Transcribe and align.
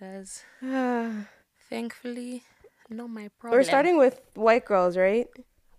That's 0.00 0.44
thankfully 1.70 2.44
not 2.90 3.10
my 3.10 3.28
problem. 3.38 3.58
We're 3.58 3.64
starting 3.64 3.98
with 3.98 4.20
white 4.34 4.64
girls, 4.64 4.96
right? 4.96 5.28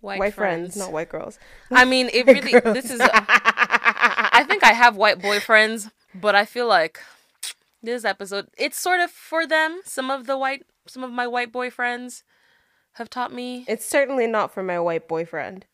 white, 0.01 0.33
friends. 0.33 0.75
not 0.77 0.91
white 0.91 1.09
girls. 1.09 1.39
I 1.71 1.85
mean, 1.85 2.09
it 2.13 2.25
really. 2.27 2.59
This 2.73 2.91
is. 2.91 3.01
I 3.11 4.45
think 4.47 4.63
I 4.63 4.73
have 4.73 4.95
white 4.95 5.19
boyfriends, 5.19 5.91
but 6.13 6.35
I 6.35 6.45
feel 6.45 6.67
like 6.67 6.99
this 7.81 8.05
episode 8.05 8.47
it's 8.57 8.79
sort 8.79 8.99
of 8.99 9.11
for 9.11 9.45
them. 9.45 9.81
Some 9.85 10.09
of 10.11 10.25
the 10.25 10.37
white, 10.37 10.63
some 10.87 11.03
of 11.03 11.11
my 11.11 11.27
white 11.27 11.51
boyfriends 11.51 12.23
have 12.93 13.09
taught 13.09 13.33
me. 13.33 13.65
It's 13.67 13.85
certainly 13.85 14.27
not 14.27 14.53
for 14.53 14.63
my 14.63 14.79
white 14.79 15.07
boyfriend. 15.07 15.65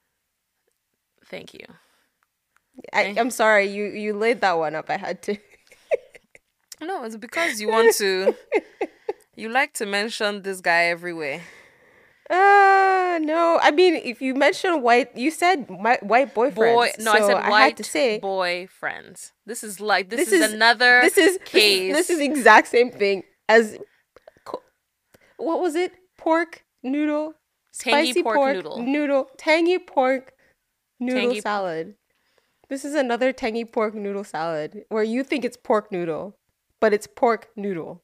Thank 1.26 1.54
you. 1.54 1.66
I, 2.94 3.16
I'm 3.18 3.32
sorry, 3.32 3.66
you 3.66 3.86
you 3.86 4.14
laid 4.14 4.42
that 4.42 4.58
one 4.58 4.76
up. 4.76 4.90
I 4.90 4.98
had 4.98 5.22
to. 5.24 5.38
No, 6.82 7.04
it's 7.04 7.16
because 7.18 7.60
you 7.62 7.70
want 7.70 7.96
to. 7.96 8.36
you 9.36 9.50
like 9.50 9.74
to 9.76 9.86
mention 9.86 10.42
this 10.42 10.62
guy 10.62 10.86
everywhere. 10.86 11.42
Uh 12.30 13.20
no. 13.22 13.60
I 13.62 13.72
mean, 13.72 13.96
if 13.96 14.22
you 14.22 14.34
mention 14.34 14.82
white, 14.82 15.16
you 15.16 15.30
said 15.32 15.70
my 15.70 15.98
white 16.02 16.34
boyfriend. 16.34 16.76
Boy, 16.76 16.92
no, 17.00 17.12
I 17.12 17.20
so 17.20 17.28
said 17.28 17.38
I 17.38 17.50
white 17.50 17.64
had 17.66 17.78
to 17.78 17.84
say 17.84 18.20
boyfriends. 18.22 19.32
This 19.46 19.64
is 19.64 19.80
like 19.80 20.10
this, 20.10 20.20
this 20.22 20.32
is, 20.34 20.42
is 20.42 20.54
another 20.54 21.02
This 21.02 21.18
is 21.18 21.38
case. 21.46 21.94
This 22.00 22.10
is 22.10 22.20
exact 22.20 22.68
same 22.68 22.92
thing 22.92 23.24
as 23.48 23.78
what 25.38 25.60
was 25.60 25.76
it? 25.76 25.94
Pork 26.18 26.64
noodle, 26.82 27.34
Tangy 27.78 28.08
spicy 28.12 28.24
pork 28.24 28.36
pork, 28.38 28.56
noodle. 28.56 28.82
noodle, 28.82 29.30
tangy 29.38 29.78
pork 29.80 30.34
noodle 31.00 31.22
Tangy- 31.30 31.42
salad. 31.42 31.96
This 32.70 32.84
is 32.84 32.96
another 32.96 33.32
tangy 33.32 33.66
pork 33.66 33.94
noodle 33.94 34.24
salad 34.24 34.86
where 34.90 35.04
you 35.04 35.24
think 35.24 35.46
it's 35.46 35.58
pork 35.58 35.92
noodle, 35.92 36.36
but 36.86 36.94
it's 36.94 37.08
pork 37.08 37.48
noodle. 37.56 38.04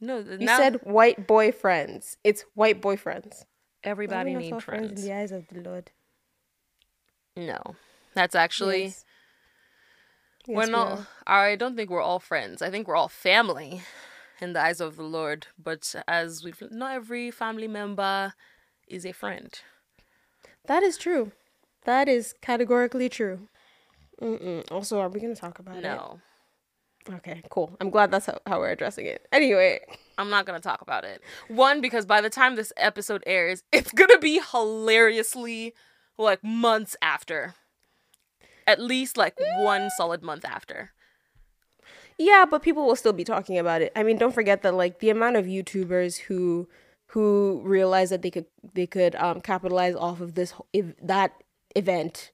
no. 0.00 0.18
You 0.20 0.38
now 0.38 0.56
said 0.56 0.76
white 0.84 1.26
boyfriends. 1.26 2.16
It's 2.24 2.42
white 2.54 2.80
boyfriends. 2.80 3.44
everybody 3.84 4.30
Are 4.34 4.38
we 4.38 4.42
named 4.44 4.54
all 4.54 4.60
friends. 4.60 5.02
in 5.02 5.08
the 5.08 5.14
eyes 5.14 5.32
of 5.32 5.46
the 5.48 5.60
Lord. 5.60 5.90
No, 7.36 7.60
that's 8.14 8.34
actually 8.34 8.84
Yes. 8.84 9.04
we're 10.48 10.60
Yes, 10.62 10.66
we 10.68 10.72
not. 10.72 10.98
are. 11.00 11.06
I 11.50 11.56
don't 11.56 11.76
think 11.76 11.90
we're 11.90 12.00
all 12.10 12.20
friends. 12.20 12.62
I 12.62 12.70
think 12.70 12.88
we're 12.88 12.96
all 12.96 13.08
family 13.10 13.82
in 14.40 14.54
the 14.54 14.60
eyes 14.62 14.80
of 14.80 14.96
the 14.96 15.02
Lord. 15.18 15.48
But 15.58 15.94
as 16.08 16.42
we've 16.42 16.62
not 16.70 16.94
every 16.94 17.30
family 17.30 17.68
member 17.68 18.32
is 18.88 19.04
a 19.04 19.12
friend. 19.12 19.52
That 20.66 20.82
is 20.82 20.96
true. 20.96 21.32
That 21.84 22.08
is 22.08 22.34
categorically 22.40 23.08
true. 23.10 23.48
Mm-mm. 24.22 24.64
Also, 24.72 24.98
are 24.98 25.10
we 25.10 25.20
going 25.20 25.34
to 25.34 25.40
talk 25.40 25.58
about 25.58 25.76
it? 25.76 25.82
No, 25.82 26.20
it? 26.22 26.25
Okay, 27.14 27.42
cool. 27.50 27.76
I'm 27.80 27.90
glad 27.90 28.10
that's 28.10 28.26
how, 28.26 28.38
how 28.46 28.58
we're 28.58 28.70
addressing 28.70 29.06
it. 29.06 29.26
Anyway, 29.30 29.80
I'm 30.18 30.28
not 30.30 30.44
gonna 30.44 30.60
talk 30.60 30.80
about 30.80 31.04
it. 31.04 31.22
One 31.48 31.80
because 31.80 32.04
by 32.04 32.20
the 32.20 32.30
time 32.30 32.56
this 32.56 32.72
episode 32.76 33.22
airs, 33.26 33.62
it's 33.72 33.92
gonna 33.92 34.18
be 34.18 34.40
hilariously 34.52 35.74
like 36.18 36.42
months 36.42 36.96
after. 37.00 37.54
At 38.66 38.80
least 38.80 39.16
like 39.16 39.34
one 39.58 39.90
solid 39.90 40.22
month 40.22 40.44
after. 40.44 40.90
yeah, 42.18 42.44
but 42.50 42.62
people 42.62 42.86
will 42.86 42.96
still 42.96 43.12
be 43.12 43.24
talking 43.24 43.58
about 43.58 43.82
it. 43.82 43.92
I 43.94 44.02
mean, 44.02 44.16
don't 44.18 44.34
forget 44.34 44.62
that 44.62 44.74
like 44.74 44.98
the 45.00 45.10
amount 45.10 45.36
of 45.36 45.44
YouTubers 45.46 46.18
who 46.18 46.68
who 47.08 47.60
realized 47.64 48.10
that 48.10 48.22
they 48.22 48.30
could 48.30 48.46
they 48.74 48.86
could 48.86 49.14
um 49.16 49.40
capitalize 49.40 49.94
off 49.94 50.20
of 50.20 50.34
this 50.34 50.54
ev- 50.74 50.96
that 51.02 51.32
event 51.76 52.32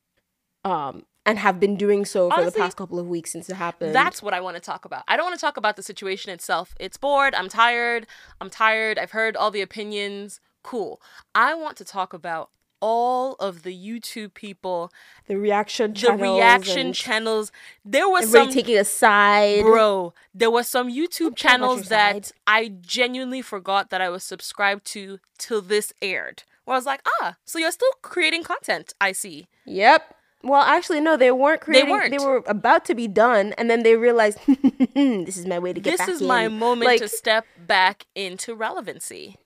um 0.64 1.04
and 1.24 1.38
have 1.38 1.60
been 1.60 1.76
doing 1.76 2.04
so 2.04 2.30
for 2.30 2.44
the 2.44 2.52
past 2.52 2.76
couple 2.76 2.98
of 2.98 3.06
weeks 3.06 3.32
since 3.32 3.48
it 3.48 3.54
happened. 3.54 3.94
That's 3.94 4.22
what 4.22 4.34
I 4.34 4.40
want 4.40 4.56
to 4.56 4.62
talk 4.62 4.84
about. 4.84 5.04
I 5.08 5.16
don't 5.16 5.26
want 5.26 5.38
to 5.38 5.40
talk 5.40 5.56
about 5.56 5.76
the 5.76 5.82
situation 5.82 6.32
itself. 6.32 6.74
It's 6.80 6.96
bored. 6.96 7.34
I'm 7.34 7.48
tired. 7.48 8.06
I'm 8.40 8.50
tired. 8.50 8.98
I've 8.98 9.12
heard 9.12 9.36
all 9.36 9.50
the 9.50 9.60
opinions. 9.60 10.40
Cool. 10.62 11.00
I 11.34 11.54
want 11.54 11.76
to 11.78 11.84
talk 11.84 12.12
about 12.12 12.50
all 12.82 13.34
of 13.34 13.62
the 13.62 13.72
YouTube 13.72 14.34
people, 14.34 14.92
the 15.28 15.38
reaction 15.38 15.94
channels 15.94 16.18
the 16.18 16.24
reaction 16.24 16.92
channels. 16.92 17.52
There 17.84 18.08
was 18.08 18.30
some 18.30 18.50
taking 18.50 18.76
a 18.76 18.84
side. 18.84 19.62
bro. 19.62 20.12
There 20.34 20.50
was 20.50 20.66
some 20.66 20.92
YouTube 20.92 21.36
channels 21.36 21.88
that 21.88 22.26
side. 22.26 22.34
I 22.46 22.72
genuinely 22.80 23.40
forgot 23.40 23.90
that 23.90 24.00
I 24.00 24.08
was 24.08 24.24
subscribed 24.24 24.84
to 24.86 25.20
till 25.38 25.62
this 25.62 25.92
aired. 26.02 26.42
Where 26.64 26.74
I 26.74 26.78
was 26.78 26.86
like, 26.86 27.02
ah, 27.20 27.36
so 27.44 27.58
you're 27.60 27.70
still 27.70 27.92
creating 28.02 28.42
content. 28.42 28.94
I 29.00 29.12
see. 29.12 29.46
Yep. 29.64 30.16
Well, 30.44 30.62
actually, 30.62 31.00
no, 31.00 31.16
they 31.16 31.30
weren't 31.30 31.60
creating. 31.60 31.86
They, 31.86 31.92
weren't. 31.92 32.10
they 32.10 32.24
were 32.24 32.42
about 32.46 32.84
to 32.86 32.94
be 32.94 33.06
done, 33.08 33.52
and 33.58 33.70
then 33.70 33.82
they 33.82 33.96
realized 33.96 34.38
this 34.94 35.36
is 35.36 35.46
my 35.46 35.58
way 35.58 35.72
to 35.72 35.80
get 35.80 35.98
this 35.98 36.08
is 36.08 36.20
in. 36.20 36.26
my 36.26 36.48
moment 36.48 36.86
Like, 36.86 37.00
to 37.00 37.08
step 37.08 37.46
back 37.66 38.06
into 38.14 38.54
relevancy. 38.54 39.36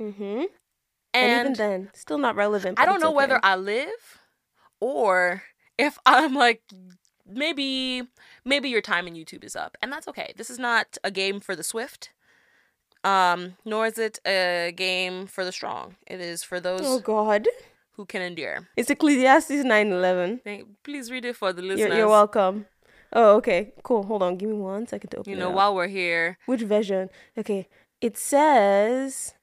Mhm. 0.00 0.46
And, 1.14 1.32
And, 1.32 1.40
even 1.40 1.52
then, 1.54 1.90
still 1.94 2.18
not 2.18 2.34
relevant. 2.36 2.78
I 2.78 2.86
don't 2.86 3.00
know 3.00 3.12
whether. 3.12 3.40
I 3.42 3.56
live 3.56 4.18
or 4.80 5.44
if 5.78 5.98
I'm 6.06 6.34
like 6.34 6.62
maybe 7.26 8.02
maybe 8.44 8.68
your 8.68 8.82
time 8.82 9.06
in 9.06 9.14
YouTube 9.14 9.44
is 9.44 9.56
up. 9.56 9.76
And 9.80 9.92
that's 9.92 10.08
okay. 10.08 10.32
This 10.36 10.50
is 10.50 10.58
not 10.58 10.98
a 11.02 11.10
game 11.10 11.40
for 11.40 11.56
the 11.56 11.62
swift. 11.64 12.10
Um, 13.02 13.56
nor 13.64 13.86
is 13.86 13.98
it 13.98 14.18
a 14.26 14.72
game 14.74 15.26
for 15.26 15.44
the 15.44 15.52
strong. 15.52 15.96
It 16.06 16.20
is 16.20 16.42
for 16.42 16.58
those 16.58 16.80
Oh 16.82 17.00
God! 17.00 17.46
Who 17.96 18.04
can 18.04 18.22
endure. 18.22 18.68
It's 18.76 18.90
Ecclesiastes 18.90 19.64
nine 19.64 19.90
eleven. 19.92 20.40
Thank- 20.44 20.68
Please 20.82 21.10
read 21.10 21.24
it 21.24 21.36
for 21.36 21.52
the 21.52 21.62
listeners. 21.62 21.88
You're, 21.88 21.96
you're 21.98 22.08
welcome. 22.08 22.66
Oh, 23.12 23.36
okay, 23.36 23.72
cool. 23.84 24.02
Hold 24.04 24.22
on, 24.22 24.36
give 24.36 24.48
me 24.48 24.56
one 24.56 24.86
second 24.86 25.10
to 25.10 25.18
open. 25.18 25.30
You 25.30 25.38
know, 25.38 25.50
while 25.50 25.74
we're 25.74 25.86
here, 25.88 26.36
which 26.46 26.62
version? 26.62 27.10
Okay, 27.38 27.68
it 28.00 28.16
says. 28.18 29.34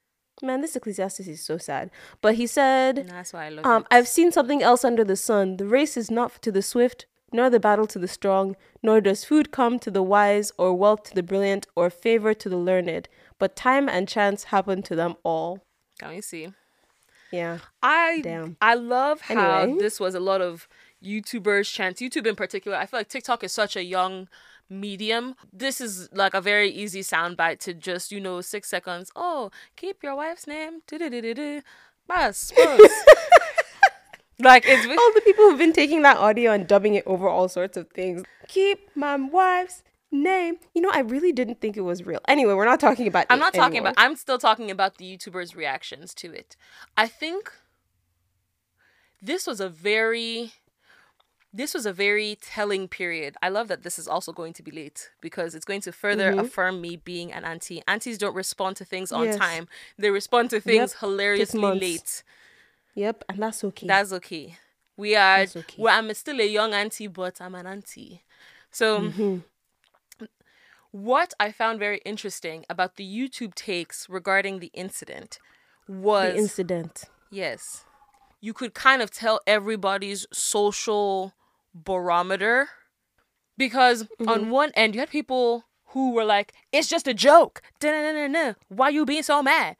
Man, 0.42 0.60
this 0.60 0.74
Ecclesiastes 0.74 1.20
is 1.28 1.40
so 1.40 1.56
sad. 1.56 1.90
But 2.20 2.34
he 2.34 2.48
said, 2.48 3.06
that's 3.08 3.32
why 3.32 3.46
I 3.46 3.48
love 3.50 3.64
Um, 3.64 3.82
it. 3.82 3.88
I've 3.92 4.08
seen 4.08 4.32
something 4.32 4.60
else 4.60 4.84
under 4.84 5.04
the 5.04 5.14
sun. 5.14 5.56
The 5.56 5.66
race 5.66 5.96
is 5.96 6.10
not 6.10 6.42
to 6.42 6.50
the 6.50 6.62
swift, 6.62 7.06
nor 7.32 7.48
the 7.48 7.60
battle 7.60 7.86
to 7.86 7.98
the 7.98 8.08
strong, 8.08 8.56
nor 8.82 9.00
does 9.00 9.24
food 9.24 9.52
come 9.52 9.78
to 9.78 9.90
the 9.90 10.02
wise, 10.02 10.50
or 10.58 10.74
wealth 10.74 11.04
to 11.04 11.14
the 11.14 11.22
brilliant, 11.22 11.68
or 11.76 11.90
favor 11.90 12.34
to 12.34 12.48
the 12.48 12.56
learned. 12.56 13.08
But 13.38 13.54
time 13.54 13.88
and 13.88 14.08
chance 14.08 14.44
happen 14.44 14.82
to 14.82 14.96
them 14.96 15.14
all. 15.22 15.60
Can 16.00 16.08
we 16.10 16.20
see? 16.20 16.48
Yeah. 17.32 17.58
I 17.82 18.20
Damn. 18.22 18.56
I 18.60 18.74
love 18.74 19.22
how 19.22 19.60
Anyway. 19.62 19.78
this 19.80 19.98
was 19.98 20.14
a 20.14 20.20
lot 20.20 20.40
of 20.42 20.68
YouTubers 21.02 21.72
chance 21.72 22.00
YouTube 22.00 22.26
in 22.26 22.36
particular. 22.36 22.76
I 22.76 22.86
feel 22.86 23.00
like 23.00 23.08
TikTok 23.08 23.42
is 23.42 23.52
such 23.52 23.74
a 23.74 23.82
young 23.82 24.28
medium. 24.68 25.34
This 25.52 25.80
is 25.80 26.08
like 26.12 26.34
a 26.34 26.40
very 26.40 26.70
easy 26.70 27.00
soundbite 27.00 27.58
to 27.60 27.74
just, 27.74 28.12
you 28.12 28.20
know, 28.20 28.40
six 28.42 28.68
seconds. 28.68 29.10
Oh, 29.16 29.50
keep 29.76 30.02
your 30.02 30.14
wife's 30.14 30.46
name. 30.46 30.82
Bus. 32.06 32.52
like 34.38 34.64
it's 34.66 34.86
All 34.86 35.12
the 35.14 35.22
people 35.24 35.48
who've 35.48 35.58
been 35.58 35.72
taking 35.72 36.02
that 36.02 36.16
audio 36.18 36.52
and 36.52 36.66
dubbing 36.66 36.94
it 36.94 37.04
over 37.06 37.28
all 37.28 37.48
sorts 37.48 37.76
of 37.76 37.88
things. 37.90 38.22
Keep 38.48 38.94
my 38.96 39.16
wife's 39.16 39.82
name. 40.12 40.56
You 40.74 40.82
know, 40.82 40.90
I 40.92 41.00
really 41.00 41.32
didn't 41.32 41.60
think 41.60 41.76
it 41.76 41.80
was 41.80 42.04
real. 42.04 42.20
Anyway, 42.28 42.54
we're 42.54 42.64
not 42.66 42.78
talking 42.80 43.06
about 43.08 43.26
I'm 43.30 43.38
not 43.38 43.54
talking 43.54 43.78
anymore. 43.78 43.90
about 43.92 44.04
I'm 44.04 44.14
still 44.16 44.38
talking 44.38 44.70
about 44.70 44.98
the 44.98 45.16
YouTubers' 45.16 45.56
reactions 45.56 46.14
to 46.14 46.32
it. 46.32 46.56
I 46.96 47.08
think 47.08 47.50
this 49.20 49.46
was 49.46 49.60
a 49.60 49.68
very 49.68 50.52
this 51.54 51.74
was 51.74 51.84
a 51.84 51.92
very 51.92 52.38
telling 52.40 52.88
period. 52.88 53.36
I 53.42 53.50
love 53.50 53.68
that 53.68 53.82
this 53.82 53.98
is 53.98 54.08
also 54.08 54.32
going 54.32 54.54
to 54.54 54.62
be 54.62 54.70
late 54.70 55.10
because 55.20 55.54
it's 55.54 55.66
going 55.66 55.82
to 55.82 55.92
further 55.92 56.30
affirm 56.38 56.80
me 56.80 56.96
being 56.96 57.30
an 57.30 57.44
auntie. 57.44 57.82
Aunties 57.86 58.16
don't 58.16 58.34
respond 58.34 58.76
to 58.76 58.86
things 58.86 59.12
on 59.12 59.26
Yes. 59.26 59.36
time. 59.36 59.68
They 59.98 60.10
respond 60.10 60.48
to 60.50 60.60
things 60.60 60.92
Yep. 60.92 61.00
hilariously 61.00 61.60
late. 61.60 62.22
Yep, 62.94 63.24
and 63.28 63.42
that's 63.42 63.62
okay. 63.64 63.86
That's 63.86 64.12
okay. 64.14 64.56
We 64.96 65.14
are 65.16 65.40
That's 65.40 65.56
okay. 65.56 65.82
well, 65.82 65.98
I'm 65.98 66.12
still 66.14 66.40
a 66.40 66.46
young 66.46 66.72
auntie, 66.74 67.06
but 67.06 67.40
I'm 67.40 67.54
an 67.54 67.66
auntie. 67.66 68.22
So 68.70 69.00
Mm-hmm. 69.00 69.38
What 70.92 71.34
I 71.40 71.50
found 71.52 71.78
very 71.78 71.98
interesting 72.04 72.64
about 72.70 72.96
the 72.96 73.04
YouTube 73.04 73.54
takes 73.54 74.08
regarding 74.08 74.60
the 74.60 74.70
incident 74.74 75.38
was 75.88 76.32
the 76.34 76.38
incident. 76.38 77.04
yes, 77.30 77.84
you 78.40 78.52
could 78.52 78.74
kind 78.74 79.02
of 79.02 79.10
tell 79.10 79.40
everybody's 79.46 80.26
social 80.32 81.32
barometer 81.74 82.68
because 83.56 84.04
Mm-hmm. 84.04 84.28
on 84.28 84.50
one 84.50 84.70
end 84.74 84.94
you 84.94 85.00
had 85.00 85.10
people 85.10 85.64
who 85.92 86.12
were 86.12 86.24
like, 86.24 86.52
"It's 86.72 86.88
just 86.88 87.06
a 87.08 87.14
joke. 87.14 87.60
Da-na-na-na-na. 87.80 88.54
Why 88.68 88.88
you 88.90 89.04
being 89.04 89.22
so 89.22 89.42
mad?" 89.42 89.76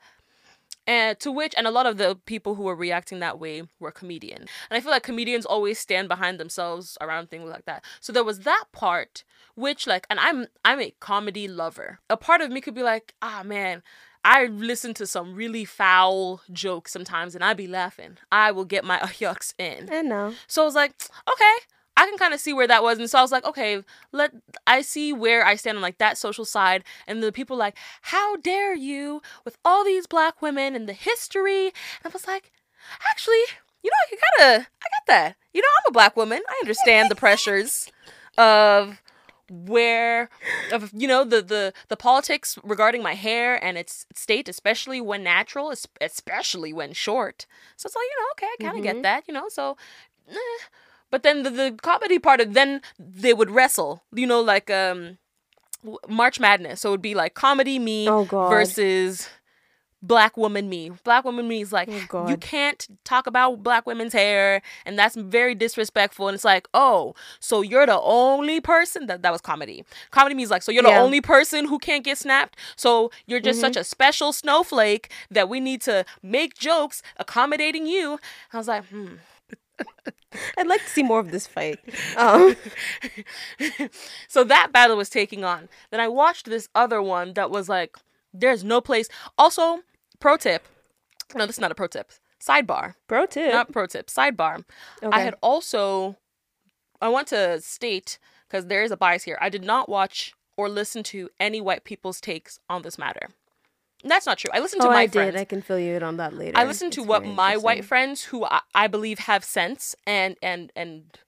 And 0.86 1.18
to 1.20 1.30
which, 1.30 1.54
and 1.56 1.66
a 1.66 1.70
lot 1.70 1.86
of 1.86 1.96
the 1.96 2.18
people 2.26 2.56
who 2.56 2.64
were 2.64 2.74
reacting 2.74 3.20
that 3.20 3.38
way 3.38 3.62
were 3.78 3.92
comedians. 3.92 4.48
And 4.68 4.76
I 4.76 4.80
feel 4.80 4.90
like 4.90 5.04
comedians 5.04 5.46
always 5.46 5.78
stand 5.78 6.08
behind 6.08 6.40
themselves 6.40 6.98
around 7.00 7.30
things 7.30 7.48
like 7.48 7.66
that. 7.66 7.84
So 8.00 8.12
there 8.12 8.24
was 8.24 8.40
that 8.40 8.64
part, 8.72 9.22
which 9.54 9.86
like, 9.86 10.06
and 10.10 10.18
I'm 10.18 10.46
I'm 10.64 10.80
a 10.80 10.94
comedy 10.98 11.46
lover. 11.46 12.00
A 12.10 12.16
part 12.16 12.40
of 12.40 12.50
me 12.50 12.60
could 12.60 12.74
be 12.74 12.82
like, 12.82 13.14
ah 13.22 13.42
man, 13.44 13.82
I 14.24 14.46
listen 14.46 14.94
to 14.94 15.06
some 15.06 15.34
really 15.34 15.64
foul 15.64 16.42
jokes 16.52 16.92
sometimes, 16.92 17.34
and 17.34 17.44
I 17.44 17.54
be 17.54 17.66
laughing. 17.66 18.18
I 18.30 18.52
will 18.52 18.64
get 18.64 18.84
my 18.84 18.98
yucks 19.20 19.54
in. 19.58 19.88
I 19.92 20.02
know. 20.02 20.34
So 20.46 20.62
I 20.62 20.64
was 20.64 20.74
like, 20.74 20.94
okay, 21.30 21.54
I 22.02 22.06
can 22.08 22.18
kind 22.18 22.34
of 22.34 22.40
see 22.40 22.52
where 22.52 22.66
that 22.66 22.82
was, 22.82 22.98
and 22.98 23.08
so 23.08 23.18
I 23.18 23.22
was 23.22 23.30
like, 23.32 23.44
okay, 23.44 23.82
let 24.10 24.32
I 24.66 24.82
see 24.82 25.12
where 25.12 25.44
I 25.46 25.54
stand 25.54 25.76
on 25.78 25.82
like 25.82 25.98
that 25.98 26.18
social 26.18 26.44
side, 26.44 26.82
and 27.06 27.22
the 27.22 27.30
people 27.32 27.56
like, 27.56 27.76
how 28.02 28.36
dare 28.36 28.74
you 28.74 29.22
with 29.44 29.56
all 29.64 29.84
these 29.84 30.06
black 30.08 30.42
women 30.42 30.74
and 30.74 30.88
the 30.88 30.92
history, 30.94 31.66
and 31.66 32.06
I 32.06 32.08
was 32.08 32.26
like, 32.26 32.50
actually, 33.10 33.42
you 33.84 33.90
know, 33.90 33.96
I 34.04 34.08
can 34.10 34.18
kind 34.18 34.60
of, 34.60 34.66
I 34.82 34.86
got 34.96 35.06
that. 35.06 35.36
You 35.54 35.62
know, 35.62 35.68
I'm 35.78 35.90
a 35.90 35.92
black 35.92 36.16
woman. 36.16 36.40
I 36.48 36.58
understand 36.62 37.10
the 37.10 37.14
pressures 37.14 37.88
of 38.38 39.00
where 39.50 40.30
of 40.72 40.90
you 40.96 41.06
know 41.06 41.24
the 41.24 41.42
the 41.42 41.72
the 41.88 41.96
politics 41.96 42.58
regarding 42.64 43.02
my 43.02 43.12
hair 43.14 43.62
and 43.62 43.76
its 43.76 44.06
state 44.14 44.48
especially 44.48 44.98
when 44.98 45.22
natural 45.22 45.70
es- 45.70 45.86
especially 46.00 46.72
when 46.72 46.94
short 46.94 47.44
so 47.76 47.86
it's 47.86 47.94
like 47.94 48.02
you 48.04 48.16
know 48.18 48.28
okay 48.32 48.46
i 48.46 48.56
kind 48.62 48.76
of 48.78 48.80
Mhm. 48.80 48.84
get 48.84 49.02
that 49.02 49.24
you 49.28 49.34
know 49.34 49.48
so 49.50 49.76
eh. 50.30 50.34
But 51.12 51.22
then 51.22 51.44
the, 51.44 51.50
the 51.50 51.78
comedy 51.82 52.18
part 52.18 52.40
of 52.40 52.54
then 52.54 52.80
they 52.98 53.32
would 53.32 53.50
wrestle 53.50 54.02
you 54.12 54.26
know 54.26 54.40
like 54.40 54.70
um 54.70 55.18
march 56.08 56.40
madness. 56.40 56.80
So 56.80 56.90
it 56.90 56.92
would 56.92 57.02
be 57.02 57.14
like 57.14 57.34
comedy 57.34 57.78
me 57.78 58.08
Oh, 58.08 58.24
versus 58.48 59.28
black 60.02 60.36
woman 60.36 60.68
me. 60.68 60.90
Black 61.04 61.24
woman 61.24 61.46
me 61.48 61.60
is 61.62 61.72
like 61.72 61.88
Oh, 61.90 62.26
you 62.26 62.36
can't 62.36 62.86
talk 63.04 63.26
about 63.26 63.62
black 63.62 63.86
women's 63.86 64.12
hair 64.12 64.62
and 64.84 64.98
that's 64.98 65.14
very 65.16 65.54
disrespectful. 65.54 66.28
And 66.28 66.34
it's 66.34 66.44
like 66.44 66.68
oh 66.74 67.14
so 67.40 67.62
you're 67.62 67.86
the 67.86 68.00
only 68.00 68.60
person 68.60 69.06
that 69.06 69.22
that 69.22 69.32
was 69.32 69.40
comedy. 69.40 69.84
Comedy 70.10 70.34
means 70.34 70.50
like 70.50 70.62
so 70.62 70.72
you're 70.72 70.82
the 70.82 70.88
only 70.90 71.20
person 71.20 71.66
who 71.68 71.78
can't 71.78 72.04
get 72.04 72.18
snapped? 72.18 72.56
So 72.76 73.10
you're 73.26 73.40
just 73.40 73.60
such 73.60 73.76
a 73.76 73.84
special 73.84 74.32
snowflake 74.32 75.10
that 75.30 75.48
we 75.48 75.60
need 75.60 75.80
to 75.82 76.04
make 76.22 76.54
jokes 76.54 77.02
accommodating 77.16 77.86
you. 77.86 78.18
I 78.52 78.58
was 78.58 78.68
like 78.68 78.84
hmm 78.86 79.16
I'd 80.58 80.66
like 80.66 80.82
to 80.82 80.88
see 80.88 81.02
more 81.02 81.20
of 81.20 81.30
this 81.30 81.46
fight. 81.46 81.78
Um, 82.16 82.56
so 84.28 84.44
that 84.44 84.72
battle 84.72 84.96
was 84.96 85.10
taking 85.10 85.44
on. 85.44 85.68
Then 85.90 86.00
I 86.00 86.08
watched 86.08 86.46
this 86.46 86.68
other 86.74 87.02
one 87.02 87.34
that 87.34 87.50
was 87.50 87.68
like, 87.68 87.96
there's 88.32 88.64
no 88.64 88.80
place. 88.80 89.08
Also, 89.36 89.80
pro 90.20 90.36
tip. 90.36 90.66
No, 91.34 91.46
this 91.46 91.56
is 91.56 91.60
not 91.60 91.72
a 91.72 91.74
pro 91.74 91.86
tip. 91.86 92.12
Sidebar. 92.42 92.94
Pro 93.06 93.26
tip. 93.26 93.52
Not 93.52 93.72
pro 93.72 93.86
tip. 93.86 94.08
Sidebar. 94.08 94.64
I 95.02 95.20
had 95.20 95.34
also, 95.42 96.16
I 97.00 97.08
want 97.08 97.28
to 97.28 97.60
state, 97.60 98.18
because 98.48 98.66
there 98.66 98.82
is 98.82 98.90
a 98.90 98.96
bias 98.96 99.24
here, 99.24 99.38
I 99.40 99.48
did 99.48 99.64
not 99.64 99.88
watch 99.88 100.34
or 100.56 100.68
listen 100.68 101.02
to 101.04 101.28
any 101.38 101.60
white 101.60 101.84
people's 101.84 102.20
takes 102.20 102.58
on 102.68 102.82
this 102.82 102.98
matter. 102.98 103.28
That's 104.04 104.26
not 104.26 104.38
true. 104.38 104.50
I 104.52 104.58
listened 104.60 104.82
to 104.82 104.88
oh, 104.88 104.90
my 104.90 105.02
I 105.02 105.06
friends. 105.08 105.32
did. 105.34 105.40
I 105.40 105.44
can 105.44 105.62
fill 105.62 105.78
you 105.78 105.94
in 105.94 106.02
on 106.02 106.16
that 106.16 106.34
later. 106.34 106.58
I 106.58 106.64
listened 106.64 106.92
to 106.94 107.00
It's 107.00 107.08
what 107.08 107.24
my 107.24 107.56
white 107.56 107.84
friends, 107.84 108.24
who 108.24 108.44
I, 108.44 108.60
I 108.74 108.86
believe 108.88 109.20
have 109.20 109.44
sense 109.44 109.94
and 110.06 110.36
and 110.42 110.72
and 110.74 111.18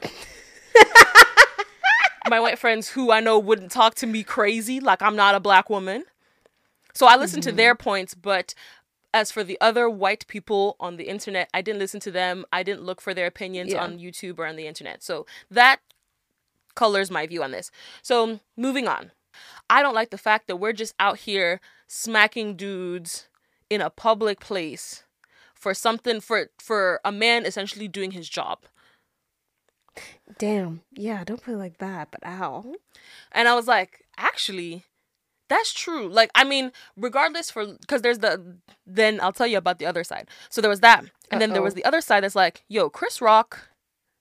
my 2.28 2.40
white 2.40 2.58
friends 2.58 2.88
who 2.90 3.10
I 3.10 3.20
know 3.20 3.38
wouldn't 3.38 3.72
talk 3.72 3.94
to 3.96 4.06
me 4.06 4.22
crazy, 4.22 4.80
like 4.80 5.02
I'm 5.02 5.16
not 5.16 5.34
a 5.34 5.40
black 5.40 5.68
woman. 5.70 6.04
So 6.94 7.06
I 7.06 7.16
listened 7.16 7.42
Mm-hmm. 7.42 7.50
to 7.50 7.56
their 7.56 7.74
points, 7.74 8.14
but 8.14 8.54
as 9.12 9.30
for 9.32 9.42
the 9.42 9.58
other 9.60 9.88
white 9.90 10.26
people 10.28 10.76
on 10.78 10.96
the 10.96 11.04
internet, 11.08 11.48
I 11.52 11.62
didn't 11.62 11.78
listen 11.80 11.98
to 12.00 12.10
them. 12.10 12.44
I 12.52 12.62
didn't 12.62 12.82
look 12.84 13.00
for 13.00 13.12
their 13.14 13.26
opinions 13.26 13.72
Yeah. 13.72 13.82
on 13.82 13.98
YouTube 13.98 14.38
or 14.38 14.46
on 14.46 14.56
the 14.56 14.66
internet. 14.66 15.02
So 15.02 15.26
that 15.50 15.80
colors 16.74 17.10
my 17.10 17.26
view 17.26 17.42
on 17.42 17.50
this. 17.50 17.70
So 18.02 18.40
moving 18.56 18.86
on. 18.86 19.10
I 19.70 19.82
don't 19.82 19.94
like 19.94 20.10
the 20.10 20.18
fact 20.18 20.48
that 20.48 20.56
we're 20.56 20.72
just 20.72 20.94
out 20.98 21.18
here 21.18 21.60
smacking 21.86 22.56
dudes 22.56 23.28
in 23.70 23.80
a 23.80 23.88
public 23.88 24.40
place 24.40 25.04
for 25.54 25.72
something 25.72 26.20
for 26.20 26.50
for 26.58 27.00
a 27.04 27.12
man 27.12 27.46
essentially 27.46 27.88
doing 27.88 28.10
his 28.10 28.28
job. 28.28 28.58
Damn. 30.38 30.82
Yeah, 30.92 31.24
don't 31.24 31.42
put 31.42 31.54
it 31.54 31.58
like 31.58 31.78
that. 31.78 32.08
But 32.10 32.26
ow. 32.26 32.74
And 33.32 33.48
I 33.48 33.54
was 33.54 33.66
like, 33.66 34.06
actually, 34.16 34.84
that's 35.48 35.72
true. 35.72 36.08
Like, 36.08 36.30
I 36.34 36.44
mean, 36.44 36.72
regardless 36.96 37.50
for 37.50 37.66
because 37.66 38.02
there's 38.02 38.18
the 38.18 38.56
then 38.86 39.20
I'll 39.20 39.32
tell 39.32 39.46
you 39.46 39.58
about 39.58 39.78
the 39.78 39.86
other 39.86 40.04
side. 40.04 40.28
So 40.48 40.60
there 40.60 40.70
was 40.70 40.80
that, 40.80 41.04
and 41.30 41.40
then 41.40 41.52
there 41.52 41.62
was 41.62 41.74
the 41.74 41.84
other 41.84 42.00
side 42.00 42.24
that's 42.24 42.36
like, 42.36 42.64
yo, 42.68 42.90
Chris 42.90 43.20
Rock. 43.20 43.68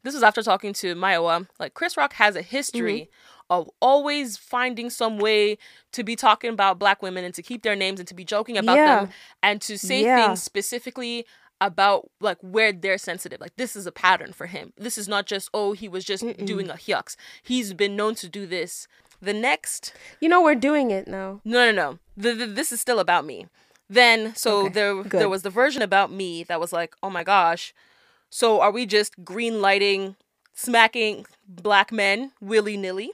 This 0.04 0.14
was 0.14 0.24
after 0.24 0.42
talking 0.42 0.72
to 0.74 0.96
Miowa. 0.96 1.48
Like, 1.60 1.74
Chris 1.74 1.98
Rock 1.98 2.14
has 2.14 2.38
a 2.38 2.42
history 2.42 3.02
of 3.02 3.08
always 3.50 4.38
finding 4.38 4.90
some 4.90 5.18
way 5.18 5.58
to 5.92 6.04
be 6.04 6.16
talking 6.16 6.52
about 6.52 6.80
black 6.80 7.02
women 7.02 7.24
and 7.24 7.34
to 7.34 7.42
keep 7.42 7.64
their 7.64 7.76
names 7.76 8.00
and 8.00 8.08
to 8.08 8.14
be 8.14 8.24
joking 8.24 8.58
about 8.58 8.76
Yeah. 8.78 8.96
them 9.02 9.10
and 9.44 9.62
to 9.62 9.78
say 9.78 10.04
Yeah. 10.04 10.28
things 10.28 10.44
specifically 10.44 11.26
about 11.62 12.10
like 12.22 12.38
where 12.42 12.72
they're 12.72 12.98
sensitive. 12.98 13.42
Like 13.42 13.56
this 13.58 13.76
is 13.76 13.86
a 13.86 13.92
pattern 13.92 14.32
for 14.34 14.46
him. 14.46 14.72
This 14.78 14.98
is 14.98 15.08
not 15.08 15.26
just 15.26 15.50
oh 15.54 15.74
he 15.74 15.90
was 15.90 16.06
just 16.06 16.24
doing 16.46 16.70
a 16.70 16.76
yucks. 16.76 17.16
He's 17.44 17.74
been 17.74 17.96
known 17.96 18.16
to 18.16 18.30
do 18.30 18.46
this. 18.46 18.88
The 19.22 19.34
next 19.34 19.94
You 20.22 20.30
know 20.30 20.42
we're 20.42 20.56
doing 20.56 20.92
it 20.92 21.08
now. 21.08 21.42
no 21.44 21.66
no 21.70 21.72
no. 21.72 22.00
The, 22.16 22.34
the, 22.34 22.46
this 22.46 22.72
is 22.72 22.80
still 22.80 23.00
about 23.00 23.26
me. 23.26 23.48
Then 23.90 24.36
so 24.36 24.60
Okay, 24.66 24.70
there 24.74 25.04
good. 25.04 25.20
there 25.22 25.30
was 25.30 25.42
the 25.42 25.50
version 25.50 25.82
about 25.82 26.12
me 26.12 26.44
that 26.44 26.60
was 26.60 26.72
like 26.72 26.96
oh 27.04 27.10
my 27.10 27.24
gosh. 27.24 27.74
So 28.30 28.62
are 28.62 28.72
we 28.72 28.86
just 28.86 29.26
green 29.26 29.60
lighting 29.60 30.16
smacking 30.54 31.26
black 31.48 31.92
men 31.92 32.32
willy 32.40 32.78
nilly? 32.78 33.12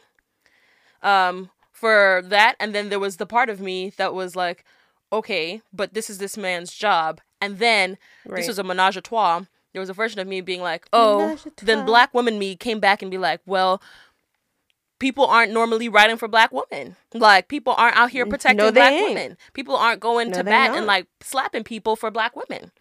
Um 1.06 1.50
for 1.72 2.22
that. 2.26 2.56
And 2.60 2.74
then 2.74 2.90
there 2.90 3.00
was 3.00 3.18
the 3.18 3.26
part 3.26 3.50
of 3.50 3.60
me 3.60 3.92
that 3.98 4.14
was 4.14 4.36
like 4.36 4.66
okay 5.14 5.62
but 5.72 5.94
this 5.94 6.10
is 6.10 6.18
this 6.18 6.36
man's 6.38 6.74
job. 6.74 7.22
And 7.42 7.60
then 7.60 7.98
this 8.26 8.48
was 8.48 8.58
a 8.60 8.64
menage 8.64 8.98
a 8.98 9.02
trois. 9.02 9.44
There 9.74 9.80
was 9.82 9.90
a 9.90 9.94
version 9.94 10.20
of 10.20 10.28
me 10.28 10.42
being 10.42 10.62
like 10.62 10.88
oh 10.94 11.38
then 11.62 11.86
black 11.86 12.14
woman 12.14 12.40
me 12.40 12.56
came 12.56 12.80
back 12.80 13.02
and 13.02 13.12
be 13.12 13.18
like 13.18 13.42
well 13.46 13.82
people 15.00 15.26
aren't 15.26 15.52
normally 15.52 15.90
writing 15.90 16.18
for 16.18 16.28
black 16.28 16.52
women. 16.52 16.96
Like 17.14 17.50
people 17.50 17.74
aren't 17.78 17.98
out 17.98 18.10
here 18.10 18.26
protecting 18.26 18.58
no, 18.58 18.72
black 18.72 18.94
ain't. 18.94 19.10
women. 19.10 19.38
People 19.54 19.76
aren't 19.76 20.00
going 20.00 20.30
No, 20.32 20.38
to 20.38 20.44
bat 20.46 20.76
and 20.76 20.86
like 20.86 21.08
slapping 21.22 21.64
people 21.66 21.96
for 21.96 22.10
black 22.10 22.36
women. 22.36 22.72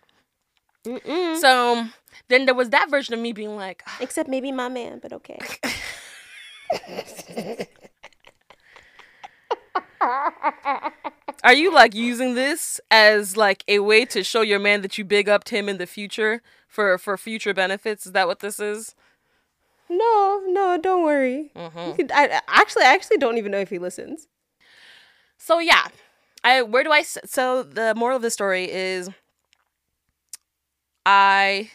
Mm-mm. 0.87 1.41
so 1.41 1.87
then 2.29 2.45
there 2.45 2.55
was 2.55 2.69
that 2.71 2.91
version 2.91 3.15
of 3.15 3.21
me 3.21 3.33
being 3.33 3.57
like 3.57 3.83
Except 4.01 4.29
maybe 4.29 4.53
my 4.53 4.69
man, 4.69 4.99
but 5.03 5.13
okay. 5.15 5.39
Are 11.43 11.53
you 11.55 11.73
like 11.73 11.95
using 11.95 12.35
this 12.35 12.81
as 12.91 13.37
like 13.37 13.65
a 13.69 13.81
way 13.81 14.05
to 14.07 14.23
show 14.25 14.41
your 14.41 14.59
man 14.59 14.81
that 14.83 14.97
you 14.99 15.05
big 15.05 15.29
upped 15.29 15.51
him 15.51 15.69
in 15.69 15.79
the 15.79 15.87
future 15.87 16.43
for 16.69 16.97
for 16.99 17.17
future 17.17 17.53
benefits? 17.55 18.07
Is 18.07 18.13
that 18.13 18.27
what 18.27 18.41
this 18.41 18.59
is? 18.61 18.95
No, 19.89 20.43
no, 20.47 20.79
don't 20.81 21.05
worry. 21.05 21.51
Mm-hmm. 21.55 21.93
Could- 21.97 22.13
I, 22.13 22.25
I- 22.27 22.41
actually, 22.49 22.85
I 22.85 22.95
actually 22.95 23.19
don't 23.19 23.37
even 23.39 23.53
know 23.53 23.59
if 23.59 23.69
he 23.71 23.79
listens. 23.79 24.27
So 25.37 25.59
yeah, 25.59 25.89
I 26.43 26.63
where 26.63 26.83
do 26.85 26.91
I? 26.91 27.03
so 27.03 27.63
the 27.63 27.95
moral 27.95 28.17
of 28.17 28.23
the 28.23 28.31
story 28.31 28.71
is 28.71 29.11
I 31.07 31.71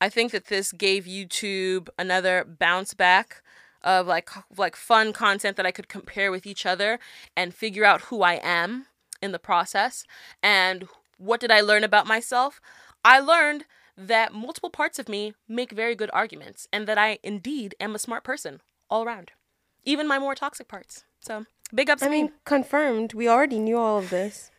I 0.00 0.08
think 0.08 0.32
that 0.32 0.46
this 0.46 0.72
gave 0.72 1.04
YouTube 1.04 1.88
another 1.98 2.44
bounce 2.44 2.94
back 2.94 3.42
of 3.86 4.06
like 4.06 4.28
like 4.54 4.76
fun 4.76 5.14
content 5.14 5.56
that 5.56 5.64
I 5.64 5.70
could 5.70 5.88
compare 5.88 6.30
with 6.30 6.44
each 6.44 6.66
other 6.66 6.98
and 7.34 7.54
figure 7.54 7.84
out 7.84 8.02
who 8.02 8.20
I 8.22 8.34
am 8.42 8.86
in 9.22 9.32
the 9.32 9.38
process 9.38 10.04
and 10.42 10.86
what 11.18 11.40
did 11.40 11.50
I 11.50 11.62
learn 11.62 11.84
about 11.84 12.06
myself? 12.06 12.60
I 13.02 13.20
learned 13.20 13.64
that 13.96 14.34
multiple 14.34 14.68
parts 14.68 14.98
of 14.98 15.08
me 15.08 15.32
make 15.48 15.72
very 15.72 15.94
good 15.94 16.10
arguments 16.12 16.68
and 16.72 16.86
that 16.86 16.98
I 16.98 17.18
indeed 17.22 17.74
am 17.80 17.94
a 17.94 17.98
smart 17.98 18.24
person 18.24 18.60
all 18.90 19.02
around. 19.04 19.32
Even 19.84 20.06
my 20.06 20.18
more 20.18 20.34
toxic 20.34 20.68
parts. 20.68 21.04
So, 21.20 21.46
big 21.74 21.88
ups 21.88 22.02
I 22.02 22.06
to 22.06 22.10
me. 22.10 22.22
mean, 22.24 22.32
confirmed. 22.44 23.14
We 23.14 23.28
already 23.28 23.58
knew 23.58 23.78
all 23.78 23.98
of 23.98 24.10
this. 24.10 24.50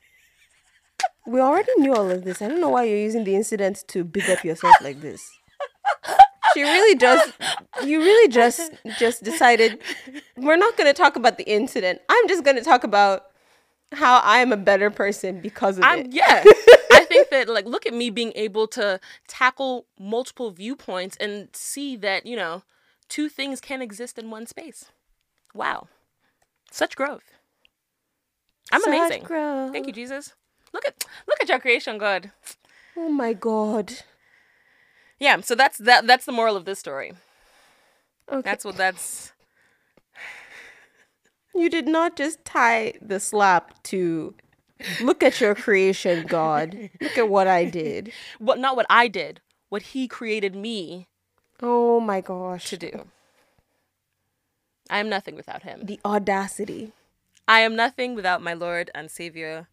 We 1.28 1.40
already 1.40 1.72
knew 1.78 1.94
all 1.94 2.10
of 2.10 2.24
this. 2.24 2.42
I 2.42 2.48
don't 2.48 2.62
know 2.62 2.70
why 2.70 2.86
you're 2.86 2.98
using 2.98 3.26
the 3.26 3.36
incident 3.36 3.84
to 3.90 4.04
big 4.04 4.30
up 4.30 4.44
yourself 4.44 4.76
like 4.82 5.02
this. 5.02 5.30
She 6.58 6.64
really 6.64 6.96
just, 6.96 7.34
you 7.86 8.00
really 8.00 8.32
just, 8.32 8.72
just 8.98 9.24
decided 9.24 9.80
we're 10.36 10.58
not 10.58 10.76
going 10.76 10.92
to 10.92 10.94
talk 10.94 11.16
about 11.16 11.38
the 11.38 11.44
incident. 11.44 12.02
I'm 12.10 12.28
just 12.28 12.44
going 12.44 12.58
to 12.58 12.64
talk 12.64 12.84
about 12.84 13.28
how 13.92 14.18
I 14.24 14.40
am 14.40 14.52
a 14.52 14.58
better 14.58 14.90
person 14.90 15.40
because 15.40 15.78
of 15.78 15.84
I'm 15.84 16.00
it. 16.00 16.14
yeah. 16.14 16.44
I 16.94 17.06
think 17.08 17.30
that 17.30 17.48
like 17.48 17.66
look 17.68 17.86
at 17.86 17.94
me 17.94 18.10
being 18.10 18.34
able 18.36 18.68
to 18.70 19.00
tackle 19.28 19.86
multiple 20.00 20.50
viewpoints 20.50 21.16
and 21.18 21.50
see 21.54 21.96
that, 21.98 22.26
you 22.26 22.36
know, 22.36 22.64
two 23.08 23.30
things 23.30 23.62
can 23.62 23.84
exist 23.84 24.18
in 24.18 24.32
one 24.32 24.48
space. 24.48 24.86
Wow. 25.54 25.90
Such 26.72 26.96
growth. 26.96 27.24
I'm 28.72 28.82
Such 28.82 28.88
amazing. 28.88 29.24
growth. 29.24 29.74
Thank 29.74 29.86
you, 29.86 29.94
Jesus. 29.94 30.34
Look 30.74 30.88
at 30.88 31.06
look 31.28 31.38
at 31.40 31.50
your 31.50 31.60
creation, 31.60 32.00
God. 32.00 32.32
Oh 32.98 33.10
my 33.10 33.34
god. 33.34 33.94
Yeah, 35.20 35.42
so 35.42 35.56
that's 35.56 35.78
that 35.80 36.06
that's 36.08 36.26
the 36.26 36.32
moral 36.32 36.56
of 36.56 36.66
this 36.66 36.80
story. 36.80 37.14
Okay. 38.32 38.42
That's 38.42 38.66
what 38.66 38.76
that's 38.78 39.34
You 41.56 41.70
did 41.70 41.88
not 41.88 42.16
just 42.16 42.44
tie 42.46 42.94
the 43.02 43.20
slap 43.20 43.82
to 43.84 44.36
look 45.02 45.24
at 45.24 45.42
your 45.42 45.56
creation, 45.56 46.26
God. 46.28 46.90
Look 47.02 47.18
at 47.18 47.30
what 47.30 47.48
I 47.48 47.66
did. 47.66 48.12
what 48.40 48.60
not 48.60 48.76
what 48.76 48.86
I 48.90 49.08
did, 49.08 49.42
what 49.70 49.82
he 49.82 50.08
created 50.08 50.56
me 50.56 51.08
Oh 51.62 52.00
my 52.00 52.22
gosh. 52.22 52.70
to 52.70 52.78
do. 52.78 53.08
I 54.90 55.00
am 55.00 55.10
nothing 55.10 55.36
without 55.36 55.64
him. 55.64 55.82
The 55.84 56.00
audacity. 56.06 56.92
I 57.48 57.62
am 57.62 57.76
nothing 57.76 58.14
without 58.14 58.42
my 58.42 58.54
Lord 58.54 58.92
and 58.94 59.10
Savior. 59.10 59.68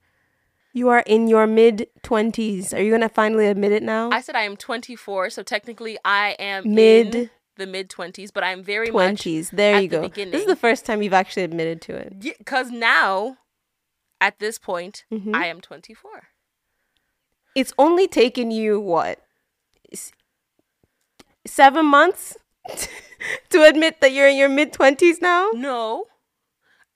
You 0.77 0.89
are 0.89 1.05
in 1.07 1.29
your 1.29 1.47
mid 1.47 1.87
20s. 2.03 2.75
Are 2.75 2.83
you 2.83 2.91
going 2.91 3.01
to 3.01 3.09
finally 3.09 3.47
admit 3.47 3.71
it 3.71 3.83
now? 3.85 4.11
I 4.11 4.21
said 4.21 4.35
I 4.35 4.43
am 4.43 4.57
24, 4.57 5.31
so 5.31 5.43
technically 5.45 5.97
I 6.05 6.35
am 6.41 6.75
Mid- 6.75 7.15
in 7.15 7.31
the 7.57 7.67
mid 7.69 7.89
20s, 7.89 8.33
but 8.35 8.43
I'm 8.43 8.63
very 8.65 8.91
much 8.91 9.23
20s. 9.23 9.51
There 9.53 9.81
you 9.81 9.89
the 9.89 10.09
go. 10.09 10.09
This 10.09 10.41
is 10.41 10.47
the 10.47 10.57
first 10.57 10.85
time 10.85 11.01
you've 11.01 11.13
actually 11.13 11.45
admitted 11.45 11.81
to 11.83 11.95
it. 11.95 12.19
because 12.39 12.73
now, 12.73 13.37
at 14.21 14.41
this 14.41 14.59
point, 14.59 15.05
Mhm. 15.13 15.33
I 15.35 15.47
am 15.47 15.61
24. 15.61 16.11
It's 17.55 17.73
only 17.79 18.09
taken 18.09 18.51
you 18.51 18.81
what? 18.81 19.21
S- 19.93 20.11
7 21.47 21.87
months 21.87 22.37
to 23.51 23.63
admit 23.63 24.01
that 24.01 24.11
you're 24.11 24.27
in 24.27 24.37
your 24.37 24.49
mid 24.49 24.73
20s 24.73 25.21
now? 25.23 25.51
No, 25.55 26.07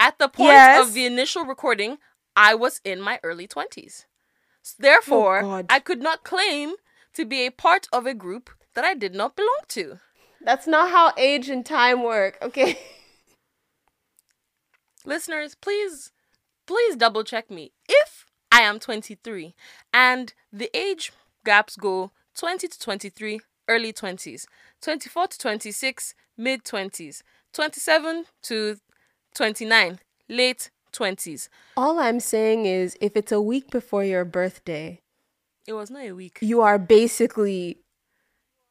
at 0.01 0.19
the 0.19 0.29
point 0.29 0.49
Yes. 0.49 0.85
of 0.89 0.95
the 0.95 1.05
initial 1.07 1.45
recording, 1.45 1.99
I 2.39 2.55
was 2.55 2.81
in 2.85 3.01
my 3.01 3.19
early 3.25 3.49
20s. 3.49 4.05
Therefore, 4.79 5.43
Oh, 5.43 5.65
I 5.69 5.81
could 5.81 6.01
not 6.01 6.23
claim 6.23 6.75
to 7.15 7.25
be 7.25 7.45
a 7.45 7.51
part 7.51 7.89
of 7.93 8.07
a 8.07 8.15
group 8.15 8.51
that 8.75 8.85
I 8.85 8.95
did 8.95 9.13
not 9.13 9.35
belong 9.35 9.63
to. 9.71 9.99
That's 10.41 10.69
not 10.69 10.91
how 10.91 11.13
age 11.17 11.49
and 11.49 11.67
time 11.67 12.05
work, 12.05 12.39
okay? 12.41 12.79
listeners, 15.05 15.57
please, 15.57 16.13
please 16.65 16.95
double 16.95 17.25
check 17.25 17.51
me. 17.51 17.73
If 17.89 18.25
I 18.53 18.61
am 18.61 18.79
23 18.79 19.57
and 19.93 20.33
the 20.53 20.71
age 20.77 21.11
gaps 21.45 21.75
go 21.75 22.13
20 22.37 22.69
to 22.69 22.79
23, 22.79 23.41
early 23.67 23.93
20s, 23.93 24.47
24 24.81 25.27
to 25.27 25.39
26, 25.39 26.15
mid 26.37 26.63
20s, 26.63 27.23
27 27.53 28.27
to 28.43 28.77
29, 29.35 29.99
late 30.29 30.71
20s. 30.93 31.49
All 31.77 31.99
I'm 31.99 32.21
saying 32.21 32.67
is 32.67 32.97
if 33.01 33.17
it's 33.17 33.33
a 33.33 33.41
week 33.41 33.71
before 33.71 34.05
your 34.05 34.25
birthday, 34.25 35.01
It 35.67 35.73
was 35.75 35.91
not 35.91 36.05
a 36.05 36.13
week. 36.13 36.39
you 36.41 36.61
are 36.63 36.79
basically 36.79 37.79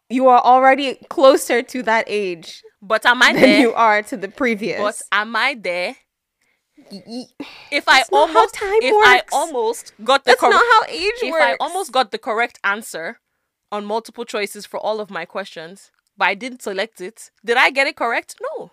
you 0.10 0.28
are 0.30 0.42
already 0.42 0.96
closer 1.10 1.62
to 1.62 1.84
that 1.84 2.06
age 2.08 2.64
But 2.82 3.06
am 3.06 3.22
I 3.22 3.34
than 3.34 3.42
there? 3.42 3.60
you 3.60 3.74
are 3.74 4.02
to 4.04 4.16
the 4.18 4.30
previous. 4.30 4.80
But 4.80 5.02
am 5.12 5.36
I 5.36 5.54
there? 5.60 5.96
If 7.72 7.88
I 7.88 7.98
That's 8.00 8.10
how 8.12 8.18
almost, 8.18 8.54
time 8.56 8.80
if 8.82 8.94
I 8.94 9.22
almost 9.32 9.94
got 10.04 10.24
the 10.24 10.30
That's 10.32 10.40
correct, 10.40 10.54
not 10.54 10.64
how 10.74 10.84
age 10.90 11.20
if 11.22 11.32
works. 11.32 11.44
I 11.44 11.58
almost 11.60 11.92
got 11.92 12.12
the 12.12 12.18
correct 12.18 12.60
answer 12.64 13.20
on 13.72 13.84
multiple 13.86 14.24
choices 14.26 14.66
for 14.66 14.80
all 14.80 15.00
of 15.02 15.10
my 15.10 15.26
questions, 15.26 15.92
but 16.16 16.28
I 16.30 16.36
didn't 16.36 16.62
select 16.62 17.02
it, 17.02 17.32
did 17.44 17.58
I 17.58 17.70
get 17.72 17.88
it 17.88 17.96
correct? 17.98 18.36
No. 18.42 18.72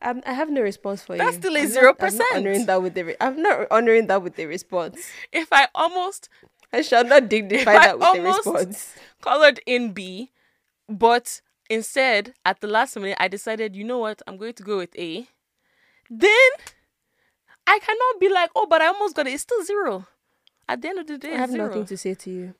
I'm, 0.00 0.22
I 0.26 0.32
have 0.32 0.50
no 0.50 0.62
response 0.62 1.02
for 1.02 1.14
you. 1.14 1.18
That's 1.18 1.36
still 1.36 1.56
a 1.56 1.60
I'm 1.60 1.72
not- 1.72 1.96
I'm 2.02 2.10
0%. 2.12 2.18
not 2.18 2.36
honoring 2.36 2.66
that 2.66 2.82
with 2.82 2.94
the. 2.94 3.04
Re- 3.04 3.16
I'm 3.20 3.42
not 3.42 3.66
honoring 3.70 4.06
that 4.06 4.22
with 4.22 4.36
the 4.36 4.46
response. 4.46 4.98
If 5.32 5.48
I 5.52 5.68
almost 5.74 6.28
I 6.72 6.82
shall 6.82 7.04
not 7.04 7.28
dignify 7.28 7.72
that 7.72 7.98
with 7.98 8.12
the 8.14 8.22
response. 8.22 8.94
colored 9.22 9.60
in 9.66 9.92
B, 9.92 10.30
but 10.88 11.40
instead 11.70 12.34
at 12.44 12.60
the 12.60 12.66
last 12.66 12.96
minute 12.96 13.16
I 13.18 13.28
decided, 13.28 13.74
you 13.74 13.84
know 13.84 13.98
what, 13.98 14.20
I'm 14.26 14.36
going 14.36 14.52
to 14.54 14.62
go 14.62 14.76
with 14.78 14.94
A, 14.98 15.26
then 16.10 16.50
I 17.66 17.78
cannot 17.80 18.20
be 18.20 18.28
like, 18.28 18.50
oh, 18.54 18.66
but 18.68 18.80
I 18.82 18.86
almost 18.86 19.16
got 19.16 19.26
it. 19.26 19.32
It's 19.32 19.42
still 19.42 19.64
zero. 19.64 20.06
At 20.68 20.82
the 20.82 20.88
end 20.88 20.98
of 20.98 21.06
the 21.06 21.18
day, 21.18 21.32
I 21.34 21.38
have 21.38 21.50
zero. 21.50 21.66
nothing 21.68 21.86
to 21.86 21.96
say 21.96 22.14
to 22.14 22.30
you. 22.30 22.54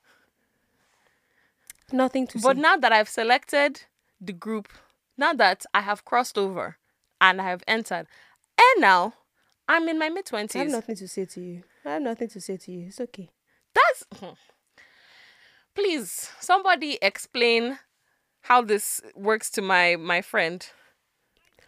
Nothing 1.91 2.27
to 2.27 2.39
But 2.39 2.55
say. 2.57 2.61
now 2.61 2.77
that 2.77 2.91
I've 2.91 3.09
selected 3.09 3.83
the 4.21 4.33
group, 4.33 4.69
now 5.17 5.33
that 5.33 5.65
I 5.73 5.81
have 5.81 6.05
crossed 6.05 6.37
over 6.37 6.77
and 7.21 7.41
I 7.41 7.45
have 7.45 7.63
entered, 7.67 8.07
and 8.57 8.81
now 8.81 9.13
I'm 9.67 9.87
in 9.87 9.99
my 9.99 10.09
mid 10.09 10.25
20s. 10.25 10.55
I 10.55 10.59
have 10.59 10.69
nothing 10.69 10.95
to 10.95 11.07
say 11.07 11.25
to 11.25 11.41
you. 11.41 11.63
I 11.85 11.93
have 11.93 12.01
nothing 12.01 12.27
to 12.29 12.41
say 12.41 12.57
to 12.57 12.71
you. 12.71 12.87
It's 12.87 12.99
okay. 12.99 13.29
That's 13.73 14.03
hmm. 14.19 14.33
please 15.75 16.31
somebody 16.39 16.97
explain 17.01 17.79
how 18.41 18.61
this 18.61 19.01
works 19.15 19.49
to 19.51 19.61
my 19.61 19.95
my 19.95 20.21
friend. 20.21 20.67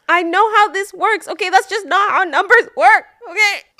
I 0.09 0.23
know 0.23 0.51
how 0.55 0.69
this 0.69 0.93
works. 0.93 1.27
Okay, 1.27 1.49
that's 1.49 1.69
just 1.69 1.85
not 1.85 2.11
how 2.11 2.23
numbers 2.23 2.67
work. 2.75 3.05
Okay. 3.29 3.63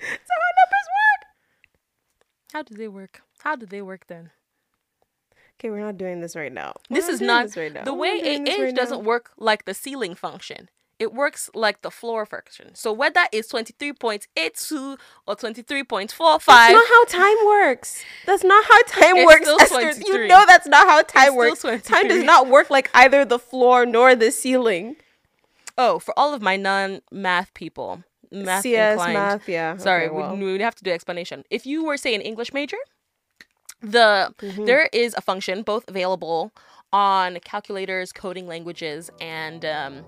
not 0.00 0.20
how 0.40 0.50
numbers 0.60 0.88
work. 0.98 1.22
How 2.52 2.62
do 2.62 2.74
they 2.74 2.88
work? 2.88 3.22
How 3.40 3.56
do 3.56 3.66
they 3.66 3.80
work 3.80 4.06
then? 4.08 4.30
Okay, 5.62 5.70
we're 5.70 5.78
not 5.78 5.96
doing 5.96 6.20
this 6.20 6.34
right 6.34 6.52
now. 6.52 6.72
We're 6.90 6.96
This 6.96 7.08
is 7.08 7.20
doing 7.20 7.28
not 7.28 7.46
this 7.46 7.56
right 7.56 7.72
now. 7.72 7.84
the 7.84 7.94
way 7.94 8.14
not 8.16 8.24
doing 8.24 8.48
age 8.48 8.58
right 8.58 8.74
doesn't 8.74 8.98
now. 8.98 9.04
work 9.04 9.30
like 9.38 9.64
the 9.64 9.74
ceiling 9.74 10.16
function. 10.16 10.68
It 10.98 11.12
works 11.14 11.48
like 11.54 11.82
the 11.82 11.90
floor 11.90 12.26
function. 12.26 12.74
So 12.74 12.92
whether 12.92 13.20
it's 13.30 13.46
twenty 13.46 13.72
three 13.78 13.92
point 13.92 14.26
eight 14.36 14.56
two 14.56 14.96
or 15.24 15.36
23.45. 15.36 16.08
That's 16.18 16.44
five, 16.44 16.72
not 16.72 16.86
how 16.88 17.04
time 17.04 17.36
works. 17.46 18.04
That's 18.26 18.42
not 18.42 18.64
how 18.64 18.82
time 18.88 19.16
It's 19.18 19.26
works, 19.46 19.72
Esther. 19.72 20.02
You 20.04 20.26
know 20.26 20.44
that's 20.48 20.66
not 20.66 20.86
how 20.88 21.02
time 21.02 21.32
still 21.32 21.36
works. 21.36 21.86
Time 21.86 22.08
does 22.08 22.24
not 22.24 22.48
work 22.48 22.68
like 22.68 22.90
either 22.92 23.24
the 23.24 23.38
floor 23.38 23.86
nor 23.86 24.16
the 24.16 24.32
ceiling. 24.32 24.96
oh, 25.78 26.00
for 26.00 26.12
all 26.18 26.34
of 26.34 26.42
my 26.42 26.56
non 26.56 27.02
math 27.12 27.54
people, 27.54 28.02
math 28.32 28.62
CS 28.62 28.94
inclined, 28.94 29.14
math, 29.14 29.48
yeah. 29.48 29.76
Sorry, 29.76 30.06
Okay, 30.06 30.14
well. 30.14 30.36
we, 30.36 30.52
we 30.52 30.60
have 30.60 30.74
to 30.74 30.82
do 30.84 30.90
explanation. 30.90 31.44
If 31.50 31.66
you 31.66 31.84
were 31.84 31.96
say 31.96 32.14
an 32.16 32.20
English 32.20 32.52
major, 32.52 32.78
the 33.82 34.32
Mm-hmm. 34.38 34.64
there 34.64 34.88
is 34.92 35.14
a 35.16 35.20
function 35.20 35.62
both 35.62 35.84
available 35.88 36.52
on 36.92 37.38
calculators, 37.44 38.12
coding 38.12 38.46
languages, 38.46 39.10
and 39.20 39.64
um, 39.64 40.04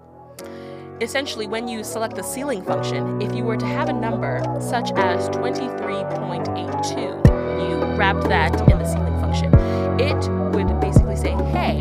essentially 1.00 1.46
when 1.46 1.66
you 1.68 1.82
select 1.82 2.14
the 2.14 2.22
ceiling 2.22 2.64
function, 2.64 3.20
if 3.20 3.34
you 3.34 3.44
were 3.44 3.56
to 3.56 3.66
have 3.66 3.88
a 3.88 3.92
number 3.92 4.42
such 4.60 4.92
as 4.96 5.28
twenty 5.30 5.68
three 5.78 6.02
point 6.18 6.48
eight 6.56 6.72
two, 6.84 7.20
you 7.60 7.96
wrapped 7.96 8.28
that 8.28 8.52
in 8.70 8.78
the 8.78 8.84
ceiling 8.84 9.18
function. 9.20 9.52
It 10.00 10.28
would 10.54 10.80
basically 10.80 11.16
say, 11.16 11.32
hey. 11.52 11.80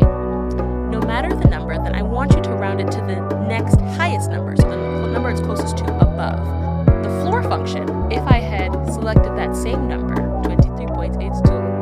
No 0.90 1.00
matter 1.00 1.28
the 1.28 1.48
number, 1.48 1.74
then 1.76 1.94
I 1.94 2.02
want 2.02 2.34
you 2.34 2.40
to 2.42 2.50
round 2.50 2.80
it 2.80 2.90
to 2.92 2.98
the 2.98 3.16
next 3.48 3.80
highest 3.98 4.30
number, 4.30 4.54
so 4.56 4.68
the 4.70 5.08
number 5.08 5.28
it's 5.30 5.40
closest 5.40 5.76
to 5.78 5.84
above 5.96 6.86
the 7.02 7.08
floor 7.20 7.42
function, 7.42 7.82
if 8.12 8.22
I 8.22 8.38
had 8.38 8.72
selected 8.92 9.36
that 9.36 9.56
same 9.56 9.88
number, 9.88 10.14
23.82, 10.14 11.18
whatever, 11.20 11.73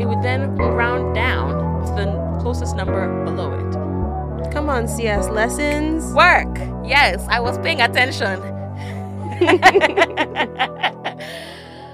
it 0.00 0.08
would 0.08 0.22
then 0.22 0.56
round 0.56 1.14
down 1.14 1.84
to 1.84 1.92
the 1.92 2.38
closest 2.40 2.74
number 2.74 3.22
below 3.24 3.52
it. 3.52 4.50
Come 4.50 4.70
on, 4.70 4.88
CS 4.88 5.28
lessons. 5.28 6.14
Work! 6.14 6.56
Yes, 6.82 7.26
I 7.28 7.38
was 7.38 7.58
paying 7.58 7.82
attention. 7.82 8.40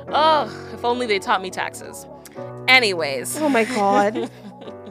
oh, 0.08 0.70
if 0.72 0.84
only 0.84 1.06
they 1.06 1.18
taught 1.18 1.42
me 1.42 1.50
taxes. 1.50 2.06
Anyways, 2.68 3.38
Oh 3.38 3.48
my 3.48 3.64
god. 3.64 4.30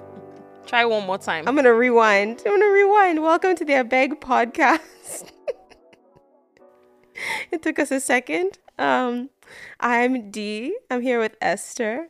try 0.66 0.84
one 0.84 1.06
more 1.06 1.18
time. 1.18 1.48
I'm 1.48 1.56
gonna 1.56 1.74
rewind. 1.74 2.44
I'm 2.46 2.52
gonna 2.52 2.70
rewind. 2.72 3.24
Welcome 3.24 3.56
to 3.56 3.64
the 3.64 3.74
Abeg 3.74 4.20
podcast. 4.20 5.32
it 7.52 7.64
took 7.64 7.80
us 7.80 7.92
a 7.92 8.02
second. 8.02 8.60
Um, 8.78 9.30
I'm 9.80 10.32
Dee. 10.32 10.78
I'm 10.92 11.02
here 11.02 11.20
with 11.20 11.38
Esther. 11.40 12.10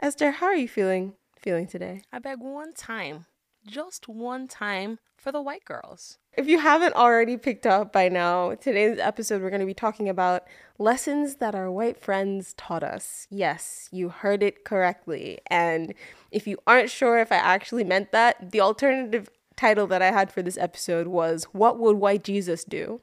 Esther, 0.00 0.30
how 0.30 0.46
are 0.46 0.54
you 0.54 0.68
feeling? 0.68 1.14
Feeling 1.40 1.66
today? 1.66 2.02
I 2.12 2.20
beg 2.20 2.38
one 2.38 2.72
time, 2.72 3.26
just 3.66 4.08
one 4.08 4.46
time 4.46 5.00
for 5.16 5.32
the 5.32 5.42
white 5.42 5.64
girls. 5.64 6.18
If 6.36 6.46
you 6.46 6.60
haven't 6.60 6.94
already 6.94 7.36
picked 7.36 7.66
up 7.66 7.92
by 7.92 8.08
now, 8.08 8.54
today's 8.54 9.00
episode 9.00 9.42
we're 9.42 9.50
going 9.50 9.58
to 9.58 9.66
be 9.66 9.74
talking 9.74 10.08
about 10.08 10.44
lessons 10.78 11.36
that 11.36 11.56
our 11.56 11.68
white 11.68 12.00
friends 12.00 12.54
taught 12.56 12.84
us. 12.84 13.26
Yes, 13.28 13.88
you 13.90 14.08
heard 14.08 14.40
it 14.44 14.64
correctly. 14.64 15.40
And 15.48 15.94
if 16.30 16.46
you 16.46 16.58
aren't 16.64 16.90
sure 16.90 17.18
if 17.18 17.32
I 17.32 17.36
actually 17.36 17.82
meant 17.82 18.12
that, 18.12 18.52
the 18.52 18.60
alternative 18.60 19.28
title 19.56 19.88
that 19.88 20.00
I 20.00 20.12
had 20.12 20.30
for 20.30 20.42
this 20.42 20.58
episode 20.58 21.08
was 21.08 21.48
What 21.50 21.76
Would 21.80 21.96
White 21.96 22.22
Jesus 22.22 22.62
Do? 22.62 23.00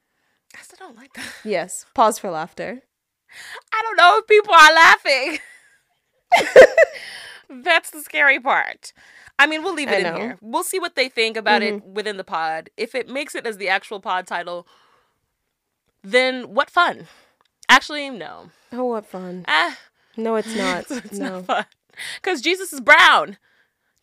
I 0.57 0.61
still 0.61 0.87
don't 0.87 0.95
like 0.95 1.13
that. 1.15 1.25
Yes, 1.43 1.85
pause 1.93 2.19
for 2.19 2.29
laughter. 2.29 2.83
I 3.73 3.81
don't 3.81 3.97
know 3.97 4.17
if 4.19 4.27
people 4.27 4.53
are 4.53 4.73
laughing. 4.73 5.39
That's 7.49 7.91
the 7.91 8.01
scary 8.01 8.39
part. 8.39 8.91
I 9.37 9.47
mean, 9.47 9.63
we'll 9.63 9.73
leave 9.73 9.89
I 9.89 9.95
it 9.95 10.05
in 10.05 10.13
know. 10.13 10.19
here. 10.19 10.37
We'll 10.41 10.63
see 10.63 10.79
what 10.79 10.95
they 10.95 11.09
think 11.09 11.35
about 11.37 11.61
it 11.61 11.83
within 11.85 12.17
the 12.17 12.23
pod. 12.23 12.69
If 12.77 12.95
it 12.95 13.09
makes 13.09 13.35
it 13.35 13.45
as 13.45 13.57
the 13.57 13.67
actual 13.69 13.99
pod 13.99 14.25
title, 14.27 14.65
then 16.03 16.53
what 16.53 16.69
fun. 16.69 17.07
Actually, 17.67 18.09
no. 18.09 18.49
Oh, 18.71 18.85
what 18.85 19.05
fun. 19.05 19.43
Ah, 19.47 19.77
No, 20.15 20.35
it's 20.35 20.55
not. 20.55 20.85
it's 20.89 21.17
no. 21.19 21.37
not 21.39 21.45
fun. 21.45 21.65
Because 22.21 22.41
Jesus 22.41 22.71
is 22.73 22.79
brown. 22.81 23.37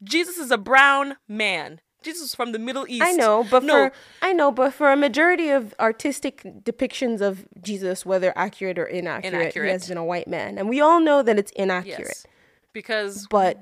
Jesus 0.03 0.37
is 0.37 0.51
a 0.51 0.59
brown 0.59 1.17
man. 1.29 1.81
Jesus 2.03 2.23
is 2.29 2.35
from 2.35 2.53
the 2.53 2.59
Middle 2.59 2.87
East. 2.89 3.03
I 3.05 3.13
know, 3.13 3.47
but 3.51 3.63
no, 3.65 3.89
for 3.89 3.93
I 4.21 4.33
know, 4.33 4.51
but 4.51 4.73
for 4.75 4.93
a 4.93 4.97
majority 4.97 5.51
of 5.51 5.75
artistic 5.81 6.43
depictions 6.63 7.21
of 7.21 7.47
Jesus, 7.63 8.05
whether 8.05 8.33
accurate 8.37 8.79
or 8.79 8.87
inaccurate, 8.87 9.55
he 9.55 9.61
has 9.61 9.89
been 9.89 9.99
a 9.99 10.05
white 10.05 10.29
man, 10.29 10.59
and 10.59 10.69
we 10.69 10.81
all 10.81 11.01
know 11.01 11.23
that 11.23 11.39
it's 11.39 11.53
inaccurate. 11.53 11.99
yes. 12.01 12.27
because 12.73 13.27
But 13.29 13.59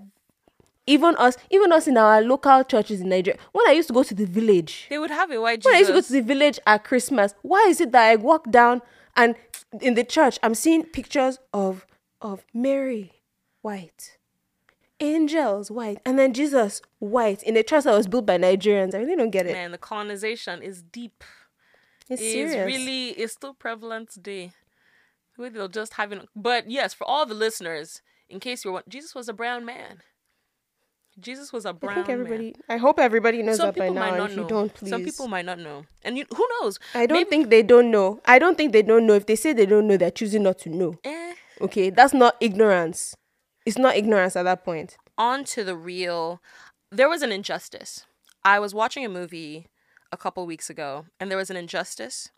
even 0.87 1.15
us, 1.17 1.37
even 1.51 1.73
us 1.73 1.87
in 1.87 1.97
our 1.97 2.21
local 2.23 2.65
churches 2.65 3.01
in 3.01 3.09
Nigeria, 3.09 3.39
when 3.53 3.69
I 3.69 3.73
used 3.73 3.89
to 3.89 3.95
go 3.95 4.03
to 4.03 4.15
the 4.15 4.27
village, 4.27 4.87
they 4.91 4.99
would 4.99 5.11
have 5.11 5.31
a 5.31 5.41
white 5.41 5.65
when 5.65 5.75
I 5.75 5.79
used 5.79 5.89
to 5.91 5.95
go 5.95 6.01
to 6.01 6.13
the 6.13 6.23
village 6.23 6.59
at 6.67 6.85
Christmas, 6.85 7.35
why 7.43 7.67
is 7.69 7.81
it 7.81 7.93
that 7.93 8.09
I 8.09 8.17
walk 8.17 8.51
down 8.51 8.83
and 9.17 9.35
in 9.81 9.95
the 9.95 10.05
church 10.05 10.39
I'm 10.43 10.55
seeing 10.55 10.85
pictures 10.85 11.39
of 11.53 11.87
of 12.21 12.45
Mary 12.53 13.23
white, 13.63 14.17
angels 15.01 15.71
white, 15.71 15.99
and 16.05 16.19
then 16.19 16.33
Jesus 16.35 16.81
white 16.99 17.43
in 17.43 17.57
a 17.57 17.63
church 17.63 17.85
that 17.85 17.97
was 17.97 18.07
built 18.07 18.27
by 18.27 18.37
Nigerians? 18.39 18.95
I 18.95 18.99
really 18.99 19.17
don't 19.17 19.31
get 19.31 19.47
it. 19.47 19.53
Man, 19.53 19.71
the 19.73 19.79
colonization 19.79 20.63
is 20.63 20.83
deep. 20.83 21.25
it's 22.09 22.21
It's 22.23 22.33
serious. 22.33 22.67
really 22.67 23.09
it's 23.11 23.33
still 23.33 23.55
prevalent 23.55 24.11
today. 24.11 24.53
Where 25.37 25.49
they'll 25.51 25.69
just 25.69 25.95
having 25.95 26.27
but 26.37 26.71
yes, 26.71 26.93
for 26.93 27.05
all 27.07 27.25
the 27.25 27.35
listeners, 27.35 28.03
in 28.29 28.41
case 28.41 28.65
you're 28.65 28.83
Jesus 28.89 29.15
was 29.15 29.29
a 29.29 29.33
brown 29.33 29.65
man. 29.65 30.03
Jesus 31.19 31.53
was 31.53 31.67
a 31.67 31.73
brown 31.73 31.93
I 31.99 32.03
think 32.03 32.09
man. 32.09 32.21
everybody. 32.21 32.55
I 32.69 32.77
hope 32.77 32.99
everybody 32.99 33.43
knows 33.43 33.57
Some 33.59 33.67
that 33.69 33.77
by 33.77 33.89
now. 33.89 34.01
might 34.01 34.09
and 34.11 34.19
not 34.19 34.31
if 34.31 34.37
you 34.37 34.47
don't, 34.47 34.73
please. 34.73 34.91
Some 34.91 35.05
people 35.05 35.29
might 35.29 35.45
not 35.45 35.59
know, 35.59 35.85
and 36.05 36.17
you, 36.17 36.25
who 36.35 36.47
knows? 36.61 36.79
I 36.95 37.07
don't 37.07 37.19
Maybe- 37.19 37.29
think 37.31 37.51
they 37.51 37.63
don't 37.63 37.91
know. 37.91 38.21
I 38.27 38.39
don't 38.39 38.57
think 38.57 38.73
they 38.73 38.83
don't 38.83 39.07
know. 39.07 39.15
If 39.15 39.27
they 39.27 39.37
say 39.37 39.53
they 39.53 39.67
don't 39.67 39.87
know, 39.89 39.97
they're 39.97 40.11
choosing 40.11 40.43
not 40.45 40.59
to 40.61 40.69
know. 40.71 40.99
Eh, 41.05 41.35
Okay, 41.63 41.91
that's 41.91 42.15
not 42.15 42.37
ignorance. 42.41 43.15
It's 43.67 43.79
not 43.79 43.97
ignorance 43.97 44.37
at 44.37 44.45
that 44.45 44.65
point. 44.65 44.97
on 45.19 45.45
to 45.45 45.65
the 45.65 45.77
real. 45.77 46.41
There 46.91 47.09
was 47.09 47.23
an 47.23 47.33
injustice. 47.33 48.07
I 48.45 48.59
was 48.59 48.75
watching 48.75 49.05
a 49.05 49.09
movie 49.09 49.69
a 50.11 50.17
couple 50.17 50.47
weeks 50.47 50.71
ago, 50.71 51.07
and 51.19 51.31
there 51.31 51.39
was 51.39 51.51
an 51.51 51.57
injustice 51.57 52.31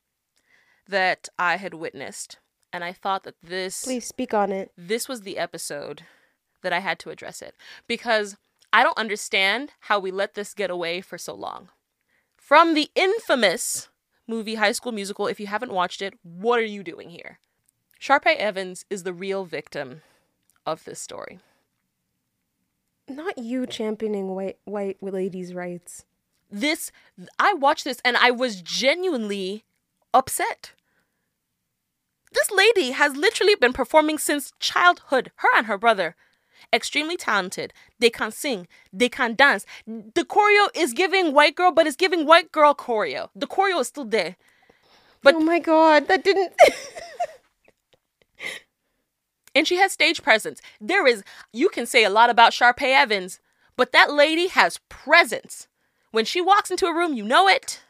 that 0.89 1.29
I 1.39 1.57
had 1.57 1.75
witnessed, 1.75 2.39
and 2.73 2.83
I 2.83 2.93
thought 2.93 3.23
that 3.25 3.37
this 3.43 3.85
Please 3.85 4.07
speak 4.07 4.35
on 4.35 4.51
it. 4.51 4.73
this 4.77 5.09
was 5.09 5.21
the 5.23 5.39
episode 5.39 6.03
that 6.63 6.73
I 6.73 6.81
had 6.81 6.99
to 7.01 7.11
address 7.11 7.41
it 7.41 7.55
because 7.87 8.37
I 8.73 8.83
don't 8.83 8.99
understand 8.99 9.73
how 9.81 9.99
we 9.99 10.11
let 10.11 10.35
this 10.35 10.55
get 10.55 10.71
away 10.71 11.01
for 11.01 11.19
so 11.19 11.35
long. 11.35 11.69
From 12.37 12.75
the 12.75 12.91
infamous 12.95 13.89
movie 14.27 14.57
High 14.57 14.73
School 14.73 14.93
Musical, 14.93 15.27
if 15.29 15.39
you 15.39 15.47
haven't 15.47 15.73
watched 15.73 16.03
it, 16.03 16.15
what 16.23 16.59
are 16.59 16.65
you 16.65 16.83
doing 16.83 17.11
here? 17.11 17.39
Sharpay 18.01 18.37
Evans 18.37 18.85
is 18.91 19.05
the 19.05 19.13
real 19.13 19.45
victim 19.45 20.03
of 20.67 20.85
this 20.85 21.01
story. 21.01 21.41
Not 23.09 23.37
you 23.39 23.67
championing 23.67 24.29
white 24.29 24.59
white 24.65 25.03
ladies' 25.03 25.55
rights. 25.55 26.05
This 26.51 26.93
I 27.39 27.55
watched 27.55 27.85
this 27.85 28.01
and 28.05 28.17
I 28.17 28.31
was 28.31 28.63
genuinely 28.63 29.65
upset. 30.15 30.73
This 32.33 32.51
lady 32.51 32.93
has 32.93 33.17
literally 33.17 33.55
been 33.57 33.73
performing 33.73 34.19
since 34.19 34.53
childhood, 34.59 35.33
her 35.37 35.49
and 35.57 35.67
her 35.67 35.77
brother. 35.77 36.15
Extremely 36.73 37.17
talented. 37.17 37.73
They 37.99 38.09
can 38.09 38.31
sing, 38.31 38.67
they 38.93 39.09
can 39.09 39.35
dance. 39.35 39.67
The 39.87 40.25
choreo 40.25 40.69
is 40.75 40.93
giving 40.93 41.35
white 41.35 41.57
girl, 41.57 41.73
but 41.73 41.87
it's 41.87 41.97
giving 41.97 42.25
white 42.25 42.53
girl 42.53 42.75
choreo. 42.75 43.29
The 43.35 43.47
choreo 43.47 43.81
is 43.81 43.89
still 43.89 44.05
there. 44.07 44.37
But- 45.23 45.35
oh 45.35 45.41
my 45.41 45.59
god, 45.59 46.09
that 46.09 46.25
didn't. 46.25 46.53
And 49.55 49.69
she 49.69 49.77
has 49.77 49.93
stage 49.93 50.23
presence. 50.23 50.61
There 50.81 51.07
is, 51.07 51.23
you 51.53 51.69
can 51.69 51.87
say 51.87 52.05
a 52.05 52.11
lot 52.11 52.31
about 52.31 52.53
Sharpay 52.53 52.95
Evans, 52.95 53.41
but 53.77 53.93
that 53.93 54.13
lady 54.13 54.49
has 54.49 54.81
presence. 54.89 55.69
When 56.11 56.25
she 56.25 56.41
walks 56.41 56.71
into 56.71 56.87
a 56.87 56.95
room, 56.95 57.15
you 57.15 57.25
know 57.25 57.49
it. 57.49 57.83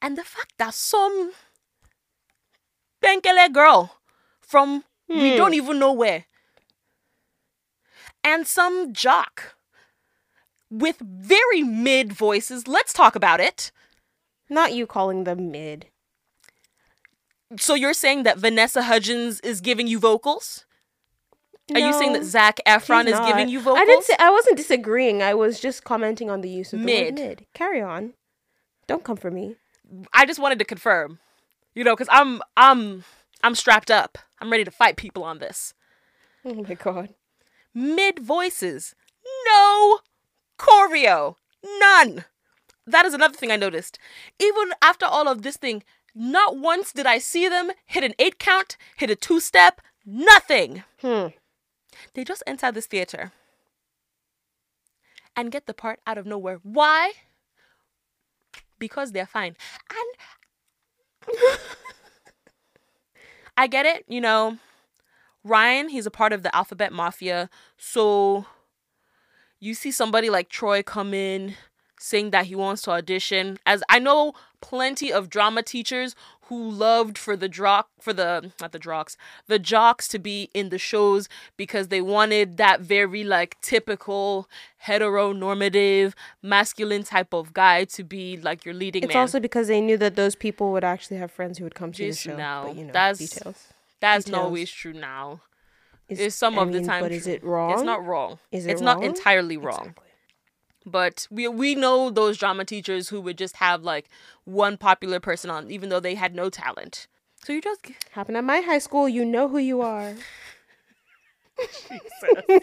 And 0.00 0.16
the 0.18 0.24
fact 0.24 0.54
that 0.58 0.74
some 0.74 1.32
Benkele 3.02 3.52
girl 3.52 3.98
from 4.40 4.84
we 5.08 5.32
hmm. 5.32 5.36
don't 5.36 5.54
even 5.54 5.78
know 5.78 5.92
where, 5.92 6.24
and 8.24 8.46
some 8.46 8.92
jock 8.92 9.56
with 10.70 10.98
very 10.98 11.62
mid 11.62 12.12
voices, 12.12 12.66
let's 12.66 12.92
talk 12.92 13.14
about 13.14 13.40
it. 13.40 13.70
not 14.48 14.72
you 14.72 14.86
calling 14.86 15.24
them 15.24 15.50
mid. 15.50 15.86
So 17.58 17.74
you're 17.74 17.94
saying 17.94 18.22
that 18.24 18.38
Vanessa 18.38 18.82
Hudgens 18.82 19.40
is 19.40 19.60
giving 19.60 19.86
you 19.86 19.98
vocals? 19.98 20.64
Are 21.74 21.78
you 21.80 21.92
saying 21.92 22.12
that 22.12 22.22
No, 22.22 22.28
Zac 22.28 22.60
Efron 22.66 23.06
is 23.06 23.18
giving 23.20 23.48
you 23.48 23.60
vocals? 23.60 23.78
I 23.80 23.84
didn't 23.84 24.04
say 24.04 24.16
I 24.18 24.30
wasn't 24.30 24.56
disagreeing. 24.56 25.22
I 25.22 25.34
was 25.34 25.60
just 25.60 25.84
commenting 25.84 26.28
on 26.30 26.40
the 26.40 26.50
use 26.50 26.72
of 26.72 26.80
the 26.80 26.84
Mid. 26.84 27.18
word 27.18 27.24
mid. 27.24 27.46
Carry 27.54 27.80
on. 27.80 28.14
Don't 28.86 29.04
come 29.04 29.16
for 29.16 29.30
me. 29.30 29.56
I 30.12 30.26
just 30.26 30.40
wanted 30.40 30.58
to 30.58 30.64
confirm, 30.64 31.18
you 31.74 31.84
know, 31.84 31.94
because 31.94 32.08
I'm 32.10 32.40
I'm 32.56 33.04
I'm 33.42 33.54
strapped 33.54 33.90
up. 33.90 34.18
I'm 34.40 34.50
ready 34.50 34.64
to 34.64 34.70
fight 34.70 34.96
people 34.96 35.22
on 35.22 35.38
this. 35.38 35.72
Oh 36.44 36.54
my 36.54 36.74
god. 36.74 37.10
Mid 37.74 38.18
voices, 38.18 38.94
no 39.46 40.00
choreo, 40.58 41.36
none. 41.78 42.24
That 42.86 43.06
is 43.06 43.14
another 43.14 43.36
thing 43.36 43.52
I 43.52 43.56
noticed. 43.56 43.98
Even 44.40 44.72
after 44.82 45.06
all 45.06 45.28
of 45.28 45.42
this 45.42 45.56
thing, 45.56 45.84
not 46.14 46.56
once 46.56 46.92
did 46.92 47.06
I 47.06 47.18
see 47.18 47.48
them 47.48 47.70
hit 47.86 48.04
an 48.04 48.14
eight 48.18 48.38
count, 48.38 48.76
hit 48.96 49.10
a 49.10 49.16
two 49.16 49.40
step, 49.40 49.80
nothing. 50.04 50.84
Hmm. 51.00 51.28
They 52.14 52.24
just 52.24 52.42
enter 52.46 52.72
this 52.72 52.86
theater 52.86 53.32
and 55.36 55.52
get 55.52 55.66
the 55.66 55.74
part 55.74 56.00
out 56.06 56.18
of 56.18 56.26
nowhere. 56.26 56.58
Why? 56.62 57.12
Because 58.78 59.12
they're 59.12 59.26
fine. 59.26 59.56
And 59.90 61.38
I 63.56 63.66
get 63.66 63.86
it, 63.86 64.04
you 64.08 64.20
know. 64.20 64.58
Ryan, 65.44 65.88
he's 65.88 66.06
a 66.06 66.10
part 66.10 66.32
of 66.32 66.42
the 66.42 66.54
Alphabet 66.54 66.92
Mafia. 66.92 67.50
So 67.76 68.46
you 69.58 69.74
see 69.74 69.90
somebody 69.90 70.30
like 70.30 70.48
Troy 70.48 70.82
come 70.82 71.14
in 71.14 71.54
saying 71.98 72.30
that 72.30 72.46
he 72.46 72.54
wants 72.54 72.82
to 72.82 72.90
audition. 72.90 73.58
As 73.66 73.82
I 73.88 73.98
know 73.98 74.34
plenty 74.62 75.12
of 75.12 75.28
drama 75.28 75.62
teachers 75.62 76.14
who 76.46 76.70
loved 76.70 77.18
for 77.18 77.36
the 77.36 77.48
jock 77.48 77.88
for 78.00 78.12
the 78.14 78.52
not 78.60 78.72
the 78.72 78.78
jocks, 78.78 79.16
the 79.46 79.58
jocks 79.58 80.08
to 80.08 80.18
be 80.18 80.48
in 80.54 80.70
the 80.70 80.78
shows 80.78 81.28
because 81.58 81.88
they 81.88 82.00
wanted 82.00 82.56
that 82.56 82.80
very 82.80 83.24
like 83.24 83.60
typical 83.60 84.48
heteronormative 84.86 86.14
masculine 86.42 87.02
type 87.02 87.32
of 87.34 87.52
guy 87.52 87.84
to 87.84 88.04
be 88.04 88.36
like 88.36 88.64
your 88.64 88.74
leading 88.74 89.00
man. 89.02 89.08
It's 89.10 89.14
man. 89.14 89.20
also 89.22 89.40
because 89.40 89.68
they 89.68 89.80
knew 89.80 89.96
that 89.98 90.16
those 90.16 90.34
people 90.34 90.72
would 90.72 90.84
actually 90.84 91.18
have 91.18 91.30
friends 91.30 91.58
who 91.58 91.64
would 91.64 91.74
come 91.74 91.92
to 91.92 92.04
the 92.06 92.12
show. 92.14 92.36
now, 92.36 92.66
but 92.66 92.76
you 92.76 92.84
know, 92.84 92.92
that's- 92.92 93.18
details. 93.18 93.68
That's 94.00 94.24
details. 94.24 94.40
not 94.40 94.44
always 94.46 94.70
true 94.70 94.92
now. 94.92 95.42
Is, 96.08 96.18
It's 96.18 96.36
some 96.36 96.58
I 96.58 96.62
of 96.62 96.72
the 96.72 96.78
mean, 96.78 96.86
time 96.86 97.02
But 97.02 97.12
is 97.12 97.26
it 97.26 97.42
wrong? 97.44 97.72
It's 97.72 97.82
not 97.82 98.04
wrong. 98.04 98.38
Is 98.50 98.66
it 98.66 98.72
it's 98.72 98.80
not 98.80 99.02
entirely 99.02 99.56
wrong. 99.56 99.80
Exactly. 99.94 100.08
But 100.84 101.26
we 101.30 101.48
we 101.48 101.74
know 101.74 102.10
those 102.10 102.38
drama 102.38 102.64
teachers 102.64 103.08
who 103.08 103.20
would 103.20 103.38
just 103.38 103.56
have 103.56 103.82
like 103.82 104.08
one 104.44 104.76
popular 104.76 105.20
person 105.20 105.50
on, 105.50 105.70
even 105.70 105.88
though 105.88 106.00
they 106.00 106.14
had 106.14 106.34
no 106.34 106.50
talent. 106.50 107.06
So 107.44 107.52
you 107.52 107.60
just 107.60 107.86
happen 108.12 108.36
at 108.36 108.44
my 108.44 108.60
high 108.60 108.78
school. 108.78 109.08
You 109.08 109.24
know 109.24 109.48
who 109.48 109.58
you 109.58 109.80
are. 109.82 110.14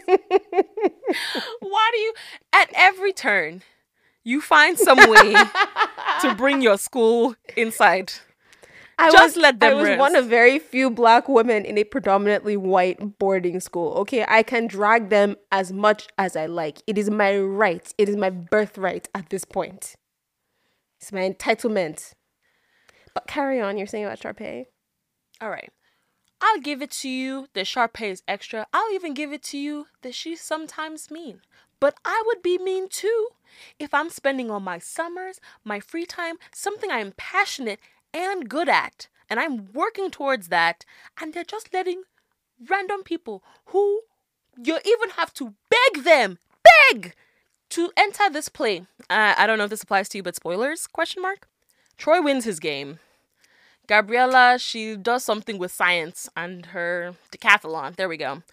why 1.60 1.90
do 1.94 2.00
you 2.00 2.14
at 2.52 2.70
every 2.74 3.14
turn 3.14 3.62
you 4.24 4.42
find 4.42 4.78
some 4.78 4.98
way 4.98 5.36
to 6.22 6.36
bring 6.36 6.62
your 6.62 6.78
school 6.78 7.36
inside? 7.56 8.14
I 9.00 9.12
Just 9.12 9.38
was, 9.38 9.42
let 9.42 9.62
them 9.62 9.78
I 9.78 9.82
was 9.82 9.98
one 9.98 10.16
of 10.18 10.26
very 10.26 10.60
few 10.60 10.90
black 10.90 11.30
women 11.30 11.64
in 11.64 11.78
a 11.78 11.86
predominantly 11.86 12.58
white 12.58 13.18
boarding 13.18 13.62
school. 13.62 13.94
Okay, 14.00 14.26
I 14.28 14.44
can 14.44 14.68
drag 14.68 15.08
them 15.08 15.38
as 15.54 15.72
much 15.72 16.10
as 16.18 16.36
I 16.36 16.48
like. 16.48 16.82
It 16.86 16.98
is 16.98 17.10
my 17.10 17.38
right. 17.38 17.94
It 17.98 18.10
is 18.10 18.18
my 18.18 18.30
birthright 18.30 19.08
at 19.16 19.30
this 19.30 19.46
point. 19.46 19.96
It's 21.00 21.14
my 21.14 21.22
entitlement. 21.22 22.12
But 23.14 23.28
carry 23.28 23.62
on. 23.62 23.78
You're 23.78 23.88
saying 23.88 24.04
about 24.04 24.20
Sharpay. 24.20 24.66
All 25.40 25.50
right. 25.50 25.72
I'll 26.42 26.60
give 26.60 26.82
it 26.82 26.92
to 26.92 27.10
you 27.10 27.48
that 27.54 27.66
Sharpay 27.66 28.12
is 28.12 28.24
extra. 28.28 28.68
I'll 28.74 28.94
even 28.94 29.14
give 29.14 29.32
it 29.32 29.44
to 29.44 29.58
you 29.58 29.88
that 30.02 30.14
she's 30.14 30.42
sometimes 30.42 31.10
mean. 31.10 31.40
But 31.80 31.96
I 32.04 32.22
would 32.26 32.42
be 32.42 32.58
mean 32.58 32.90
too 32.90 33.30
if 33.80 33.94
I'm 33.94 34.10
spending 34.10 34.52
all 34.52 34.60
my 34.60 34.78
summers, 34.78 35.40
my 35.64 35.80
free 35.80 36.06
time, 36.06 36.36
something 36.54 36.92
I'm 36.92 37.14
passionate 37.16 37.80
and 38.14 38.50
good 38.50 38.70
at, 38.70 39.08
and 39.30 39.40
I'm 39.40 39.72
working 39.74 40.10
towards 40.12 40.48
that, 40.48 40.86
and 41.20 41.34
they're 41.34 41.44
just 41.44 41.74
letting 41.74 42.04
random 42.68 43.04
people 43.04 43.44
who 43.68 44.02
you 44.62 44.80
even 44.86 45.12
have 45.12 45.34
to 45.36 45.54
beg 45.70 46.04
them, 46.04 46.38
beg 46.92 47.14
to 47.70 47.92
enter 47.96 48.30
this 48.30 48.50
play. 48.50 48.82
Uh, 49.10 49.34
I 49.38 49.48
don't 49.48 49.58
know 49.58 49.66
if 49.66 49.70
this 49.70 49.84
applies 49.84 50.10
to 50.10 50.18
you, 50.18 50.24
but 50.24 50.36
spoilers? 50.36 50.88
Question 50.88 51.22
mark. 51.22 51.48
Troy 51.98 52.22
wins 52.22 52.46
his 52.46 52.60
game. 52.60 53.00
Gabriella, 53.88 54.58
she 54.60 54.96
does 54.96 55.24
something 55.24 55.58
with 55.58 55.72
science 55.72 56.30
and 56.36 56.68
her 56.68 57.16
decathlon. 57.32 57.96
There 57.96 58.10
we 58.10 58.18
go. 58.18 58.44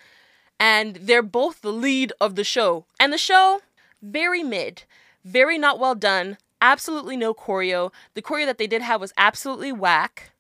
And 0.59 0.97
they're 0.97 1.23
both 1.23 1.61
the 1.61 1.73
lead 1.73 2.13
of 2.21 2.37
the 2.37 2.45
show. 2.45 2.87
And 2.99 3.13
the 3.13 3.19
show, 3.19 3.61
very 4.01 4.43
mid, 4.43 4.85
very 5.25 5.59
not 5.59 5.79
well 5.79 5.95
done, 5.95 6.39
absolutely 6.67 7.17
no 7.17 7.33
choreo. 7.33 7.93
The 8.15 8.23
choreo 8.23 8.47
that 8.47 8.59
they 8.59 8.67
did 8.67 8.83
have 8.83 9.01
was 9.01 9.13
absolutely 9.17 9.73
whack. 9.73 10.33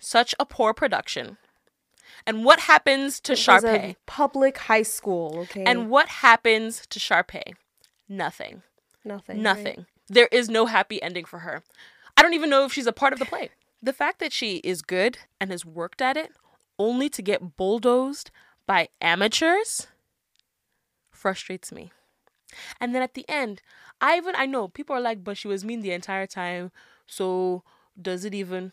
Such 0.00 0.34
a 0.40 0.46
poor 0.46 0.72
production. 0.72 1.36
And 2.26 2.44
what 2.44 2.60
happens 2.60 3.20
to 3.20 3.32
It 3.32 3.46
was 3.46 3.64
a 3.64 3.68
Sharpay? 3.68 3.96
public 4.06 4.58
high 4.58 4.82
school, 4.82 5.38
okay? 5.42 5.64
And 5.64 5.90
what 5.90 6.08
happens 6.08 6.86
to 6.88 6.98
Sharpay? 6.98 7.54
Nothing. 8.08 8.62
nothing. 9.04 9.36
right? 9.36 9.42
Nothing. 9.42 9.86
There 10.08 10.28
is 10.30 10.48
no 10.48 10.66
happy 10.66 11.02
ending 11.02 11.24
for 11.24 11.40
her. 11.40 11.62
I 12.16 12.22
don't 12.22 12.34
even 12.34 12.50
know 12.50 12.64
if 12.64 12.72
she's 12.72 12.86
a 12.86 12.92
part 12.92 13.12
of 13.12 13.18
the 13.18 13.24
play. 13.24 13.50
The 13.82 13.92
fact 13.92 14.18
that 14.20 14.32
she 14.32 14.56
is 14.58 14.82
good 14.82 15.18
and 15.40 15.50
has 15.50 15.64
worked 15.64 16.00
at 16.02 16.16
it 16.16 16.32
only 16.78 17.08
to 17.10 17.22
get 17.22 17.56
bulldozed 17.56 18.30
by 18.66 18.88
amateurs 19.00 19.88
frustrates 21.10 21.72
me. 21.72 21.92
And 22.80 22.94
then 22.94 23.02
at 23.02 23.14
the 23.14 23.24
end, 23.28 23.62
I 24.00 24.16
even 24.16 24.34
I 24.36 24.46
know 24.46 24.68
people 24.68 24.96
are 24.96 25.00
like, 25.00 25.22
but 25.24 25.36
she 25.36 25.48
was 25.48 25.64
mean 25.64 25.80
the 25.80 25.92
entire 25.92 26.26
time. 26.26 26.72
So 27.06 27.62
does 28.00 28.24
it 28.24 28.34
even 28.34 28.72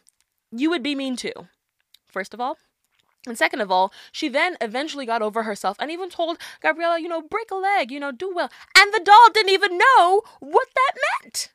you 0.52 0.70
would 0.70 0.84
be 0.84 0.96
mean 0.96 1.16
too. 1.16 1.48
First 2.08 2.34
of 2.34 2.42
all. 2.42 2.58
And 3.28 3.38
second 3.38 3.60
of 3.60 3.70
all, 3.70 3.92
she 4.12 4.30
then 4.30 4.56
eventually 4.62 5.06
got 5.06 5.22
over 5.22 5.44
herself 5.44 5.76
and 5.80 5.92
even 5.92 6.10
told 6.10 6.38
Gabriella, 6.62 7.00
you 7.00 7.10
know, 7.10 7.22
break 7.22 7.52
a 7.52 7.56
leg, 7.56 7.92
you 7.92 8.00
know, 8.00 8.14
do 8.14 8.34
well. 8.34 8.50
And 8.78 8.94
the 8.94 9.02
doll 9.04 9.30
didn't 9.34 9.52
even 9.52 9.78
know 9.78 10.22
what 10.40 10.68
that 10.74 10.94
meant. 11.22 11.50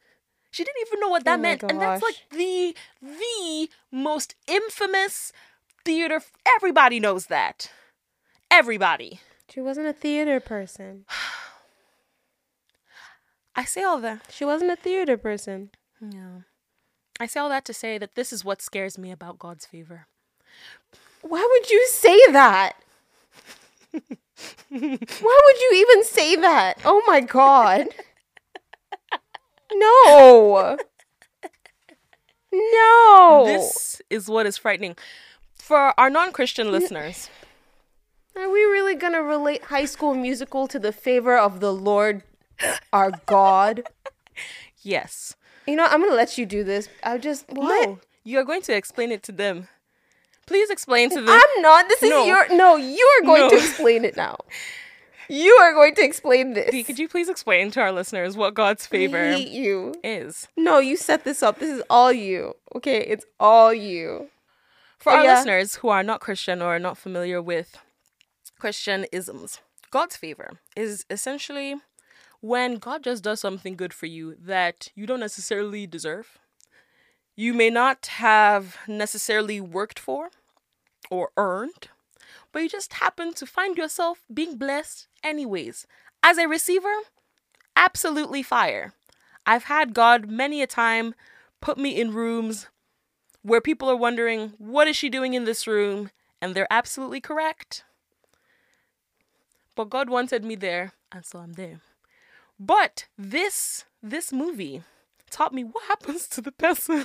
She 0.50 0.62
didn't 0.62 0.86
even 0.86 1.00
know 1.00 1.08
what 1.08 1.24
that 1.24 1.38
Oh 1.38 1.42
meant. 1.42 1.62
And 1.64 1.80
that's 1.80 2.02
like 2.02 2.16
the 2.30 2.76
the 3.00 3.70
most 3.90 4.36
infamous 4.46 5.32
theater 5.84 6.20
everybody 6.56 7.00
knows 7.00 7.26
that. 7.26 7.70
Everybody. 8.50 9.20
She 9.48 9.60
wasn't 9.60 9.88
a 9.88 9.92
theater 9.92 10.38
person. 10.40 11.06
I 13.56 13.64
say 13.64 13.82
all 13.82 14.00
that. 14.00 14.26
She 14.30 14.44
wasn't 14.44 14.70
a 14.72 14.76
theater 14.76 15.16
person. 15.16 15.70
Yeah. 16.00 16.40
I 17.20 17.26
say 17.26 17.40
all 17.40 17.48
that 17.48 17.64
to 17.66 17.74
say 17.74 17.98
that 17.98 18.14
this 18.16 18.32
is 18.32 18.44
what 18.44 18.60
scares 18.60 18.98
me 18.98 19.12
about 19.12 19.38
God's 19.38 19.64
favor. 19.66 20.06
Why 21.22 21.46
would 21.50 21.70
you 21.70 21.86
say 21.88 22.20
that? 22.32 22.72
Why 23.92 24.00
would 24.70 25.60
you 25.60 25.72
even 25.74 26.04
say 26.04 26.36
that? 26.36 26.74
Oh 26.84 27.02
my 27.06 27.20
god. 27.20 27.86
No. 29.72 30.76
No. 32.52 33.44
This 33.46 34.02
is 34.10 34.28
what 34.28 34.46
is 34.46 34.56
frightening. 34.56 34.96
For 35.54 35.98
our 35.98 36.10
non 36.10 36.32
Christian 36.32 36.70
listeners, 36.70 37.30
Are 38.36 38.50
we 38.50 38.60
really 38.64 38.94
going 38.94 39.12
to 39.14 39.22
relate 39.22 39.64
High 39.64 39.86
School 39.86 40.14
Musical 40.14 40.66
to 40.68 40.78
the 40.78 40.92
favor 40.92 41.36
of 41.38 41.60
the 41.60 41.72
Lord 41.72 42.22
our 42.92 43.12
God? 43.26 43.84
yes. 44.82 45.36
You 45.66 45.76
know, 45.76 45.84
I'm 45.86 46.00
going 46.00 46.10
to 46.10 46.16
let 46.16 46.36
you 46.36 46.44
do 46.46 46.62
this. 46.64 46.88
I 47.02 47.18
just 47.18 47.46
what? 47.48 47.98
You 48.24 48.38
are 48.38 48.44
going 48.44 48.62
to 48.62 48.74
explain 48.76 49.12
it 49.12 49.22
to 49.24 49.32
them. 49.32 49.68
Please 50.46 50.68
explain 50.70 51.08
to 51.10 51.16
them. 51.22 51.28
I'm 51.30 51.62
not. 51.62 51.88
This 51.88 52.02
is 52.02 52.10
No. 52.10 52.24
your 52.26 52.48
No, 52.54 52.76
you 52.76 53.06
are 53.22 53.24
going 53.26 53.48
to 53.50 53.56
No. 53.56 53.62
explain 53.62 54.04
it 54.04 54.16
now. 54.16 54.36
You 55.26 55.52
are 55.62 55.72
going 55.72 55.94
to 55.94 56.04
explain 56.04 56.52
this. 56.52 56.70
Dee, 56.70 56.82
Could 56.84 56.98
you 56.98 57.08
please 57.08 57.30
explain 57.30 57.70
to 57.70 57.80
our 57.80 57.92
listeners 57.92 58.36
what 58.36 58.52
God's 58.52 58.84
I 58.86 58.88
favor 58.90 59.32
hate 59.32 59.48
you. 59.48 59.94
is? 60.04 60.48
No, 60.54 60.78
you 60.80 60.98
set 60.98 61.24
this 61.24 61.42
up. 61.42 61.58
This 61.60 61.70
is 61.70 61.82
all 61.88 62.12
you. 62.12 62.54
Okay, 62.76 62.98
it's 63.00 63.24
all 63.40 63.72
you. 63.72 64.28
For 64.98 65.12
our 65.12 65.24
yeah. 65.24 65.34
listeners 65.36 65.76
who 65.76 65.88
are 65.88 66.02
not 66.02 66.20
Christian 66.20 66.60
or 66.60 66.76
are 66.76 66.78
not 66.78 66.98
familiar 66.98 67.40
with 67.40 67.78
Christian 68.58 69.06
isms, 69.12 69.60
God's 69.90 70.16
favor 70.16 70.58
is 70.76 71.06
essentially 71.08 71.76
when 72.44 72.76
God 72.76 73.02
just 73.02 73.24
does 73.24 73.40
something 73.40 73.74
good 73.74 73.94
for 73.94 74.04
you 74.04 74.36
that 74.38 74.90
you 74.94 75.06
don't 75.06 75.20
necessarily 75.20 75.86
deserve. 75.86 76.38
You 77.34 77.54
may 77.54 77.70
not 77.70 78.04
have 78.18 78.76
necessarily 78.86 79.62
worked 79.62 79.98
for 79.98 80.28
or 81.10 81.30
earned, 81.38 81.88
but 82.52 82.60
you 82.60 82.68
just 82.68 82.92
happen 82.92 83.32
to 83.32 83.46
find 83.46 83.78
yourself 83.78 84.26
being 84.32 84.58
blessed 84.58 85.06
anyways. 85.22 85.86
As 86.22 86.36
a 86.36 86.46
receiver, 86.46 86.94
absolutely 87.76 88.42
fire. 88.42 88.92
I've 89.46 89.64
had 89.64 89.94
God 89.94 90.28
many 90.28 90.60
a 90.60 90.66
time 90.66 91.14
put 91.62 91.78
me 91.78 91.98
in 91.98 92.12
rooms 92.12 92.68
where 93.40 93.62
people 93.62 93.90
are 93.90 93.96
wondering, 93.96 94.52
what 94.58 94.86
is 94.86 94.96
she 94.96 95.08
doing 95.08 95.32
in 95.32 95.44
this 95.44 95.66
room? 95.66 96.10
And 96.42 96.54
they're 96.54 96.70
absolutely 96.70 97.22
correct. 97.22 97.84
But 99.74 99.88
God 99.88 100.10
wanted 100.10 100.44
me 100.44 100.56
there, 100.56 100.92
and 101.10 101.24
so 101.24 101.38
I'm 101.38 101.54
there. 101.54 101.80
But 102.64 103.06
this 103.18 103.84
this 104.02 104.32
movie 104.32 104.82
taught 105.30 105.52
me 105.52 105.64
what 105.64 105.84
happens 105.84 106.26
to 106.28 106.40
the 106.40 106.52
person 106.52 107.04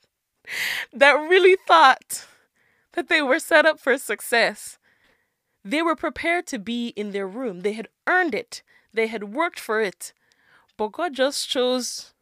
that 0.92 1.12
really 1.12 1.56
thought 1.66 2.26
that 2.94 3.08
they 3.08 3.22
were 3.22 3.38
set 3.38 3.66
up 3.66 3.78
for 3.78 3.96
success. 3.98 4.78
They 5.64 5.80
were 5.80 5.96
prepared 5.96 6.46
to 6.48 6.58
be 6.58 6.88
in 6.88 7.12
their 7.12 7.28
room. 7.28 7.60
They 7.60 7.74
had 7.74 7.88
earned 8.06 8.34
it. 8.34 8.62
They 8.92 9.06
had 9.06 9.32
worked 9.32 9.60
for 9.60 9.80
it. 9.80 10.12
But 10.76 10.92
God 10.92 11.14
just 11.14 11.48
chose 11.48 12.14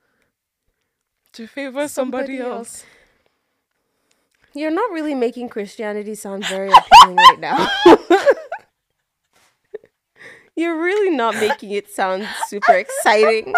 to 1.33 1.47
favor 1.47 1.89
somebody, 1.89 2.39
else. 2.39 2.85
You're 4.55 4.71
not 4.71 4.91
really 4.91 5.15
making 5.15 5.49
Christianity 5.49 6.15
sound 6.15 6.45
very 6.47 6.71
appealing 6.71 7.17
right 7.17 7.41
now. 7.41 7.71
You're 10.57 10.81
really 10.81 11.15
not 11.15 11.37
making 11.37 11.71
it 11.71 11.91
sound 11.91 12.29
super 12.49 12.75
exciting. 12.75 13.55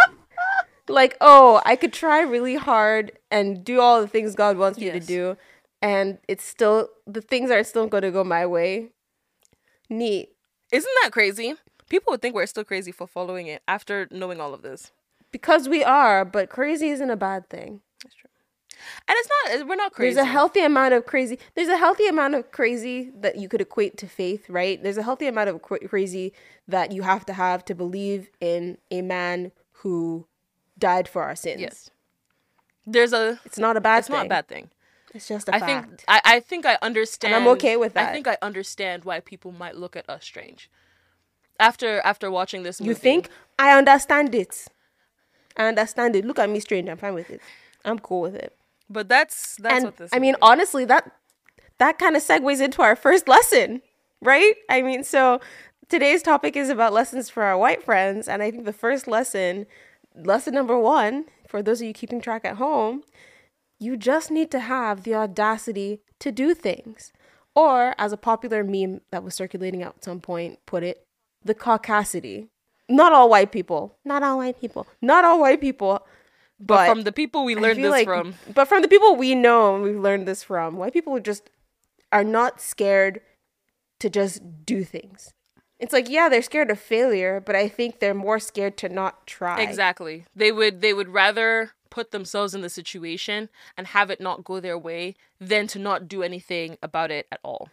Like, 0.89 1.17
oh, 1.21 1.61
I 1.65 1.77
could 1.77 1.93
try 1.93 2.21
really 2.21 2.57
hard 2.57 3.13
and 3.31 3.65
do 3.65 3.81
all 3.81 4.01
the 4.01 4.09
things 4.09 4.35
God 4.35 4.57
wants 4.59 4.79
me 4.79 4.91
to 4.91 5.01
do, 5.01 5.37
and 5.81 6.19
it's 6.29 6.45
still 6.45 6.89
the 7.07 7.23
things 7.23 7.51
are 7.51 7.65
still 7.65 7.87
going 7.87 8.03
to 8.03 8.11
go 8.11 8.23
my 8.23 8.47
way. 8.47 8.91
Neat. 9.89 10.31
Isn't 10.73 10.91
that 11.03 11.11
crazy? 11.11 11.55
People 11.89 12.13
would 12.13 12.23
think 12.23 12.35
we're 12.35 12.47
still 12.47 12.65
crazy 12.65 12.93
for 12.93 13.07
following 13.07 13.47
it 13.47 13.63
after 13.67 14.09
knowing 14.11 14.41
all 14.41 14.55
of 14.55 14.63
this. 14.63 14.93
Because 15.31 15.69
we 15.69 15.83
are, 15.83 16.25
but 16.25 16.49
crazy 16.49 16.89
isn't 16.91 17.11
a 17.11 17.17
bad 17.17 17.49
thing. 17.51 17.81
That's 18.03 18.15
true. 18.15 18.31
And 19.09 19.17
it's 19.19 19.29
not, 19.61 19.69
we're 19.69 19.75
not 19.77 19.93
crazy. 19.93 20.15
There's 20.15 20.27
a 20.27 20.31
healthy 20.31 20.61
amount 20.61 20.95
of 20.95 21.07
crazy. 21.07 21.39
There's 21.55 21.69
a 21.69 21.77
healthy 21.77 22.07
amount 22.07 22.35
of 22.35 22.51
crazy 22.53 23.11
that 23.21 23.37
you 23.37 23.49
could 23.49 23.61
equate 23.61 23.97
to 23.99 24.07
faith, 24.07 24.49
right? 24.49 24.83
There's 24.83 24.97
a 24.97 25.03
healthy 25.03 25.27
amount 25.27 25.51
of 25.51 25.63
cra- 25.63 25.87
crazy 25.87 26.33
that 26.69 26.93
you 26.93 27.03
have 27.03 27.25
to 27.27 27.33
have 27.35 27.65
to 27.67 27.75
believe 27.75 28.31
in 28.41 28.79
a 28.91 29.03
man 29.03 29.53
who 29.73 30.27
died 30.79 31.07
for 31.09 31.23
our 31.23 31.37
sins. 31.37 31.61
Yes. 31.61 31.91
There's 32.87 33.13
a, 33.13 33.41
It's 33.45 33.59
not 33.59 33.77
a 33.77 33.81
bad 33.81 33.99
it's 34.01 34.09
thing. 34.09 34.17
not 34.17 34.27
a 34.27 34.29
bad 34.29 34.49
thing. 34.49 34.71
It's 35.15 35.29
just 35.29 35.49
a 35.49 35.55
I 35.55 35.61
fact. 35.61 35.89
think, 35.89 36.05
I, 36.09 36.21
I 36.25 36.41
think 36.41 36.67
I 36.67 36.77
understand. 36.83 37.35
And 37.35 37.43
I'm 37.45 37.49
okay 37.53 37.77
with 37.77 37.95
that. 37.95 38.09
I 38.09 38.13
think 38.13 38.27
I 38.27 38.37
understand 38.43 39.05
why 39.05 39.21
people 39.21 39.53
might 39.53 39.77
look 39.77 39.95
at 39.97 40.09
us 40.11 40.25
strange. 40.25 40.69
After, 41.61 42.01
after 42.01 42.31
watching 42.31 42.65
this 42.65 42.81
movie. 42.81 42.89
you 42.89 42.95
think 42.97 43.29
I 43.59 43.77
understand 43.79 44.35
it. 44.35 44.67
I 45.57 45.67
understand 45.67 46.17
it. 46.17 46.25
Look 46.25 46.41
at 46.41 46.51
me 46.51 46.59
strange. 46.59 46.89
I'm 46.89 46.97
fine 46.97 47.15
with 47.15 47.31
it. 47.31 47.41
I'm 47.85 48.01
cool 48.01 48.23
with 48.23 48.35
it. 48.35 48.57
But 48.95 49.09
that's, 49.09 49.57
that's 49.57 49.75
and 49.75 49.85
what 49.85 49.97
this 49.99 50.11
I 50.13 50.19
mean, 50.19 50.33
movie- 50.33 50.43
honestly, 50.43 50.85
that 50.87 51.11
that 51.79 51.99
kind 51.99 52.17
of 52.17 52.23
segues 52.23 52.63
into 52.63 52.81
our 52.81 52.95
first 52.97 53.27
lesson, 53.29 53.83
right? 54.23 54.55
I 54.71 54.81
mean, 54.81 55.03
so 55.03 55.41
today's 55.89 56.23
topic 56.23 56.57
is 56.57 56.71
about 56.71 56.93
lessons 56.93 57.29
for 57.29 57.43
our 57.43 57.59
white 57.59 57.83
friends, 57.83 58.29
and 58.29 58.43
I 58.43 58.51
think 58.53 58.65
the 58.65 58.73
first 58.73 59.09
lesson, 59.09 59.67
lesson 60.15 60.55
number 60.55 60.79
one, 60.79 61.25
for 61.49 61.63
those 61.63 61.81
of 61.81 61.89
you 61.89 61.93
keeping 61.93 62.21
track 62.21 62.45
at 62.45 62.57
home, 62.57 63.03
you 63.81 63.97
just 63.97 64.31
need 64.31 64.53
to 64.53 64.61
have 64.61 65.03
the 65.03 65.17
audacity 65.17 66.01
to 66.21 66.31
do 66.31 66.55
things, 66.55 67.13
or 67.57 67.95
as 67.99 68.13
a 68.13 68.17
popular 68.17 68.63
meme 68.63 69.01
that 69.11 69.25
was 69.25 69.35
circulating 69.35 69.83
at 69.83 70.05
some 70.05 70.21
point 70.21 70.61
put 70.67 70.85
it, 70.85 71.05
the 71.45 71.55
caucasity. 71.55 72.49
Not 72.89 73.13
all 73.13 73.29
white 73.29 73.51
people. 73.51 73.97
Not 74.05 74.23
all 74.23 74.39
white 74.39 74.61
people. 74.61 74.87
Not 75.03 75.25
all 75.25 75.41
white 75.41 75.61
people. 75.61 76.07
But 76.61 76.89
from 76.89 77.03
the 77.03 77.13
people 77.13 77.45
we 77.45 77.57
learned 77.57 77.83
this 77.83 77.91
like- 77.91 78.07
from. 78.07 78.35
But 78.53 78.67
from 78.67 78.83
the 78.83 78.89
people 78.89 79.17
we 79.17 79.35
know 79.35 79.75
and 79.75 79.85
we've 79.85 79.99
learned 79.99 80.27
this 80.27 80.43
from, 80.43 80.77
white 80.77 80.93
people 80.93 81.19
just 81.21 81.51
are 82.13 82.25
not 82.25 82.61
scared 82.61 83.21
to 84.01 84.11
just 84.11 84.65
do 84.65 84.85
things. 84.85 85.33
It's 85.81 85.93
like, 85.93 86.09
yeah, 86.09 86.29
they're 86.29 86.43
scared 86.43 86.71
of 86.71 86.79
failure, 86.79 87.41
but 87.45 87.57
I 87.57 87.69
think 87.69 87.99
they're 87.99 88.15
more 88.15 88.39
scared 88.39 88.77
to 88.79 88.89
not 88.89 89.27
try. 89.27 89.61
Exactly. 89.61 90.25
They 90.35 90.53
would 90.53 90.81
they 90.81 90.95
would 90.95 91.09
rather 91.09 91.73
put 91.91 92.11
themselves 92.11 92.55
in 92.55 92.61
the 92.61 92.69
situation 92.69 93.49
and 93.77 93.89
have 93.89 94.11
it 94.11 94.21
not 94.21 94.45
go 94.45 94.61
their 94.61 94.79
way 94.79 95.15
than 95.41 95.67
to 95.69 95.79
not 95.79 96.09
do 96.09 96.23
anything 96.23 96.77
about 96.83 97.11
it 97.11 97.27
at 97.31 97.41
all. 97.45 97.69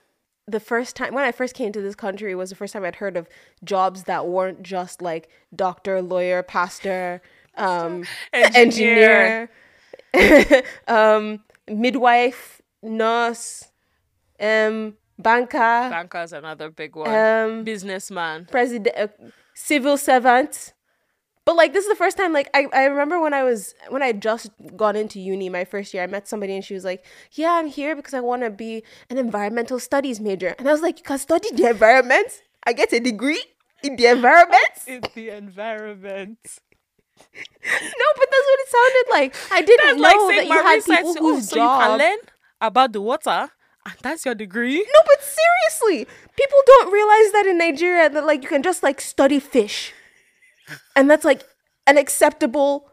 The 0.47 0.59
first 0.59 0.95
time 0.95 1.13
when 1.13 1.23
I 1.23 1.31
first 1.31 1.55
came 1.55 1.71
to 1.71 1.81
this 1.81 1.95
country 1.95 2.35
was 2.35 2.49
the 2.49 2.55
first 2.55 2.73
time 2.73 2.83
I'd 2.83 2.97
heard 2.97 3.15
of 3.15 3.29
jobs 3.63 4.03
that 4.03 4.27
weren't 4.27 4.63
just 4.63 5.01
like 5.01 5.29
doctor, 5.55 6.01
lawyer, 6.01 6.43
pastor, 6.43 7.21
um, 7.55 8.03
Engineer. 8.33 9.49
engineer, 10.13 10.63
um, 10.87 11.43
midwife, 11.67 12.61
nurse, 12.81 13.65
um, 14.39 14.95
banker, 15.17 15.87
Banca 15.89 16.21
is 16.23 16.33
another 16.33 16.69
big 16.69 16.95
one. 16.95 17.09
um, 17.13 17.63
Businessman. 17.63 18.47
president, 18.49 18.95
uh, 18.97 19.07
civil 19.53 19.97
servant, 19.97 20.73
But 21.45 21.55
like 21.55 21.73
this 21.73 21.83
is 21.85 21.89
the 21.89 21.95
first 21.95 22.17
time 22.17 22.33
like 22.33 22.49
I, 22.53 22.67
I 22.73 22.85
remember 22.85 23.19
when 23.19 23.33
I 23.33 23.43
was 23.43 23.73
when 23.89 24.01
I 24.03 24.11
just 24.13 24.49
gone 24.75 24.95
into 24.95 25.19
uni 25.19 25.49
my 25.49 25.65
first 25.65 25.93
year, 25.93 26.03
I 26.03 26.07
met 26.07 26.27
somebody 26.27 26.53
and 26.55 26.63
she 26.63 26.73
was 26.73 26.85
like, 26.85 27.03
Yeah, 27.33 27.53
I'm 27.53 27.67
here 27.67 27.95
because 27.95 28.13
I 28.13 28.19
wanna 28.21 28.49
be 28.49 28.83
an 29.09 29.17
environmental 29.17 29.79
studies 29.79 30.19
major. 30.19 30.55
And 30.59 30.67
I 30.67 30.71
was 30.71 30.81
like, 30.81 30.99
You 30.99 31.03
can 31.03 31.17
study 31.19 31.49
the 31.53 31.69
environment? 31.69 32.29
I 32.65 32.73
get 32.73 32.93
a 32.93 32.99
degree 32.99 33.43
in 33.83 33.95
the 33.95 34.05
environment? 34.07 34.73
In 34.87 35.01
the 35.15 35.29
environment. 35.29 36.39
No, 37.63 38.07
but 38.17 38.27
that's 38.31 38.47
what 38.49 38.59
it 38.59 38.69
sounded 38.69 39.05
like. 39.11 39.35
I 39.51 39.61
didn't 39.61 39.99
That's 40.01 40.17
know 40.19 40.25
like 40.27 40.35
that 40.37 40.47
you 40.47 40.63
had 40.63 40.83
people 40.85 41.15
Oh, 41.19 41.35
whose 41.35 41.49
so 41.49 41.55
you 41.55 41.61
can 41.61 41.89
job. 41.91 41.99
learn 41.99 42.17
about 42.59 42.93
the 42.93 43.01
water, 43.01 43.49
and 43.85 43.95
that's 44.01 44.25
your 44.25 44.35
degree. 44.35 44.77
No, 44.77 44.99
but 45.05 45.19
seriously, 45.23 46.07
people 46.37 46.57
don't 46.65 46.91
realize 46.91 47.31
that 47.33 47.45
in 47.47 47.57
Nigeria 47.57 48.09
that 48.09 48.25
like 48.25 48.43
you 48.43 48.49
can 48.49 48.63
just 48.63 48.83
like 48.83 49.01
study 49.01 49.39
fish, 49.39 49.93
and 50.95 51.09
that's 51.09 51.25
like 51.25 51.43
an 51.87 51.97
acceptable, 51.97 52.89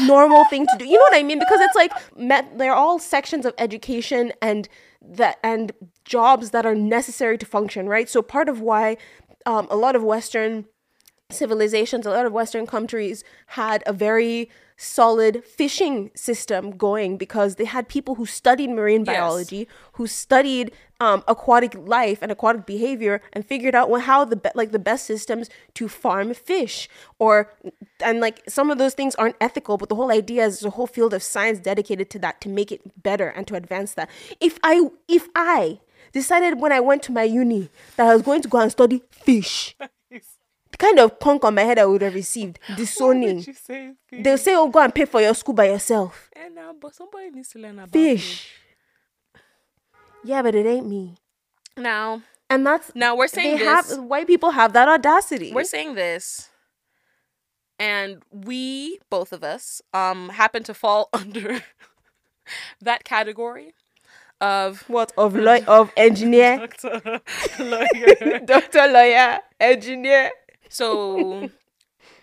normal 0.00 0.44
thing 0.46 0.66
to 0.66 0.78
do. 0.78 0.84
You 0.84 0.98
know 0.98 1.04
what 1.04 1.14
I 1.14 1.22
mean? 1.22 1.38
Because 1.38 1.60
it's 1.60 1.74
like 1.76 1.92
met, 2.16 2.58
they're 2.58 2.74
all 2.74 2.98
sections 2.98 3.46
of 3.46 3.54
education 3.58 4.32
and 4.42 4.68
that 5.00 5.38
and 5.42 5.72
jobs 6.04 6.50
that 6.50 6.64
are 6.66 6.74
necessary 6.74 7.38
to 7.38 7.46
function, 7.46 7.88
right? 7.88 8.08
So 8.08 8.22
part 8.22 8.48
of 8.48 8.60
why 8.60 8.96
um, 9.46 9.66
a 9.70 9.76
lot 9.76 9.96
of 9.96 10.02
Western 10.04 10.66
civilizations, 11.34 12.06
a 12.06 12.10
lot 12.10 12.26
of 12.26 12.32
Western 12.32 12.66
countries 12.66 13.24
had 13.48 13.82
a 13.86 13.92
very 13.92 14.50
solid 14.76 15.44
fishing 15.44 16.10
system 16.14 16.72
going 16.72 17.16
because 17.16 17.54
they 17.54 17.64
had 17.64 17.88
people 17.88 18.16
who 18.16 18.26
studied 18.26 18.68
marine 18.70 19.04
Yes. 19.04 19.14
biology, 19.14 19.68
who 19.92 20.06
studied 20.06 20.72
um, 20.98 21.22
aquatic 21.28 21.74
life 21.74 22.18
and 22.22 22.32
aquatic 22.32 22.64
behavior, 22.66 23.20
and 23.32 23.46
figured 23.46 23.74
out 23.74 23.90
well, 23.90 24.00
how 24.00 24.24
the 24.24 24.36
be- 24.36 24.50
like 24.54 24.72
the 24.72 24.78
best 24.78 25.04
systems 25.06 25.48
to 25.74 25.88
farm 25.88 26.32
fish. 26.34 26.88
Or 27.18 27.52
and 28.00 28.20
like 28.20 28.42
some 28.48 28.70
of 28.70 28.78
those 28.78 28.94
things 28.94 29.14
aren't 29.16 29.36
ethical, 29.40 29.76
but 29.78 29.88
the 29.88 29.94
whole 29.94 30.10
idea 30.10 30.44
is 30.46 30.64
a 30.64 30.70
whole 30.70 30.86
field 30.86 31.14
of 31.14 31.22
science 31.22 31.58
dedicated 31.60 32.10
to 32.10 32.18
that 32.20 32.40
to 32.40 32.48
make 32.48 32.72
it 32.72 33.02
better 33.02 33.28
and 33.28 33.46
to 33.48 33.54
advance 33.54 33.94
that. 33.94 34.08
If 34.40 34.58
I 34.64 34.90
if 35.08 35.28
I 35.36 35.80
decided 36.12 36.60
when 36.60 36.72
I 36.72 36.80
went 36.80 37.02
to 37.04 37.12
my 37.12 37.22
uni 37.22 37.68
that 37.96 38.06
I 38.08 38.12
was 38.14 38.22
going 38.22 38.42
to 38.42 38.48
go 38.48 38.58
and 38.58 38.70
study 38.70 39.02
fish 39.10 39.76
kind 40.82 40.98
of 40.98 41.18
punk 41.20 41.44
on 41.44 41.54
my 41.54 41.62
head 41.62 41.78
I 41.78 41.86
would 41.86 42.02
have 42.02 42.14
received, 42.14 42.58
disowning. 42.76 43.42
say? 43.42 43.94
They'll 44.10 44.36
say, 44.38 44.54
"Oh, 44.56 44.68
go 44.68 44.80
and 44.80 44.94
pay 44.94 45.04
for 45.06 45.20
your 45.20 45.34
school 45.34 45.54
by 45.54 45.66
yourself." 45.68 46.28
And 46.34 46.54
now, 46.56 46.74
but 46.78 46.94
somebody 46.94 47.30
needs 47.30 47.48
to 47.50 47.58
learn 47.58 47.78
about 47.78 47.92
Fish. 47.92 48.50
Yeah, 50.24 50.42
but 50.42 50.54
it 50.54 50.66
ain't 50.66 50.86
me. 50.88 51.14
Now, 51.76 52.22
And 52.50 52.66
that's 52.66 52.92
now 52.94 53.16
we're 53.16 53.28
saying 53.28 53.58
they 53.58 53.64
this. 53.64 53.90
have 53.90 54.04
white 54.04 54.26
people 54.26 54.50
have 54.50 54.72
that 54.74 54.88
audacity. 54.88 55.52
we're 55.52 55.64
saying 55.64 55.94
this, 55.94 56.50
and 57.78 58.22
we 58.30 58.98
both 59.08 59.32
of 59.32 59.42
us 59.44 59.80
um 59.94 60.28
happen 60.30 60.62
to 60.64 60.74
fall 60.74 61.08
under 61.20 61.62
that 62.80 63.04
category 63.04 63.72
of 64.40 64.82
what 64.88 65.12
of 65.16 65.34
law 65.36 65.58
of 65.66 65.92
engineer, 65.96 66.58
doctor, 66.66 67.20
lawyer. 67.60 68.38
doctor, 68.44 68.86
lawyer, 68.88 69.38
engineer. 69.60 70.30
So 70.72 71.50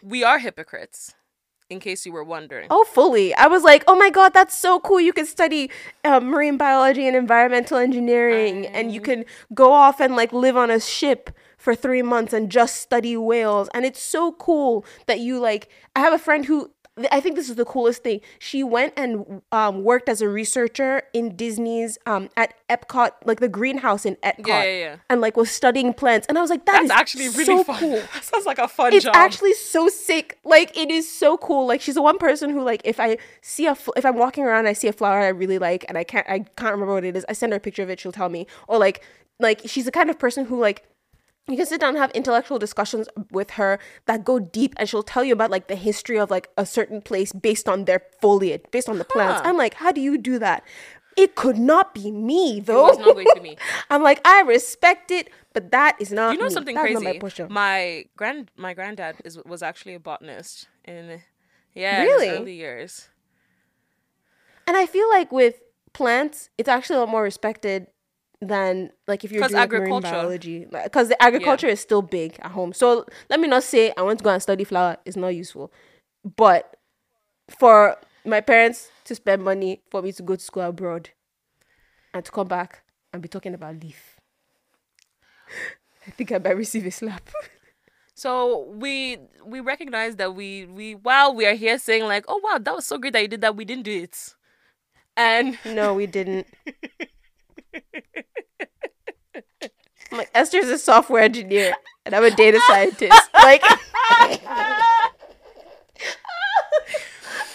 we 0.03 0.23
are 0.23 0.39
hypocrites, 0.39 1.13
in 1.69 1.79
case 1.79 2.05
you 2.05 2.11
were 2.11 2.23
wondering. 2.23 2.67
Oh, 2.71 2.83
fully. 2.83 3.33
I 3.35 3.45
was 3.45 3.63
like, 3.63 3.83
oh 3.87 3.95
my 3.95 4.09
god, 4.09 4.33
that's 4.33 4.57
so 4.57 4.79
cool. 4.79 4.99
You 4.99 5.13
can 5.13 5.27
study 5.27 5.69
uh, 6.03 6.19
marine 6.19 6.57
biology 6.57 7.07
and 7.07 7.15
environmental 7.15 7.77
engineering, 7.77 8.65
and 8.65 8.91
you 8.91 9.01
can 9.01 9.25
go 9.53 9.71
off 9.71 10.01
and 10.01 10.15
like 10.15 10.33
live 10.33 10.57
on 10.57 10.71
a 10.71 10.79
ship 10.79 11.29
for 11.57 11.75
three 11.75 12.01
months 12.01 12.33
and 12.33 12.49
just 12.49 12.81
study 12.81 13.15
whales. 13.15 13.69
And 13.73 13.85
it's 13.85 14.01
so 14.01 14.31
cool 14.31 14.83
that 15.05 15.19
you 15.19 15.39
like. 15.39 15.69
I 15.95 15.99
have 15.99 16.13
a 16.13 16.19
friend 16.19 16.45
who. 16.45 16.71
I 17.11 17.19
think 17.19 17.35
this 17.35 17.49
is 17.49 17.55
the 17.55 17.65
coolest 17.65 18.03
thing. 18.03 18.21
She 18.39 18.63
went 18.63 18.93
and 18.97 19.41
um, 19.51 19.83
worked 19.83 20.09
as 20.09 20.21
a 20.21 20.27
researcher 20.29 21.03
in 21.13 21.35
Disney's 21.35 21.97
um, 22.05 22.29
at 22.37 22.53
Epcot, 22.69 23.11
like 23.25 23.39
the 23.39 23.47
greenhouse 23.49 24.05
in 24.05 24.15
Epcot, 24.17 24.47
Yeah, 24.47 24.63
yeah, 24.63 24.79
yeah. 24.79 24.95
and 25.09 25.21
like 25.21 25.37
was 25.37 25.49
studying 25.51 25.93
plants. 25.93 26.25
And 26.27 26.37
I 26.37 26.41
was 26.41 26.49
like, 26.49 26.65
that 26.65 26.73
That's 26.73 26.85
is 26.85 26.91
actually 26.91 27.29
really 27.29 27.45
so 27.45 27.63
fun. 27.63 27.79
cool 27.79 27.95
That 28.13 28.23
sounds 28.23 28.45
like 28.45 28.57
a 28.59 28.67
fun 28.67 28.93
it's 28.93 29.05
job. 29.05 29.15
actually 29.15 29.53
so 29.53 29.87
sick. 29.87 30.37
Like 30.43 30.75
it 30.77 30.89
is 30.91 31.09
so 31.09 31.37
cool. 31.37 31.67
Like 31.67 31.81
she's 31.81 31.95
the 31.95 32.01
one 32.01 32.17
person 32.17 32.49
who 32.49 32.61
like 32.63 32.81
if 32.85 32.99
I 32.99 33.17
see 33.41 33.65
a 33.67 33.77
if 33.95 34.05
I'm 34.05 34.17
walking 34.17 34.43
around 34.43 34.59
and 34.59 34.67
I 34.67 34.73
see 34.73 34.87
a 34.87 34.93
flower 34.93 35.19
I 35.19 35.27
really 35.29 35.59
like 35.59 35.85
and 35.87 35.97
I 35.97 36.03
can't 36.03 36.27
I 36.29 36.39
can't 36.57 36.71
remember 36.73 36.93
what 36.93 37.03
it 37.05 37.15
is. 37.15 37.25
I 37.29 37.33
send 37.33 37.53
her 37.53 37.57
a 37.57 37.59
picture 37.59 37.83
of 37.83 37.89
it. 37.89 37.99
She'll 37.99 38.11
tell 38.11 38.29
me. 38.29 38.47
Or 38.67 38.77
like 38.77 39.03
like 39.39 39.61
she's 39.65 39.85
the 39.85 39.91
kind 39.91 40.09
of 40.09 40.19
person 40.19 40.45
who 40.45 40.59
like 40.59 40.83
you 41.49 41.57
can 41.57 41.65
sit 41.65 41.81
down 41.81 41.89
and 41.89 41.97
have 41.97 42.11
intellectual 42.11 42.59
discussions 42.59 43.07
with 43.31 43.51
her 43.51 43.79
that 44.05 44.23
go 44.23 44.39
deep 44.39 44.73
and 44.77 44.87
she'll 44.87 45.03
tell 45.03 45.23
you 45.23 45.33
about 45.33 45.49
like 45.49 45.67
the 45.67 45.75
history 45.75 46.17
of 46.19 46.29
like 46.29 46.47
a 46.57 46.65
certain 46.65 47.01
place 47.01 47.33
based 47.33 47.67
on 47.67 47.85
their 47.85 48.01
foliage, 48.21 48.63
based 48.71 48.87
on 48.87 48.97
the 48.99 49.05
plants. 49.05 49.41
Huh. 49.41 49.49
I'm 49.49 49.57
like, 49.57 49.73
how 49.75 49.91
do 49.91 49.99
you 50.01 50.17
do 50.17 50.39
that? 50.39 50.63
It 51.17 51.35
could 51.35 51.57
not 51.57 51.93
be 51.93 52.11
me 52.11 52.61
though. 52.61 52.87
it 52.87 52.89
was 52.91 52.97
not 52.99 53.13
going 53.13 53.25
to 53.25 53.33
be 53.35 53.49
me. 53.49 53.57
I'm 53.89 54.03
like, 54.03 54.21
I 54.25 54.41
respect 54.41 55.11
it, 55.11 55.29
but 55.53 55.71
that 55.71 55.97
is 55.99 56.11
not 56.11 56.33
you 56.33 56.39
know 56.39 56.45
me. 56.45 56.51
something 56.51 56.75
That's 56.75 56.93
crazy? 56.93 57.19
My 57.43 57.49
my 57.49 58.05
grand 58.15 58.51
my 58.55 58.73
granddad 58.73 59.17
is 59.25 59.37
was 59.45 59.61
actually 59.61 59.95
a 59.95 59.99
botanist 59.99 60.67
in 60.85 61.21
yeah 61.73 62.03
Really? 62.03 62.29
in 62.29 62.41
early 62.41 62.53
years. 62.55 63.09
And 64.67 64.77
I 64.77 64.85
feel 64.85 65.09
like 65.09 65.31
with 65.31 65.55
plants, 65.93 66.51
it's 66.57 66.69
actually 66.69 66.97
a 66.97 66.99
lot 66.99 67.09
more 67.09 67.23
respected 67.23 67.87
than 68.41 68.91
like 69.07 69.23
if 69.23 69.31
you're 69.31 69.47
doing 69.47 69.59
agriculture. 69.59 70.09
biology, 70.09 70.65
because 70.83 71.09
the 71.09 71.21
agriculture 71.21 71.67
is 71.67 71.79
still 71.79 72.01
big 72.01 72.37
at 72.41 72.51
home. 72.51 72.73
So 72.73 73.05
let 73.29 73.39
me 73.39 73.47
not 73.47 73.63
say 73.63 73.93
I 73.97 74.01
want 74.01 74.19
to 74.19 74.23
go 74.23 74.29
and 74.31 74.41
study 74.41 74.63
flower 74.63 74.97
is 75.05 75.17
not 75.17 75.29
useful, 75.29 75.71
but 76.37 76.77
for 77.59 77.97
my 78.25 78.41
parents 78.41 78.89
to 79.05 79.15
spend 79.15 79.43
money 79.43 79.81
for 79.89 80.01
me 80.01 80.11
to 80.13 80.23
go 80.23 80.35
to 80.35 80.41
school 80.41 80.63
abroad 80.63 81.09
and 82.13 82.23
to 82.23 82.31
come 82.31 82.47
back 82.47 82.83
and 83.11 83.21
be 83.21 83.27
talking 83.27 83.53
about 83.53 83.79
leaf, 83.81 84.19
I 86.07 86.11
think 86.11 86.31
I 86.31 86.37
might 86.37 86.57
receive 86.57 86.85
a 86.85 86.91
slap. 86.91 87.29
So 88.19 88.65
we 88.75 89.17
we 89.45 89.61
recognize 89.61 90.17
that 90.17 90.35
we 90.35 90.65
we 90.65 90.95
while 90.95 91.33
we 91.33 91.45
are 91.45 91.53
here 91.53 91.79
saying 91.79 92.03
like 92.03 92.25
oh 92.27 92.41
wow 92.43 92.57
that 92.59 92.75
was 92.75 92.85
so 92.85 92.97
great 92.97 93.13
that 93.13 93.21
you 93.21 93.29
did 93.29 93.39
that 93.39 93.55
we 93.55 93.63
didn't 93.63 93.83
do 93.83 93.93
it, 93.93 94.35
and 95.15 95.57
no, 95.63 95.93
we 95.93 96.05
didn't. 96.05 96.45
I'm 100.11 100.17
like 100.17 100.31
Esther's 100.33 100.69
a 100.69 100.77
software 100.77 101.21
engineer 101.23 101.75
and 102.05 102.15
I'm 102.15 102.23
a 102.23 102.31
data 102.31 102.59
scientist. 102.67 103.29
Like 103.33 103.61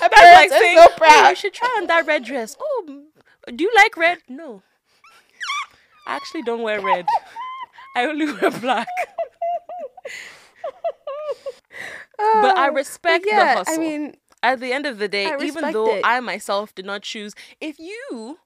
I'm 0.01 0.35
like 0.35 0.51
saying 0.51 0.79
so 0.79 0.87
oh 1.01 1.29
you 1.31 1.37
should 1.37 1.53
try 1.55 1.75
on 1.79 1.87
that 1.89 2.07
red 2.07 2.25
dress. 2.25 2.57
Oh, 2.61 3.05
do 3.47 3.65
you 3.65 3.73
like 3.77 3.97
red? 3.97 4.19
No, 4.29 4.63
I 6.07 6.17
actually 6.17 6.43
don't 6.43 6.63
wear 6.63 6.81
red. 6.81 7.07
I 7.97 8.07
only 8.07 8.27
wear 8.33 8.51
black. 8.51 8.89
But 12.19 12.57
I 12.57 12.69
Oh, 12.69 12.73
respect 12.73 13.27
yeah, 13.29 13.55
the 13.55 13.59
hustle. 13.59 13.75
I 13.75 13.79
mean, 13.79 14.17
at 14.43 14.61
the 14.61 14.73
end 14.73 14.87
of 14.87 14.99
the 14.99 15.09
day, 15.09 15.33
even 15.41 15.73
though 15.73 15.97
it. 15.97 16.03
I 16.05 16.21
myself 16.21 16.75
did 16.75 16.85
not 16.85 17.03
choose, 17.03 17.35
if 17.61 17.79
you 17.79 18.39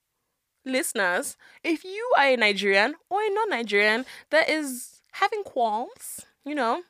listeners, 0.69 1.37
if 1.65 1.85
you 1.85 2.13
are 2.17 2.27
a 2.27 2.37
Nigerian 2.37 2.95
or 3.11 3.21
a 3.23 3.35
non-Nigerian 3.35 4.05
that 4.31 4.49
is 4.49 5.03
having 5.13 5.43
qualms, 5.43 6.27
you 6.45 6.55
know, 6.55 6.83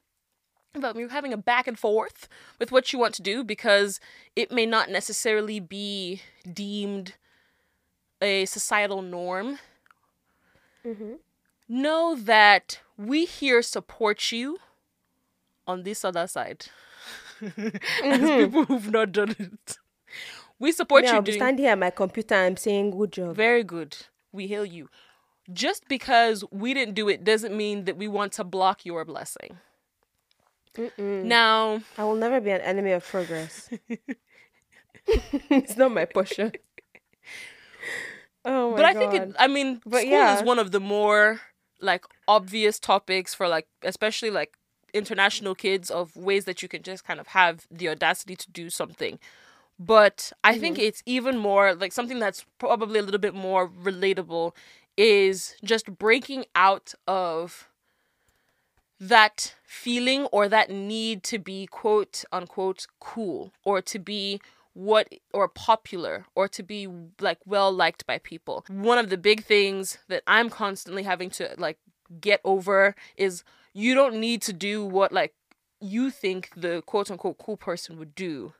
about 0.74 0.96
you 0.96 1.08
having 1.08 1.32
a 1.32 1.36
back 1.36 1.66
and 1.66 1.78
forth 1.78 2.28
with 2.58 2.70
what 2.70 2.92
you 2.92 2.98
want 2.98 3.14
to 3.14 3.22
do 3.22 3.42
because 3.42 4.00
it 4.36 4.52
may 4.52 4.66
not 4.66 4.90
necessarily 4.90 5.60
be 5.60 6.22
deemed 6.52 7.14
a 8.20 8.44
societal 8.46 9.02
norm. 9.02 9.58
Mm-hmm. 10.84 11.14
Know 11.68 12.16
that 12.16 12.80
we 12.96 13.24
here 13.24 13.62
support 13.62 14.32
you 14.32 14.58
on 15.66 15.82
this 15.82 16.04
other 16.04 16.26
side. 16.26 16.66
As 17.40 18.20
people 18.20 18.64
who've 18.64 18.90
not 18.90 19.12
done 19.12 19.36
it. 19.38 19.78
We 20.58 20.72
support 20.72 21.04
you 21.04 21.20
be 21.20 21.32
doing 21.32 21.38
standing 21.38 21.64
here 21.64 21.72
at 21.72 21.78
my 21.78 21.90
computer 21.90 22.34
I'm 22.34 22.56
saying 22.56 22.90
good 22.90 23.12
job. 23.12 23.36
very 23.36 23.62
good. 23.62 23.96
We 24.32 24.46
hail 24.48 24.64
you. 24.64 24.88
Just 25.52 25.88
because 25.88 26.44
we 26.50 26.74
didn't 26.74 26.94
do 26.94 27.08
it 27.08 27.24
doesn't 27.24 27.56
mean 27.56 27.84
that 27.84 27.96
we 27.96 28.06
want 28.08 28.32
to 28.32 28.44
block 28.44 28.84
your 28.84 29.04
blessing. 29.04 29.58
Now, 30.96 31.80
I 31.96 32.04
will 32.04 32.14
never 32.14 32.40
be 32.40 32.50
an 32.50 32.60
enemy 32.60 32.92
of 32.92 33.04
progress. 33.04 33.68
it's 35.50 35.76
not 35.76 35.92
my 35.92 36.04
portion. 36.04 36.52
Oh 38.44 38.70
my 38.70 38.76
god. 38.76 38.76
but 38.76 38.84
I 38.84 38.92
god. 38.92 38.98
think 38.98 39.14
it 39.14 39.36
I 39.38 39.46
mean 39.48 39.80
But 39.84 40.00
school 40.00 40.10
yeah. 40.10 40.36
is 40.36 40.42
one 40.42 40.58
of 40.58 40.70
the 40.70 40.80
more 40.80 41.40
like 41.80 42.04
obvious 42.26 42.78
topics 42.78 43.34
for 43.34 43.48
like 43.48 43.66
especially 43.82 44.30
like 44.30 44.54
international 44.94 45.54
kids 45.54 45.90
of 45.90 46.16
ways 46.16 46.44
that 46.44 46.62
you 46.62 46.68
can 46.68 46.82
just 46.82 47.04
kind 47.04 47.20
of 47.20 47.28
have 47.28 47.66
the 47.70 47.88
audacity 47.88 48.36
to 48.36 48.50
do 48.50 48.70
something. 48.70 49.18
But 49.78 50.32
I 50.42 50.54
Mm-hmm. 50.54 50.60
think 50.60 50.78
it's 50.78 51.02
even 51.06 51.38
more 51.38 51.74
like 51.74 51.92
something 51.92 52.18
that's 52.18 52.44
probably 52.58 52.98
a 52.98 53.02
little 53.02 53.20
bit 53.20 53.34
more 53.34 53.68
relatable 53.68 54.54
is 54.96 55.54
just 55.62 55.96
breaking 55.98 56.46
out 56.54 56.94
of 57.06 57.68
that 59.00 59.54
feeling 59.64 60.24
or 60.26 60.48
that 60.48 60.70
need 60.70 61.22
to 61.24 61.38
be 61.38 61.66
quote 61.66 62.24
unquote 62.32 62.86
cool 63.00 63.52
or 63.64 63.80
to 63.82 63.98
be 63.98 64.40
what 64.74 65.08
or 65.32 65.48
popular 65.48 66.26
or 66.34 66.48
to 66.48 66.62
be 66.62 66.88
like 67.20 67.38
well 67.46 67.70
liked 67.72 68.06
by 68.06 68.18
people. 68.18 68.64
One 68.68 68.98
of 68.98 69.10
the 69.10 69.16
big 69.18 69.44
things 69.44 69.98
that 70.08 70.22
I'm 70.26 70.50
constantly 70.50 71.02
having 71.04 71.30
to 71.30 71.54
like 71.58 71.78
get 72.20 72.40
over 72.44 72.94
is 73.16 73.44
you 73.72 73.94
don't 73.94 74.16
need 74.16 74.42
to 74.42 74.52
do 74.52 74.84
what 74.84 75.12
like 75.12 75.34
you 75.80 76.10
think 76.10 76.50
the 76.56 76.82
quote 76.86 77.10
unquote 77.10 77.38
cool 77.38 77.56
person 77.56 77.98
would 77.98 78.14
do. 78.14 78.52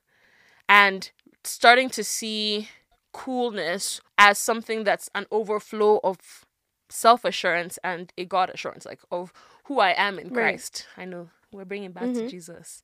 And 0.68 1.11
starting 1.44 1.88
to 1.90 2.04
see 2.04 2.68
coolness 3.12 4.00
as 4.18 4.38
something 4.38 4.85
that's 4.85 5.09
an 5.14 5.26
overflow 5.31 6.00
of 6.04 6.18
self 6.90 7.24
assurance 7.24 7.78
and 7.83 8.12
a 8.18 8.24
God 8.24 8.50
assurance, 8.50 8.85
like 8.87 9.00
of 9.11 9.33
who 9.64 9.81
I 9.81 9.90
am 9.96 10.18
in 10.18 10.28
Right. 10.28 10.35
Christ. 10.35 10.87
I 10.96 11.04
know 11.04 11.31
we're 11.52 11.64
bringing 11.64 11.92
back 11.92 12.04
Mm-hmm. 12.04 12.24
to 12.24 12.28
Jesus. 12.31 12.83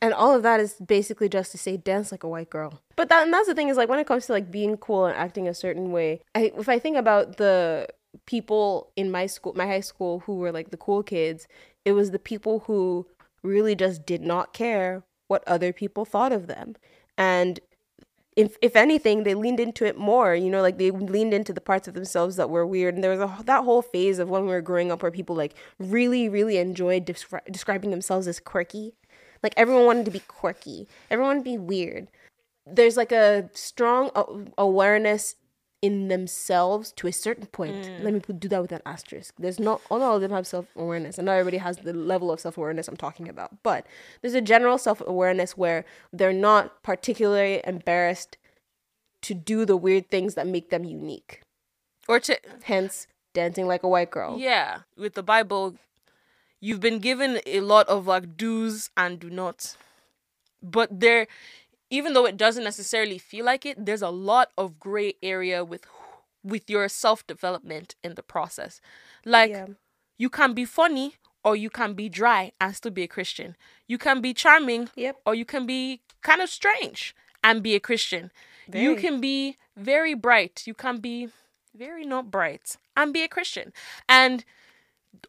And 0.00 0.12
all 0.12 0.34
of 0.34 0.42
that 0.42 0.58
is 0.58 0.74
basically 0.84 1.28
just 1.28 1.52
to 1.52 1.58
say 1.58 1.76
dance 1.76 2.10
like 2.10 2.24
a 2.24 2.28
white 2.28 2.50
girl. 2.50 2.80
But 2.96 3.08
that 3.08 3.22
and 3.22 3.32
that's 3.32 3.46
the 3.46 3.54
thing 3.54 3.68
is 3.68 3.76
like 3.76 3.88
when 3.88 4.00
it 4.00 4.06
comes 4.06 4.26
to 4.26 4.32
like 4.32 4.50
being 4.50 4.76
cool 4.76 5.06
and 5.06 5.16
acting 5.16 5.46
a 5.46 5.54
certain 5.54 5.92
way, 5.92 6.20
I 6.34 6.50
if 6.56 6.68
I 6.68 6.80
think 6.80 6.96
about 6.96 7.36
the 7.36 7.86
people 8.26 8.90
in 8.96 9.12
my 9.12 9.26
school, 9.26 9.52
my 9.54 9.66
high 9.66 9.80
school 9.80 10.20
who 10.20 10.36
were 10.36 10.50
like 10.50 10.70
the 10.70 10.76
cool 10.76 11.04
kids, 11.04 11.46
it 11.84 11.92
was 11.92 12.10
the 12.10 12.18
people 12.18 12.60
who 12.66 13.06
really 13.44 13.76
just 13.76 14.04
did 14.04 14.22
not 14.22 14.52
care 14.52 15.04
what 15.28 15.46
other 15.46 15.72
people 15.72 16.04
thought 16.04 16.32
of 16.32 16.48
them. 16.48 16.74
And 17.22 17.60
if 18.36 18.56
if 18.62 18.74
anything, 18.76 19.22
they 19.22 19.34
leaned 19.34 19.60
into 19.60 19.84
it 19.84 19.96
more. 19.96 20.34
You 20.34 20.50
know, 20.50 20.62
like 20.62 20.78
they 20.78 20.90
leaned 20.90 21.34
into 21.34 21.52
the 21.52 21.60
parts 21.60 21.86
of 21.88 21.94
themselves 21.94 22.36
that 22.36 22.50
were 22.50 22.66
weird. 22.66 22.94
And 22.94 23.04
there 23.04 23.16
was 23.16 23.20
a, 23.20 23.44
that 23.44 23.64
whole 23.64 23.82
phase 23.82 24.18
of 24.18 24.28
when 24.28 24.42
we 24.42 24.48
were 24.48 24.68
growing 24.70 24.90
up 24.90 25.02
where 25.02 25.10
people 25.10 25.36
like 25.36 25.54
really, 25.78 26.28
really 26.28 26.56
enjoyed 26.56 27.06
descri- 27.06 27.50
describing 27.50 27.90
themselves 27.90 28.26
as 28.26 28.40
quirky. 28.40 28.94
Like 29.42 29.54
everyone 29.56 29.86
wanted 29.86 30.04
to 30.06 30.10
be 30.10 30.20
quirky. 30.20 30.88
Everyone 31.10 31.36
wanted 31.36 31.44
to 31.44 31.50
be 31.50 31.58
weird. 31.58 32.08
There's 32.66 32.96
like 32.96 33.12
a 33.12 33.50
strong 33.52 34.10
awareness 34.56 35.34
in 35.82 36.06
themselves 36.06 36.92
to 36.92 37.08
a 37.08 37.12
certain 37.12 37.46
point. 37.46 37.74
Mm. 37.84 38.04
Let 38.04 38.14
me 38.14 38.20
put, 38.20 38.38
do 38.38 38.48
that 38.48 38.62
with 38.62 38.72
an 38.72 38.80
asterisk. 38.86 39.34
There's 39.36 39.58
not 39.58 39.82
all 39.90 40.00
of 40.00 40.22
them 40.22 40.30
have 40.30 40.46
self 40.46 40.66
awareness, 40.76 41.18
and 41.18 41.26
not 41.26 41.32
everybody 41.32 41.58
has 41.58 41.78
the 41.78 41.92
level 41.92 42.30
of 42.30 42.40
self 42.40 42.56
awareness 42.56 42.88
I'm 42.88 42.96
talking 42.96 43.28
about. 43.28 43.62
But 43.62 43.84
there's 44.22 44.34
a 44.34 44.40
general 44.40 44.78
self 44.78 45.02
awareness 45.04 45.56
where 45.56 45.84
they're 46.12 46.32
not 46.32 46.82
particularly 46.84 47.60
embarrassed 47.64 48.38
to 49.22 49.34
do 49.34 49.64
the 49.64 49.76
weird 49.76 50.08
things 50.08 50.34
that 50.34 50.46
make 50.46 50.70
them 50.70 50.84
unique. 50.84 51.42
Or 52.08 52.20
to 52.20 52.38
Hence, 52.64 53.06
dancing 53.34 53.66
like 53.66 53.82
a 53.82 53.88
white 53.88 54.10
girl. 54.10 54.38
Yeah, 54.38 54.80
with 54.96 55.14
the 55.14 55.22
Bible, 55.22 55.76
you've 56.60 56.80
been 56.80 57.00
given 57.00 57.40
a 57.44 57.60
lot 57.60 57.88
of 57.88 58.06
like 58.06 58.36
do's 58.36 58.90
and 58.96 59.18
do 59.18 59.30
nots. 59.30 59.76
But 60.62 61.00
there, 61.00 61.26
even 61.92 62.14
though 62.14 62.24
it 62.26 62.38
doesn't 62.38 62.64
necessarily 62.64 63.18
feel 63.18 63.44
like 63.44 63.66
it, 63.66 63.76
there's 63.86 64.02
a 64.02 64.08
lot 64.32 64.48
of 64.56 64.80
gray 64.80 65.12
area 65.22 65.62
with 65.64 65.84
with 66.42 66.68
your 66.68 66.88
self 66.88 67.24
development 67.26 67.94
in 68.02 68.14
the 68.14 68.22
process. 68.34 68.80
Like 69.24 69.50
Yeah. 69.50 69.66
you 70.18 70.30
can 70.30 70.54
be 70.54 70.64
funny 70.64 71.08
or 71.44 71.54
you 71.54 71.70
can 71.70 71.94
be 71.94 72.08
dry 72.08 72.50
and 72.60 72.74
still 72.74 72.90
be 72.90 73.04
a 73.04 73.08
Christian. 73.16 73.56
You 73.86 73.98
can 73.98 74.20
be 74.20 74.32
charming 74.34 74.88
Yep. 74.96 75.16
or 75.26 75.34
you 75.40 75.44
can 75.44 75.66
be 75.66 76.00
kind 76.22 76.40
of 76.40 76.48
strange 76.48 77.14
and 77.44 77.62
be 77.62 77.74
a 77.76 77.80
Christian. 77.80 78.32
You 78.72 78.96
can 78.96 79.20
be 79.20 79.56
very 79.76 80.14
bright. 80.14 80.66
You 80.66 80.74
can 80.74 80.96
be 80.98 81.28
very 81.74 82.04
not 82.14 82.30
bright 82.30 82.76
and 82.96 83.12
be 83.12 83.22
a 83.22 83.28
Christian. 83.28 83.72
And 84.08 84.44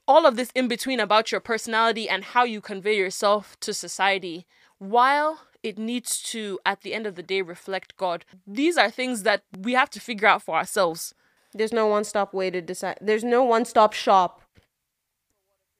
all 0.07 0.25
of 0.25 0.35
this 0.37 0.51
in 0.55 0.67
between 0.67 0.99
about 0.99 1.31
your 1.31 1.41
personality 1.41 2.07
and 2.07 2.23
how 2.23 2.43
you 2.45 2.61
convey 2.61 2.95
yourself 2.97 3.59
to 3.59 3.73
society, 3.73 4.45
while 4.79 5.41
it 5.63 5.77
needs 5.77 6.21
to, 6.23 6.59
at 6.65 6.81
the 6.81 6.93
end 6.93 7.07
of 7.07 7.15
the 7.15 7.23
day, 7.23 7.41
reflect 7.41 7.97
God, 7.97 8.25
these 8.45 8.77
are 8.77 8.91
things 8.91 9.23
that 9.23 9.43
we 9.57 9.73
have 9.73 9.89
to 9.91 9.99
figure 9.99 10.27
out 10.27 10.43
for 10.43 10.55
ourselves. 10.55 11.13
There's 11.53 11.73
no 11.73 11.87
one 11.87 12.03
stop 12.03 12.33
way 12.33 12.49
to 12.49 12.61
decide. 12.61 12.97
There's 13.01 13.23
no 13.23 13.43
one 13.43 13.65
stop 13.65 13.93
shop 13.93 14.41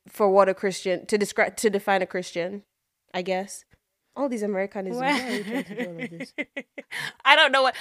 for 0.08 0.30
what 0.30 0.50
a 0.50 0.54
Christian 0.54 1.06
to 1.08 1.18
describe 1.18 1.58
to 1.58 1.70
define 1.70 2.02
a 2.02 2.08
Christian. 2.08 2.64
I 3.14 3.22
guess 3.22 3.66
all 4.16 4.30
these 4.30 4.44
Americanisms. 4.44 5.02
Why 5.02 5.22
are 5.22 5.32
you 5.32 5.44
trying 5.44 5.64
to 5.64 5.76
do 5.76 5.90
all 5.90 6.04
of 6.04 6.10
this? 6.10 6.34
I 7.26 7.36
don't 7.36 7.52
know 7.52 7.64
what 7.64 7.76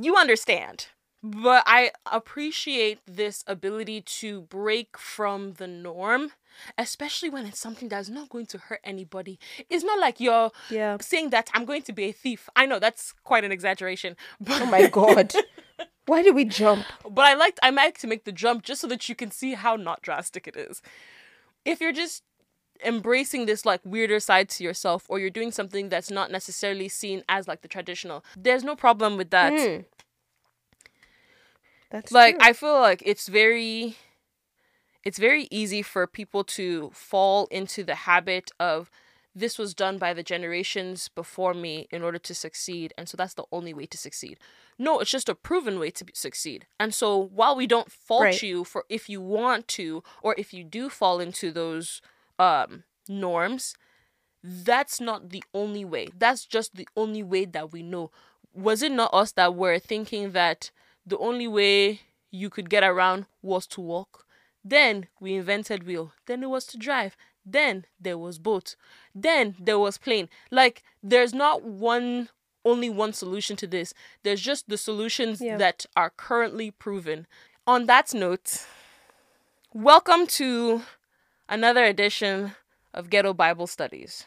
you 0.00 0.16
understand, 0.16 0.88
but 1.22 1.62
I 1.66 1.92
appreciate 2.10 3.00
this 3.06 3.44
ability 3.46 4.02
to 4.02 4.42
break 4.42 4.98
from 4.98 5.54
the 5.54 5.66
norm, 5.66 6.32
especially 6.76 7.30
when 7.30 7.46
it's 7.46 7.58
something 7.58 7.88
that's 7.88 8.08
not 8.08 8.28
going 8.28 8.46
to 8.46 8.58
hurt 8.58 8.80
anybody. 8.84 9.38
It's 9.70 9.84
not 9.84 9.98
like 9.98 10.20
you're 10.20 10.50
Yeah. 10.70 10.96
saying 11.00 11.30
that 11.30 11.50
I'm 11.54 11.64
going 11.64 11.82
to 11.82 11.92
be 11.92 12.04
a 12.04 12.12
thief. 12.12 12.48
I 12.56 12.66
know 12.66 12.78
that's 12.78 13.12
quite 13.24 13.44
an 13.44 13.52
exaggeration, 13.52 14.16
but 14.40 14.62
Oh 14.62 14.66
my 14.66 14.88
god. 14.88 15.32
Why 16.06 16.22
did 16.22 16.34
we 16.34 16.44
jump? 16.46 16.86
but 17.10 17.24
I 17.26 17.34
liked 17.34 17.58
I 17.62 17.70
like 17.70 17.98
to 17.98 18.06
make 18.06 18.24
the 18.24 18.32
jump 18.32 18.62
just 18.64 18.80
so 18.80 18.86
that 18.88 19.08
you 19.08 19.14
can 19.14 19.30
see 19.30 19.54
how 19.54 19.76
not 19.76 20.00
drastic 20.02 20.46
it 20.48 20.56
is. 20.56 20.80
If 21.64 21.80
you're 21.80 21.92
just 21.92 22.22
embracing 22.84 23.44
this 23.46 23.66
like 23.66 23.80
weirder 23.84 24.20
side 24.20 24.48
to 24.48 24.64
yourself 24.64 25.04
or 25.08 25.18
you're 25.18 25.28
doing 25.30 25.50
something 25.52 25.88
that's 25.88 26.10
not 26.10 26.30
necessarily 26.30 26.88
seen 26.88 27.24
as 27.28 27.46
like 27.48 27.60
the 27.60 27.68
traditional, 27.68 28.24
there's 28.36 28.64
no 28.64 28.74
problem 28.76 29.16
with 29.18 29.30
that. 29.30 29.52
Hmm. 29.52 29.82
That's 31.90 32.12
like 32.12 32.38
true. 32.38 32.48
I 32.48 32.52
feel 32.52 32.80
like 32.80 33.02
it's 33.04 33.28
very 33.28 33.96
it's 35.08 35.18
very 35.18 35.48
easy 35.50 35.80
for 35.80 36.06
people 36.06 36.44
to 36.44 36.90
fall 36.92 37.46
into 37.50 37.82
the 37.82 37.94
habit 38.10 38.50
of 38.60 38.90
this 39.34 39.56
was 39.56 39.72
done 39.72 39.96
by 39.96 40.12
the 40.12 40.22
generations 40.34 41.08
before 41.08 41.54
me 41.54 41.86
in 41.90 42.02
order 42.02 42.18
to 42.18 42.34
succeed 42.34 42.92
and 42.98 43.08
so 43.08 43.16
that's 43.16 43.32
the 43.32 43.44
only 43.50 43.72
way 43.72 43.86
to 43.86 43.96
succeed. 43.96 44.36
No 44.78 44.92
it's 45.00 45.10
just 45.10 45.30
a 45.30 45.34
proven 45.34 45.78
way 45.78 45.90
to 45.92 46.04
succeed. 46.12 46.66
And 46.78 46.92
so 46.92 47.06
while 47.40 47.56
we 47.56 47.66
don't 47.66 47.90
fault 47.90 48.24
Right. 48.24 48.42
you 48.42 48.64
for 48.64 48.84
if 48.98 49.08
you 49.08 49.20
want 49.22 49.66
to 49.78 50.02
or 50.24 50.34
if 50.36 50.52
you 50.52 50.62
do 50.62 50.90
fall 50.90 51.20
into 51.20 51.46
those 51.60 52.02
um 52.38 52.84
norms 53.08 53.74
that's 54.44 55.00
not 55.00 55.30
the 55.30 55.44
only 55.54 55.84
way. 55.94 56.08
That's 56.24 56.44
just 56.44 56.76
the 56.76 56.88
only 57.02 57.22
way 57.22 57.44
that 57.56 57.72
we 57.72 57.82
know. 57.82 58.10
Was 58.52 58.82
it 58.82 58.92
not 58.92 59.14
us 59.14 59.32
that 59.32 59.54
were 59.54 59.78
thinking 59.78 60.32
that 60.32 60.70
the 61.12 61.18
only 61.18 61.48
way 61.48 62.02
you 62.30 62.50
could 62.50 62.68
get 62.68 62.84
around 62.84 63.26
was 63.42 63.66
to 63.68 63.80
walk 63.80 64.26
then 64.70 65.06
we 65.20 65.34
invented 65.36 65.84
wheel. 65.86 66.12
Then 66.26 66.42
it 66.42 66.50
was 66.50 66.64
to 66.66 66.78
drive. 66.78 67.16
Then 67.44 67.84
there 68.00 68.18
was 68.18 68.38
boat. 68.38 68.76
Then 69.14 69.56
there 69.58 69.78
was 69.78 69.98
plane. 69.98 70.28
Like 70.50 70.82
there's 71.02 71.32
not 71.34 71.62
one 71.64 72.28
only 72.64 72.90
one 72.90 73.12
solution 73.12 73.56
to 73.56 73.66
this. 73.66 73.94
There's 74.22 74.40
just 74.42 74.68
the 74.68 74.76
solutions 74.76 75.40
Yeah. 75.40 75.56
that 75.56 75.86
are 75.96 76.10
currently 76.10 76.70
proven. 76.70 77.26
On 77.66 77.86
that 77.86 78.12
note 78.14 78.66
welcome 79.74 80.26
to 80.26 80.82
another 81.48 81.84
edition 81.84 82.52
of 82.94 83.10
ghetto 83.10 83.32
bible 83.34 83.66
studies. 83.66 84.26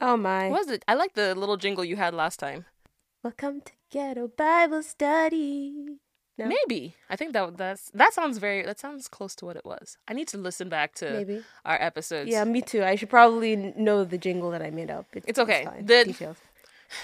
Oh 0.00 0.16
my. 0.16 0.48
what 0.48 0.60
was 0.60 0.70
it? 0.70 0.84
I 0.88 0.94
like 0.94 1.14
the 1.14 1.34
little 1.34 1.56
jingle 1.56 1.84
you 1.84 1.96
had 1.96 2.14
last 2.14 2.38
time. 2.38 2.64
Welcome 3.22 3.60
to 3.60 3.72
Ghetto 3.90 4.26
Bible 4.26 4.82
Study. 4.82 5.98
No? 6.38 6.46
maybe 6.46 6.96
i 7.10 7.14
think 7.16 7.34
that 7.34 7.58
that's 7.58 7.90
that 7.92 8.14
sounds 8.14 8.38
very 8.38 8.62
that 8.64 8.80
sounds 8.80 9.06
close 9.06 9.34
to 9.36 9.44
what 9.44 9.54
it 9.54 9.66
was 9.66 9.98
i 10.08 10.14
need 10.14 10.28
to 10.28 10.38
listen 10.38 10.68
back 10.70 10.94
to 10.94 11.10
Maybe. 11.10 11.42
our 11.66 11.76
episodes 11.80 12.30
Yeah, 12.30 12.44
me 12.44 12.62
too. 12.62 12.82
I 12.82 12.96
should 12.96 13.10
probably 13.10 13.54
know 13.76 14.02
the 14.04 14.16
jingle 14.16 14.50
that 14.52 14.62
I 14.62 14.70
made 14.70 14.90
up. 14.90 15.06
It- 15.14 15.24
It's 15.28 15.38
okay. 15.38 15.64
fine. 15.66 15.84
The- 15.84 16.04
Details. 16.06 16.38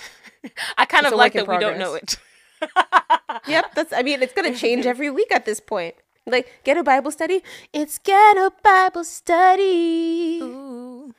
I 0.78 0.84
kind 0.86 1.04
It's 1.04 1.12
of 1.12 1.18
like 1.18 1.34
that 1.34 1.44
in 1.44 1.50
we 1.50 1.58
don't 1.58 1.78
know 1.78 1.94
it. 1.94 2.16
Yep, 3.46 3.74
that's. 3.76 3.92
I 3.92 4.02
mean, 4.02 4.22
it's 4.22 4.32
gonna 4.32 4.54
change 4.56 4.84
every 4.94 5.10
week 5.10 5.30
at 5.30 5.44
this 5.44 5.60
point. 5.60 5.94
Like, 6.26 6.46
get 6.64 6.76
a 6.76 6.82
Bible 6.82 7.10
Study. 7.10 7.42
It's 7.72 7.98
get 7.98 8.36
a 8.36 8.50
Bible 8.62 9.04
Study. 9.04 10.40
Ooh. 10.42 11.14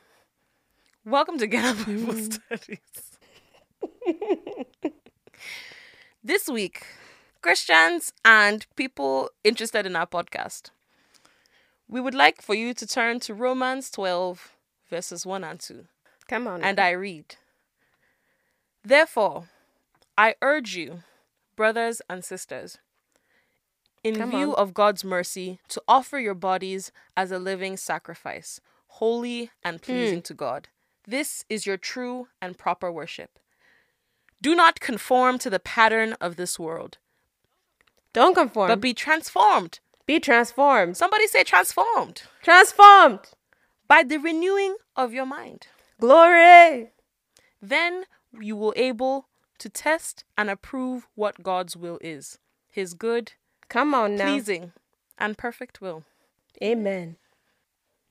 Welcome 1.04 1.38
to 1.38 1.46
Get 1.46 1.64
a 1.64 1.74
Bible 1.78 2.14
Mm. 2.14 2.32
Studies. 2.32 2.78
this 6.22 6.48
week, 6.48 6.84
Christians 7.42 8.12
and 8.22 8.66
people 8.76 9.30
interested 9.44 9.86
in 9.86 9.96
our 9.96 10.06
podcast, 10.06 10.70
we 11.88 12.00
would 12.00 12.14
like 12.14 12.42
for 12.42 12.54
you 12.54 12.74
to 12.74 12.86
turn 12.86 13.18
to 13.20 13.34
Romans 13.34 13.90
12, 13.90 14.52
verses 14.90 15.24
1 15.24 15.42
and 15.42 15.58
2. 15.58 15.86
Come 16.28 16.46
on. 16.46 16.62
And 16.62 16.78
I 16.78 16.90
read 16.90 17.36
Therefore, 18.84 19.48
I 20.18 20.34
urge 20.42 20.76
you, 20.76 21.02
brothers 21.56 22.02
and 22.10 22.22
sisters, 22.22 22.78
in 24.04 24.16
Come 24.16 24.30
view 24.30 24.54
on. 24.54 24.56
of 24.56 24.74
God's 24.74 25.02
mercy, 25.02 25.60
to 25.68 25.82
offer 25.88 26.18
your 26.18 26.34
bodies 26.34 26.92
as 27.16 27.32
a 27.32 27.38
living 27.38 27.76
sacrifice, 27.78 28.60
holy 28.86 29.50
and 29.64 29.80
pleasing 29.80 30.18
hmm. 30.18 30.22
to 30.24 30.34
God. 30.34 30.68
This 31.06 31.44
is 31.48 31.64
your 31.64 31.78
true 31.78 32.28
and 32.40 32.58
proper 32.58 32.92
worship. 32.92 33.38
Do 34.42 34.54
not 34.54 34.80
conform 34.80 35.38
to 35.38 35.50
the 35.50 35.58
pattern 35.58 36.14
of 36.20 36.36
this 36.36 36.58
world, 36.58 36.98
Don't 38.12 38.34
conform. 38.34 38.68
but 38.68 38.80
be 38.80 38.92
transformed. 38.94 39.80
be 40.06 40.18
transformed. 40.20 40.96
Somebody 40.96 41.26
say 41.28 41.44
transformed 41.44 42.22
Transformed. 42.42 43.20
by 43.86 44.02
the 44.02 44.18
renewing 44.18 44.76
of 44.96 45.12
your 45.12 45.26
mind. 45.26 45.68
Glory. 46.00 46.90
Then 47.62 48.04
you 48.40 48.56
will 48.56 48.72
able 48.76 49.26
to 49.58 49.68
test 49.68 50.24
and 50.36 50.48
approve 50.50 51.06
what 51.14 51.42
God's 51.42 51.76
will 51.76 51.98
is. 52.00 52.38
His 52.68 52.94
good, 52.94 53.32
Come 53.68 53.94
on 53.94 54.16
now. 54.16 54.24
pleasing, 54.24 54.72
and 55.18 55.36
perfect 55.38 55.80
will. 55.80 56.04
Amen. 56.62 57.16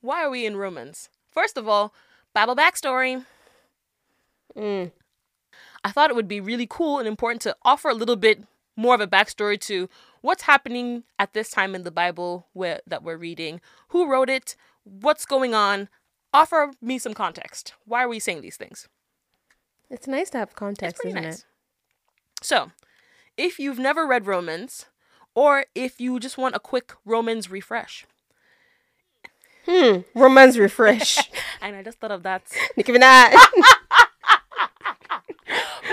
Why 0.01 0.23
are 0.23 0.29
we 0.29 0.45
in 0.45 0.55
Romans? 0.55 1.09
First 1.31 1.57
of 1.57 1.67
all, 1.67 1.93
Bible 2.33 2.55
backstory. 2.55 3.25
Mm. 4.55 4.91
I 5.83 5.91
thought 5.91 6.09
it 6.09 6.15
would 6.15 6.27
be 6.27 6.39
really 6.41 6.67
cool 6.69 6.99
and 6.99 7.07
important 7.07 7.41
to 7.43 7.55
offer 7.63 7.89
a 7.89 7.93
little 7.93 8.15
bit 8.15 8.43
more 8.79 8.95
of 8.95 9.01
a 9.01 9.07
backstory 9.07 9.59
to 9.59 9.89
what's 10.21 10.43
happening 10.43 11.03
at 11.17 11.33
this 11.33 11.49
time 11.49 11.75
in 11.75 11.83
the 11.83 11.91
Bible 11.91 12.47
where, 12.53 12.79
that 12.87 13.03
we're 13.03 13.17
reading, 13.17 13.59
who 13.89 14.09
wrote 14.09 14.29
it, 14.29 14.55
what's 14.83 15.25
going 15.25 15.53
on. 15.53 15.89
Offer 16.33 16.71
me 16.81 16.97
some 16.99 17.13
context. 17.13 17.73
Why 17.85 18.03
are 18.03 18.07
we 18.07 18.19
saying 18.19 18.41
these 18.41 18.55
things? 18.57 18.87
It's 19.89 20.07
nice 20.07 20.29
to 20.29 20.37
have 20.37 20.55
context, 20.55 21.01
isn't 21.05 21.21
nice. 21.21 21.39
it? 21.39 21.45
So, 22.41 22.71
if 23.35 23.59
you've 23.59 23.79
never 23.79 24.05
read 24.05 24.27
Romans, 24.27 24.85
or 25.35 25.65
if 25.73 25.99
you 25.99 26.19
just 26.19 26.37
want 26.37 26.55
a 26.55 26.59
quick 26.59 26.93
Romans 27.05 27.49
refresh, 27.49 28.05
Hmm. 29.65 29.99
Romans 30.15 30.57
refresh. 30.65 31.17
and 31.61 31.75
I 31.75 31.83
just 31.83 31.99
thought 31.99 32.11
of 32.11 32.23
that. 32.23 32.43
Nicki 32.77 32.91
Minaj. 32.91 33.33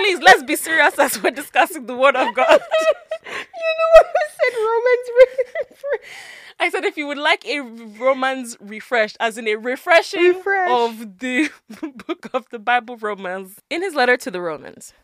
Please, 0.07 0.22
let's 0.22 0.44
be 0.44 0.54
serious 0.54 0.96
as 1.00 1.20
we're 1.20 1.32
discussing 1.32 1.86
the 1.86 1.96
Word 1.96 2.14
of 2.14 2.32
God. 2.32 2.48
you 3.26 3.72
know 3.78 3.90
what 3.96 4.07
I 4.07 4.28
said? 4.28 4.57
Romans. 4.57 5.82
I 6.61 6.70
said 6.70 6.84
if 6.84 6.96
you 6.96 7.09
would 7.09 7.18
like 7.18 7.44
a 7.44 7.59
Romans 7.59 8.57
refreshed, 8.61 9.16
as 9.18 9.36
in 9.36 9.48
a 9.48 9.57
refreshing 9.57 10.22
Refresh. 10.22 10.70
of 10.70 11.18
the 11.18 11.50
book 12.07 12.28
of 12.32 12.48
the 12.50 12.61
Bible, 12.61 12.96
Romans. 12.96 13.59
In 13.68 13.82
his 13.82 13.96
letter 13.96 14.16
to 14.16 14.30
the 14.30 14.40
Romans, 14.40 14.94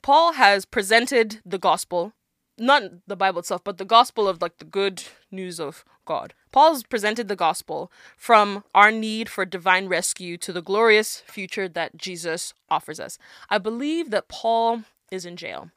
Paul 0.00 0.32
has 0.32 0.64
presented 0.64 1.42
the 1.44 1.58
gospel, 1.58 2.14
not 2.56 2.82
the 3.06 3.14
Bible 3.14 3.40
itself, 3.40 3.62
but 3.62 3.76
the 3.76 3.84
gospel 3.84 4.26
of 4.26 4.40
like 4.40 4.56
the 4.56 4.64
good 4.64 5.02
news 5.30 5.60
of 5.60 5.84
God. 6.06 6.32
Paul's 6.52 6.82
presented 6.82 7.28
the 7.28 7.36
gospel 7.36 7.92
from 8.16 8.64
our 8.74 8.90
need 8.90 9.28
for 9.28 9.44
divine 9.44 9.88
rescue 9.88 10.38
to 10.38 10.52
the 10.52 10.62
glorious 10.62 11.22
future 11.26 11.68
that 11.68 11.96
Jesus 11.98 12.54
offers 12.70 12.98
us. 12.98 13.18
I 13.50 13.58
believe 13.58 14.10
that 14.10 14.28
Paul 14.28 14.84
is 15.10 15.26
in 15.26 15.36
jail. 15.36 15.70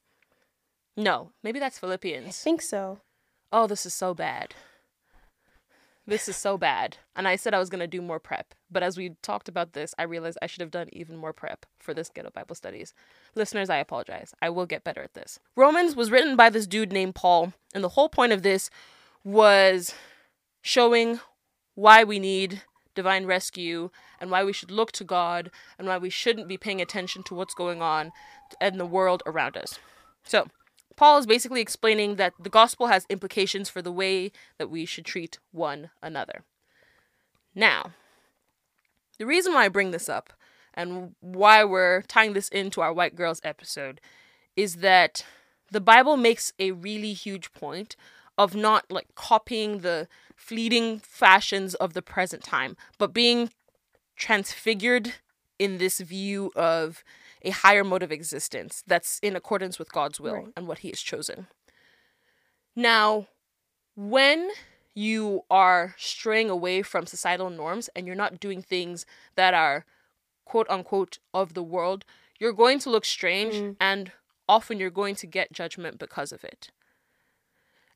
No, 0.96 1.32
maybe 1.44 1.60
that's 1.60 1.80
Philippians. 1.80 2.28
I 2.28 2.32
think 2.32 2.62
so. 2.62 3.00
Oh, 3.52 3.68
this 3.68 3.86
is 3.86 3.94
so 3.94 4.14
bad. 4.14 4.54
This 6.10 6.28
is 6.28 6.36
so 6.36 6.58
bad. 6.58 6.98
And 7.16 7.28
I 7.28 7.36
said 7.36 7.54
I 7.54 7.60
was 7.60 7.70
going 7.70 7.82
to 7.82 7.88
do 7.88 8.02
more 8.02 8.20
prep. 8.20 8.56
But 8.72 8.82
as 8.82 8.98
we 8.98 9.16
talked 9.22 9.48
about 9.48 9.74
this, 9.74 9.94
I 10.00 10.04
realized 10.04 10.40
I 10.42 10.48
should 10.48 10.62
have 10.62 10.72
done 10.72 10.90
even 10.92 11.18
more 11.18 11.34
prep 11.34 11.68
for 11.78 11.94
this 11.94 12.10
Ghetto 12.10 12.32
Bible 12.32 12.56
Studies. 12.56 12.96
Listeners, 13.36 13.70
I 13.70 13.78
apologize. 13.78 14.34
I 14.42 14.50
will 14.50 14.66
get 14.66 14.84
better 14.84 15.04
at 15.04 15.14
this. 15.14 15.40
Romans 15.56 15.96
was 15.96 16.10
written 16.10 16.36
by 16.36 16.50
this 16.50 16.66
dude 16.66 16.92
named 16.92 17.14
Paul. 17.14 17.54
And 17.76 17.84
the 17.84 17.90
whole 17.90 18.10
point 18.10 18.32
of 18.32 18.42
this 18.42 18.72
was 19.24 19.94
showing 20.62 21.20
why 21.76 22.04
we 22.04 22.20
need 22.20 22.62
divine 22.96 23.26
rescue 23.26 23.90
and 24.20 24.30
why 24.30 24.44
we 24.44 24.54
should 24.54 24.72
look 24.72 24.92
to 24.92 25.04
God 25.04 25.50
and 25.78 25.88
why 25.88 25.98
we 25.98 26.10
shouldn't 26.10 26.48
be 26.48 26.58
paying 26.58 26.82
attention 26.82 27.24
to 27.24 27.36
what's 27.36 27.54
going 27.54 27.82
on 27.82 28.12
in 28.60 28.78
the 28.78 28.86
world 28.86 29.24
around 29.26 29.56
us. 29.56 29.80
So, 30.24 30.48
Paul 30.96 31.18
is 31.18 31.26
basically 31.26 31.62
explaining 31.62 32.18
that 32.18 32.34
the 32.38 32.50
gospel 32.50 32.88
has 32.88 33.06
implications 33.10 33.70
for 33.70 33.82
the 33.82 33.92
way 33.92 34.34
that 34.58 34.70
we 34.70 34.84
should 34.84 35.06
treat 35.06 35.40
one 35.52 35.92
another. 36.04 36.44
Now, 37.56 37.94
the 39.18 39.26
reason 39.26 39.54
why 39.54 39.66
I 39.66 39.70
bring 39.70 39.92
this 39.92 40.10
up 40.10 40.34
and 40.74 41.16
why 41.22 41.64
we're 41.64 42.02
tying 42.02 42.34
this 42.34 42.50
into 42.50 42.82
our 42.82 42.92
White 42.92 43.16
Girls 43.16 43.40
episode 43.46 44.02
is 44.58 44.78
that 44.78 45.24
the 45.72 45.80
Bible 45.80 46.18
makes 46.18 46.52
a 46.60 46.72
really 46.72 47.14
huge 47.14 47.54
point 47.54 47.96
of 48.38 48.56
not 48.56 48.92
like 48.92 49.08
copying 49.16 49.80
the 49.80 50.08
fleeting 50.40 51.00
fashions 51.00 51.76
of 51.76 51.94
the 51.94 52.02
present 52.02 52.44
time, 52.44 52.76
but 52.98 53.14
being 53.14 53.50
transfigured 54.16 55.14
in 55.60 55.78
this 55.78 56.00
view 56.00 56.52
of 56.56 57.04
a 57.42 57.50
higher 57.52 57.84
mode 57.84 58.04
of 58.04 58.12
existence 58.12 58.84
that's 58.88 59.20
in 59.22 59.36
accordance 59.36 59.78
with 59.78 59.92
God's 59.92 60.20
will 60.20 60.34
Right. 60.34 60.48
and 60.56 60.68
what 60.68 60.80
He 60.80 60.90
has 60.90 61.02
chosen. 61.02 61.48
Now, 62.76 63.28
when 63.96 64.50
you 64.94 65.42
are 65.50 65.96
straying 65.98 66.50
away 66.50 66.82
from 66.82 67.06
societal 67.06 67.50
norms 67.50 67.90
and 67.96 68.06
you're 68.08 68.16
not 68.16 68.40
doing 68.40 68.62
things 68.62 69.06
that 69.36 69.54
are 69.54 69.86
quote 70.46 70.70
unquote 70.70 71.20
of 71.34 71.54
the 71.54 71.64
world, 71.64 72.06
you're 72.40 72.54
going 72.54 72.80
to 72.80 72.90
look 72.90 73.06
strange 73.06 73.56
Mm. 73.56 73.76
and 73.80 74.12
often 74.48 74.80
you're 74.80 74.90
going 74.90 75.16
to 75.16 75.28
get 75.28 75.52
judgment 75.52 76.00
because 76.00 76.32
of 76.32 76.44
it. 76.44 76.72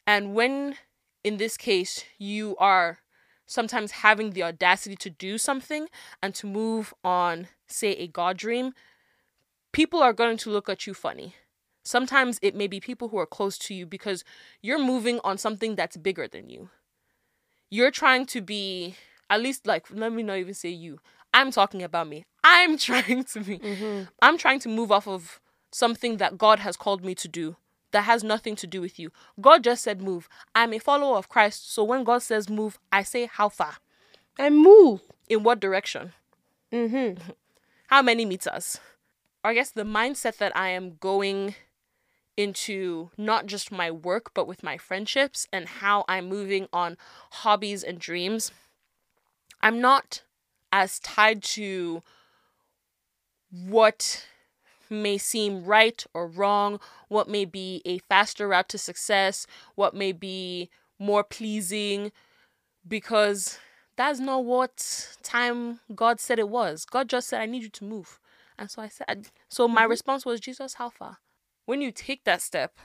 And 0.05 0.35
when, 0.35 0.75
in 1.23 1.37
this 1.37 1.57
case, 1.57 2.03
you 2.17 2.55
are 2.57 2.99
sometimes 3.45 3.91
having 3.91 4.31
the 4.31 4.43
audacity 4.43 4.95
to 4.95 5.09
do 5.09 5.37
something 5.37 5.87
and 6.21 6.33
to 6.35 6.47
move 6.47 6.93
on, 7.03 7.47
say, 7.67 7.91
a 7.91 8.07
God 8.07 8.37
dream, 8.37 8.73
people 9.71 10.01
are 10.01 10.13
going 10.13 10.37
to 10.37 10.49
look 10.49 10.69
at 10.69 10.87
you 10.87 10.93
funny. 10.93 11.35
Sometimes 11.83 12.39
it 12.41 12.55
may 12.55 12.67
be 12.67 12.79
people 12.79 13.09
who 13.09 13.17
are 13.17 13.25
close 13.25 13.57
to 13.59 13.73
you 13.73 13.85
because 13.85 14.23
you're 14.61 14.79
moving 14.79 15.19
on 15.23 15.37
something 15.37 15.75
that's 15.75 15.97
bigger 15.97 16.27
than 16.27 16.49
you. 16.49 16.69
You're 17.69 17.91
trying 17.91 18.25
to 18.27 18.41
be, 18.41 18.95
at 19.29 19.41
least, 19.41 19.67
like, 19.67 19.87
let 19.91 20.13
me 20.13 20.23
not 20.23 20.37
even 20.37 20.53
say 20.53 20.69
you. 20.69 20.99
I'm 21.33 21.51
talking 21.51 21.83
about 21.83 22.07
me. 22.07 22.25
I'm 22.43 22.77
trying 22.89 23.23
to 23.25 23.39
be, 23.41 23.59
Mm-hmm. 23.59 24.03
I'm 24.21 24.37
trying 24.37 24.59
to 24.59 24.69
move 24.69 24.91
off 24.91 25.07
of 25.07 25.41
something 25.71 26.17
that 26.17 26.37
God 26.37 26.59
has 26.59 26.77
called 26.77 27.03
me 27.03 27.15
to 27.15 27.27
do 27.27 27.55
that 27.93 28.03
has 28.03 28.23
nothing 28.23 28.55
to 28.57 28.67
do 28.67 28.81
with 28.81 28.99
you. 28.99 29.11
God 29.39 29.63
just 29.63 29.83
said 29.83 30.01
move. 30.01 30.27
I'm 30.53 30.73
a 30.73 30.79
follower 30.79 31.17
of 31.17 31.29
Christ. 31.29 31.71
So 31.71 31.83
when 31.83 32.03
God 32.03 32.21
says 32.21 32.49
move, 32.49 32.77
I 32.91 33.03
say 33.03 33.29
how 33.31 33.49
far? 33.49 33.77
I 34.37 34.49
move. 34.49 35.01
In 35.29 35.43
what 35.43 35.61
direction? 35.61 36.11
Mm-hmm. 36.71 37.31
How 37.87 38.01
many 38.01 38.25
meters? 38.25 38.79
Or 39.43 39.51
I 39.51 39.53
guess 39.53 39.71
the 39.71 39.83
mindset 39.83 40.37
that 40.37 40.55
I 40.55 40.69
am 40.69 40.97
going 40.99 41.55
into 42.35 43.09
not 43.17 43.45
just 43.45 43.71
my 43.71 43.91
work, 43.91 44.33
but 44.33 44.47
with 44.47 44.63
my 44.63 44.77
friendships 44.77 45.47
and 45.53 45.67
how 45.67 46.03
I'm 46.07 46.27
moving 46.27 46.67
on 46.73 46.97
hobbies 47.31 47.83
and 47.83 47.99
dreams. 47.99 48.51
I'm 49.61 49.79
not 49.79 50.23
as 50.71 50.99
tied 50.99 51.43
to 51.43 52.01
what 53.51 54.25
may 54.93 55.17
seem 55.17 55.65
right 55.65 56.05
or 56.13 56.27
wrong, 56.27 56.79
what 57.09 57.27
may 57.27 57.45
be 57.45 57.81
a 57.85 57.97
faster 57.99 58.47
route 58.47 58.69
to 58.69 58.77
success, 58.77 59.45
what 59.75 59.93
may 59.93 60.11
be 60.11 60.69
more 60.99 61.23
pleasing, 61.23 62.11
because 62.87 63.59
that's 63.95 64.19
not 64.19 64.45
what 64.45 65.15
time 65.21 65.79
God 65.93 66.19
said 66.19 66.39
it 66.39 66.49
was. 66.49 66.85
God 66.85 67.09
just 67.09 67.27
said, 67.27 67.41
I 67.41 67.45
need 67.45 67.63
you 67.63 67.69
to 67.69 67.83
move. 67.83 68.19
And 68.57 68.69
so 68.69 68.81
I 68.81 68.87
said, 68.87 69.29
so 69.49 69.67
my 69.67 69.81
mm-hmm. 69.81 69.91
response 69.91 70.25
was, 70.25 70.39
Jesus, 70.39 70.75
how 70.75 70.89
far? 70.89 71.17
When 71.65 71.81
you 71.81 71.91
take 71.91 72.23
that 72.23 72.41
step 72.41 72.77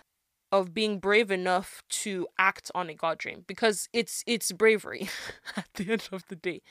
of 0.50 0.72
being 0.72 0.98
brave 0.98 1.30
enough 1.30 1.82
to 1.88 2.26
act 2.38 2.70
on 2.74 2.88
a 2.88 2.94
God 2.94 3.18
dream, 3.18 3.44
because 3.46 3.88
it's 3.92 4.24
it's 4.26 4.52
bravery 4.52 5.08
at 5.56 5.68
the 5.74 5.92
end 5.92 6.08
of 6.12 6.26
the 6.28 6.36
day. 6.36 6.62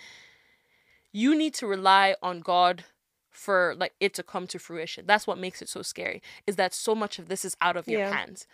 You 1.11 1.38
need 1.38 1.53
to 1.55 1.67
rely 1.67 2.15
on 2.21 2.41
God 2.41 2.85
for 3.38 3.75
like 3.77 3.93
it 3.99 4.13
to 4.15 4.23
come 4.23 4.47
to 4.47 4.59
fruition. 4.59 5.05
That's 5.05 5.27
what 5.27 5.38
makes 5.38 5.61
it 5.61 5.69
so 5.69 5.81
scary. 5.81 6.21
Is 6.45 6.55
that 6.55 6.73
so 6.73 6.95
much 6.95 7.19
of 7.19 7.27
this 7.29 7.45
is 7.45 7.55
out 7.61 7.77
of 7.77 7.88
your 7.88 8.01
Yeah. 8.01 8.13
hands. 8.15 8.47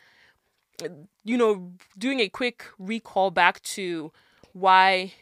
You 1.23 1.37
know, 1.37 1.71
doing 1.97 2.19
a 2.19 2.29
quick 2.29 2.65
recall 2.79 3.31
back 3.31 3.61
to 3.61 4.11
why 4.53 5.13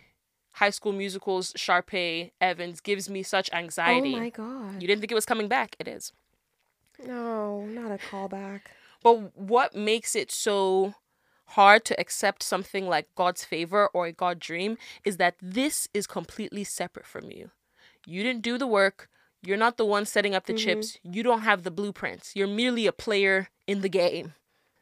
High 0.53 0.70
School 0.70 0.93
Musicals 0.93 1.53
Sharpay 1.53 2.32
Evans 2.39 2.80
gives 2.82 3.09
me 3.09 3.22
such 3.24 3.49
oh 3.53 3.57
anxiety. 3.57 4.16
Oh 4.16 4.20
my 4.20 4.30
god. 4.30 4.82
you 4.82 4.88
didn't 4.88 5.01
think 5.01 5.12
it 5.12 5.16
was 5.16 5.26
coming 5.26 5.47
back? 5.47 5.76
It 5.80 5.88
is. 5.88 6.14
No, 7.05 7.66
not 7.66 7.91
a 7.91 7.97
callback. 7.97 8.62
But 9.03 9.36
what 9.38 9.76
makes 9.76 10.16
it 10.16 10.32
so 10.32 10.93
hard 11.47 11.84
to 11.86 11.99
accept 11.99 12.43
something 12.43 12.88
like 12.88 13.07
God's 13.16 13.43
favor 13.43 13.88
or 13.93 14.05
a 14.05 14.12
God 14.14 14.39
dream 14.39 14.78
is 15.03 15.18
that 15.18 15.36
this 15.41 15.88
is 15.93 16.07
completely 16.07 16.64
separate 16.64 17.05
from 17.05 17.30
you. 17.32 17.51
You 18.05 18.24
didn't 18.24 18.41
do 18.43 18.57
the 18.57 18.68
work. 18.68 19.09
You're 19.44 19.58
not 19.58 19.78
the 19.78 19.86
one 19.86 20.06
setting 20.06 20.36
up 20.36 20.46
the 20.46 20.54
chips. 20.54 20.98
Mm-hmm. 20.98 21.14
You 21.14 21.24
don't 21.24 21.42
have 21.42 21.64
the 21.64 21.72
blueprints. 21.72 22.36
You're 22.36 22.48
merely 22.48 22.86
a 22.86 22.92
player 22.92 23.50
in 23.68 23.82
the 23.82 23.89
game. 23.89 24.34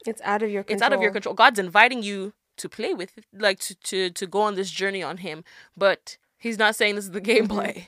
It's 0.05 0.22
out 0.22 0.43
of 0.43 0.49
your 0.49 0.64
control. 0.64 0.76
It's 0.76 0.84
out 0.84 0.93
of 0.93 1.01
your 1.01 1.12
control. 1.12 1.36
God's 1.36 1.60
inviting 1.60 2.03
you 2.03 2.34
to 2.57 2.70
play 2.70 2.93
with, 2.93 3.18
it, 3.18 3.26
like 3.34 3.60
to, 3.60 3.76
to, 3.76 4.10
to 4.10 4.28
go 4.28 4.41
on 4.41 4.55
this 4.55 4.70
journey 4.70 5.01
on 5.01 5.18
Him, 5.18 5.43
but 5.78 6.18
He's 6.38 6.57
not 6.57 6.76
saying 6.76 6.95
this 6.95 7.05
is 7.05 7.12
the 7.12 7.22
mm-hmm. 7.22 7.51
gameplay. 7.51 7.88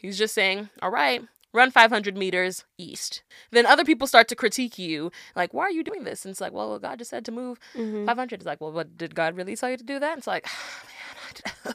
He's 0.00 0.18
just 0.18 0.34
saying, 0.34 0.68
all 0.80 0.90
right, 0.90 1.22
run 1.52 1.70
500 1.70 2.16
meters 2.16 2.64
east. 2.76 3.22
Then 3.50 3.66
other 3.66 3.84
people 3.84 4.06
start 4.06 4.28
to 4.28 4.36
critique 4.36 4.78
you, 4.78 5.10
like, 5.34 5.52
why 5.52 5.64
are 5.64 5.70
you 5.70 5.82
doing 5.82 6.04
this? 6.04 6.24
And 6.24 6.30
it's 6.30 6.40
like, 6.40 6.52
well, 6.52 6.78
God 6.78 6.98
just 6.98 7.10
said 7.10 7.24
to 7.24 7.32
move 7.32 7.58
mm-hmm. 7.74 8.06
500. 8.06 8.36
It's 8.36 8.46
like, 8.46 8.60
well, 8.60 8.72
but 8.72 8.96
did 8.96 9.14
God 9.14 9.36
really 9.36 9.56
tell 9.56 9.70
you 9.70 9.76
to 9.76 9.84
do 9.84 9.98
that? 9.98 10.18
It's 10.18 10.26
like, 10.26 10.46
oh, 10.48 11.52
man. 11.64 11.74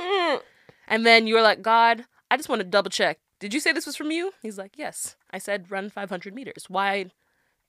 mm. 0.00 0.42
And 0.88 1.06
then 1.06 1.26
you're 1.26 1.42
like, 1.42 1.62
God, 1.62 2.04
I 2.30 2.36
just 2.36 2.48
want 2.48 2.60
to 2.60 2.64
double 2.64 2.90
check. 2.90 3.18
Did 3.40 3.54
you 3.54 3.60
say 3.60 3.72
this 3.72 3.86
was 3.86 3.96
from 3.96 4.10
you? 4.10 4.32
He's 4.42 4.58
like, 4.58 4.72
Yes. 4.76 5.16
I 5.30 5.38
said 5.38 5.70
run 5.70 5.90
500 5.90 6.34
meters. 6.34 6.64
Why? 6.68 7.06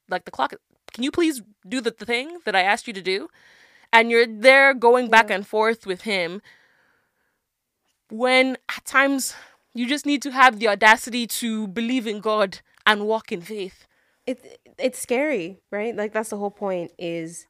Like 0.10 0.26
the 0.26 0.32
clock. 0.32 0.54
Can 0.94 1.04
you 1.04 1.12
please 1.12 1.42
do 1.68 1.82
the, 1.82 1.92
the 1.92 2.06
thing 2.06 2.40
that 2.46 2.56
I 2.56 2.62
asked 2.62 2.88
you 2.88 2.94
to 2.94 3.02
do? 3.02 3.30
And 3.92 4.12
you're 4.12 4.28
there 4.28 4.74
going 4.74 5.10
back 5.10 5.30
and 5.30 5.46
forth 5.46 5.86
with 5.86 6.02
him 6.02 6.42
when 8.10 8.58
at 8.76 8.86
times 8.86 9.36
you 9.74 9.88
just 9.88 10.06
need 10.06 10.22
to 10.24 10.32
have 10.32 10.60
the 10.60 10.68
audacity 10.68 11.28
to 11.28 11.68
believe 11.68 12.08
in 12.08 12.20
God 12.20 12.60
and 12.86 13.08
walk 13.08 13.32
in 13.32 13.42
faith. 13.42 13.88
It 14.26 14.60
it's 14.78 15.00
scary, 15.00 15.60
right? 15.72 15.96
Like 15.96 16.14
that's 16.14 16.30
the 16.30 16.38
whole 16.38 16.52
point 16.52 16.92
is 16.98 17.48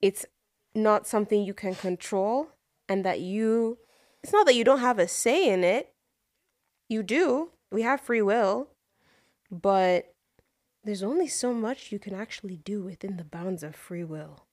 it's 0.00 0.26
not 0.74 1.06
something 1.06 1.42
you 1.42 1.54
can 1.54 1.74
control 1.74 2.48
and 2.88 3.04
that 3.04 3.20
you 3.20 3.78
it's 4.22 4.32
not 4.32 4.46
that 4.46 4.54
you 4.54 4.64
don't 4.64 4.80
have 4.80 4.98
a 4.98 5.08
say 5.08 5.48
in 5.48 5.64
it. 5.64 5.92
You 6.88 7.02
do. 7.02 7.50
We 7.70 7.82
have 7.82 8.00
free 8.00 8.22
will, 8.22 8.68
but 9.50 10.12
there's 10.84 11.02
only 11.02 11.28
so 11.28 11.52
much 11.52 11.92
you 11.92 11.98
can 11.98 12.14
actually 12.14 12.56
do 12.56 12.82
within 12.82 13.16
the 13.16 13.24
bounds 13.24 13.62
of 13.62 13.76
free 13.76 14.04
will. 14.04 14.44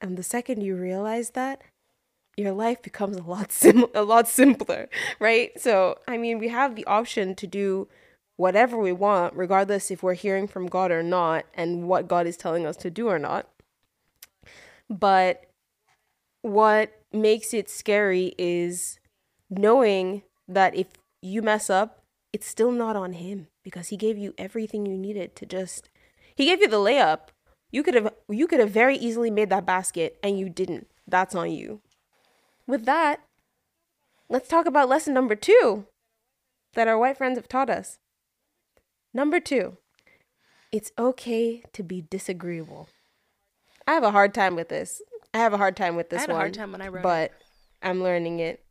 And 0.00 0.18
the 0.18 0.22
second 0.22 0.60
you 0.60 0.76
realize 0.76 1.30
that, 1.30 1.62
your 2.36 2.52
life 2.52 2.82
becomes 2.82 3.16
a 3.16 3.22
lot 3.22 3.52
sim- 3.52 3.86
a 3.94 4.02
lot 4.02 4.28
simpler, 4.28 4.88
right? 5.18 5.58
So, 5.60 5.98
I 6.06 6.18
mean, 6.18 6.38
we 6.38 6.48
have 6.48 6.76
the 6.76 6.84
option 6.86 7.34
to 7.36 7.46
do 7.46 7.88
whatever 8.36 8.76
we 8.76 8.92
want 8.92 9.32
regardless 9.36 9.90
if 9.90 10.02
we're 10.02 10.14
hearing 10.14 10.48
from 10.48 10.66
God 10.66 10.90
or 10.90 11.02
not 11.02 11.46
and 11.54 11.86
what 11.88 12.08
God 12.08 12.26
is 12.26 12.36
telling 12.36 12.66
us 12.66 12.76
to 12.78 12.90
do 12.90 13.08
or 13.08 13.18
not. 13.18 13.48
But 14.90 15.44
what 16.42 17.00
makes 17.12 17.54
it 17.54 17.70
scary 17.70 18.34
is 18.36 18.98
knowing 19.48 20.22
that 20.48 20.74
if 20.74 20.88
you 21.24 21.42
mess 21.42 21.70
up, 21.70 22.04
it's 22.32 22.46
still 22.46 22.70
not 22.70 22.96
on 22.96 23.14
him 23.14 23.48
because 23.62 23.88
he 23.88 23.96
gave 23.96 24.18
you 24.18 24.34
everything 24.36 24.84
you 24.86 24.96
needed 24.96 25.34
to 25.36 25.46
just 25.46 25.88
he 26.34 26.46
gave 26.46 26.60
you 26.60 26.68
the 26.68 26.76
layup. 26.76 27.28
You 27.70 27.82
could 27.82 27.94
have 27.94 28.12
you 28.28 28.46
could 28.46 28.60
have 28.60 28.70
very 28.70 28.96
easily 28.96 29.30
made 29.30 29.50
that 29.50 29.66
basket 29.66 30.18
and 30.22 30.38
you 30.38 30.48
didn't. 30.48 30.88
That's 31.06 31.34
on 31.34 31.50
you. 31.52 31.80
With 32.66 32.86
that, 32.86 33.20
let's 34.28 34.48
talk 34.48 34.66
about 34.66 34.88
lesson 34.88 35.14
number 35.14 35.34
2 35.34 35.86
that 36.74 36.88
our 36.88 36.98
white 36.98 37.16
friends 37.16 37.38
have 37.38 37.48
taught 37.48 37.70
us. 37.70 37.98
Number 39.12 39.38
2. 39.38 39.76
It's 40.72 40.92
okay 40.98 41.62
to 41.72 41.82
be 41.84 42.02
disagreeable. 42.02 42.88
I 43.86 43.92
have 43.92 44.02
a 44.02 44.10
hard 44.10 44.34
time 44.34 44.56
with 44.56 44.70
this. 44.70 45.00
I 45.32 45.38
have 45.38 45.52
a 45.52 45.58
hard 45.58 45.76
time 45.76 45.94
with 45.94 46.10
this 46.10 46.18
I 46.18 46.22
had 46.22 46.30
one. 46.30 46.36
a 46.36 46.40
hard 46.40 46.54
time 46.54 46.72
when 46.72 46.82
I 46.82 46.88
wrote 46.88 47.02
but 47.02 47.32
I'm 47.82 48.02
learning 48.02 48.40
it. 48.40 48.63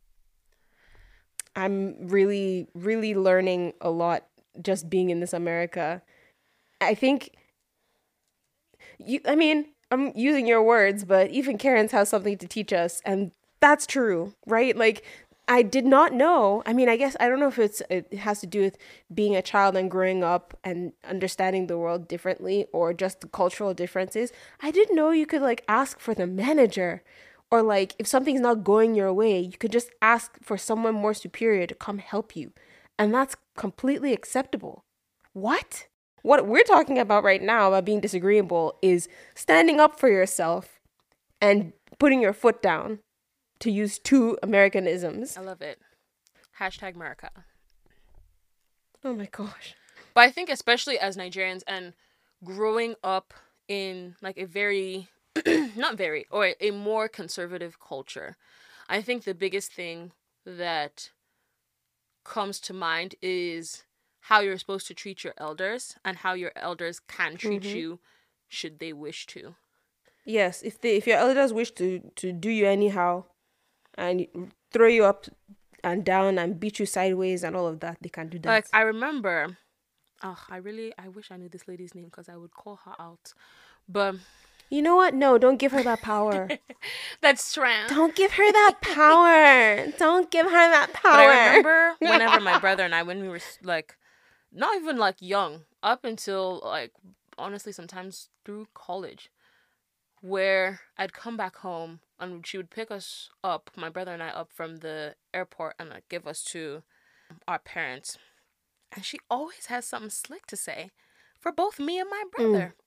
I'm 1.56 2.08
really, 2.08 2.68
really 2.74 3.14
learning 3.14 3.74
a 3.80 3.90
lot 3.90 4.24
just 4.60 4.88
being 4.88 5.10
in 5.10 5.20
this 5.20 5.32
America. 5.32 6.02
I 6.80 6.94
think 6.94 7.30
you 8.98 9.20
I 9.26 9.36
mean, 9.36 9.66
I'm 9.90 10.12
using 10.14 10.46
your 10.46 10.62
words, 10.62 11.04
but 11.04 11.30
even 11.30 11.58
Karen's 11.58 11.92
has 11.92 12.08
something 12.08 12.38
to 12.38 12.46
teach 12.46 12.72
us, 12.72 13.00
and 13.04 13.32
that's 13.60 13.86
true, 13.86 14.34
right? 14.46 14.76
Like 14.76 15.04
I 15.46 15.62
did 15.62 15.84
not 15.84 16.12
know. 16.14 16.62
I 16.64 16.72
mean, 16.72 16.88
I 16.88 16.96
guess 16.96 17.16
I 17.20 17.28
don't 17.28 17.40
know 17.40 17.48
if 17.48 17.58
it's 17.58 17.82
it 17.90 18.12
has 18.14 18.40
to 18.40 18.46
do 18.46 18.62
with 18.62 18.78
being 19.12 19.36
a 19.36 19.42
child 19.42 19.76
and 19.76 19.90
growing 19.90 20.24
up 20.24 20.58
and 20.64 20.92
understanding 21.08 21.66
the 21.66 21.78
world 21.78 22.08
differently 22.08 22.66
or 22.72 22.94
just 22.94 23.20
the 23.20 23.28
cultural 23.28 23.74
differences. 23.74 24.32
I 24.62 24.70
didn't 24.70 24.96
know 24.96 25.10
you 25.10 25.26
could 25.26 25.42
like 25.42 25.64
ask 25.68 26.00
for 26.00 26.14
the 26.14 26.26
manager 26.26 27.02
or 27.54 27.62
like 27.62 27.94
if 28.00 28.06
something's 28.08 28.40
not 28.40 28.64
going 28.64 28.96
your 28.96 29.12
way, 29.14 29.38
you 29.38 29.56
could 29.56 29.70
just 29.70 29.88
ask 30.02 30.38
for 30.42 30.58
someone 30.58 30.92
more 30.92 31.14
superior 31.14 31.68
to 31.68 31.74
come 31.74 31.98
help 31.98 32.34
you. 32.34 32.52
And 32.98 33.14
that's 33.14 33.36
completely 33.56 34.12
acceptable. 34.12 34.82
What? 35.34 35.86
What 36.22 36.48
we're 36.48 36.64
talking 36.64 36.98
about 36.98 37.22
right 37.22 37.40
now 37.40 37.68
about 37.68 37.84
being 37.84 38.00
disagreeable 38.00 38.76
is 38.82 39.08
standing 39.36 39.78
up 39.78 40.00
for 40.00 40.08
yourself 40.08 40.80
and 41.40 41.72
putting 42.00 42.20
your 42.20 42.32
foot 42.32 42.60
down 42.60 42.98
to 43.60 43.70
use 43.70 44.00
two 44.00 44.36
Americanisms. 44.42 45.36
I 45.36 45.42
love 45.42 45.62
it. 45.62 45.78
Hashtag 46.58 46.96
America. 46.96 47.30
Oh 49.04 49.14
my 49.14 49.28
gosh. 49.30 49.76
But 50.12 50.22
I 50.22 50.30
think 50.32 50.50
especially 50.50 50.98
as 50.98 51.16
Nigerians 51.16 51.62
and 51.68 51.92
growing 52.42 52.96
up 53.04 53.32
in 53.68 54.16
like 54.20 54.38
a 54.38 54.44
very 54.44 55.08
not 55.76 55.96
very 55.96 56.26
or 56.30 56.54
a 56.60 56.70
more 56.70 57.08
conservative 57.08 57.78
culture, 57.80 58.36
I 58.88 59.02
think 59.02 59.24
the 59.24 59.34
biggest 59.34 59.72
thing 59.72 60.12
that 60.44 61.10
comes 62.24 62.60
to 62.60 62.72
mind 62.72 63.14
is 63.20 63.84
how 64.20 64.40
you're 64.40 64.58
supposed 64.58 64.86
to 64.86 64.94
treat 64.94 65.24
your 65.24 65.34
elders 65.36 65.96
and 66.04 66.18
how 66.18 66.32
your 66.34 66.52
elders 66.56 67.00
can 67.00 67.36
treat 67.36 67.62
Mhm. 67.62 67.74
you 67.74 68.00
should 68.48 68.78
they 68.78 68.92
wish 68.92 69.26
to. 69.26 69.56
Yes, 70.24 70.62
if 70.62 70.80
they 70.80 70.96
if 70.96 71.06
your 71.06 71.18
elders 71.18 71.52
wish 71.52 71.70
to 71.72 72.00
to 72.16 72.32
do 72.32 72.48
you 72.50 72.66
anyhow 72.66 73.24
and 73.98 74.26
throw 74.72 74.88
you 74.88 75.04
up 75.04 75.26
and 75.82 76.02
down 76.04 76.38
and 76.38 76.58
beat 76.58 76.78
you 76.78 76.86
sideways 76.86 77.44
and 77.44 77.54
all 77.54 77.66
of 77.66 77.80
that, 77.80 77.98
they 78.00 78.08
can 78.08 78.28
do 78.28 78.38
that. 78.38 78.48
Like 78.48 78.66
I 78.72 78.80
remember, 78.82 79.58
oh, 80.22 80.42
I 80.48 80.56
really 80.56 80.94
I 80.96 81.08
wish 81.08 81.30
I 81.30 81.36
knew 81.36 81.50
this 81.50 81.68
lady's 81.68 81.94
name 81.94 82.06
because 82.06 82.28
I 82.30 82.36
would 82.36 82.52
call 82.54 82.76
her 82.86 82.94
out. 82.98 83.34
But 83.86 84.14
you 84.70 84.82
know 84.82 84.96
what? 84.96 85.14
No, 85.14 85.38
don't 85.38 85.58
give 85.58 85.72
her 85.72 85.82
that 85.82 86.02
power. 86.02 86.48
that's 87.20 87.52
trans. 87.52 87.90
don't 87.90 88.14
give 88.14 88.32
her 88.32 88.52
that 88.52 88.80
power. 88.80 89.86
Don't 89.98 90.30
give 90.30 90.46
her 90.46 90.70
that 90.70 90.90
But 90.92 91.02
power. 91.02 91.20
I 91.20 91.46
remember 91.46 91.94
whenever 92.00 92.40
my 92.40 92.58
brother 92.58 92.84
and 92.84 92.94
I, 92.94 93.02
when 93.02 93.20
we 93.20 93.28
were 93.28 93.40
like, 93.62 93.96
not 94.52 94.76
even 94.76 94.96
like 94.96 95.16
young, 95.20 95.62
up 95.82 96.04
until 96.04 96.60
like 96.64 96.92
honestly, 97.38 97.72
sometimes 97.72 98.28
through 98.44 98.68
college, 98.74 99.30
where 100.20 100.80
I'd 100.96 101.12
come 101.12 101.36
back 101.36 101.56
home 101.56 102.00
and 102.18 102.46
she 102.46 102.56
would 102.56 102.70
pick 102.70 102.90
us 102.90 103.30
up, 103.42 103.70
my 103.76 103.88
brother 103.88 104.12
and 104.12 104.22
I, 104.22 104.28
up 104.28 104.50
from 104.52 104.76
the 104.76 105.14
airport 105.32 105.74
and 105.78 105.90
like, 105.90 106.08
give 106.08 106.26
us 106.26 106.42
to 106.44 106.82
our 107.48 107.58
parents, 107.58 108.18
and 108.92 109.04
she 109.04 109.18
always 109.30 109.66
has 109.66 109.84
something 109.84 110.10
slick 110.10 110.46
to 110.46 110.56
say 110.56 110.90
for 111.40 111.52
both 111.52 111.78
me 111.78 111.98
and 111.98 112.08
my 112.08 112.22
brother, 112.34 112.74
mm. 112.76 112.83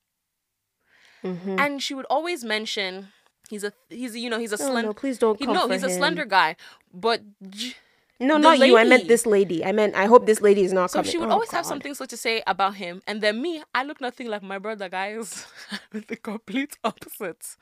Mhm. 1.27 1.57
and 1.57 1.81
she 1.83 1.93
would 1.93 2.05
always 2.09 2.43
mention. 2.43 3.11
He's 3.49 3.63
a 3.63 3.73
he's 3.89 4.15
a, 4.15 4.19
you 4.19 4.29
know 4.29 4.39
he's 4.39 4.51
a 4.53 4.57
No, 4.57 4.67
slender 4.67 4.87
no, 4.89 4.93
please 4.93 5.17
don't 5.17 5.37
he, 5.39 5.45
no 5.45 5.67
he's 5.69 5.83
a 5.83 5.89
slender 5.89 6.25
guy 6.25 6.55
but 6.93 7.21
j- 7.49 7.75
No, 8.19 8.37
not 8.37 8.59
you. 8.59 8.77
I 8.77 8.83
meant 8.83 9.07
this 9.07 9.25
lady. 9.25 9.63
I 9.63 9.71
meant 9.71 9.95
I 9.95 10.05
hope 10.05 10.25
this 10.25 10.41
lady 10.41 10.63
is 10.63 10.73
not 10.73 10.91
So 10.91 10.99
coming. 10.99 11.11
she 11.11 11.17
would 11.17 11.29
Oh, 11.29 11.33
always 11.33 11.51
have 11.51 11.65
something 11.65 11.93
slick 11.93 12.09
to 12.09 12.17
say 12.17 12.41
about 12.47 12.75
him, 12.75 13.01
and 13.07 13.21
then 13.21 13.41
me, 13.41 13.63
I 13.73 13.83
look 13.83 14.01
nothing 14.01 14.27
like 14.27 14.43
my 14.43 14.57
brother, 14.59 14.89
guys. 14.89 15.45
the 15.91 16.15
complete 16.17 16.77
opposite. 16.83 17.55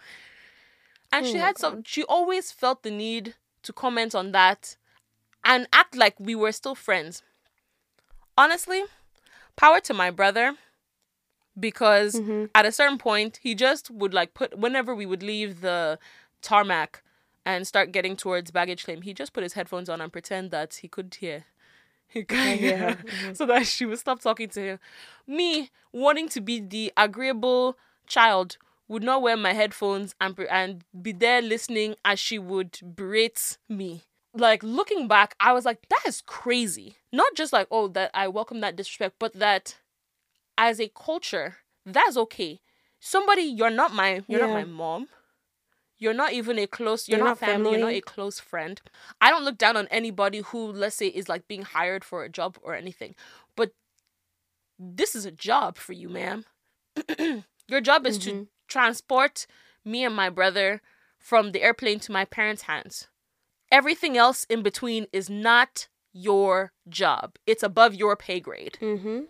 And 1.12 1.26
she 1.26 1.38
Oh 1.38 1.40
my 1.40 1.46
had 1.48 1.58
some. 1.58 1.84
She 1.84 2.04
always 2.04 2.52
felt 2.52 2.84
the 2.84 2.92
need 2.92 3.36
to 3.64 3.74
comment 3.74 4.16
on 4.16 4.32
that, 4.32 4.78
and 5.44 5.68
act 5.74 5.96
like 5.96 6.20
we 6.20 6.36
were 6.36 6.52
still 6.52 6.76
friends. 6.76 7.24
Honestly, 8.38 8.84
power 9.56 9.80
to 9.82 9.94
my 9.94 10.10
brother, 10.12 10.56
because 11.60 12.16
Mhm. 12.16 12.50
at 12.56 12.66
a 12.66 12.72
certain 12.72 12.98
point 12.98 13.40
he 13.42 13.56
just 13.56 13.90
would 13.92 14.14
like 14.14 14.34
put 14.34 14.58
whenever 14.58 14.94
we 14.96 15.06
would 15.06 15.24
leave 15.24 15.62
the 15.62 15.98
tarmac 16.42 17.02
and 17.46 17.68
start 17.68 17.92
getting 17.92 18.16
towards 18.16 18.52
baggage 18.52 18.84
claim, 18.86 19.02
he 19.04 19.14
just 19.14 19.34
put 19.34 19.44
his 19.44 19.54
headphones 19.54 19.88
on 19.90 20.02
and 20.02 20.12
pretend 20.12 20.52
that 20.52 20.76
he 20.76 20.88
could 20.88 21.16
hear. 21.16 21.46
He 22.08 22.24
could 22.24 22.38
hear 22.38 22.78
her. 22.78 23.34
so 23.36 23.46
that 23.48 23.66
she 23.68 23.86
would 23.86 24.00
stop 24.00 24.22
talking 24.22 24.48
to 24.50 24.62
him. 24.62 24.80
Me 25.28 25.70
wanting 25.92 26.30
to 26.30 26.40
be 26.42 26.60
the 26.60 26.94
agreeable 26.96 27.78
child 28.08 28.58
would 28.88 29.04
not 29.04 29.22
wear 29.22 29.36
my 29.36 29.54
headphones 29.54 30.14
and 30.22 30.36
pre- 30.36 30.48
and 30.48 30.84
be 31.02 31.12
there 31.12 31.42
listening 31.42 31.96
as 32.06 32.20
she 32.20 32.38
would 32.40 32.80
berate 32.96 33.58
me. 33.68 34.04
Like 34.34 34.62
looking 34.64 35.08
back, 35.08 35.36
I 35.40 35.52
was 35.52 35.66
like, 35.66 35.80
that 35.90 36.04
is 36.08 36.22
crazy. 36.22 36.96
Not 37.12 37.34
just 37.36 37.52
like, 37.52 37.68
oh, 37.72 37.88
that 37.90 38.12
I 38.14 38.28
welcome 38.28 38.62
that 38.62 38.76
disrespect, 38.76 39.16
but 39.20 39.34
that 39.34 39.76
as 40.58 40.80
a 40.80 40.90
culture, 40.90 41.58
that's 41.86 42.18
okay. 42.18 42.62
Somebody, 43.00 43.44
you're 43.44 43.70
not 43.70 43.94
my, 43.94 44.24
you're 44.28 44.40
not 44.40 44.50
my 44.54 44.64
mom. 44.66 45.08
You're 45.98 46.14
not 46.14 46.34
even 46.34 46.60
a 46.60 46.68
close. 46.68 47.08
You're, 47.08 47.18
You're 47.18 47.26
not, 47.26 47.42
not 47.42 47.48
family. 47.48 47.72
You're 47.72 47.80
not 47.80 47.94
a 47.94 48.02
close 48.02 48.40
friend. 48.40 48.82
I 49.22 49.30
don't 49.30 49.46
look 49.46 49.58
down 49.58 49.78
on 49.78 49.88
anybody 49.88 50.40
who, 50.40 50.72
let's 50.72 50.96
say, 50.96 51.08
is 51.08 51.30
like 51.30 51.48
being 51.48 51.62
hired 51.62 52.04
for 52.04 52.24
a 52.24 52.30
job 52.30 52.58
or 52.62 52.76
anything. 52.76 53.16
But 53.56 53.72
this 54.78 55.16
is 55.16 55.26
a 55.26 55.32
job 55.32 55.78
for 55.78 55.94
you, 55.94 56.10
ma'am. 56.10 56.46
Your 57.68 57.82
job 57.82 58.06
is 58.06 58.18
to 58.20 58.32
Mhm. 58.32 58.48
transport 58.68 59.48
me 59.84 60.04
and 60.04 60.16
my 60.16 60.30
brother 60.30 60.82
from 61.18 61.52
the 61.52 61.62
airplane 61.62 62.00
to 62.02 62.12
my 62.12 62.26
parents' 62.26 62.64
hands. 62.64 63.08
Everything 63.72 64.18
else 64.18 64.44
in 64.46 64.62
between 64.64 65.08
is 65.12 65.30
not 65.30 65.88
your 66.14 66.72
job. 66.90 67.38
It's 67.46 67.64
above 67.64 67.94
your 67.96 68.16
pay 68.16 68.40
grade. 68.40 68.78
Mhm. 68.82 69.28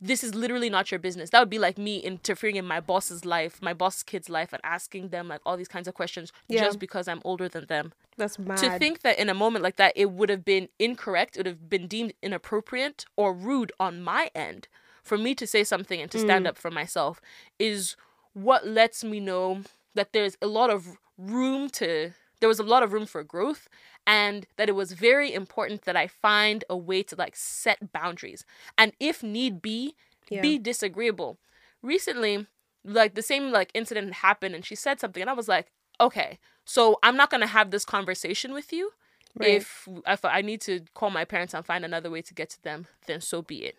This 0.00 0.22
is 0.22 0.34
literally 0.34 0.70
not 0.70 0.90
your 0.92 0.98
business. 1.00 1.30
That 1.30 1.40
would 1.40 1.50
be 1.50 1.58
like 1.58 1.76
me 1.76 1.98
interfering 1.98 2.56
in 2.56 2.64
my 2.64 2.78
boss's 2.80 3.24
life, 3.24 3.60
my 3.60 3.72
boss's 3.74 4.02
kid's 4.04 4.28
life, 4.28 4.52
and 4.52 4.60
asking 4.64 5.08
them 5.08 5.26
like 5.28 5.40
all 5.44 5.56
these 5.56 5.68
kinds 5.68 5.88
of 5.88 5.94
questions 5.94 6.32
Yeah. 6.48 6.64
just 6.64 6.78
because 6.78 7.08
I'm 7.08 7.20
older 7.24 7.48
than 7.48 7.66
them. 7.66 7.92
That's 8.16 8.38
mad. 8.38 8.58
To 8.58 8.78
think 8.78 9.00
that 9.02 9.18
in 9.18 9.28
a 9.28 9.34
moment 9.34 9.62
like 9.64 9.76
that, 9.76 9.92
it 9.96 10.10
would 10.12 10.28
have 10.28 10.44
been 10.44 10.68
incorrect, 10.78 11.36
it 11.36 11.40
would 11.40 11.46
have 11.46 11.68
been 11.68 11.86
deemed 11.88 12.12
inappropriate 12.22 13.06
or 13.16 13.32
rude 13.34 13.72
on 13.80 14.00
my 14.02 14.30
end 14.34 14.68
for 15.02 15.18
me 15.18 15.34
to 15.34 15.46
say 15.46 15.64
something 15.64 16.00
and 16.00 16.10
to 16.10 16.18
stand 16.18 16.44
Mm. 16.44 16.50
up 16.50 16.58
for 16.58 16.70
myself 16.70 17.20
is 17.58 17.96
what 18.34 18.66
lets 18.66 19.02
me 19.02 19.18
know 19.20 19.62
that 19.94 20.12
there's 20.12 20.36
a 20.40 20.46
lot 20.46 20.70
of 20.70 20.96
room 21.16 21.68
to 21.70 22.12
there 22.40 22.48
was 22.48 22.60
a 22.60 22.62
lot 22.62 22.84
of 22.84 22.92
room 22.92 23.04
for 23.06 23.24
growth 23.24 23.68
and 24.08 24.46
that 24.56 24.68
it 24.70 24.74
was 24.74 24.92
very 24.92 25.32
important 25.34 25.82
that 25.82 25.94
I 25.96 26.08
find 26.08 26.64
a 26.70 26.76
way 26.76 27.02
to 27.04 27.14
like 27.16 27.36
set 27.36 27.92
boundaries 27.92 28.44
and 28.78 28.92
if 28.98 29.22
need 29.22 29.62
be 29.62 29.94
Yeah. 30.30 30.40
be 30.42 30.58
disagreeable. 30.58 31.38
Recently, 31.82 32.46
like 32.84 33.14
the 33.14 33.22
same 33.22 33.52
like 33.52 33.70
incident 33.74 34.14
happened 34.14 34.54
and 34.54 34.64
she 34.64 34.74
said 34.74 34.98
something 34.98 35.20
and 35.20 35.30
I 35.30 35.34
was 35.34 35.48
like, 35.48 35.68
"Okay, 36.00 36.38
so 36.64 36.98
I'm 37.02 37.16
not 37.16 37.30
going 37.30 37.42
to 37.42 37.46
have 37.46 37.70
this 37.70 37.84
conversation 37.84 38.52
with 38.54 38.72
you. 38.72 38.92
Right. 39.38 39.56
If 39.56 39.88
if 40.06 40.24
I 40.24 40.40
need 40.42 40.60
to 40.62 40.80
call 40.94 41.10
my 41.10 41.24
parents 41.24 41.54
and 41.54 41.64
find 41.64 41.84
another 41.84 42.10
way 42.10 42.22
to 42.22 42.34
get 42.34 42.50
to 42.50 42.62
them, 42.62 42.86
then 43.06 43.20
so 43.20 43.42
be 43.42 43.64
it." 43.66 43.76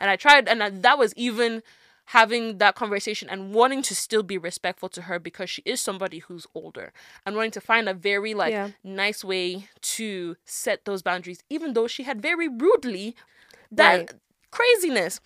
And 0.00 0.10
I 0.10 0.16
tried 0.16 0.48
and 0.48 0.62
I, 0.62 0.70
that 0.70 0.98
was 0.98 1.14
even 1.16 1.62
having 2.06 2.58
that 2.58 2.74
conversation 2.74 3.28
and 3.28 3.52
wanting 3.52 3.82
to 3.82 3.94
still 3.94 4.22
be 4.22 4.38
respectful 4.38 4.88
to 4.88 5.02
her 5.02 5.18
because 5.18 5.50
she 5.50 5.62
is 5.64 5.80
somebody 5.80 6.20
who's 6.20 6.46
older 6.54 6.92
and 7.24 7.34
wanting 7.36 7.50
to 7.50 7.60
find 7.60 7.88
a 7.88 7.94
very 7.94 8.32
like 8.34 8.52
Yeah. 8.52 8.68
nice 8.84 9.24
way 9.24 9.68
to 9.80 10.36
set 10.44 10.84
those 10.84 11.02
boundaries 11.02 11.42
even 11.50 11.72
though 11.72 11.86
she 11.88 12.04
had 12.04 12.22
very 12.22 12.48
rudely 12.48 13.16
that 13.72 13.98
Right. 13.98 14.12
craziness 14.50 15.20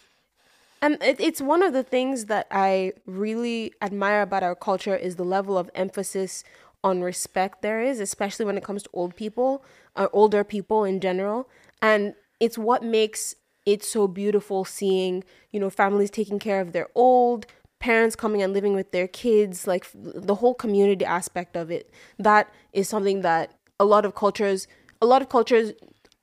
And 0.83 0.97
it, 1.03 1.21
it's 1.21 1.43
one 1.43 1.63
of 1.63 1.73
the 1.75 1.83
things 1.83 2.27
that 2.27 2.47
I 2.51 2.93
really 3.05 3.75
admire 3.83 4.23
about 4.23 4.43
our 4.43 4.55
culture 4.55 4.97
is 4.97 5.17
the 5.17 5.25
level 5.25 5.59
of 5.59 5.71
emphasis 5.75 6.43
on 6.83 7.03
respect 7.03 7.61
there 7.61 7.83
is, 7.83 8.01
especially 8.01 8.47
when 8.47 8.57
it 8.57 8.65
comes 8.65 8.83
to 8.85 8.91
old 8.95 9.15
people 9.15 9.63
or 9.95 10.09
older 10.15 10.43
people 10.43 10.85
in 10.85 11.01
general. 11.01 11.49
And 11.83 12.15
it's 12.41 12.57
what 12.57 12.83
makes 12.83 13.35
it 13.67 13.85
so 13.85 14.09
beautiful 14.09 14.65
seeing, 14.65 15.25
you 15.51 15.61
know, 15.61 15.71
families 15.71 16.11
taking 16.11 16.39
care 16.39 16.61
of 16.61 16.73
their 16.73 16.89
old, 16.95 17.47
parents 17.79 18.17
coming 18.17 18.43
and 18.43 18.53
living 18.53 18.75
with 18.75 18.93
their 18.93 19.09
kids, 19.09 19.67
like 19.67 19.87
the 19.95 20.37
whole 20.37 20.55
community 20.55 21.05
aspect 21.05 21.57
of 21.57 21.71
it. 21.71 21.91
That 22.19 22.53
is 22.73 22.89
something 22.89 23.23
that 23.23 23.55
a 23.79 23.85
lot 23.85 24.05
of 24.05 24.15
cultures, 24.15 24.69
a 25.01 25.07
lot 25.07 25.23
of 25.23 25.29
cultures 25.29 25.73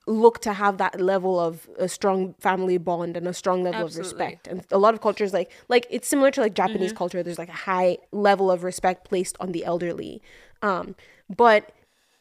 look 0.06 0.40
to 0.40 0.54
have 0.54 0.78
that 0.78 1.00
level 1.00 1.38
of 1.38 1.68
a 1.78 1.86
strong 1.86 2.34
family 2.40 2.78
bond 2.78 3.16
and 3.16 3.28
a 3.28 3.34
strong 3.34 3.62
level 3.62 3.84
Absolutely. 3.84 4.10
of 4.10 4.16
respect 4.16 4.46
and 4.46 4.64
a 4.70 4.78
lot 4.78 4.94
of 4.94 5.02
cultures 5.02 5.34
like 5.34 5.52
like 5.68 5.86
it's 5.90 6.08
similar 6.08 6.30
to 6.30 6.40
like 6.40 6.54
japanese 6.54 6.94
culture 6.94 7.22
there's 7.22 7.38
like 7.38 7.50
a 7.50 7.52
high 7.52 7.98
level 8.10 8.50
of 8.50 8.64
respect 8.64 9.06
placed 9.06 9.36
on 9.38 9.52
the 9.52 9.66
elderly 9.66 10.22
um 10.62 10.96
but 11.28 11.72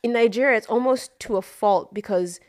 in 0.04 0.12
nigeria 0.12 0.58
it's 0.58 0.68
almost 0.68 1.18
to 1.18 1.38
a 1.38 1.42
fault 1.42 1.94
because 1.94 2.42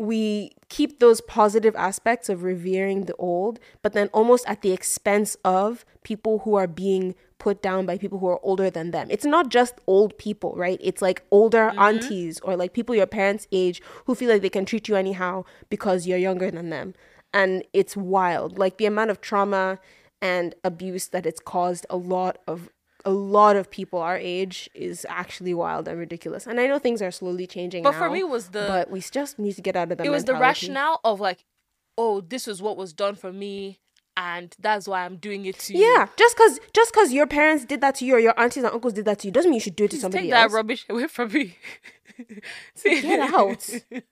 we 0.00 0.50
keep 0.70 0.98
those 0.98 1.20
positive 1.20 1.76
aspects 1.76 2.30
of 2.30 2.42
revering 2.42 3.04
the 3.04 3.14
old, 3.16 3.60
but 3.82 3.92
then 3.92 4.08
almost 4.14 4.46
at 4.48 4.62
the 4.62 4.72
expense 4.72 5.36
of 5.44 5.84
people 6.04 6.38
who 6.38 6.54
are 6.54 6.66
being 6.66 7.14
put 7.36 7.60
down 7.60 7.84
by 7.84 7.98
people 7.98 8.18
who 8.18 8.26
are 8.26 8.40
older 8.42 8.70
than 8.70 8.92
them. 8.92 9.08
It's 9.10 9.26
not 9.26 9.50
just 9.50 9.74
old 9.86 10.16
people, 10.16 10.54
right? 10.56 10.80
It's 10.82 11.02
like 11.02 11.22
older 11.30 11.68
mm-hmm. 11.68 11.78
aunties 11.78 12.40
or 12.40 12.56
like 12.56 12.72
people 12.72 12.94
your 12.94 13.04
parents' 13.04 13.46
age 13.52 13.82
who 14.06 14.14
feel 14.14 14.30
like 14.30 14.40
they 14.40 14.48
can 14.48 14.64
treat 14.64 14.88
you 14.88 14.96
anyhow 14.96 15.44
because 15.68 16.06
you're 16.06 16.16
younger 16.16 16.50
than 16.50 16.70
them. 16.70 16.94
And 17.34 17.62
it's 17.74 17.94
wild. 17.94 18.58
Like 18.58 18.78
the 18.78 18.86
amount 18.86 19.10
of 19.10 19.20
trauma 19.20 19.80
and 20.22 20.54
abuse 20.64 21.08
that 21.08 21.26
it's 21.26 21.40
caused 21.40 21.84
a 21.90 21.98
lot 21.98 22.38
of 22.46 22.70
a 23.04 23.10
lot 23.10 23.56
of 23.56 23.70
people 23.70 23.98
our 24.00 24.16
age 24.16 24.68
is 24.74 25.06
actually 25.08 25.54
wild 25.54 25.88
and 25.88 25.98
ridiculous. 25.98 26.46
And 26.46 26.60
I 26.60 26.66
know 26.66 26.78
things 26.78 27.00
are 27.02 27.10
slowly 27.10 27.46
changing 27.46 27.82
But 27.82 27.94
for 27.94 28.08
now, 28.08 28.12
me, 28.14 28.24
was 28.24 28.48
the- 28.50 28.66
but 28.68 28.90
we 28.90 29.00
just 29.00 29.38
need 29.38 29.54
to 29.54 29.62
get 29.62 29.76
out 29.76 29.90
of 29.92 29.98
the 29.98 30.04
it 30.04 30.10
was 30.10 30.24
the 30.24 30.34
rationale 30.34 31.00
of 31.04 31.20
like 31.20 31.44
oh 31.98 32.20
this 32.20 32.46
is 32.48 32.62
what 32.62 32.76
was 32.76 32.92
done 32.92 33.14
for 33.14 33.32
me 33.32 33.78
and 34.16 34.54
that's 34.58 34.86
why 34.88 35.04
i'm 35.04 35.16
doing 35.16 35.44
it 35.44 35.58
to 35.58 35.74
you 35.76 35.84
Yeah, 35.96 36.06
just 36.16 36.36
cause 36.36 36.58
just 36.72 36.92
cause 36.92 37.12
your 37.12 37.26
parents 37.26 37.64
did 37.64 37.80
that 37.80 37.94
to 37.96 38.04
you 38.04 38.14
or 38.14 38.18
your 38.18 38.38
aunties 38.38 38.64
and 38.64 38.72
uncles 38.72 38.92
did 38.92 39.04
that 39.06 39.18
to 39.20 39.26
you 39.28 39.32
doesn't 39.32 39.50
mean 39.50 39.56
you 39.56 39.60
should 39.60 39.76
do 39.76 39.84
it 39.84 39.90
to 39.90 39.96
Please 39.96 40.00
somebody 40.02 40.24
take 40.24 40.30
that 40.30 40.50
rubbish 40.50 40.84
away 40.88 41.06
from 41.08 41.32
me 41.32 41.56
See? 42.74 43.00
Get 43.00 43.20
out. 43.34 43.68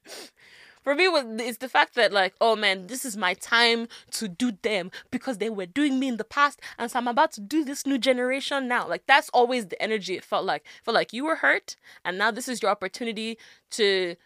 for 0.89 0.95
me 0.95 1.05
it's 1.45 1.59
the 1.59 1.69
fact 1.69 1.95
that 1.97 2.13
like 2.13 2.35
oh 2.41 2.57
man 2.57 2.87
this 2.87 3.05
is 3.05 3.15
my 3.15 3.35
time 3.35 3.87
to 4.11 4.27
do 4.27 4.53
them 4.63 4.91
because 5.11 5.37
they 5.37 5.51
were 5.51 5.67
doing 5.67 5.99
me 5.99 6.09
in 6.09 6.17
the 6.17 6.25
past 6.25 6.63
and 6.79 6.91
so 6.91 6.99
i'm 6.99 7.07
about 7.07 7.31
to 7.31 7.43
do 7.43 7.63
this 7.63 7.85
new 7.85 7.99
generation 7.99 8.69
now. 8.69 8.89
Like 8.89 9.05
that's 9.07 9.29
always 9.31 9.67
the 9.67 9.81
energy 9.83 10.17
it 10.17 10.25
felt 10.25 10.47
like. 10.47 10.63
It 10.63 10.85
felt 10.85 10.95
like 10.95 11.13
you 11.13 11.25
were 11.27 11.37
hurt 11.37 11.77
and 12.05 12.17
now 12.17 12.31
this 12.31 12.49
is 12.49 12.63
your 12.63 12.71
opportunity 12.71 13.37
to 13.73 14.17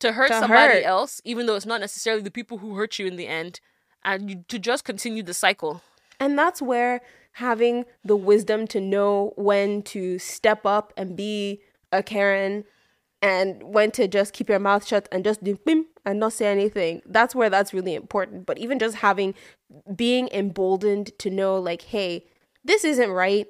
to 0.00 0.12
hurt 0.12 0.28
To 0.28 0.40
somebody 0.40 0.74
hurt. 0.74 0.84
else 0.84 1.20
even 1.24 1.46
though 1.46 1.54
it's 1.54 1.66
not 1.66 1.80
necessarily 1.80 2.22
the 2.22 2.30
people 2.30 2.58
who 2.58 2.74
hurt 2.74 2.98
you 2.98 3.06
in 3.06 3.16
the 3.16 3.28
end 3.28 3.60
and 4.04 4.28
you, 4.28 4.44
to 4.48 4.58
just 4.58 4.84
continue 4.84 5.22
the 5.22 5.34
cycle. 5.34 5.82
And 6.18 6.36
that's 6.36 6.60
where 6.60 7.00
having 7.34 7.84
the 8.04 8.16
wisdom 8.16 8.66
to 8.68 8.80
know 8.80 9.32
when 9.36 9.82
to 9.82 10.18
step 10.18 10.66
up 10.66 10.92
and 10.96 11.16
be 11.16 11.60
a 11.92 12.02
Karen 12.02 12.64
and 13.22 13.62
when 13.62 13.92
to 13.92 14.08
just 14.08 14.34
keep 14.34 14.48
your 14.48 14.58
mouth 14.58 14.86
shut 14.86 15.08
and 15.12 15.24
just 15.24 15.42
do 15.42 15.56
bim 15.64 15.86
and 16.04 16.18
not 16.18 16.32
say 16.32 16.46
anything. 16.46 17.00
That's 17.06 17.34
where 17.34 17.48
that's 17.48 17.72
really 17.72 17.94
important. 17.94 18.44
But 18.44 18.58
even 18.58 18.80
just 18.80 18.96
having 18.96 19.34
being 19.94 20.28
emboldened 20.32 21.16
to 21.18 21.30
know 21.30 21.56
like, 21.56 21.82
hey, 21.82 22.26
this 22.64 22.84
isn't 22.84 23.10
right. 23.10 23.46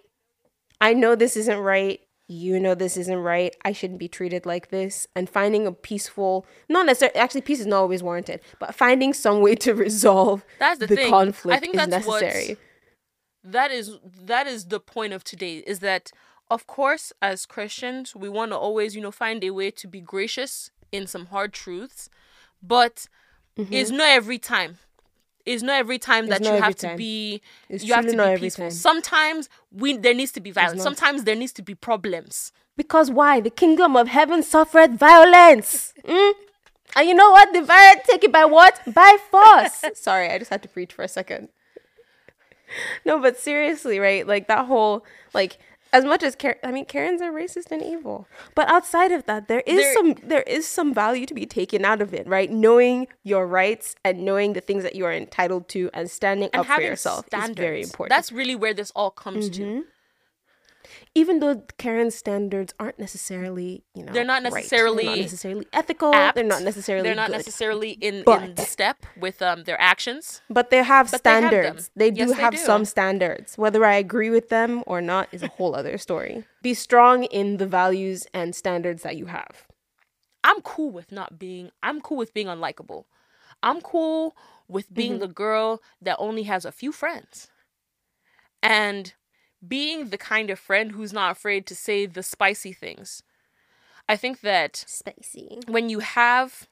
I 0.81 0.93
know 0.93 1.14
this 1.14 1.37
isn't 1.37 1.59
right. 1.59 2.01
You 2.29 2.61
know 2.61 2.75
this 2.75 2.97
isn't 2.97 3.18
right. 3.18 3.55
I 3.64 3.73
shouldn't 3.73 3.99
be 3.99 4.09
treated 4.09 4.47
like 4.47 4.68
this. 4.68 5.07
And 5.16 5.29
finding 5.29 5.66
a 5.66 5.73
peaceful, 5.73 6.47
not 6.68 6.87
necessarily, 6.87 7.18
actually, 7.18 7.41
peace 7.43 7.61
is 7.61 7.66
not 7.66 7.79
always 7.79 8.03
warranted, 8.03 8.41
but 8.59 8.75
finding 8.75 9.12
some 9.12 9.41
way 9.41 9.55
to 9.57 9.75
resolve 9.75 10.45
That's 10.59 10.79
the 10.81 10.87
thing. 10.89 11.07
I 11.07 11.11
conflict 11.11 11.61
think 11.61 11.75
is 11.75 11.87
that's 11.87 12.07
necessary. 12.07 12.57
that 13.45 13.70
is 13.70 13.99
that 14.23 14.47
is 14.47 14.66
the 14.66 14.81
point 14.81 15.12
of 15.12 15.25
today 15.25 15.59
is 15.59 15.81
that 15.81 16.11
of 16.51 16.66
course 16.66 17.12
as 17.22 17.47
christians 17.47 18.14
we 18.14 18.28
want 18.28 18.51
to 18.53 18.57
always 18.57 18.95
you 18.95 19.01
know 19.03 19.11
find 19.11 19.43
a 19.45 19.51
way 19.51 19.70
to 19.70 19.86
be 19.88 20.01
gracious 20.01 20.70
in 20.90 21.07
some 21.07 21.26
hard 21.26 21.53
truths 21.53 22.09
but 22.62 23.07
it's 23.57 23.90
not 23.90 24.09
every 24.09 24.38
time 24.38 24.78
it's 25.45 25.62
not 25.62 25.74
every 25.76 25.99
time 25.99 26.28
that 26.28 26.40
Mm-hmm. 26.43 26.55
You 26.55 26.61
have 26.61 26.76
every 26.76 26.90
to 26.90 26.97
be 26.97 27.40
It's 27.68 27.84
you 27.84 27.95
have 27.95 28.07
to 28.07 28.16
be 28.34 28.40
peaceful 28.40 28.64
time. 28.66 28.70
sometimes 28.70 29.49
we 29.72 29.97
there 29.97 30.14
needs 30.14 30.32
to 30.32 30.40
be 30.40 30.51
violence 30.51 30.82
sometimes 30.82 31.24
there 31.24 31.34
needs 31.36 31.53
to 31.55 31.62
be 31.62 31.74
problems 31.74 32.53
Because 32.76 33.11
why? 33.11 33.40
The 33.40 33.51
kingdom 33.51 33.97
of 33.97 34.09
heaven 34.09 34.43
suffered 34.43 34.93
violence. 34.99 35.93
Mm? 36.09 36.32
And 36.97 37.09
you 37.09 37.14
know 37.14 37.30
what? 37.30 37.53
The 37.53 37.61
violence 37.62 38.03
take 38.09 38.24
it 38.24 38.32
by 38.32 38.45
what? 38.47 38.80
By 38.86 39.12
force. 39.30 39.84
Sorry, 39.95 40.28
I 40.32 40.38
just 40.38 40.51
had 40.51 40.62
to 40.62 40.68
preach 40.68 40.93
for 40.97 41.03
a 41.05 41.09
second. 41.09 41.49
no, 43.05 43.18
but 43.20 43.36
seriously, 43.36 43.99
right? 43.99 44.26
Like 44.26 44.49
that 44.49 44.66
whole 44.66 45.05
like 45.34 45.59
as 45.93 46.05
much 46.05 46.22
as 46.22 46.34
Karen, 46.34 46.59
I 46.62 46.72
mean, 46.72 46.84
Karens 46.86 47.20
are 47.20 47.30
racist 47.32 47.70
and 47.70 47.82
evil, 47.82 48.26
but 48.55 48.68
outside 48.68 49.12
of 49.12 49.26
that, 49.26 49.49
there 49.49 49.62
is 49.66 49.76
There- 49.76 49.95
some 49.95 50.14
there 50.22 50.43
is 50.43 50.66
some 50.66 50.95
value 50.95 51.26
to 51.26 51.34
be 51.34 51.47
taken 51.47 51.84
out 51.84 52.01
of 52.01 52.14
it, 52.14 52.26
right? 52.26 52.51
Knowing 52.51 53.09
your 53.22 53.47
rights 53.47 53.95
and 54.05 54.24
knowing 54.24 54.55
the 54.55 54.61
things 54.61 54.82
that 54.84 54.95
you 54.95 55.05
are 55.05 55.12
entitled 55.12 55.68
to 55.70 55.90
and 55.93 56.11
standing 56.11 56.49
and 56.53 56.61
up 56.61 56.66
for 56.66 56.80
yourself 56.80 57.26
standards 57.26 57.59
is 57.61 57.64
very 57.64 57.82
important. 57.82 58.11
that's 58.11 58.32
really 58.32 58.55
where 58.55 58.74
this 58.74 58.90
all 58.97 59.11
comes 59.11 59.51
Mm-hmm. 59.51 59.80
to 59.80 59.84
even 61.14 61.40
though 61.40 61.62
Karen's 61.78 62.14
standards 62.14 62.72
aren't 62.80 62.99
necessarily, 62.99 63.84
you 63.95 64.05
know, 64.05 64.12
They're 64.12 64.24
not 64.24 64.43
right. 64.43 64.51
They're 64.53 64.61
necessarily 64.61 65.05
not 65.05 65.18
necessarily 65.18 65.66
ethical. 65.72 66.14
apt. 66.14 66.34
They're 66.34 66.45
not 66.45 66.62
necessarily 66.62 67.03
they're 67.09 67.14
not 67.14 67.28
good. 67.28 67.36
necessarily 67.38 67.90
in 67.93 68.14
in 68.16 68.24
But- 68.24 68.57
the 68.57 68.62
step 68.64 69.05
with 69.16 69.43
um 69.43 69.64
their 69.64 69.80
actions 69.80 70.43
but 70.49 70.70
they 70.70 70.82
have 70.82 71.11
But 71.11 71.22
they 71.24 71.30
have 71.30 71.40
standards. 71.51 71.90
They, 71.97 72.11
do 72.11 72.20
Yes, 72.20 72.30
they 72.30 72.36
have 72.43 72.53
do. 72.55 72.59
some 72.59 72.84
standards. 72.84 73.57
Whether 73.59 73.84
I 73.84 73.95
agree 73.95 74.30
with 74.30 74.49
them 74.49 74.82
or 74.86 75.01
not 75.01 75.28
is 75.32 75.43
a 75.43 75.49
whole 75.49 75.74
other 75.74 75.99
story. 75.99 76.45
Be 76.62 76.74
strong 76.74 77.24
in 77.24 77.57
the 77.59 77.66
values 77.66 78.26
and 78.34 78.55
standards 78.55 79.03
that 79.03 79.16
you 79.16 79.26
have. 79.26 79.66
I'm 80.45 80.61
cool 80.62 80.90
with 80.90 81.12
not 81.12 81.38
being 81.38 81.70
I'm 81.82 82.01
cool 82.01 82.16
with 82.18 82.34
being 82.34 82.49
unlikable. 82.49 83.05
I'm 83.62 83.80
cool 83.80 84.34
with 84.68 84.93
being 84.93 85.18
the 85.20 85.28
girl 85.28 85.82
that 86.01 86.16
only 86.18 86.45
has 86.45 86.64
a 86.64 86.72
few 86.72 86.90
friends. 86.93 87.49
And 88.62 89.14
being 89.66 90.08
the 90.10 90.18
kind 90.18 90.50
of 90.50 90.58
friend 90.58 90.92
who's 90.92 91.12
not 91.12 91.30
afraid 91.32 91.66
to 91.66 91.74
say 91.74 92.06
the 92.06 92.22
spicy 92.22 92.72
things. 92.72 93.22
I 94.08 94.16
think 94.16 94.40
that 94.40 94.84
Spicy. 94.86 95.60
when 95.68 95.88
you 95.88 96.00
have 96.00 96.68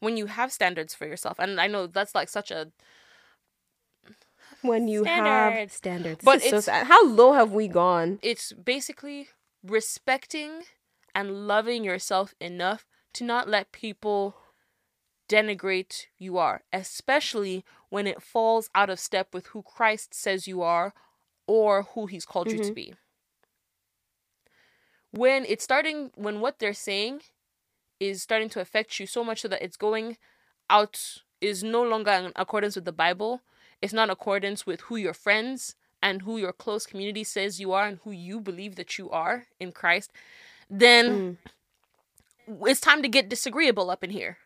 when 0.00 0.16
you 0.16 0.26
have 0.26 0.52
standards 0.52 0.94
for 0.94 1.06
yourself 1.06 1.38
and 1.38 1.60
I 1.60 1.66
know 1.66 1.86
that's 1.86 2.14
like 2.14 2.28
such 2.28 2.50
a 2.50 2.72
When 4.62 4.88
you 4.88 5.04
have 5.04 5.52
Standards. 5.52 5.74
standards. 5.74 6.24
But 6.24 6.42
is 6.42 6.50
so 6.50 6.60
sad. 6.60 6.86
How 6.86 7.04
low 7.06 7.32
have 7.34 7.52
we 7.52 7.68
gone? 7.68 8.18
it's 8.22 8.52
basically 8.52 9.28
respecting 9.62 10.62
and 11.14 11.46
loving 11.46 11.84
yourself 11.84 12.34
enough 12.40 12.86
to 13.14 13.24
not 13.24 13.48
let 13.48 13.72
people 13.72 14.36
denigrate 15.28 16.06
you 16.18 16.36
are, 16.38 16.62
especially 16.72 17.64
when 17.88 18.06
it 18.06 18.22
falls 18.22 18.68
out 18.74 18.90
of 18.90 18.98
step 18.98 19.32
with 19.32 19.46
who 19.48 19.62
Christ 19.62 20.12
says 20.14 20.46
you 20.48 20.62
are 20.62 20.92
or 21.46 21.82
who 21.94 22.06
he's 22.06 22.24
called 22.24 22.52
you 22.52 22.58
to 22.58 22.72
Mm-hmm. 22.72 22.72
be. 22.72 22.94
When 25.10 25.44
it's 25.46 25.64
starting, 25.64 26.10
when 26.16 26.40
what 26.40 26.58
they're 26.58 26.74
saying 26.74 27.22
is 28.00 28.22
starting 28.22 28.48
to 28.50 28.60
affect 28.60 28.98
you 28.98 29.06
so 29.06 29.24
much 29.24 29.40
so 29.42 29.48
that 29.48 29.62
it's 29.62 29.76
going 29.76 30.16
out, 30.68 31.18
is 31.40 31.62
no 31.62 31.82
longer 31.82 32.10
in 32.10 32.32
accordance 32.36 32.74
with 32.74 32.84
the 32.84 32.92
Bible, 32.92 33.42
it's 33.80 33.92
not 33.92 34.04
in 34.04 34.10
accordance 34.10 34.66
with 34.66 34.82
who 34.82 34.96
your 34.96 35.14
friends 35.14 35.74
and 36.02 36.22
who 36.22 36.36
your 36.38 36.52
close 36.52 36.86
community 36.86 37.24
says 37.24 37.60
you 37.60 37.72
are 37.72 37.86
and 37.86 37.98
who 38.04 38.10
you 38.10 38.40
believe 38.40 38.76
that 38.76 38.98
you 38.98 39.10
are 39.10 39.46
in 39.60 39.72
Christ, 39.72 40.12
then 40.70 41.24
Mm. 41.24 41.36
it's 42.66 42.80
time 42.80 43.02
to 43.02 43.08
get 43.08 43.28
disagreeable 43.28 43.90
up 43.90 44.02
in 44.04 44.10
here. 44.10 44.38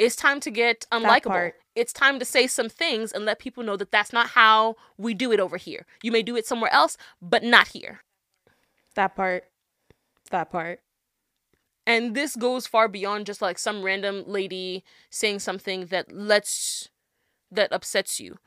It's 0.00 0.16
time 0.16 0.40
to 0.40 0.50
get 0.50 0.86
unlikable. 0.90 1.52
It's 1.74 1.92
time 1.92 2.18
to 2.20 2.24
say 2.24 2.46
some 2.46 2.70
things 2.70 3.12
and 3.12 3.26
let 3.26 3.38
people 3.38 3.62
know 3.62 3.76
that 3.76 3.92
that's 3.92 4.14
not 4.14 4.28
how 4.28 4.76
we 4.96 5.12
do 5.12 5.30
it 5.30 5.38
over 5.38 5.58
here. 5.58 5.84
You 6.02 6.10
may 6.10 6.22
do 6.22 6.36
it 6.36 6.46
somewhere 6.46 6.72
else, 6.72 6.96
but 7.20 7.42
not 7.42 7.68
here. 7.68 8.00
That 8.94 9.14
part. 9.14 9.44
That 10.30 10.50
part. 10.50 10.80
And 11.86 12.14
this 12.14 12.34
goes 12.34 12.66
far 12.66 12.88
beyond 12.88 13.26
just 13.26 13.42
like 13.42 13.58
some 13.58 13.82
random 13.82 14.24
lady 14.26 14.84
saying 15.10 15.40
something 15.40 15.86
that 15.86 16.10
lets 16.10 16.88
that 17.52 17.70
upsets 17.70 18.18
you, 18.18 18.38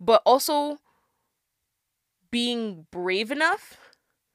but 0.00 0.22
also 0.26 0.78
being 2.32 2.86
brave 2.90 3.30
enough 3.30 3.76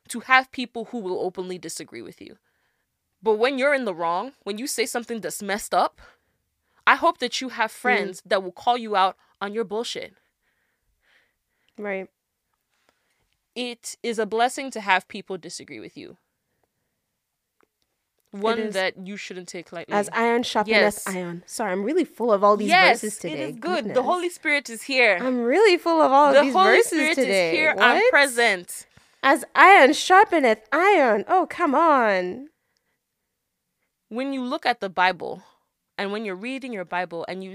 to 0.08 0.22
have 0.22 0.50
people 0.54 0.86
who 0.86 1.00
will 1.00 1.20
openly 1.20 1.58
disagree 1.58 2.02
with 2.02 2.22
you. 2.22 2.38
But 3.22 3.36
when 3.36 3.58
you're 3.60 3.74
in 3.74 3.84
the 3.84 3.94
wrong, 3.94 4.32
when 4.44 4.58
you 4.58 4.68
say 4.68 4.86
something 4.86 5.20
that's 5.20 5.44
messed 5.44 5.74
up, 5.74 6.00
I 6.88 6.96
hope 6.96 7.20
that 7.20 7.42
you 7.42 7.50
have 7.50 7.72
friends 7.72 8.22
that 8.26 8.44
will 8.44 8.52
call 8.52 8.78
you 8.78 8.96
out 8.96 9.16
on 9.40 9.54
your 9.54 9.64
bullshit. 9.64 10.14
Right. 11.78 12.10
It 13.56 13.98
is 14.04 14.18
a 14.20 14.26
blessing 14.26 14.72
to 14.72 14.82
have 14.82 15.08
people 15.08 15.38
disagree 15.38 15.80
with 15.80 15.98
you. 15.98 16.18
One 18.32 18.70
that 18.70 19.06
you 19.06 19.18
shouldn't 19.18 19.50
take 19.50 19.74
lightly. 19.74 19.94
As 19.94 20.10
iron 20.14 20.44
sharpeneth 20.44 20.68
Yes. 20.68 21.08
iron. 21.08 21.44
Sorry, 21.46 21.72
I'm 21.74 21.84
really 21.84 22.06
full 22.06 22.32
of 22.32 22.46
all 22.46 22.56
these 22.56 22.70
yes, 22.70 23.02
verses 23.02 23.18
today. 23.20 23.34
it 23.34 23.40
is 23.50 23.56
good. 23.58 23.94
The 23.94 24.04
Holy 24.04 24.30
Spirit 24.30 24.70
is 24.70 24.84
here. 24.84 25.18
I'm 25.22 25.42
really 25.44 25.78
full 25.78 26.02
of 26.02 26.14
all 26.14 26.32
the 26.32 26.40
of 26.40 26.46
these 26.46 26.54
Holy 26.54 26.78
verses 26.78 26.88
Spirit 26.88 27.16
today. 27.16 27.50
is 27.52 27.58
here. 27.58 27.76
What? 27.76 27.84
I'm 27.84 28.10
present. 28.10 28.88
As 29.22 29.44
iron 29.54 29.90
sharpeneth 29.92 30.62
iron. 30.72 31.26
Oh, 31.28 31.46
come 31.50 31.76
on. 31.76 32.48
When 34.08 34.32
you 34.32 34.44
look 34.44 34.66
at 34.66 34.80
the 34.80 34.90
Bible, 34.90 35.44
and 36.02 36.12
when 36.12 36.26
you're 36.26 36.36
reading 36.36 36.74
your 36.74 36.84
Bible, 36.84 37.28
and 37.28 37.44
you 37.44 37.54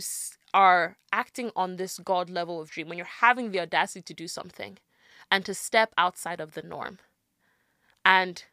are 0.54 0.98
acting 1.12 1.50
on 1.56 1.74
this 1.74 1.98
God 1.98 2.30
level 2.30 2.60
of 2.60 2.70
dream, 2.70 2.88
when 2.88 2.96
you're 2.96 3.04
having 3.04 3.50
the 3.50 3.58
audacity 3.58 4.02
to 4.02 4.14
do 4.14 4.28
something, 4.28 4.78
and 5.32 5.44
to 5.44 5.52
step 5.52 5.92
outside 5.98 6.38
of 6.40 6.52
the 6.52 6.62
norm, 6.62 7.00
and 8.04 8.44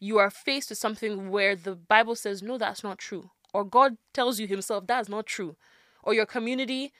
you 0.00 0.18
are 0.18 0.30
faced 0.30 0.70
with 0.70 0.78
something 0.78 1.30
where 1.30 1.54
the 1.54 1.76
Bible 1.76 2.16
says, 2.16 2.42
no, 2.42 2.58
that's 2.58 2.82
not 2.82 2.98
true, 2.98 3.30
or 3.54 3.62
God 3.62 3.98
tells 4.12 4.40
you 4.40 4.48
Himself, 4.48 4.88
that's 4.88 5.08
not 5.08 5.26
true, 5.26 5.54
or 6.02 6.12
your 6.12 6.26
community 6.26 6.92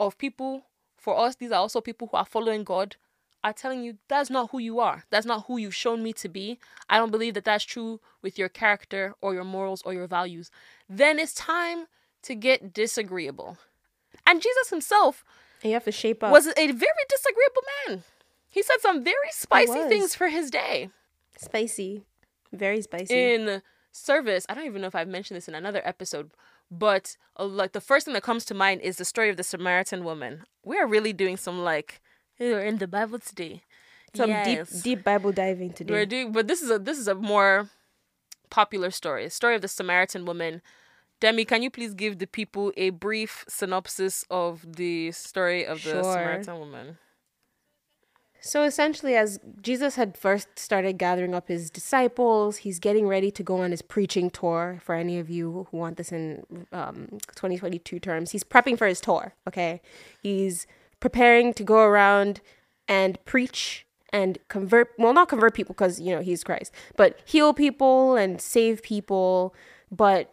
of 0.00 0.18
people, 0.18 0.64
for 0.96 1.16
us, 1.16 1.36
these 1.36 1.52
are 1.52 1.60
also 1.60 1.80
people 1.80 2.08
who 2.10 2.16
are 2.16 2.24
following 2.24 2.64
God, 2.64 2.96
are 3.44 3.52
telling 3.52 3.84
you 3.84 3.98
that's 4.08 4.28
not 4.28 4.50
who 4.50 4.58
you 4.58 4.80
are. 4.80 5.04
That's 5.10 5.24
not 5.24 5.44
who 5.46 5.56
you've 5.56 5.74
shown 5.74 6.02
me 6.02 6.12
to 6.14 6.28
be. 6.28 6.58
I 6.88 6.98
don't 6.98 7.12
believe 7.12 7.34
that 7.34 7.44
that's 7.44 7.64
true 7.64 8.00
with 8.20 8.40
your 8.40 8.48
character 8.48 9.14
or 9.20 9.34
your 9.34 9.44
morals 9.44 9.82
or 9.84 9.92
your 9.94 10.08
values. 10.08 10.50
Then 10.88 11.18
it's 11.18 11.34
time 11.34 11.86
to 12.22 12.34
get 12.34 12.72
disagreeable. 12.72 13.58
And 14.26 14.42
Jesus 14.42 14.70
himself 14.70 15.24
you 15.62 15.72
have 15.72 15.84
to 15.84 15.92
shape 15.92 16.22
up. 16.22 16.32
was 16.32 16.46
a 16.46 16.52
very 16.52 17.04
disagreeable 17.08 17.62
man. 17.88 18.04
He 18.48 18.62
said 18.62 18.76
some 18.80 19.02
very 19.04 19.30
spicy 19.30 19.88
things 19.88 20.14
for 20.14 20.28
his 20.28 20.50
day 20.50 20.90
spicy. 21.38 22.02
Very 22.52 22.80
spicy. 22.82 23.14
in 23.14 23.62
service. 23.92 24.46
I 24.48 24.54
don't 24.54 24.66
even 24.66 24.80
know 24.80 24.88
if 24.88 24.94
I've 24.94 25.08
mentioned 25.08 25.36
this 25.36 25.48
in 25.48 25.54
another 25.54 25.82
episode, 25.84 26.30
but 26.70 27.16
uh, 27.38 27.44
like 27.44 27.72
the 27.72 27.80
first 27.80 28.04
thing 28.04 28.14
that 28.14 28.22
comes 28.22 28.44
to 28.46 28.54
mind 28.54 28.80
is 28.82 28.96
the 28.96 29.04
story 29.04 29.30
of 29.30 29.36
the 29.36 29.42
Samaritan 29.44 30.04
woman. 30.04 30.44
We 30.64 30.78
are 30.78 30.86
really 30.86 31.12
doing 31.12 31.36
some 31.36 31.62
like 31.62 32.00
we're 32.38 32.64
in 32.64 32.78
the 32.78 32.88
Bible 32.88 33.18
today. 33.18 33.62
Some 34.14 34.30
Yes. 34.30 34.70
deep 34.70 34.82
deep 34.82 35.04
Bible 35.04 35.32
diving 35.32 35.72
today. 35.72 35.92
We're 35.92 36.06
doing, 36.06 36.32
but 36.32 36.48
this 36.48 36.62
is 36.62 36.70
a 36.70 36.78
this 36.78 36.98
is 36.98 37.08
a 37.08 37.14
more 37.14 37.68
popular 38.50 38.90
story. 38.90 39.28
Story 39.30 39.54
of 39.56 39.62
the 39.62 39.68
Samaritan 39.68 40.24
woman. 40.24 40.62
Demi, 41.20 41.44
can 41.44 41.62
you 41.62 41.70
please 41.70 41.94
give 41.94 42.18
the 42.18 42.26
people 42.26 42.72
a 42.76 42.90
brief 42.90 43.44
synopsis 43.48 44.24
of 44.30 44.76
the 44.76 45.12
story 45.12 45.64
of 45.64 45.82
the 45.82 45.90
Sure. 45.90 46.02
Samaritan 46.02 46.58
woman? 46.58 46.98
So 48.40 48.62
essentially, 48.62 49.16
as 49.16 49.40
Jesus 49.60 49.96
had 49.96 50.16
first 50.16 50.58
started 50.58 50.98
gathering 50.98 51.34
up 51.34 51.48
his 51.48 51.70
disciples, 51.70 52.58
he's 52.58 52.78
getting 52.78 53.08
ready 53.08 53.30
to 53.32 53.42
go 53.42 53.60
on 53.60 53.70
his 53.70 53.82
preaching 53.82 54.30
tour. 54.30 54.78
For 54.84 54.94
any 54.94 55.18
of 55.18 55.28
you 55.28 55.66
who 55.70 55.76
want 55.76 55.96
this 55.96 56.12
in 56.12 56.44
um, 56.70 57.08
2022 57.34 57.98
terms, 57.98 58.30
he's 58.30 58.44
prepping 58.44 58.78
for 58.78 58.86
his 58.86 59.00
tour. 59.00 59.34
Okay, 59.48 59.80
he's 60.22 60.66
preparing 61.00 61.54
to 61.54 61.64
go 61.64 61.78
around 61.80 62.40
and 62.86 63.18
preach 63.24 63.85
and 64.12 64.38
convert. 64.48 64.90
Well, 64.98 65.12
not 65.12 65.28
convert 65.28 65.54
people 65.54 65.74
because 65.74 66.00
you 66.00 66.14
know 66.14 66.20
he's 66.22 66.44
Christ, 66.44 66.72
but 66.96 67.18
heal 67.24 67.52
people 67.52 68.16
and 68.16 68.40
save 68.40 68.82
people. 68.82 69.54
But 69.90 70.32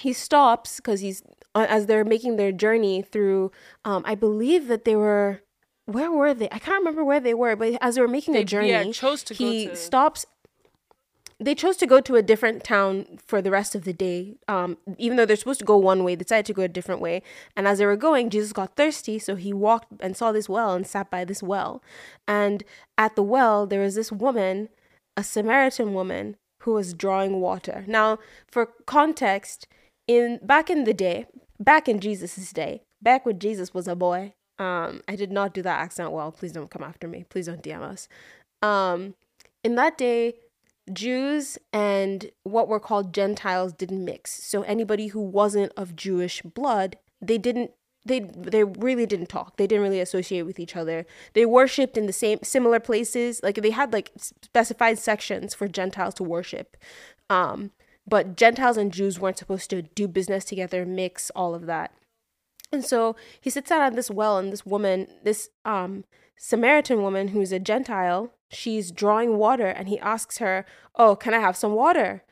he 0.00 0.12
stops 0.12 0.76
because 0.76 1.00
he's 1.00 1.22
uh, 1.54 1.66
as 1.68 1.86
they're 1.86 2.04
making 2.04 2.36
their 2.36 2.52
journey 2.52 3.02
through. 3.02 3.50
Um, 3.84 4.02
I 4.06 4.14
believe 4.14 4.68
that 4.68 4.84
they 4.84 4.96
were 4.96 5.42
where 5.86 6.10
were 6.12 6.32
they? 6.32 6.46
I 6.52 6.58
can't 6.58 6.78
remember 6.78 7.04
where 7.04 7.20
they 7.20 7.34
were, 7.34 7.56
but 7.56 7.76
as 7.80 7.96
they 7.96 8.00
were 8.00 8.08
making 8.08 8.34
They- 8.34 8.42
a 8.42 8.44
journey, 8.44 8.68
yeah, 8.70 8.90
chose 8.92 9.22
to 9.24 9.34
he 9.34 9.66
to- 9.68 9.76
stops. 9.76 10.24
They 11.42 11.54
chose 11.56 11.76
to 11.78 11.86
go 11.86 12.00
to 12.00 12.14
a 12.14 12.22
different 12.22 12.62
town 12.62 13.18
for 13.24 13.42
the 13.42 13.50
rest 13.50 13.74
of 13.74 13.84
the 13.84 13.92
day. 13.92 14.36
Um, 14.46 14.78
even 14.96 15.16
though 15.16 15.26
they're 15.26 15.36
supposed 15.36 15.58
to 15.58 15.66
go 15.66 15.76
one 15.76 16.04
way, 16.04 16.14
they 16.14 16.22
decided 16.22 16.46
to 16.46 16.52
go 16.52 16.62
a 16.62 16.68
different 16.68 17.00
way. 17.00 17.22
And 17.56 17.66
as 17.66 17.78
they 17.78 17.86
were 17.86 17.96
going, 17.96 18.30
Jesus 18.30 18.52
got 18.52 18.76
thirsty, 18.76 19.18
so 19.18 19.34
he 19.34 19.52
walked 19.52 19.88
and 20.00 20.16
saw 20.16 20.30
this 20.30 20.48
well 20.48 20.72
and 20.74 20.86
sat 20.86 21.10
by 21.10 21.24
this 21.24 21.42
well. 21.42 21.82
And 22.28 22.62
at 22.96 23.16
the 23.16 23.22
well, 23.22 23.66
there 23.66 23.80
was 23.80 23.96
this 23.96 24.12
woman, 24.12 24.68
a 25.16 25.24
Samaritan 25.24 25.94
woman, 25.94 26.36
who 26.60 26.74
was 26.74 26.94
drawing 26.94 27.40
water. 27.40 27.84
Now, 27.88 28.18
for 28.48 28.66
context, 28.86 29.66
in 30.06 30.38
back 30.42 30.70
in 30.70 30.84
the 30.84 30.94
day, 30.94 31.26
back 31.58 31.88
in 31.88 31.98
Jesus's 31.98 32.52
day, 32.52 32.82
back 33.00 33.26
when 33.26 33.40
Jesus 33.40 33.74
was 33.74 33.88
a 33.88 33.96
boy, 33.96 34.34
um, 34.60 35.00
I 35.08 35.16
did 35.16 35.32
not 35.32 35.54
do 35.54 35.62
that 35.62 35.80
accent 35.80 36.12
well. 36.12 36.30
Please 36.30 36.52
don't 36.52 36.70
come 36.70 36.84
after 36.84 37.08
me. 37.08 37.24
Please 37.28 37.46
don't 37.46 37.62
DM 37.62 37.82
us. 37.82 38.08
Um, 38.62 39.14
in 39.64 39.74
that 39.74 39.98
day, 39.98 40.34
Jews 40.92 41.58
and 41.72 42.30
what 42.42 42.68
were 42.68 42.80
called 42.80 43.14
Gentiles 43.14 43.72
didn't 43.72 44.04
mix. 44.04 44.42
So 44.42 44.62
anybody 44.62 45.08
who 45.08 45.20
wasn't 45.20 45.72
of 45.76 45.94
Jewish 45.94 46.42
blood, 46.42 46.96
they 47.20 47.38
didn't 47.38 47.72
they 48.04 48.20
they 48.20 48.64
really 48.64 49.06
didn't 49.06 49.28
talk. 49.28 49.56
They 49.56 49.66
didn't 49.66 49.84
really 49.84 50.00
associate 50.00 50.42
with 50.42 50.58
each 50.58 50.74
other. 50.74 51.06
They 51.34 51.46
worshipped 51.46 51.96
in 51.96 52.06
the 52.06 52.12
same 52.12 52.40
similar 52.42 52.80
places. 52.80 53.40
Like 53.42 53.56
they 53.56 53.70
had 53.70 53.92
like 53.92 54.10
specified 54.16 54.98
sections 54.98 55.54
for 55.54 55.68
Gentiles 55.68 56.14
to 56.14 56.24
worship. 56.24 56.76
Um, 57.30 57.70
but 58.06 58.36
Gentiles 58.36 58.76
and 58.76 58.92
Jews 58.92 59.20
weren't 59.20 59.38
supposed 59.38 59.70
to 59.70 59.82
do 59.82 60.08
business 60.08 60.44
together, 60.44 60.84
mix 60.84 61.30
all 61.30 61.54
of 61.54 61.66
that. 61.66 61.94
And 62.72 62.84
so 62.84 63.14
he 63.40 63.50
sits 63.50 63.70
out 63.70 63.82
at 63.82 63.94
this 63.94 64.10
well, 64.10 64.38
and 64.38 64.52
this 64.52 64.66
woman, 64.66 65.06
this 65.22 65.50
um 65.64 66.04
Samaritan 66.36 67.02
woman 67.02 67.28
who's 67.28 67.52
a 67.52 67.58
Gentile, 67.58 68.32
she's 68.50 68.90
drawing 68.90 69.36
water, 69.36 69.66
and 69.66 69.88
he 69.88 69.98
asks 70.00 70.38
her, 70.38 70.66
"Oh, 70.96 71.16
can 71.16 71.34
I 71.34 71.38
have 71.40 71.56
some 71.56 71.74
water?" 71.74 72.24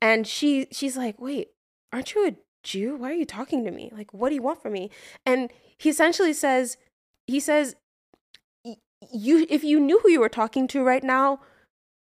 And 0.00 0.26
she 0.26 0.66
she's 0.70 0.96
like, 0.96 1.20
"Wait, 1.20 1.52
aren't 1.92 2.14
you 2.14 2.26
a 2.28 2.36
Jew? 2.62 2.96
Why 2.96 3.10
are 3.10 3.14
you 3.14 3.26
talking 3.26 3.64
to 3.64 3.70
me? 3.70 3.90
Like, 3.92 4.12
what 4.12 4.28
do 4.30 4.34
you 4.34 4.42
want 4.42 4.62
from 4.62 4.72
me?" 4.72 4.90
And 5.26 5.50
he 5.78 5.90
essentially 5.90 6.32
says, 6.32 6.76
he 7.26 7.40
says, 7.40 7.76
"You, 9.12 9.46
if 9.48 9.64
you 9.64 9.80
knew 9.80 9.98
who 10.00 10.10
you 10.10 10.20
were 10.20 10.28
talking 10.28 10.68
to 10.68 10.82
right 10.82 11.04
now." 11.04 11.40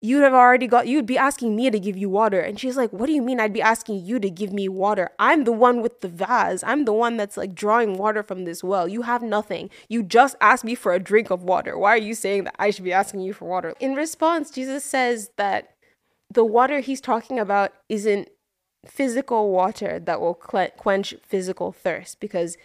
You'd 0.05 0.23
have 0.23 0.33
already 0.33 0.67
got, 0.67 0.85
you'd 0.85 1.05
be 1.05 1.17
asking 1.17 1.55
me 1.55 1.71
to 1.71 1.79
give 1.79 1.95
you 1.95 2.09
water. 2.09 2.41
And 2.41 2.59
she's 2.59 2.75
like, 2.75 2.91
What 2.91 3.05
do 3.05 3.13
you 3.13 3.21
mean 3.21 3.39
I'd 3.39 3.53
be 3.53 3.61
asking 3.61 4.05
you 4.05 4.19
to 4.19 4.29
give 4.29 4.51
me 4.51 4.67
water? 4.67 5.11
I'm 5.17 5.45
the 5.45 5.53
one 5.53 5.81
with 5.81 6.01
the 6.01 6.09
vase. 6.09 6.61
I'm 6.61 6.83
the 6.83 6.91
one 6.91 7.15
that's 7.15 7.37
like 7.37 7.55
drawing 7.55 7.97
water 7.97 8.21
from 8.21 8.43
this 8.43 8.65
well. 8.65 8.85
You 8.85 9.03
have 9.03 9.23
nothing. 9.23 9.69
You 9.87 10.03
just 10.03 10.35
asked 10.41 10.65
me 10.65 10.75
for 10.75 10.93
a 10.93 10.99
drink 10.99 11.29
of 11.29 11.43
water. 11.43 11.77
Why 11.77 11.93
are 11.93 11.97
you 11.97 12.15
saying 12.15 12.43
that 12.43 12.55
I 12.59 12.69
should 12.69 12.83
be 12.83 12.91
asking 12.91 13.21
you 13.21 13.31
for 13.31 13.45
water? 13.45 13.75
In 13.79 13.95
response, 13.95 14.51
Jesus 14.51 14.83
says 14.83 15.31
that 15.37 15.69
the 16.29 16.43
water 16.43 16.81
he's 16.81 16.99
talking 16.99 17.39
about 17.39 17.71
isn't 17.87 18.27
physical 18.85 19.51
water 19.51 19.99
that 19.99 20.19
will 20.19 20.33
quench 20.33 21.15
physical 21.25 21.71
thirst 21.71 22.19
because 22.19 22.57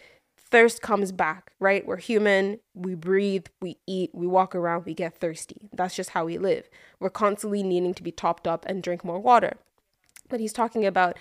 thirst 0.51 0.83
comes 0.83 1.13
back, 1.13 1.53
right? 1.61 1.87
We're 1.87 1.97
human, 1.97 2.61
we 2.75 2.95
breathe, 2.95 3.47
we 3.61 3.77
eat, 3.87 4.11
we 4.15 4.27
walk 4.27 4.55
around, 4.55 4.87
we 4.87 4.95
get 4.95 5.19
thirsty. 5.21 5.69
That's 5.73 5.95
just 5.95 6.11
how 6.11 6.25
we 6.25 6.39
live. 6.39 6.69
We're 7.01 7.11
constantly 7.11 7.63
needing 7.63 7.95
to 7.95 8.03
be 8.03 8.13
topped 8.13 8.47
up 8.47 8.65
and 8.67 8.83
drink 8.83 9.05
more 9.05 9.19
water. 9.19 9.59
But 10.29 10.41
he's 10.41 10.53
talking 10.53 10.87
about 10.87 11.17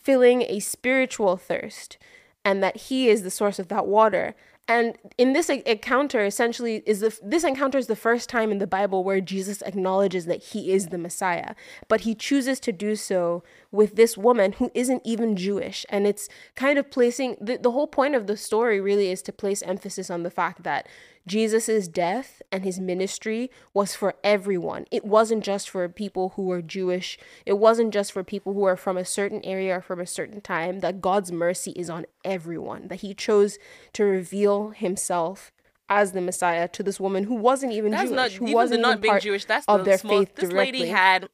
filling 0.00 0.42
a 0.42 0.60
spiritual 0.60 1.36
thirst 1.36 1.98
and 2.44 2.62
that 2.62 2.76
he 2.76 3.08
is 3.08 3.22
the 3.22 3.30
source 3.30 3.58
of 3.58 3.68
that 3.68 3.86
water 3.86 4.34
And 4.68 4.98
in 5.16 5.32
this 5.32 5.48
encounter, 5.48 6.24
essentially, 6.24 6.82
is 6.86 6.98
the 6.98 7.16
this 7.22 7.44
encounter 7.44 7.78
is 7.78 7.86
the 7.86 7.94
first 7.94 8.28
time 8.28 8.50
in 8.50 8.58
the 8.58 8.66
Bible 8.66 9.04
where 9.04 9.20
Jesus 9.20 9.62
acknowledges 9.62 10.26
that 10.26 10.42
he 10.42 10.72
is 10.72 10.88
the 10.88 10.98
Messiah, 10.98 11.54
but 11.86 12.00
he 12.00 12.16
chooses 12.16 12.58
to 12.60 12.72
do 12.72 12.96
so 12.96 13.44
with 13.70 13.94
this 13.94 14.18
woman 14.18 14.52
who 14.52 14.70
isn't 14.74 15.02
even 15.04 15.36
Jewish, 15.36 15.86
and 15.88 16.04
it's 16.04 16.28
kind 16.56 16.78
of 16.78 16.90
placing 16.90 17.36
the 17.40 17.58
the 17.58 17.70
whole 17.70 17.86
point 17.86 18.16
of 18.16 18.26
the 18.26 18.36
story 18.36 18.80
really 18.80 19.10
is 19.10 19.22
to 19.22 19.32
place 19.32 19.62
emphasis 19.62 20.10
on 20.10 20.24
the 20.24 20.30
fact 20.30 20.64
that 20.64 20.88
Jesus' 21.26 21.88
death 21.88 22.40
and 22.52 22.64
his 22.64 22.78
ministry 22.78 23.50
was 23.74 23.94
for 23.96 24.14
everyone. 24.22 24.86
It 24.92 25.04
wasn't 25.04 25.42
just 25.42 25.68
for 25.68 25.88
people 25.88 26.34
who 26.36 26.42
were 26.42 26.62
Jewish. 26.62 27.18
It 27.44 27.54
wasn't 27.54 27.92
just 27.92 28.12
for 28.12 28.22
people 28.22 28.52
who 28.54 28.64
are 28.64 28.76
from 28.76 28.96
a 28.96 29.04
certain 29.04 29.44
area 29.44 29.78
or 29.78 29.80
from 29.80 30.00
a 30.00 30.06
certain 30.06 30.40
time. 30.40 30.80
That 30.80 31.00
God's 31.00 31.32
mercy 31.32 31.72
is 31.72 31.90
on 31.90 32.06
everyone. 32.24 32.88
That 32.88 32.96
he 33.00 33.12
chose 33.12 33.58
to 33.94 34.04
reveal 34.04 34.70
himself 34.70 35.50
as 35.88 36.12
the 36.12 36.20
Messiah 36.20 36.68
to 36.68 36.82
this 36.82 36.98
woman 37.00 37.24
who 37.24 37.34
wasn't 37.34 37.72
even 37.72 37.90
That's 37.92 38.04
Jewish, 38.10 38.16
not 38.16 38.32
who 38.32 38.52
wasn't 38.54 38.82
not 38.82 38.90
even 38.90 39.00
being 39.00 39.12
part 39.12 39.22
Jewish. 39.22 39.44
That's 39.44 39.66
of 39.66 39.80
the 39.80 39.84
their 39.84 39.98
small, 39.98 40.18
faith 40.20 40.34
This 40.36 40.50
directly. 40.50 40.78
lady 40.80 40.88
had. 40.90 41.28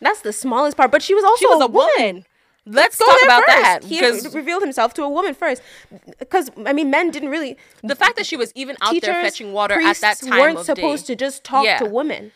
That's 0.00 0.20
the 0.20 0.32
smallest 0.32 0.76
part, 0.76 0.90
but 0.90 1.02
she 1.02 1.14
was 1.14 1.24
also 1.24 1.38
She 1.38 1.46
was 1.46 1.62
a 1.62 1.66
woman. 1.68 1.90
woman. 1.98 2.24
Let's 2.66 2.98
Go 2.98 3.04
talk 3.04 3.18
about 3.24 3.44
first. 3.44 3.62
that 3.62 3.84
He 3.84 4.00
revealed 4.30 4.62
himself 4.62 4.94
to 4.94 5.02
a 5.02 5.08
woman 5.08 5.34
first, 5.34 5.60
because 6.18 6.50
I 6.64 6.72
mean, 6.72 6.90
men 6.90 7.10
didn't 7.10 7.28
really 7.28 7.56
the 7.82 7.94
fact 7.94 8.16
that 8.16 8.24
she 8.26 8.36
was 8.36 8.52
even 8.54 8.76
out 8.80 8.92
teachers, 8.92 9.08
there 9.08 9.22
fetching 9.22 9.52
water 9.52 9.74
at 9.80 9.96
that 9.98 10.18
time 10.20 10.38
weren't 10.40 10.60
supposed 10.60 11.06
day. 11.06 11.14
to 11.14 11.18
just 11.18 11.44
talk 11.44 11.64
Yeah. 11.64 11.78
to 11.78 11.84
women. 11.84 12.32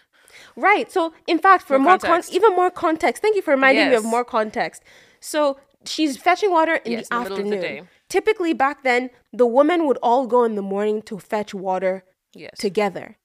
Right. 0.55 0.91
So, 0.91 1.15
in 1.27 1.39
fact, 1.39 1.65
for 1.67 1.79
more 1.79 1.99
con- 1.99 2.23
even 2.31 2.55
more 2.57 2.71
context, 2.71 3.23
thank 3.23 3.37
you 3.37 3.43
for 3.43 3.53
reminding 3.53 3.89
me 3.89 3.95
of 3.95 4.05
more 4.05 4.25
context. 4.25 4.83
So, 5.21 5.59
she's 5.87 6.17
fetching 6.17 6.51
water 6.51 6.75
in 6.85 6.93
Yes, 6.93 7.09
the 7.09 7.17
in 7.17 7.23
the 7.23 7.29
the 7.29 7.35
afternoon. 7.35 7.61
day. 7.61 7.83
Typically, 8.09 8.53
back 8.53 8.83
then, 8.83 9.11
the 9.33 9.47
women 9.47 9.87
would 9.87 9.99
all 10.03 10.27
go 10.27 10.45
in 10.45 10.57
the 10.57 10.63
morning 10.63 11.01
to 11.03 11.19
fetch 11.19 11.55
water 11.55 12.05
Yes. 12.35 12.51
together. 12.59 13.17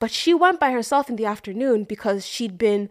But 0.00 0.10
she 0.10 0.32
went 0.34 0.58
by 0.60 0.70
herself 0.72 1.08
in 1.10 1.16
the 1.16 1.26
afternoon 1.26 1.84
because 1.84 2.26
she'd 2.26 2.56
been 2.56 2.88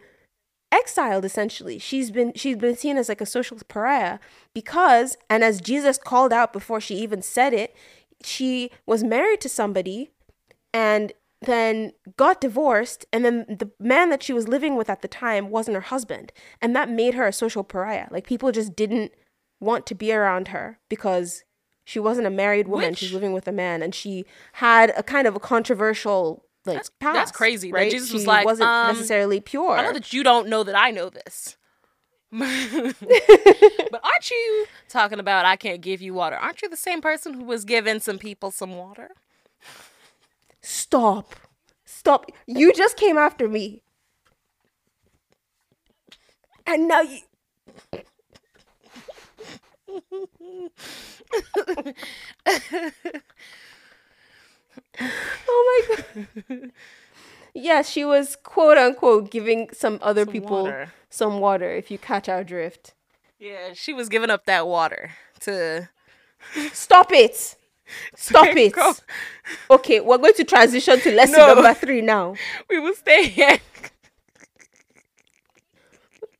exiled 0.72 1.24
essentially. 1.24 1.78
She's 1.78 2.10
been 2.10 2.32
she's 2.34 2.56
been 2.56 2.76
seen 2.76 2.96
as 2.96 3.08
like 3.08 3.20
a 3.20 3.26
social 3.26 3.56
pariah 3.68 4.18
because 4.54 5.16
and 5.30 5.42
as 5.42 5.60
Jesus 5.60 5.98
called 5.98 6.32
out 6.32 6.52
before 6.52 6.80
she 6.80 6.96
even 6.96 7.22
said 7.22 7.52
it, 7.54 7.74
she 8.22 8.70
was 8.86 9.02
married 9.04 9.40
to 9.42 9.48
somebody 9.48 10.10
and 10.72 11.12
then 11.40 11.92
got 12.16 12.40
divorced 12.40 13.06
and 13.12 13.24
then 13.24 13.46
the 13.48 13.70
man 13.78 14.10
that 14.10 14.22
she 14.22 14.32
was 14.32 14.48
living 14.48 14.74
with 14.76 14.90
at 14.90 15.02
the 15.02 15.08
time 15.08 15.50
wasn't 15.50 15.74
her 15.74 15.80
husband 15.80 16.32
and 16.60 16.74
that 16.74 16.90
made 16.90 17.14
her 17.14 17.26
a 17.26 17.32
social 17.32 17.62
pariah. 17.64 18.08
Like 18.10 18.26
people 18.26 18.50
just 18.52 18.74
didn't 18.74 19.12
want 19.60 19.86
to 19.86 19.94
be 19.94 20.12
around 20.12 20.48
her 20.48 20.78
because 20.88 21.44
she 21.84 21.98
wasn't 21.98 22.26
a 22.26 22.30
married 22.30 22.68
woman. 22.68 22.90
Which- 22.90 22.98
She's 22.98 23.12
living 23.12 23.32
with 23.32 23.48
a 23.48 23.52
man 23.52 23.82
and 23.82 23.94
she 23.94 24.24
had 24.54 24.92
a 24.96 25.02
kind 25.02 25.26
of 25.26 25.34
a 25.36 25.40
controversial 25.40 26.44
like 26.64 26.76
That's- 26.76 26.90
that's 27.00 27.32
crazy 27.32 27.70
that 27.70 27.76
right? 27.76 27.90
Jesus 27.90 28.08
she 28.08 28.14
was 28.14 28.26
like, 28.26 28.44
wasn't 28.44 28.68
um, 28.68 28.94
necessarily 28.94 29.40
pure. 29.40 29.76
I 29.76 29.82
know 29.82 29.92
that 29.92 30.12
you 30.12 30.22
don't 30.22 30.48
know 30.48 30.62
that 30.64 30.76
I 30.76 30.90
know 30.90 31.10
this. 31.10 31.56
but 32.30 32.44
aren't 32.44 34.30
you 34.30 34.66
talking 34.88 35.18
about 35.18 35.46
I 35.46 35.56
can't 35.56 35.80
give 35.80 36.02
you 36.02 36.12
water? 36.12 36.36
Aren't 36.36 36.60
you 36.60 36.68
the 36.68 36.76
same 36.76 37.00
person 37.00 37.32
who 37.32 37.44
was 37.44 37.64
giving 37.64 38.00
some 38.00 38.18
people 38.18 38.50
some 38.50 38.76
water? 38.76 39.12
Stop. 40.60 41.34
Stop. 41.86 42.30
You 42.46 42.74
just 42.74 42.98
came 42.98 43.16
after 43.16 43.48
me. 43.48 43.82
And 46.66 46.86
now 46.86 47.00
you. 47.00 47.20
oh 55.48 55.86
my 55.98 56.24
god. 56.48 56.70
Yeah, 57.54 57.82
she 57.82 58.04
was 58.04 58.36
quote 58.36 58.78
unquote 58.78 59.30
giving 59.30 59.68
some 59.72 59.98
other 60.02 60.24
Some 60.24 60.32
people 60.32 60.62
water. 60.64 60.92
some 61.10 61.40
water, 61.40 61.70
if 61.70 61.90
you 61.90 61.98
catch 61.98 62.28
our 62.28 62.44
drift. 62.44 62.94
Yeah, 63.38 63.72
she 63.72 63.92
was 63.92 64.08
giving 64.08 64.30
up 64.30 64.44
that 64.46 64.66
water 64.66 65.10
to 65.40 65.88
Stop 66.72 67.10
it! 67.12 67.56
Stop 68.14 68.48
it! 68.56 68.72
Go. 68.74 68.92
Okay, 69.70 70.00
we're 70.00 70.18
going 70.18 70.34
to 70.34 70.44
transition 70.44 71.00
to 71.00 71.12
lesson 71.14 71.36
No. 71.38 71.54
number 71.54 71.74
three 71.74 72.00
now. 72.00 72.34
We 72.68 72.78
will 72.78 72.94
stay 72.94 73.26
here. 73.28 73.58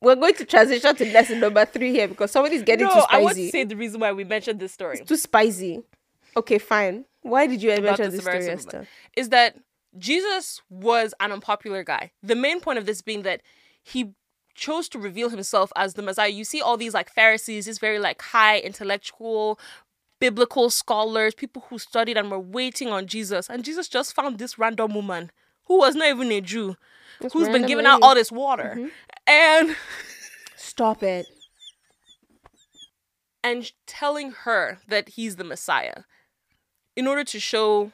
We're 0.01 0.15
going 0.15 0.35
to 0.35 0.45
transition 0.45 0.95
to 0.95 1.05
lesson 1.13 1.41
number 1.41 1.65
three 1.65 1.91
here 1.91 2.07
because 2.07 2.31
somebody's 2.31 2.63
getting 2.63 2.87
No, 2.87 2.95
too 2.95 3.01
I 3.11 3.21
want 3.23 3.37
to 3.37 3.51
say 3.51 3.65
the 3.65 3.75
reason 3.77 3.99
why 4.01 4.13
we 4.13 4.23
mentioned 4.23 4.61
this 4.61 4.73
story. 4.73 4.99
too 5.05 5.17
spicy. 5.17 5.83
Okay, 6.37 6.59
fine. 6.59 7.05
Why 7.23 7.47
did 7.47 7.63
you 7.63 7.71
mention 7.81 8.11
this 8.11 8.21
story, 8.21 8.49
Esther? 8.49 8.87
is 9.17 9.31
that 9.31 9.57
Jesus 9.99 10.63
was 10.71 11.15
an 11.21 11.33
unpopular 11.33 11.83
guy. 11.83 12.13
The 12.23 12.37
main 12.37 12.61
point 12.61 12.79
of 12.79 12.87
this 12.87 13.03
being 13.03 13.23
that 13.23 13.43
he 13.83 14.13
chose 14.55 14.89
to 14.91 14.99
reveal 14.99 15.31
himself 15.31 15.73
as 15.77 15.95
the 15.95 16.03
Messiah. 16.03 16.29
You 16.29 16.45
see 16.45 16.61
all 16.61 16.77
these 16.77 16.95
like 16.95 17.11
Pharisees, 17.11 17.67
these 17.67 17.79
very 17.79 17.99
like 17.99 18.21
high 18.21 18.59
intellectual 18.59 19.59
biblical 20.21 20.69
scholars, 20.69 21.35
people 21.35 21.65
who 21.69 21.79
studied 21.79 22.17
and 22.17 22.31
were 22.31 22.41
waiting 22.41 22.89
on 22.89 23.07
Jesus. 23.07 23.49
And 23.49 23.65
Jesus 23.65 23.89
just 23.89 24.15
found 24.15 24.39
this 24.39 24.59
random 24.59 24.95
woman 24.95 25.31
who 25.65 25.79
was 25.79 25.95
not 25.95 26.09
even 26.09 26.33
a 26.33 26.41
Jew, 26.41 26.77
who's 27.33 27.49
been 27.49 27.67
giving 27.67 27.87
out 27.87 28.03
all 28.03 28.15
this 28.15 28.33
water. 28.33 28.75
Mm-hmm. 28.77 28.89
And 29.27 29.77
Stop 30.57 31.03
it. 31.03 31.27
and 33.45 33.71
telling 33.87 34.33
her 34.33 34.81
that 34.89 35.11
he's 35.11 35.37
the 35.37 35.45
Messiah 35.45 36.03
in 36.99 37.07
order 37.07 37.23
to 37.23 37.39
show 37.39 37.93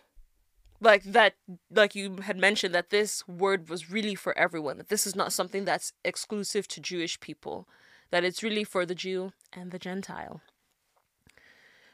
like 0.81 1.05
that 1.05 1.35
like 1.71 1.95
you 1.95 2.17
had 2.23 2.39
mentioned 2.39 2.75
that 2.75 2.89
this 2.89 3.29
word 3.29 3.69
was 3.69 3.91
really 3.91 4.15
for 4.15 4.37
everyone 4.37 4.79
that 4.79 4.89
this 4.89 5.07
is 5.07 5.15
not 5.15 5.31
something 5.31 5.67
that's 5.67 5.93
exclusive 6.07 6.67
to 6.67 6.81
Jewish 6.81 7.21
people 7.21 7.69
that 8.11 8.25
it's 8.25 8.43
really 8.43 8.65
for 8.65 8.87
the 8.87 8.95
Jew 8.95 9.35
and 9.53 9.73
the 9.73 9.79
Gentile 9.79 10.41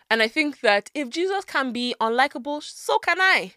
and 0.08 0.22
I 0.22 0.28
think 0.28 0.61
that 0.61 0.88
if 0.94 1.11
Jesus 1.11 1.44
can 1.44 1.72
be 1.72 1.96
unlikable 2.00 2.62
so 2.62 3.00
can 3.00 3.20
I 3.20 3.54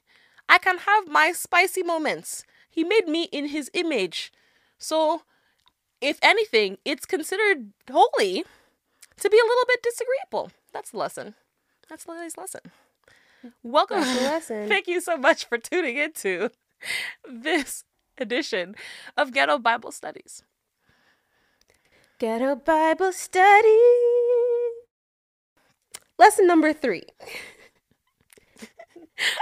I 0.49 0.57
can 0.57 0.79
have 0.79 1.07
my 1.07 1.31
spicy 1.31 1.83
moments 1.83 2.43
he 2.67 2.83
made 2.83 3.07
me 3.07 3.25
in 3.31 3.49
his 3.49 3.69
image 3.75 4.33
so 4.79 5.21
if 6.01 6.17
anything 6.23 6.79
it's 6.85 7.05
considered 7.05 7.71
holy 7.87 8.45
to 9.19 9.29
be 9.29 9.37
a 9.37 9.47
little 9.47 9.65
bit 9.67 9.83
disagreeable. 9.83 10.51
That's 10.73 10.89
the 10.89 10.97
lesson. 10.97 11.35
That's 11.87 12.05
today's 12.05 12.35
lesson. 12.35 12.61
Welcome. 13.61 14.01
The 14.01 14.05
lesson. 14.05 14.67
Thank 14.67 14.87
you 14.87 15.01
so 15.01 15.17
much 15.17 15.45
for 15.45 15.57
tuning 15.57 15.97
into 15.97 16.49
this 17.29 17.83
edition 18.17 18.75
of 19.17 19.33
Ghetto 19.33 19.57
Bible 19.59 19.91
Studies. 19.91 20.43
Ghetto 22.19 22.55
Bible 22.55 23.11
study. 23.11 23.77
Lesson 26.17 26.47
number 26.47 26.73
three. 26.73 27.03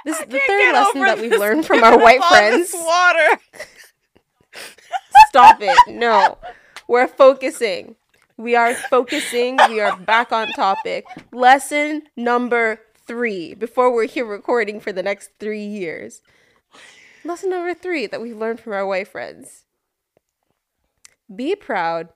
This 0.05 0.19
is 0.19 0.27
the 0.27 0.39
third 0.45 0.73
lesson 0.73 1.01
that 1.01 1.17
we've 1.19 1.31
learned 1.39 1.65
from 1.65 1.83
our 1.83 1.97
white 2.03 2.21
friends. 2.25 2.71
water. 2.73 3.39
Stop 5.29 5.59
it. 5.61 5.77
No. 5.87 6.37
We're 6.87 7.07
focusing. 7.07 7.95
We 8.37 8.55
are 8.55 8.73
focusing. 8.75 9.57
We 9.69 9.79
are 9.79 9.95
back 9.97 10.33
on 10.33 10.49
topic. 10.49 11.05
Lesson 11.31 12.03
number 12.17 12.81
three 13.05 13.53
before 13.53 13.93
we're 13.93 14.07
here 14.07 14.25
recording 14.25 14.79
for 14.79 14.91
the 14.91 15.03
next 15.03 15.31
three 15.39 15.65
years. 15.65 16.21
Lesson 17.23 17.49
number 17.51 17.73
three 17.73 18.07
that 18.07 18.21
we've 18.21 18.37
learned 18.37 18.59
from 18.59 18.73
our 18.73 18.85
white 18.85 19.07
friends 19.07 19.65
be 21.33 21.55
proud 21.55 22.09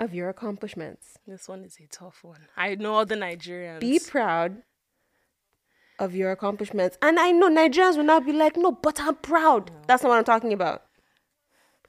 of 0.00 0.14
your 0.14 0.28
accomplishments. 0.28 1.16
This 1.26 1.48
one 1.48 1.64
is 1.64 1.78
a 1.82 1.86
tough 1.88 2.22
one. 2.22 2.40
I 2.56 2.74
know 2.74 2.94
all 2.94 3.06
the 3.06 3.14
Nigerians. 3.16 3.80
Be 3.80 3.98
proud 3.98 4.62
of 5.98 6.14
your 6.14 6.30
accomplishments. 6.30 6.96
And 7.02 7.18
I 7.18 7.32
know 7.32 7.48
Nigerians 7.50 7.96
will 7.96 8.04
not 8.04 8.24
be 8.24 8.32
like, 8.32 8.56
no, 8.56 8.72
but 8.72 9.00
I'm 9.00 9.16
proud. 9.16 9.70
That's 9.86 10.02
not 10.02 10.10
what 10.10 10.18
I'm 10.18 10.24
talking 10.24 10.52
about. 10.52 10.82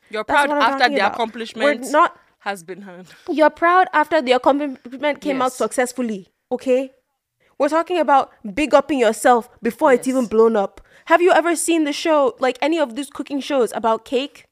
You're 0.10 0.24
That's 0.24 0.48
proud 0.48 0.58
after 0.62 0.90
the 0.90 0.96
about. 0.96 1.14
accomplishment 1.14 1.82
We're 1.82 1.92
not 1.92 2.18
has 2.40 2.64
been 2.64 2.82
heard. 2.82 3.08
You're 3.30 3.50
proud 3.50 3.88
after 3.94 4.22
the 4.22 4.32
accomplishment 4.32 5.22
came 5.22 5.42
out 5.42 5.52
successfully, 5.54 6.30
okay? 6.52 6.92
We're 7.60 7.70
talking 7.70 8.00
about 8.00 8.32
big 8.56 8.74
upping 8.74 9.00
yourself 9.00 9.50
before 9.62 9.92
it's 9.92 10.08
even 10.08 10.26
blown 10.28 10.56
up. 10.56 10.80
Have 11.06 11.22
you 11.22 11.32
ever 11.32 11.56
seen 11.56 11.84
the 11.84 11.92
show, 11.92 12.36
like 12.40 12.58
any 12.62 12.80
of 12.80 12.96
these 12.96 13.10
cooking 13.10 13.42
shows 13.42 13.74
about 13.76 14.06
cake? 14.06 14.46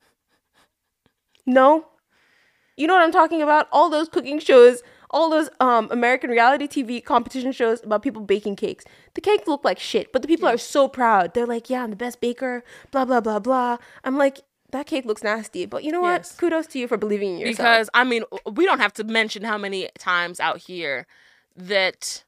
No? 1.45 1.87
You 2.75 2.85
know 2.85 2.93
what 2.93 3.03
I'm 3.03 3.13
talking 3.13 3.41
about? 3.41 3.69
All 3.71 3.89
those 3.89 4.09
cooking 4.09 4.39
shows, 4.39 4.83
all 5.09 5.29
those 5.29 5.49
um 5.61 5.87
American 5.89 6.29
reality 6.29 6.67
TV 6.67 7.03
competition 7.03 7.53
shows 7.53 7.81
about 7.81 8.03
people 8.03 8.21
baking 8.21 8.57
cakes. 8.57 8.83
The 9.13 9.21
cakes 9.21 9.47
look 9.47 9.63
like 9.63 9.79
shit, 9.79 10.11
but 10.11 10.21
the 10.21 10.27
people 10.27 10.49
are 10.49 10.57
so 10.57 10.89
proud. 10.89 11.33
They're 11.33 11.47
like, 11.47 11.69
yeah, 11.69 11.83
I'm 11.83 11.91
the 11.91 11.95
best 11.95 12.19
baker, 12.19 12.63
blah, 12.91 13.05
blah, 13.05 13.21
blah, 13.21 13.39
blah. 13.39 13.77
I'm 14.03 14.17
like, 14.17 14.41
that 14.71 14.85
cake 14.85 15.05
looks 15.05 15.23
nasty, 15.23 15.65
but 15.65 15.85
you 15.85 15.93
know 15.93 16.01
what? 16.01 16.19
Yes. 16.19 16.35
Kudos 16.35 16.67
to 16.67 16.79
you 16.79 16.89
for 16.89 16.97
believing 16.97 17.35
in 17.35 17.39
yourself. 17.39 17.57
Because 17.57 17.89
I 17.93 18.03
mean, 18.03 18.25
we 18.51 18.65
don't 18.65 18.79
have 18.79 18.93
to 18.93 19.05
mention 19.05 19.43
how 19.43 19.57
many 19.57 19.89
times 19.97 20.41
out 20.41 20.57
here 20.57 21.07
that 21.55 22.25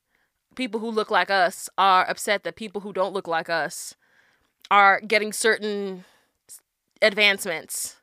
people 0.60 0.82
who 0.82 0.92
look 0.92 1.10
like 1.10 1.32
us 1.32 1.70
are 1.78 2.04
upset 2.10 2.44
that 2.44 2.56
people 2.58 2.82
who 2.82 2.92
don't 2.92 3.14
look 3.14 3.28
like 3.30 3.50
us 3.50 3.96
are 4.70 5.00
getting 5.08 5.32
certain 5.32 6.04
advancements 7.02 7.96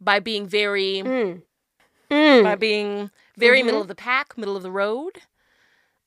by 0.00 0.20
being 0.20 0.46
very 0.46 1.02
Mm. 1.02 1.42
Mm. 2.08 2.44
by 2.44 2.54
being 2.54 3.10
very 3.36 3.60
Mhm. 3.60 3.64
middle 3.66 3.80
of 3.82 3.88
the 3.88 3.96
pack, 3.96 4.38
middle 4.38 4.56
of 4.56 4.62
the 4.62 4.70
road. 4.70 5.22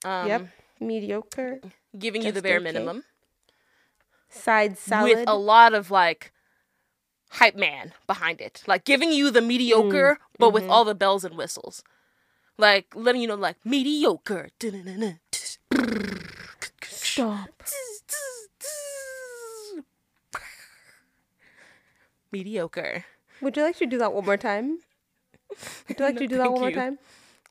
Um, 0.06 0.28
Yep. 0.28 0.42
Mediocre. 0.80 1.60
Giving 1.98 2.22
you 2.22 2.32
the 2.32 2.42
bare 2.42 2.56
okay. 2.56 2.64
minimum 2.64 3.04
Side 4.30 4.78
salad. 4.78 5.18
with 5.18 5.28
a 5.28 5.36
lot 5.36 5.74
of 5.74 5.92
like 5.92 6.32
hype 7.32 7.56
man 7.56 7.94
behind 8.08 8.40
it, 8.40 8.64
like 8.68 8.86
giving 8.86 9.12
you 9.12 9.32
the 9.32 9.42
mediocre, 9.42 10.18
but 10.38 10.52
with 10.52 10.64
mhm. 10.64 10.70
all 10.70 10.86
the 10.86 10.96
bells 10.96 11.26
and 11.26 11.36
whistles, 11.36 11.84
like 12.58 12.88
letting 12.96 13.22
you 13.22 13.28
know 13.28 13.36
like 13.36 13.58
mediocre. 13.66 14.50
Stop. 16.84 17.50
Mediocre. 22.32 23.06
Would 23.42 23.58
you 23.58 23.64
like 23.64 23.78
to 23.78 23.86
do 23.86 23.98
that 23.98 24.14
one 24.14 24.26
more 24.26 24.38
time? 24.38 24.80
Would 25.88 26.00
you 26.00 26.06
like 26.06 26.16
No, 26.16 26.20
to 26.20 26.28
do 26.28 26.36
that 26.38 26.44
thank 26.44 26.52
one 26.54 26.62
more 26.62 26.72
time? 26.72 27.00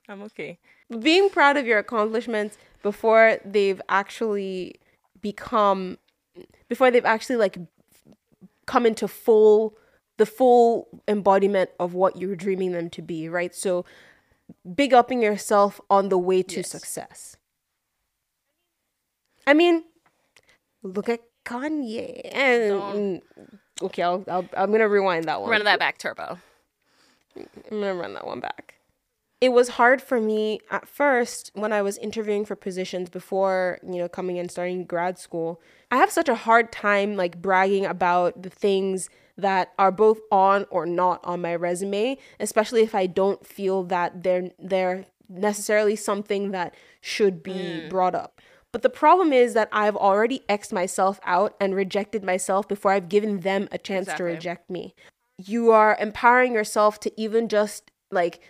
I'm 0.09 0.23
okay. 0.23 0.59
Being 1.01 1.29
proud 1.31 1.57
of 1.57 1.67
your 1.67 1.79
accomplishments 1.79 2.57
before 2.83 3.39
they've 3.45 3.81
actually 3.89 4.77
become, 5.21 5.99
before 6.69 6.91
they've 6.91 7.05
actually 7.05 7.37
like 7.37 7.59
come 8.67 8.87
into 8.87 9.09
full, 9.09 9.77
the 10.17 10.27
full 10.27 10.89
embodiment 11.09 11.71
of 11.81 11.95
what 11.95 12.17
you're 12.17 12.37
dreaming 12.37 12.73
them 12.73 12.89
to 12.91 13.03
be, 13.03 13.29
right? 13.29 13.55
So, 13.55 13.85
big 14.75 14.95
upping 14.95 15.23
yourself 15.23 15.81
on 15.91 16.09
the 16.09 16.19
way 16.19 16.43
to 16.43 16.57
Yes. 16.57 16.71
success. 16.71 17.37
I 19.49 19.55
mean, 19.55 19.85
look 20.83 21.09
at 21.09 21.21
Kanye. 21.47 22.21
And, 22.33 22.73
mm, 22.83 23.23
okay, 23.81 24.03
I'll, 24.03 24.23
I'll, 24.29 24.47
I'm 24.55 24.71
gonna 24.71 24.89
rewind 24.89 25.25
that 25.25 25.41
one. 25.41 25.51
Run 25.51 25.65
that 25.65 25.79
back, 25.79 25.97
Turbo. 25.97 26.39
I'm 27.35 27.47
gonna 27.71 27.95
run 27.95 28.13
that 28.13 28.27
one 28.27 28.41
back. 28.41 28.75
It 29.41 29.53
was 29.53 29.71
hard 29.71 30.03
for 30.03 30.21
me 30.21 30.61
at 30.71 30.87
first 30.87 31.51
when 31.55 31.73
I 31.73 31.81
was 31.81 31.97
interviewing 31.97 32.45
for 32.45 32.57
positions 32.57 33.09
before, 33.09 33.79
you 33.83 33.97
know, 33.97 34.09
coming 34.09 34.39
and 34.39 34.51
starting 34.51 34.85
grad 34.85 35.19
school. 35.19 35.63
I 35.91 35.97
have 35.97 36.11
such 36.11 36.29
a 36.29 36.35
hard 36.35 36.71
time 36.71 37.17
like 37.17 37.41
bragging 37.41 37.87
about 37.87 38.43
the 38.43 38.51
things 38.51 39.09
that 39.39 39.73
are 39.79 39.93
both 39.93 40.19
on 40.31 40.67
or 40.69 40.85
not 40.85 41.25
on 41.25 41.41
my 41.41 41.55
resume, 41.55 42.19
especially 42.39 42.83
if 42.83 42.95
I 42.95 43.07
don't 43.07 43.47
feel 43.47 43.85
that 43.85 44.23
they're 44.23 44.51
they're 44.59 45.07
necessarily 45.31 45.97
something 45.97 46.51
that 46.51 46.75
should 47.01 47.43
be 47.43 47.53
mm. 47.53 47.89
brought 47.89 48.15
up. 48.15 48.43
But 48.73 48.83
the 48.83 48.91
problem 48.91 49.33
is 49.33 49.55
that 49.55 49.69
I've 49.73 49.97
already 49.97 50.43
X'd 50.49 50.73
myself 50.73 51.21
out 51.25 51.55
and 51.59 51.75
rejected 51.75 52.23
myself 52.23 52.69
before 52.69 52.93
I've 52.93 53.09
given 53.09 53.41
them 53.41 53.69
a 53.73 53.79
chance 53.79 54.07
Exactly. 54.07 54.27
to 54.27 54.33
reject 54.33 54.71
me. 54.71 54.95
You 55.39 55.71
are 55.71 55.97
empowering 55.99 56.53
yourself 56.53 57.01
to 57.01 57.21
even 57.21 57.49
just 57.49 57.91
like 58.11 58.41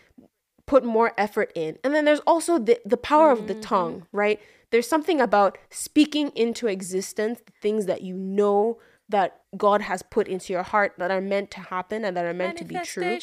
put 0.67 0.85
more 0.85 1.13
effort 1.17 1.53
in. 1.55 1.79
And 1.85 1.95
then 1.95 2.05
there's 2.05 2.21
also 2.21 2.59
the 2.59 2.81
the 2.85 2.97
power 2.97 3.31
of 3.31 3.47
the 3.47 3.55
mm-hmm. 3.55 3.63
tongue, 3.63 4.07
right? 4.13 4.41
There's 4.71 4.89
something 4.89 5.21
about 5.21 5.57
speaking 5.71 6.31
into 6.35 6.67
existence 6.67 7.41
the 7.45 7.53
things 7.63 7.87
that 7.87 8.03
you 8.03 8.15
know 8.15 8.79
that 9.09 9.41
God 9.57 9.81
has 9.81 10.03
put 10.03 10.29
into 10.29 10.53
your 10.53 10.63
heart 10.63 10.93
that 10.99 11.11
are 11.11 11.21
meant 11.21 11.51
to 11.53 11.61
happen 11.61 12.05
and 12.05 12.17
that 12.17 12.25
are 12.25 12.35
meant 12.35 12.59
to 12.59 12.65
be 12.65 12.79
true 12.81 13.19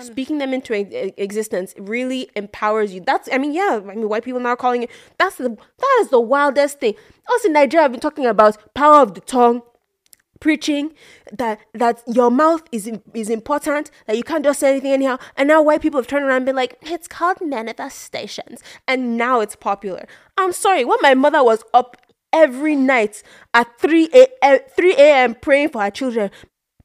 speaking 0.00 0.38
them 0.38 0.52
into 0.52 0.74
existence 1.20 1.74
really 1.78 2.28
empowers 2.34 2.92
you. 2.92 3.00
That's, 3.00 3.28
I 3.32 3.38
mean, 3.38 3.52
yeah, 3.52 3.80
I 3.82 3.94
mean, 3.94 4.08
white 4.08 4.24
people 4.24 4.40
now 4.40 4.56
calling 4.56 4.82
it, 4.82 4.90
that's 5.18 5.36
the, 5.36 5.50
that 5.50 5.98
is 6.00 6.08
the 6.08 6.20
wildest 6.20 6.80
thing. 6.80 6.94
Also 7.30 7.48
in 7.48 7.52
Nigeria, 7.54 7.84
I've 7.84 7.92
been 7.92 8.00
talking 8.00 8.26
about 8.26 8.74
power 8.74 8.96
of 8.96 9.14
the 9.14 9.20
tongue, 9.20 9.62
preaching 10.40 10.92
that, 11.32 11.60
that 11.74 12.02
your 12.06 12.30
mouth 12.30 12.62
is, 12.72 12.90
is 13.14 13.30
important, 13.30 13.90
that 14.06 14.16
you 14.16 14.24
can't 14.24 14.44
just 14.44 14.60
say 14.60 14.70
anything 14.70 14.92
anyhow. 14.92 15.18
And 15.36 15.48
now 15.48 15.62
white 15.62 15.82
people 15.82 16.00
have 16.00 16.06
turned 16.08 16.24
around 16.24 16.38
and 16.38 16.46
been 16.46 16.56
like, 16.56 16.78
it's 16.82 17.06
called 17.06 17.40
manifestations. 17.40 18.60
And 18.86 19.16
now 19.16 19.40
it's 19.40 19.56
popular. 19.56 20.06
I'm 20.36 20.52
sorry, 20.52 20.84
when 20.84 20.98
my 21.00 21.14
mother 21.14 21.44
was 21.44 21.62
up 21.72 21.96
every 22.32 22.76
night 22.76 23.22
at 23.54 23.78
3 23.80 24.08
a.m. 24.12 24.26
Eh, 24.42 24.58
3 24.76 24.94
a.m. 24.94 25.34
praying 25.34 25.70
for 25.70 25.82
our 25.82 25.90
children. 25.90 26.30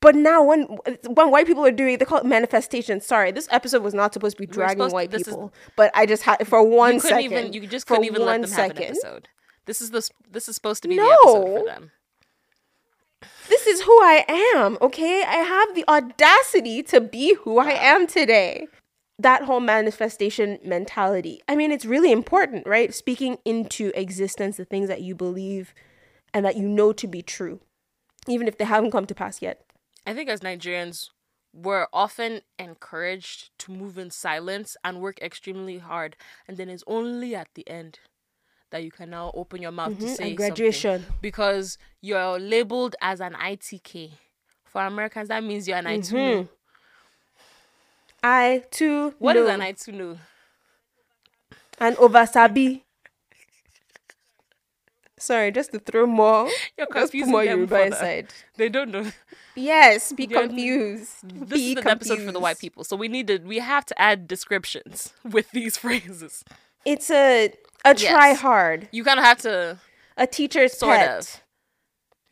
But 0.02 0.16
now 0.16 0.44
when 0.44 0.64
when 1.08 1.32
white 1.32 1.48
people 1.48 1.66
are 1.66 1.72
doing 1.72 1.98
they 1.98 2.06
call 2.06 2.18
it 2.20 2.26
manifestation. 2.26 3.00
Sorry, 3.00 3.32
this 3.32 3.48
episode 3.52 3.84
was 3.84 3.94
not 3.94 4.14
supposed 4.14 4.36
to 4.36 4.42
be 4.42 4.48
dragging 4.48 4.78
supposed 4.78 4.92
to- 4.92 4.96
white 4.96 5.14
is- 5.14 5.24
people, 5.24 5.54
but 5.78 5.92
I 5.96 6.06
just 6.06 6.24
had 6.24 6.46
for 6.48 6.62
one 6.62 6.96
you 6.96 7.02
couldn't 7.02 7.18
second. 7.18 7.32
even 7.32 7.54
you 7.54 7.68
just 7.68 7.88
couldn't 7.88 8.04
even 8.06 8.26
let 8.26 8.42
them 8.42 8.52
have 8.52 8.72
an 8.72 8.84
episode. 8.84 9.30
This 9.66 9.80
is 9.80 9.92
the 9.92 10.08
this 10.30 10.50
is 10.50 10.56
supposed 10.56 10.84
to 10.84 10.90
be 10.90 10.98
the 10.98 11.04
episode 11.04 11.60
for 11.60 11.66
them. 11.66 11.92
This 13.48 13.68
is 13.68 13.82
who 13.82 13.92
I 14.02 14.26
am, 14.56 14.78
okay? 14.82 15.24
I 15.24 15.36
have 15.38 15.76
the 15.76 15.86
audacity 15.88 16.84
to 16.84 17.00
be 17.00 17.36
who 17.36 17.60
I 17.60 17.72
am 17.72 18.08
today. 18.08 18.68
That 19.20 19.44
whole 19.44 19.60
manifestation 19.60 20.60
mentality. 20.64 21.42
I 21.48 21.56
mean, 21.56 21.72
it's 21.72 21.86
really 21.86 22.12
important, 22.12 22.66
right? 22.66 22.94
Speaking 22.94 23.38
into 23.46 23.92
existence 24.00 24.58
the 24.58 24.66
things 24.66 24.88
that 24.88 25.02
you 25.02 25.16
believe 25.16 25.74
and 26.34 26.44
that 26.46 26.58
you 26.58 26.68
know 26.68 26.94
to 26.94 27.08
be 27.08 27.22
true, 27.22 27.60
even 28.28 28.48
if 28.48 28.58
they 28.58 28.66
haven't 28.66 28.92
come 28.92 29.06
to 29.06 29.16
pass 29.16 29.42
yet. 29.42 29.66
I 30.06 30.14
think 30.14 30.30
as 30.30 30.40
Nigerians, 30.42 31.10
we're 31.54 31.88
often 31.94 32.42
encouraged 32.58 33.52
to 33.60 33.72
move 33.72 33.98
in 34.00 34.10
silence 34.10 34.76
and 34.84 35.00
work 35.00 35.22
extremely 35.22 35.78
hard, 35.78 36.16
and 36.48 36.58
then 36.58 36.70
it's 36.70 36.84
only 36.88 37.36
at 37.36 37.50
the 37.54 37.68
end 37.70 38.00
that 38.72 38.84
you 38.84 38.90
can 38.90 39.12
now 39.12 39.32
open 39.36 39.62
your 39.62 39.72
mouth 39.72 39.96
to 40.00 40.08
Mhm, 40.08 40.18
say 40.18 40.34
graduation. 40.36 41.02
something 41.04 41.16
because 41.22 41.78
you're 42.02 42.40
labeled 42.40 42.96
as 43.00 43.22
an 43.22 43.36
ITK. 43.36 44.14
For 44.66 44.82
Americans, 44.84 45.28
that 45.28 45.44
means 45.44 45.68
you're 45.68 45.78
an 45.78 45.86
I2. 45.86 46.50
I 48.24 48.64
too 48.72 49.14
What 49.20 49.34
know 49.36 49.44
is 49.44 49.50
an 49.50 49.60
I2? 49.60 50.18
and 51.80 51.98
over 51.98 52.26
sabi. 52.26 52.84
Sorry, 55.18 55.52
just 55.52 55.72
to 55.72 55.80
throw 55.80 56.06
more. 56.06 56.50
You're 56.78 56.88
confusing 56.88 57.32
more 57.32 57.46
them 57.46 57.60
Yoruba 57.60 57.76
further. 57.76 57.86
inside. 57.88 58.34
They 58.58 58.68
don't 58.70 58.92
know. 58.92 59.10
Yes, 59.56 60.12
be 60.12 60.26
You're- 60.26 60.48
confused. 60.48 61.16
This 61.24 61.50
be 61.60 61.72
is 61.74 61.78
an 61.78 61.88
episode 61.88 62.22
for 62.22 62.32
the 62.32 62.40
white 62.40 62.60
people, 62.60 62.84
so 62.84 62.96
we 62.98 63.08
need 63.08 63.28
to 63.28 63.38
we 63.40 63.60
have 63.60 63.86
to 63.86 64.02
add 64.02 64.28
descriptions 64.28 65.14
with 65.24 65.50
these 65.52 65.78
phrases. 65.84 66.44
It's 66.86 67.10
a 67.10 67.54
a 67.86 67.94
try 67.94 68.30
Yes. 68.30 68.40
hard, 68.42 68.90
You 68.92 69.04
kind 69.04 69.20
of 69.20 69.26
have 69.26 69.38
to 69.40 69.78
a 70.18 70.28
teacher's 70.28 70.78
Sort 70.78 70.98
pet. 70.98 71.20
of. 71.20 71.42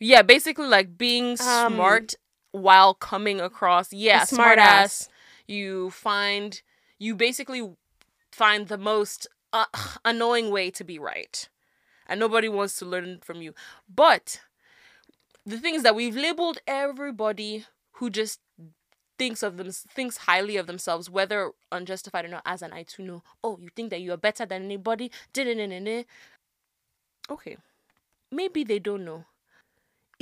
Yeah, 0.00 0.22
basically 0.22 0.66
like 0.66 0.98
being 0.98 1.36
Um, 1.40 1.74
smart 1.74 2.14
while 2.50 2.92
coming 2.94 3.40
across 3.40 3.92
yeah, 3.92 4.24
smart 4.24 4.56
smart 4.56 4.58
ass. 4.58 5.08
You 5.52 5.90
find 5.90 6.62
you 6.98 7.14
basically 7.14 7.62
find 8.30 8.68
the 8.68 8.78
most 8.78 9.26
uh, 9.52 9.64
annoying 10.04 10.50
way 10.50 10.70
to 10.70 10.84
be 10.84 10.98
right. 10.98 11.48
And 12.08 12.18
nobody 12.20 12.48
wants 12.48 12.76
to 12.78 12.84
learn 12.84 13.18
from 13.22 13.42
you. 13.42 13.54
But 13.88 14.40
the 15.44 15.58
thing 15.58 15.74
is 15.74 15.82
that 15.82 15.94
we've 15.94 16.16
labeled 16.16 16.58
everybody 16.66 17.66
who 17.92 18.10
just 18.10 18.40
thinks 19.18 19.42
of 19.42 19.56
them 19.56 19.70
thinks 19.70 20.16
highly 20.28 20.56
of 20.56 20.66
themselves, 20.66 21.10
whether 21.10 21.52
unjustified 21.70 22.24
or 22.24 22.28
not, 22.28 22.42
as 22.44 22.62
an 22.62 22.70
Aituno. 22.70 23.22
Oh, 23.42 23.58
you 23.60 23.70
think 23.74 23.90
that 23.90 24.00
you 24.00 24.12
are 24.12 24.16
better 24.16 24.46
than 24.46 24.64
anybody? 24.64 25.10
Okay. 27.30 27.56
Maybe 28.30 28.64
they 28.64 28.78
don't 28.78 29.04
know. 29.04 29.24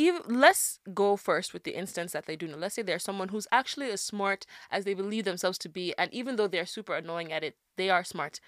Even, 0.00 0.22
let's 0.26 0.78
go 0.94 1.16
first 1.16 1.52
with 1.52 1.64
the 1.64 1.76
instance 1.76 2.12
that 2.12 2.24
they 2.26 2.36
do 2.36 2.46
know. 2.48 2.56
Let's 2.56 2.74
say 2.74 2.82
there's 2.82 3.02
someone 3.04 3.28
who's 3.28 3.46
actually 3.52 3.90
as 3.90 4.00
smart 4.00 4.46
as 4.70 4.84
they 4.84 4.94
believe 4.94 5.24
themselves 5.24 5.58
to 5.58 5.68
be, 5.68 5.94
and 5.98 6.12
even 6.12 6.36
though 6.36 6.48
they're 6.48 6.64
super 6.66 6.94
annoying 6.94 7.32
at 7.32 7.44
it, 7.44 7.56
they 7.76 7.90
are 7.90 8.04
smart. 8.04 8.40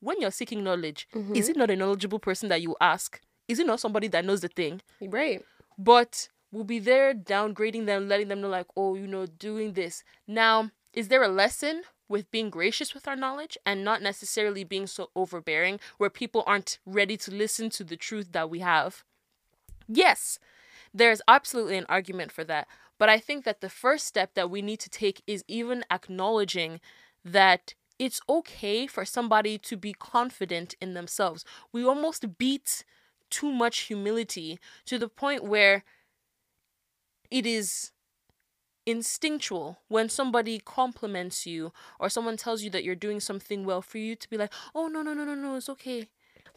When 0.00 0.20
you're 0.20 0.30
seeking 0.30 0.62
knowledge, 0.62 1.08
is 1.12 1.22
mm-hmm. 1.22 1.34
it 1.50 1.56
not 1.56 1.70
a 1.70 1.76
knowledgeable 1.76 2.20
person 2.20 2.48
that 2.50 2.62
you 2.62 2.76
ask? 2.80 3.20
Is 3.48 3.58
it 3.58 3.66
not 3.66 3.80
somebody 3.80 4.08
that 4.08 4.24
knows 4.24 4.40
the 4.42 4.48
thing? 4.48 4.80
Right. 5.00 5.44
but 5.78 6.28
we'll 6.52 6.64
be 6.64 6.78
there 6.78 7.14
downgrading 7.14 7.86
them, 7.86 8.08
letting 8.08 8.28
them 8.28 8.40
know, 8.40 8.48
like, 8.48 8.66
oh, 8.76 8.94
you 8.94 9.06
know, 9.06 9.26
doing 9.26 9.72
this. 9.72 10.04
Now, 10.26 10.70
is 10.92 11.08
there 11.08 11.22
a 11.22 11.28
lesson 11.28 11.82
with 12.08 12.30
being 12.30 12.50
gracious 12.50 12.94
with 12.94 13.08
our 13.08 13.16
knowledge 13.16 13.58
and 13.66 13.84
not 13.84 14.00
necessarily 14.00 14.64
being 14.64 14.86
so 14.86 15.10
overbearing 15.14 15.80
where 15.98 16.10
people 16.10 16.44
aren't 16.46 16.78
ready 16.86 17.16
to 17.18 17.30
listen 17.30 17.70
to 17.70 17.84
the 17.84 17.96
truth 17.96 18.32
that 18.32 18.48
we 18.48 18.60
have? 18.60 19.04
Yes, 19.88 20.38
there's 20.96 21.22
absolutely 21.28 21.76
an 21.76 21.86
argument 21.88 22.32
for 22.32 22.44
that. 22.44 22.68
But 22.98 23.08
I 23.08 23.18
think 23.18 23.44
that 23.44 23.60
the 23.60 23.68
first 23.68 24.06
step 24.06 24.34
that 24.34 24.50
we 24.50 24.62
need 24.62 24.80
to 24.80 24.90
take 24.90 25.22
is 25.26 25.44
even 25.46 25.84
acknowledging 25.90 26.80
that 27.24 27.74
it's 27.98 28.20
okay 28.28 28.86
for 28.86 29.04
somebody 29.04 29.58
to 29.58 29.76
be 29.76 29.92
confident 29.92 30.74
in 30.80 30.94
themselves. 30.94 31.44
We 31.72 31.84
almost 31.84 32.38
beat 32.38 32.84
too 33.30 33.52
much 33.52 33.80
humility 33.80 34.58
to 34.86 34.98
the 34.98 35.08
point 35.08 35.44
where 35.44 35.82
it 37.30 37.46
is 37.46 37.92
instinctual 38.86 39.78
when 39.88 40.08
somebody 40.08 40.60
compliments 40.64 41.46
you 41.46 41.72
or 42.00 42.08
someone 42.08 42.36
tells 42.36 42.62
you 42.62 42.70
that 42.70 42.84
you're 42.84 42.94
doing 42.94 43.20
something 43.20 43.64
well 43.64 43.82
for 43.82 43.98
you 43.98 44.16
to 44.16 44.30
be 44.30 44.36
like, 44.38 44.52
oh, 44.74 44.88
no, 44.88 45.02
no, 45.02 45.14
no, 45.14 45.24
no, 45.24 45.34
no, 45.34 45.56
it's 45.56 45.68
okay. 45.68 46.08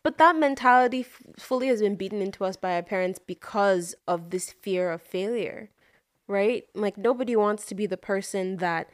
But 0.03 0.17
that 0.17 0.35
mentality 0.35 1.01
f- 1.01 1.21
fully 1.37 1.67
has 1.67 1.81
been 1.81 1.95
beaten 1.95 2.21
into 2.21 2.45
us 2.45 2.55
by 2.55 2.75
our 2.75 2.83
parents 2.83 3.19
because 3.19 3.95
of 4.07 4.29
this 4.29 4.51
fear 4.51 4.91
of 4.91 5.01
failure, 5.01 5.69
right? 6.27 6.63
Like 6.73 6.97
nobody 6.97 7.35
wants 7.35 7.65
to 7.67 7.75
be 7.75 7.85
the 7.85 7.97
person 7.97 8.57
that 8.57 8.89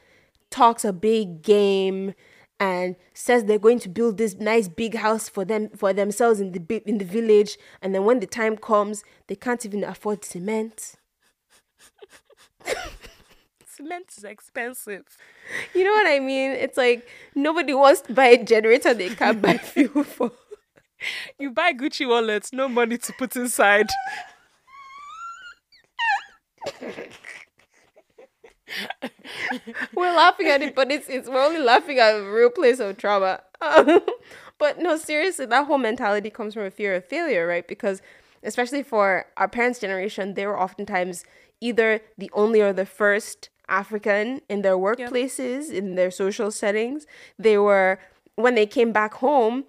talks 0.50 0.84
a 0.84 0.92
big 0.92 1.42
game 1.42 2.14
and 2.58 2.96
says 3.12 3.44
they're 3.44 3.58
going 3.58 3.78
to 3.80 3.88
build 3.88 4.16
this 4.18 4.34
nice 4.36 4.68
big 4.68 4.94
house 4.94 5.28
for 5.28 5.44
them 5.44 5.68
for 5.76 5.92
themselves 5.92 6.40
in 6.40 6.52
the 6.52 6.82
in 6.88 6.98
the 6.98 7.04
village 7.04 7.58
and 7.82 7.94
then 7.94 8.04
when 8.04 8.20
the 8.20 8.26
time 8.26 8.56
comes 8.56 9.04
they 9.26 9.34
can't 9.34 9.66
even 9.66 9.84
afford 9.84 10.24
cement 10.24 10.94
Cement 13.66 14.06
is 14.16 14.24
expensive. 14.24 15.04
you 15.74 15.84
know 15.84 15.90
what 15.90 16.06
i 16.06 16.18
mean 16.18 16.52
it's 16.52 16.78
like 16.78 17.06
nobody 17.34 17.74
wants 17.74 18.00
to 18.00 18.14
buy 18.14 18.28
a 18.28 18.42
generator 18.42 18.94
they 18.94 19.10
can't 19.10 19.42
buy 19.42 19.58
fuel 19.58 20.02
for 20.02 20.32
You 21.38 21.50
buy 21.50 21.72
Gucci 21.72 22.08
wallets, 22.08 22.52
no 22.52 22.68
money 22.68 22.98
to 22.98 23.12
put 23.12 23.36
inside. 23.36 23.88
we're 29.94 30.14
laughing 30.14 30.48
at 30.48 30.60
it 30.60 30.74
but 30.74 30.90
it's 30.90 31.08
it's 31.08 31.28
we're 31.28 31.44
only 31.44 31.60
laughing 31.60 31.98
at 31.98 32.16
a 32.16 32.22
real 32.22 32.50
place 32.50 32.80
of 32.80 32.96
trauma. 32.96 33.40
Um, 33.60 34.00
but 34.58 34.78
no 34.78 34.96
seriously 34.96 35.46
that 35.46 35.66
whole 35.66 35.78
mentality 35.78 36.30
comes 36.30 36.54
from 36.54 36.64
a 36.64 36.70
fear 36.70 36.94
of 36.94 37.04
failure 37.04 37.46
right? 37.46 37.66
Because 37.66 38.02
especially 38.42 38.82
for 38.82 39.26
our 39.36 39.48
parents 39.48 39.78
generation 39.78 40.34
they 40.34 40.46
were 40.46 40.60
oftentimes 40.60 41.24
either 41.60 42.00
the 42.18 42.30
only 42.34 42.60
or 42.60 42.72
the 42.72 42.86
first 42.86 43.48
african 43.68 44.40
in 44.48 44.62
their 44.62 44.76
workplaces 44.76 45.70
in 45.70 45.94
their 45.94 46.10
social 46.10 46.50
settings. 46.50 47.06
They 47.38 47.56
were 47.58 47.98
when 48.34 48.54
they 48.54 48.66
came 48.66 48.92
back 48.92 49.14
home 49.14 49.64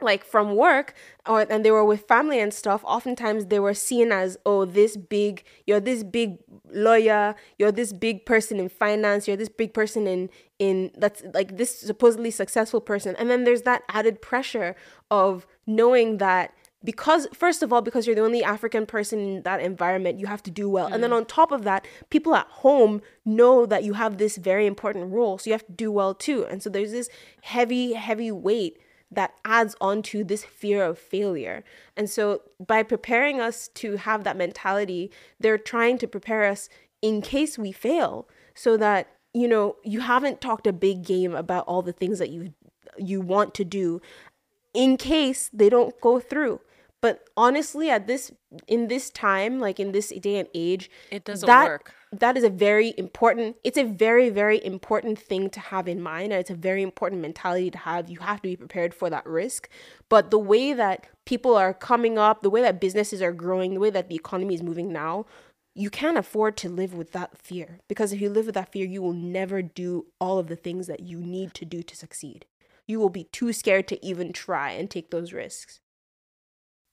like 0.00 0.24
from 0.24 0.54
work 0.54 0.94
or 1.26 1.40
and 1.50 1.64
they 1.64 1.70
were 1.70 1.84
with 1.84 2.06
family 2.06 2.38
and 2.38 2.54
stuff 2.54 2.82
oftentimes 2.84 3.46
they 3.46 3.58
were 3.58 3.74
seen 3.74 4.12
as 4.12 4.36
oh 4.46 4.64
this 4.64 4.96
big 4.96 5.42
you're 5.66 5.80
this 5.80 6.04
big 6.04 6.38
lawyer 6.70 7.34
you're 7.58 7.72
this 7.72 7.92
big 7.92 8.24
person 8.24 8.60
in 8.60 8.68
finance 8.68 9.26
you're 9.26 9.36
this 9.36 9.48
big 9.48 9.74
person 9.74 10.06
in 10.06 10.30
in 10.58 10.90
that's 10.96 11.22
like 11.34 11.56
this 11.56 11.78
supposedly 11.78 12.30
successful 12.30 12.80
person. 12.80 13.14
And 13.16 13.30
then 13.30 13.44
there's 13.44 13.62
that 13.62 13.82
added 13.88 14.20
pressure 14.20 14.74
of 15.10 15.46
knowing 15.66 16.18
that 16.18 16.52
because 16.84 17.26
first 17.32 17.62
of 17.62 17.72
all 17.72 17.82
because 17.82 18.06
you're 18.06 18.14
the 18.14 18.22
only 18.22 18.44
african 18.44 18.86
person 18.86 19.18
in 19.18 19.42
that 19.42 19.60
environment 19.60 20.18
you 20.18 20.26
have 20.26 20.42
to 20.44 20.50
do 20.50 20.68
well. 20.68 20.86
And 20.86 21.02
then 21.02 21.10
mm. 21.10 21.16
on 21.16 21.26
top 21.26 21.52
of 21.52 21.64
that 21.64 21.86
people 22.10 22.34
at 22.34 22.46
home 22.48 23.02
know 23.24 23.66
that 23.66 23.84
you 23.84 23.94
have 23.94 24.18
this 24.18 24.36
very 24.36 24.66
important 24.66 25.12
role 25.12 25.38
so 25.38 25.48
you 25.48 25.54
have 25.54 25.66
to 25.66 25.72
do 25.72 25.90
well 25.90 26.14
too. 26.14 26.44
And 26.46 26.62
so 26.62 26.70
there's 26.70 26.92
this 26.92 27.08
heavy 27.42 27.94
heavy 27.94 28.30
weight 28.30 28.78
that 29.10 29.34
adds 29.44 29.74
on 29.80 30.02
to 30.02 30.22
this 30.22 30.44
fear 30.44 30.84
of 30.84 30.98
failure. 30.98 31.64
And 31.96 32.10
so 32.10 32.42
by 32.64 32.82
preparing 32.82 33.40
us 33.40 33.68
to 33.74 33.96
have 33.96 34.24
that 34.24 34.36
mentality, 34.36 35.10
they're 35.40 35.58
trying 35.58 35.98
to 35.98 36.06
prepare 36.06 36.44
us 36.44 36.68
in 37.00 37.22
case 37.22 37.56
we 37.58 37.72
fail 37.72 38.28
so 38.54 38.76
that 38.76 39.08
you 39.32 39.46
know 39.46 39.76
you 39.84 40.00
haven't 40.00 40.40
talked 40.40 40.66
a 40.66 40.72
big 40.72 41.04
game 41.04 41.34
about 41.34 41.64
all 41.66 41.82
the 41.82 41.92
things 41.92 42.18
that 42.18 42.30
you 42.30 42.52
you 42.96 43.20
want 43.20 43.54
to 43.54 43.64
do 43.64 44.00
in 44.74 44.96
case 44.96 45.48
they 45.52 45.68
don't 45.68 45.98
go 46.00 46.18
through. 46.20 46.60
But 47.00 47.28
honestly 47.36 47.88
at 47.90 48.06
this 48.08 48.32
in 48.66 48.88
this 48.88 49.10
time 49.10 49.60
like 49.60 49.78
in 49.78 49.92
this 49.92 50.08
day 50.08 50.38
and 50.38 50.48
age 50.54 50.90
It 51.10 51.24
doesn't 51.24 51.46
that, 51.46 51.68
work. 51.68 51.94
That 52.12 52.36
is 52.36 52.44
a 52.44 52.50
very 52.50 52.94
important 52.96 53.56
it's 53.62 53.76
a 53.76 53.84
very 53.84 54.30
very 54.30 54.64
important 54.64 55.18
thing 55.18 55.50
to 55.50 55.60
have 55.60 55.86
in 55.86 56.00
mind 56.00 56.32
and 56.32 56.40
it's 56.40 56.50
a 56.50 56.54
very 56.54 56.82
important 56.82 57.20
mentality 57.20 57.70
to 57.70 57.78
have. 57.78 58.08
You 58.08 58.20
have 58.20 58.38
to 58.38 58.48
be 58.48 58.56
prepared 58.56 58.94
for 58.94 59.10
that 59.10 59.26
risk. 59.26 59.68
But 60.08 60.30
the 60.30 60.38
way 60.38 60.72
that 60.72 61.06
people 61.26 61.54
are 61.54 61.74
coming 61.74 62.18
up 62.18 62.42
the 62.42 62.50
way 62.50 62.62
that 62.62 62.80
businesses 62.80 63.20
are 63.20 63.32
growing 63.32 63.74
the 63.74 63.80
way 63.80 63.90
that 63.90 64.08
the 64.08 64.14
economy 64.14 64.54
is 64.54 64.62
moving 64.62 64.92
now 64.92 65.26
you 65.74 65.90
can't 65.90 66.18
afford 66.18 66.56
to 66.56 66.68
live 66.68 66.92
with 66.92 67.12
that 67.12 67.38
fear. 67.38 67.78
Because 67.86 68.12
if 68.12 68.20
you 68.20 68.30
live 68.30 68.46
with 68.46 68.56
that 68.56 68.72
fear 68.72 68.86
you 68.86 69.02
will 69.02 69.12
never 69.12 69.60
do 69.62 70.06
all 70.20 70.38
of 70.38 70.48
the 70.48 70.56
things 70.56 70.86
that 70.86 71.00
you 71.00 71.18
need 71.20 71.54
to 71.54 71.64
do 71.64 71.82
to 71.82 71.96
succeed. 71.96 72.46
You 72.86 72.98
will 72.98 73.10
be 73.10 73.24
too 73.24 73.52
scared 73.52 73.86
to 73.88 74.04
even 74.04 74.32
try 74.32 74.70
and 74.70 74.90
take 74.90 75.10
those 75.10 75.34
risks. 75.34 75.80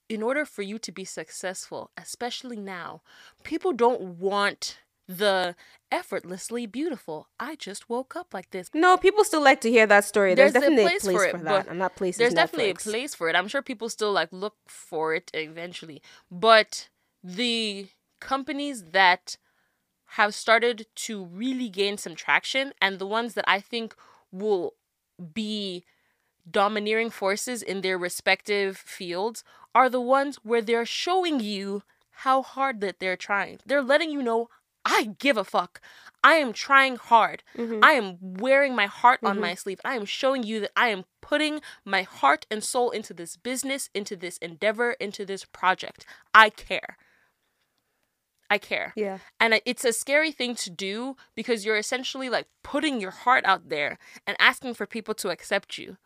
In 0.08 0.22
order 0.22 0.44
for 0.44 0.62
you 0.62 0.78
to 0.78 0.92
be 0.92 1.04
successful, 1.04 1.90
especially 1.96 2.60
now, 2.60 3.00
people 3.42 3.72
don't 3.72 4.02
want 4.02 4.78
the 5.08 5.54
effortlessly 5.90 6.66
beautiful. 6.66 7.28
I 7.38 7.54
just 7.54 7.88
woke 7.88 8.16
up 8.16 8.34
like 8.34 8.50
this. 8.50 8.70
no 8.74 8.96
people 8.96 9.24
still 9.24 9.42
like 9.42 9.60
to 9.60 9.70
hear 9.70 9.86
that 9.86 10.04
story 10.04 10.34
there's, 10.34 10.52
There's 10.52 10.64
definitely 10.64 10.84
a 10.84 10.88
place 10.88 11.04
place, 11.04 11.30
for 11.30 11.38
for, 11.38 11.44
that 11.44 11.68
and 11.68 11.80
that 11.80 11.96
place 11.96 12.16
There's 12.16 12.34
definitely 12.34 12.70
a 12.70 12.74
place 12.74 13.14
for 13.14 13.28
it. 13.28 13.36
I'm 13.36 13.48
sure 13.48 13.62
people 13.62 13.88
still 13.88 14.12
like 14.12 14.28
look 14.32 14.56
for 14.66 15.14
it 15.14 15.30
eventually. 15.32 16.02
But 16.30 16.88
the 17.22 17.88
companies 18.20 18.84
that 18.92 19.36
have 20.10 20.34
started 20.34 20.86
to 20.94 21.24
really 21.24 21.68
gain 21.68 21.98
some 21.98 22.14
traction 22.14 22.72
and 22.80 22.98
the 22.98 23.06
ones 23.06 23.34
that 23.34 23.44
I 23.48 23.60
think 23.60 23.94
will 24.32 24.74
be 25.34 25.84
domineering 26.48 27.10
forces 27.10 27.62
in 27.62 27.80
their 27.80 27.98
respective 27.98 28.76
fields 28.76 29.42
are 29.74 29.88
the 29.88 30.00
ones 30.00 30.38
where 30.42 30.62
they're 30.62 30.86
showing 30.86 31.40
you 31.40 31.82
how 32.10 32.42
hard 32.42 32.80
that 32.80 32.98
they're 32.98 33.16
trying. 33.16 33.58
They're 33.66 33.82
letting 33.82 34.10
you 34.10 34.22
know, 34.22 34.48
I 34.86 35.14
give 35.18 35.36
a 35.36 35.44
fuck. 35.44 35.80
I 36.22 36.34
am 36.34 36.52
trying 36.52 36.96
hard. 36.96 37.42
Mm-hmm. 37.56 37.84
I 37.84 37.92
am 37.92 38.18
wearing 38.20 38.74
my 38.74 38.86
heart 38.86 39.20
on 39.22 39.32
mm-hmm. 39.32 39.42
my 39.42 39.54
sleeve. 39.54 39.80
I 39.84 39.96
am 39.96 40.04
showing 40.04 40.42
you 40.42 40.60
that 40.60 40.72
I 40.76 40.88
am 40.88 41.04
putting 41.20 41.60
my 41.84 42.02
heart 42.02 42.46
and 42.50 42.62
soul 42.62 42.90
into 42.90 43.12
this 43.12 43.36
business, 43.36 43.90
into 43.94 44.16
this 44.16 44.38
endeavor, 44.38 44.92
into 44.92 45.26
this 45.26 45.44
project. 45.44 46.06
I 46.32 46.50
care. 46.50 46.96
I 48.48 48.58
care. 48.58 48.92
yeah 48.96 49.18
And 49.40 49.60
it's 49.66 49.84
a 49.84 49.92
scary 49.92 50.30
thing 50.30 50.54
to 50.56 50.70
do 50.70 51.16
because 51.34 51.64
you're 51.64 51.76
essentially 51.76 52.28
like 52.28 52.46
putting 52.62 53.00
your 53.00 53.10
heart 53.10 53.44
out 53.44 53.68
there 53.68 53.98
and 54.26 54.36
asking 54.38 54.74
for 54.74 54.86
people 54.86 55.14
to 55.14 55.30
accept 55.30 55.78
you. 55.78 55.96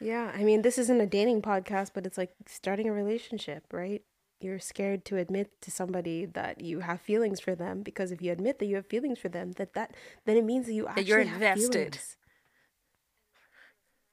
Yeah, 0.00 0.32
I 0.34 0.44
mean, 0.44 0.62
this 0.62 0.76
isn't 0.78 1.00
a 1.00 1.06
dating 1.06 1.42
podcast, 1.42 1.92
but 1.94 2.04
it's 2.04 2.18
like 2.18 2.32
starting 2.46 2.88
a 2.88 2.92
relationship, 2.92 3.64
right? 3.72 4.02
You're 4.44 4.58
scared 4.58 5.06
to 5.06 5.16
admit 5.16 5.58
to 5.62 5.70
somebody 5.70 6.26
that 6.26 6.60
you 6.60 6.80
have 6.80 7.00
feelings 7.00 7.40
for 7.40 7.54
them 7.54 7.82
because 7.82 8.12
if 8.12 8.20
you 8.20 8.30
admit 8.30 8.58
that 8.58 8.66
you 8.66 8.76
have 8.76 8.86
feelings 8.86 9.18
for 9.18 9.30
them, 9.30 9.52
that 9.52 9.72
that 9.72 9.94
then 10.26 10.36
it 10.36 10.44
means 10.44 10.66
that 10.66 10.74
you 10.74 10.86
actually 10.86 11.04
you're 11.04 11.22
have 11.22 11.40
invested. 11.40 11.72
feelings. 11.72 12.16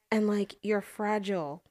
And 0.10 0.28
like 0.28 0.56
you're 0.62 0.80
fragile, 0.80 1.64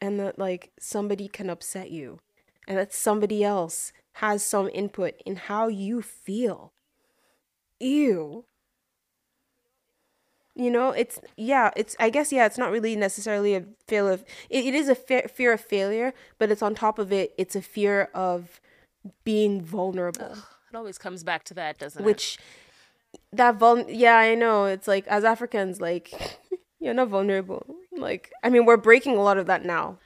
and 0.00 0.18
that 0.18 0.36
like 0.36 0.72
somebody 0.80 1.28
can 1.28 1.48
upset 1.48 1.92
you, 1.92 2.18
and 2.66 2.76
that 2.76 2.92
somebody 2.92 3.44
else 3.44 3.92
has 4.14 4.42
some 4.42 4.68
input 4.72 5.14
in 5.24 5.36
how 5.36 5.68
you 5.68 6.02
feel. 6.02 6.72
Ew 7.78 8.46
you 10.54 10.70
know 10.70 10.90
it's 10.90 11.18
yeah 11.36 11.70
it's 11.76 11.96
i 11.98 12.10
guess 12.10 12.30
yeah 12.32 12.44
it's 12.44 12.58
not 12.58 12.70
really 12.70 12.94
necessarily 12.94 13.54
a 13.54 13.64
fear 13.86 14.10
of 14.10 14.22
it, 14.50 14.64
it 14.66 14.74
is 14.74 14.88
a 14.88 14.94
fe- 14.94 15.26
fear 15.32 15.52
of 15.52 15.60
failure 15.60 16.12
but 16.38 16.50
it's 16.50 16.62
on 16.62 16.74
top 16.74 16.98
of 16.98 17.12
it 17.12 17.32
it's 17.38 17.56
a 17.56 17.62
fear 17.62 18.10
of 18.14 18.60
being 19.24 19.60
vulnerable. 19.62 20.32
It 20.70 20.76
always 20.76 20.96
comes 20.98 21.24
back 21.24 21.42
to 21.44 21.54
that, 21.54 21.78
doesn't 21.78 22.02
it? 22.02 22.04
which 22.04 22.38
that 23.32 23.56
vul 23.56 23.84
yeah 23.90 24.16
i 24.16 24.34
know 24.34 24.64
it's 24.64 24.88
like 24.88 25.06
as 25.06 25.24
africans 25.24 25.80
like 25.80 26.38
you're 26.80 26.94
not 26.94 27.08
vulnerable. 27.08 27.64
Like 27.96 28.30
i 28.42 28.48
mean 28.48 28.64
we're 28.64 28.76
breaking 28.76 29.16
a 29.16 29.22
lot 29.22 29.38
of 29.38 29.46
that 29.46 29.64
now. 29.64 29.98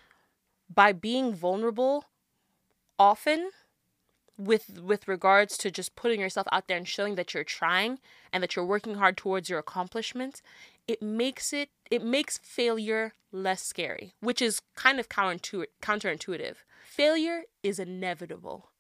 By 0.73 0.93
being 0.93 1.35
vulnerable 1.35 2.05
often 2.99 3.51
with 4.39 4.81
with 4.81 5.09
regards 5.09 5.57
to 5.57 5.71
just 5.71 5.97
putting 5.97 6.21
yourself 6.21 6.47
out 6.53 6.69
there 6.69 6.77
and 6.77 6.89
showing 6.89 7.15
that 7.15 7.33
you're 7.33 7.45
trying 7.45 7.99
and 8.33 8.43
that 8.43 8.55
you're 8.55 8.65
working 8.65 8.97
hard 8.97 9.17
towards 9.17 9.49
your 9.49 9.59
accomplishments 9.59 10.43
it 10.87 11.03
makes 11.03 11.53
it 11.53 11.71
it 11.91 12.03
makes 12.03 12.39
failure 12.39 13.15
less 13.33 13.63
scary 13.63 14.15
which 14.21 14.41
is 14.43 14.61
kind 14.75 15.01
of 15.01 15.09
counterintuitive 15.09 15.67
counterintuitive. 15.83 16.57
Failure 16.85 17.43
is 17.63 17.79
inevitable. 17.79 18.71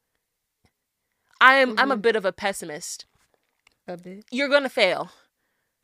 I 1.41 1.57
am 1.57 1.79
i'm 1.79 1.91
a 1.91 1.95
mm-hmm. 1.95 2.01
bit 2.01 2.17
of 2.17 2.25
a 2.25 2.33
pessimist. 2.33 3.07
A 3.87 3.97
bit? 3.97 4.25
You're 4.31 4.49
gonna 4.49 4.69
fail. 4.69 5.11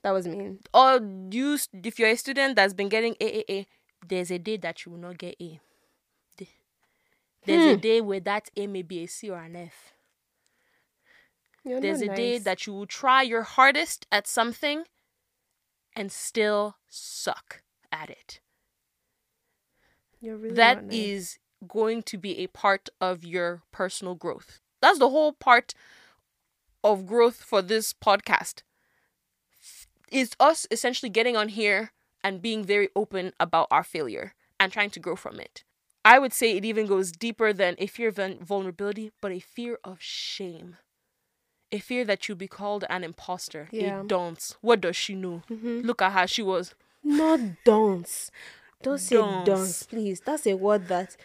That 0.03 0.13
was 0.13 0.27
mean. 0.27 0.61
Or 0.73 1.01
you 1.31 1.59
if 1.85 1.99
you're 1.99 2.09
a 2.09 2.17
student 2.17 2.57
that's 2.57 2.75
been 2.75 2.89
getting 2.89 3.17
A, 3.21 3.39
A, 3.39 3.53
A, 3.53 3.67
there's 4.07 4.31
a 4.31 4.39
day 4.39 4.57
that 4.57 4.85
you 4.85 4.93
will 4.93 4.99
not 4.99 5.19
get 5.19 5.37
A. 5.41 5.61
The- 7.45 7.53
There's 7.53 7.73
a 7.73 7.75
hmm. 7.75 7.81
day 7.81 8.01
where 8.01 8.21
that 8.21 8.51
A 8.57 8.67
may 8.67 8.83
be 8.83 9.03
a 9.05 9.07
C 9.07 9.31
or 9.31 9.39
an 9.41 9.57
F. 9.57 9.93
You're 11.65 11.81
There's 11.81 12.01
a 12.03 12.07
not 12.07 12.17
day 12.17 12.39
that 12.39 12.67
you 12.67 12.73
will 12.73 12.87
try 12.87 13.23
your 13.23 13.43
hardest 13.43 14.07
at 14.11 14.27
something 14.27 14.85
and 15.95 16.11
still 16.11 16.77
suck 16.89 17.63
at 17.93 18.11
it. 18.11 18.41
you're 20.21 20.37
really 20.37 20.55
That 20.55 20.85
nice. 20.85 20.95
is 20.95 21.39
going 21.67 22.03
to 22.05 22.17
be 22.19 22.39
a 22.39 22.47
part 22.47 22.89
of 23.01 23.25
your 23.25 23.63
personal 23.73 24.15
growth. 24.15 24.61
That's 24.81 24.99
the 24.99 25.11
whole 25.11 25.33
part 25.33 25.75
of 26.85 27.07
growth 27.07 27.43
for 27.43 27.63
this 27.63 27.93
podcast. 27.93 28.63
Is 30.11 30.33
us 30.39 30.67
essentially 30.71 31.09
getting 31.11 31.37
on 31.37 31.49
here 31.49 31.93
and 32.23 32.43
being 32.43 32.65
very 32.65 32.89
open 32.95 33.33
about 33.41 33.69
our 33.71 33.83
failure 33.85 34.35
and 34.61 34.73
trying 34.73 34.91
to 34.91 35.01
grow 35.01 35.17
from 35.17 35.41
it. 35.41 35.65
I 36.05 36.19
would 36.19 36.33
say 36.33 36.57
it 36.57 36.65
even 36.65 36.87
goes 36.87 37.13
deeper 37.13 37.53
than 37.53 37.77
a 37.79 37.87
fear 37.87 38.09
of 38.09 38.17
vulnerability, 38.41 39.13
but 39.21 39.31
a 39.33 39.39
fear 39.39 39.79
of 39.85 40.01
shame. 40.01 40.77
A 41.71 41.79
fear 41.79 42.05
that 42.05 42.29
you'll 42.29 42.37
be 42.37 42.49
called 42.49 42.85
an 42.91 43.05
imposter, 43.05 43.69
Yeah. 43.71 44.01
a 44.01 44.05
dunce. 44.05 44.57
What 44.61 44.81
does 44.81 44.97
she 44.97 45.15
know? 45.15 45.43
Mm-hmm. 45.51 45.81
Look 45.87 46.03
at 46.03 46.13
her. 46.13 46.27
She 46.27 46.43
was. 46.43 46.75
Not 47.05 47.41
dance. 47.65 48.31
Don't 48.83 48.99
say 48.99 49.17
Dance. 49.17 49.47
dance, 49.47 49.83
please. 49.85 50.21
That's 50.21 50.47
a 50.47 50.55
word 50.55 50.89
that 50.89 51.17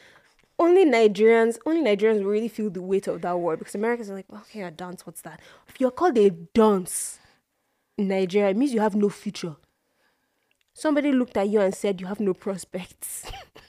only 0.60 0.86
Nigerians, 0.86 1.58
only 1.66 1.82
Nigerians 1.82 2.26
really 2.26 2.48
feel 2.48 2.70
the 2.70 2.82
weight 2.82 3.08
of 3.08 3.22
that 3.24 3.38
word 3.40 3.60
because 3.60 3.76
Americans 3.76 4.10
are 4.10 4.16
like, 4.16 4.26
okay, 4.32 4.62
a 4.62 4.72
dance, 4.72 5.06
what's 5.06 5.22
that? 5.22 5.40
If 5.68 5.80
you're 5.82 5.92
called 5.92 6.18
a 6.18 6.30
dance 6.30 7.20
in 7.98 8.08
Nigeria, 8.10 8.50
it 8.52 8.58
means 8.58 8.74
you 8.74 8.80
have 8.82 8.96
no 8.96 9.10
future. 9.10 9.56
Somebody 10.74 11.12
looked 11.12 11.36
at 11.38 11.50
you 11.50 11.60
and 11.62 11.74
said 11.74 12.00
you 12.00 12.08
have 12.08 12.20
no 12.20 12.34
prospects. 12.36 13.24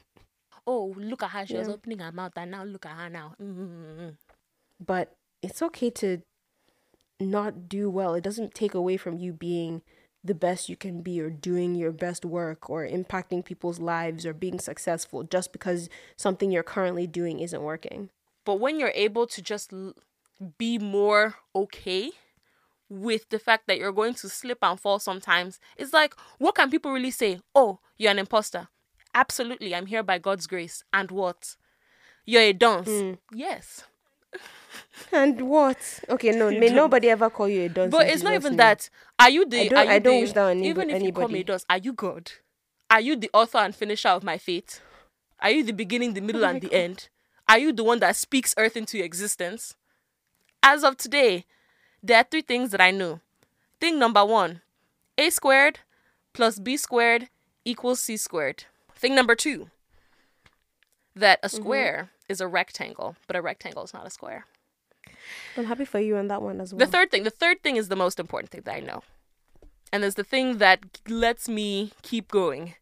Oh, 0.71 0.95
look 0.99 1.23
at 1.23 1.31
her. 1.31 1.47
She 1.47 1.57
was 1.57 1.69
opening 1.69 2.01
her 2.01 2.13
mouth, 2.13 2.33
and 2.37 2.51
now 2.51 2.63
look 2.63 2.85
at 2.85 2.97
her 2.97 3.09
now. 3.09 3.35
Mm-hmm. 3.43 4.09
but 4.85 5.17
it's 5.41 5.63
okay 5.63 5.89
to 5.91 6.19
not 7.21 7.69
do 7.69 7.89
well. 7.89 8.15
It 8.15 8.23
doesn't 8.25 8.55
take 8.55 8.75
away 8.75 8.97
from 8.97 9.17
you 9.19 9.33
being 9.33 9.83
the 10.23 10.35
best 10.35 10.69
you 10.69 10.77
can 10.77 11.01
be 11.01 11.21
or 11.21 11.31
doing 11.31 11.75
your 11.75 11.93
best 11.93 12.25
work 12.25 12.69
or 12.69 12.87
impacting 12.87 13.45
people's 13.45 13.79
lives 13.79 14.27
or 14.27 14.35
being 14.35 14.59
successful 14.59 15.23
just 15.23 15.53
because 15.53 15.89
something 16.17 16.51
you're 16.51 16.63
currently 16.63 17.07
doing 17.07 17.39
isn't 17.41 17.63
working. 17.63 18.11
But 18.45 18.57
when 18.61 18.79
you're 18.81 18.93
able 18.95 19.27
to 19.29 19.41
just 19.41 19.73
l- 19.73 19.95
be 20.59 20.79
more 20.79 21.37
okay 21.55 22.11
with 22.91 23.29
the 23.31 23.39
fact 23.39 23.67
that 23.69 23.79
you're 23.79 23.93
going 23.93 24.15
to 24.15 24.29
slip 24.29 24.59
and 24.63 24.79
fall 24.79 24.99
sometimes, 24.99 25.61
it's 25.77 25.93
like, 25.93 26.15
what 26.39 26.55
can 26.57 26.71
people 26.71 26.93
really 26.93 27.11
say? 27.13 27.41
Oh, 27.55 27.79
you're 27.97 28.11
an 28.13 28.19
imposter. 28.19 28.69
Absolutely, 29.19 29.75
I'm 29.75 29.87
here 29.87 30.05
by 30.05 30.19
God's 30.19 30.47
grace. 30.47 30.85
And 30.93 31.11
what? 31.11 31.57
You're 32.25 32.43
a 32.43 32.53
dunce. 32.53 32.89
Hmm. 32.89 33.13
Yes. 33.35 33.85
And 35.13 35.41
what? 35.49 35.79
Okay, 36.09 36.31
no, 36.31 36.51
may 36.63 36.69
nobody 36.71 37.11
ever 37.11 37.29
call 37.31 37.49
you 37.49 37.63
a 37.63 37.69
dunce. 37.69 37.91
But 37.91 38.07
it's 38.09 38.23
not 38.23 38.35
even 38.35 38.53
name. 38.53 38.57
that. 38.59 38.91
Are 39.19 39.31
you 39.31 39.45
the? 39.49 39.61
I 39.63 39.69
don't- 39.69 39.89
I 39.89 39.99
don't 39.99 40.15
the- 40.15 40.21
wish 40.21 40.33
that 40.33 40.45
on 40.51 40.63
Even 40.65 40.91
if 40.91 41.03
you 41.03 41.13
call 41.13 41.29
me 41.29 41.39
anybody. 41.39 41.41
a 41.41 41.45
dunce, 41.45 41.67
are 41.69 41.79
you 41.79 41.93
God? 41.93 42.31
Are 42.91 43.01
you 43.01 43.17
the 43.17 43.31
author 43.35 43.59
and 43.59 43.75
finisher 43.75 44.09
of 44.11 44.23
my 44.23 44.39
fate? 44.39 44.81
Are 45.41 45.51
you 45.51 45.63
the 45.65 45.73
beginning, 45.73 46.15
the 46.15 46.21
middle, 46.21 46.45
Oh 46.45 46.49
and 46.49 46.61
the 46.61 46.69
God. 46.69 46.77
end? 46.77 47.09
Are 47.49 47.59
you 47.59 47.73
the 47.73 47.85
one 47.85 47.99
that 48.01 48.15
speaks 48.17 48.55
earth 48.57 48.77
into 48.77 49.03
existence? 49.03 49.75
As 50.63 50.85
of 50.85 50.97
today, 50.97 51.45
there 52.03 52.19
are 52.19 52.27
three 52.31 52.43
things 52.43 52.71
that 52.71 52.81
I 52.81 52.91
know. 52.91 53.21
Thing 53.81 53.99
number 53.99 54.25
one 54.25 54.61
A 55.17 55.31
squared 55.31 55.81
plus 56.33 56.59
B 56.59 56.77
squared 56.77 57.29
equals 57.65 58.01
C 58.01 58.17
squared. 58.17 58.65
Thing 58.99 59.15
number 59.15 59.35
two 59.35 59.71
that 61.15 61.39
Mm-hmm. 61.39 61.47
a 61.47 61.49
square 61.49 62.11
is 62.29 62.41
a 62.41 62.47
rectangle, 62.47 63.17
but 63.27 63.37
a 63.37 63.43
rectangle 63.43 63.83
is 63.83 63.93
not 63.95 64.07
a 64.07 64.11
square. 64.11 64.47
I'm 65.57 65.65
happy 65.65 65.85
for 65.85 65.99
you 65.99 66.17
on 66.17 66.29
that 66.29 66.43
one 66.43 66.61
as 66.61 66.73
well. 66.73 66.79
The 66.79 66.87
third 66.91 67.11
thing, 67.11 67.25
the 67.25 67.31
third 67.31 67.63
thing 67.63 67.77
is 67.77 67.89
the 67.89 67.97
most 67.97 68.21
important 68.21 68.51
thing 68.51 68.63
that 68.65 68.75
I 68.75 68.81
know. 68.81 69.03
And 69.93 70.05
is 70.05 70.15
the 70.17 70.25
thing 70.25 70.59
that 70.59 71.01
lets 71.09 71.49
me 71.49 71.93
keep 72.03 72.29
going 72.29 72.75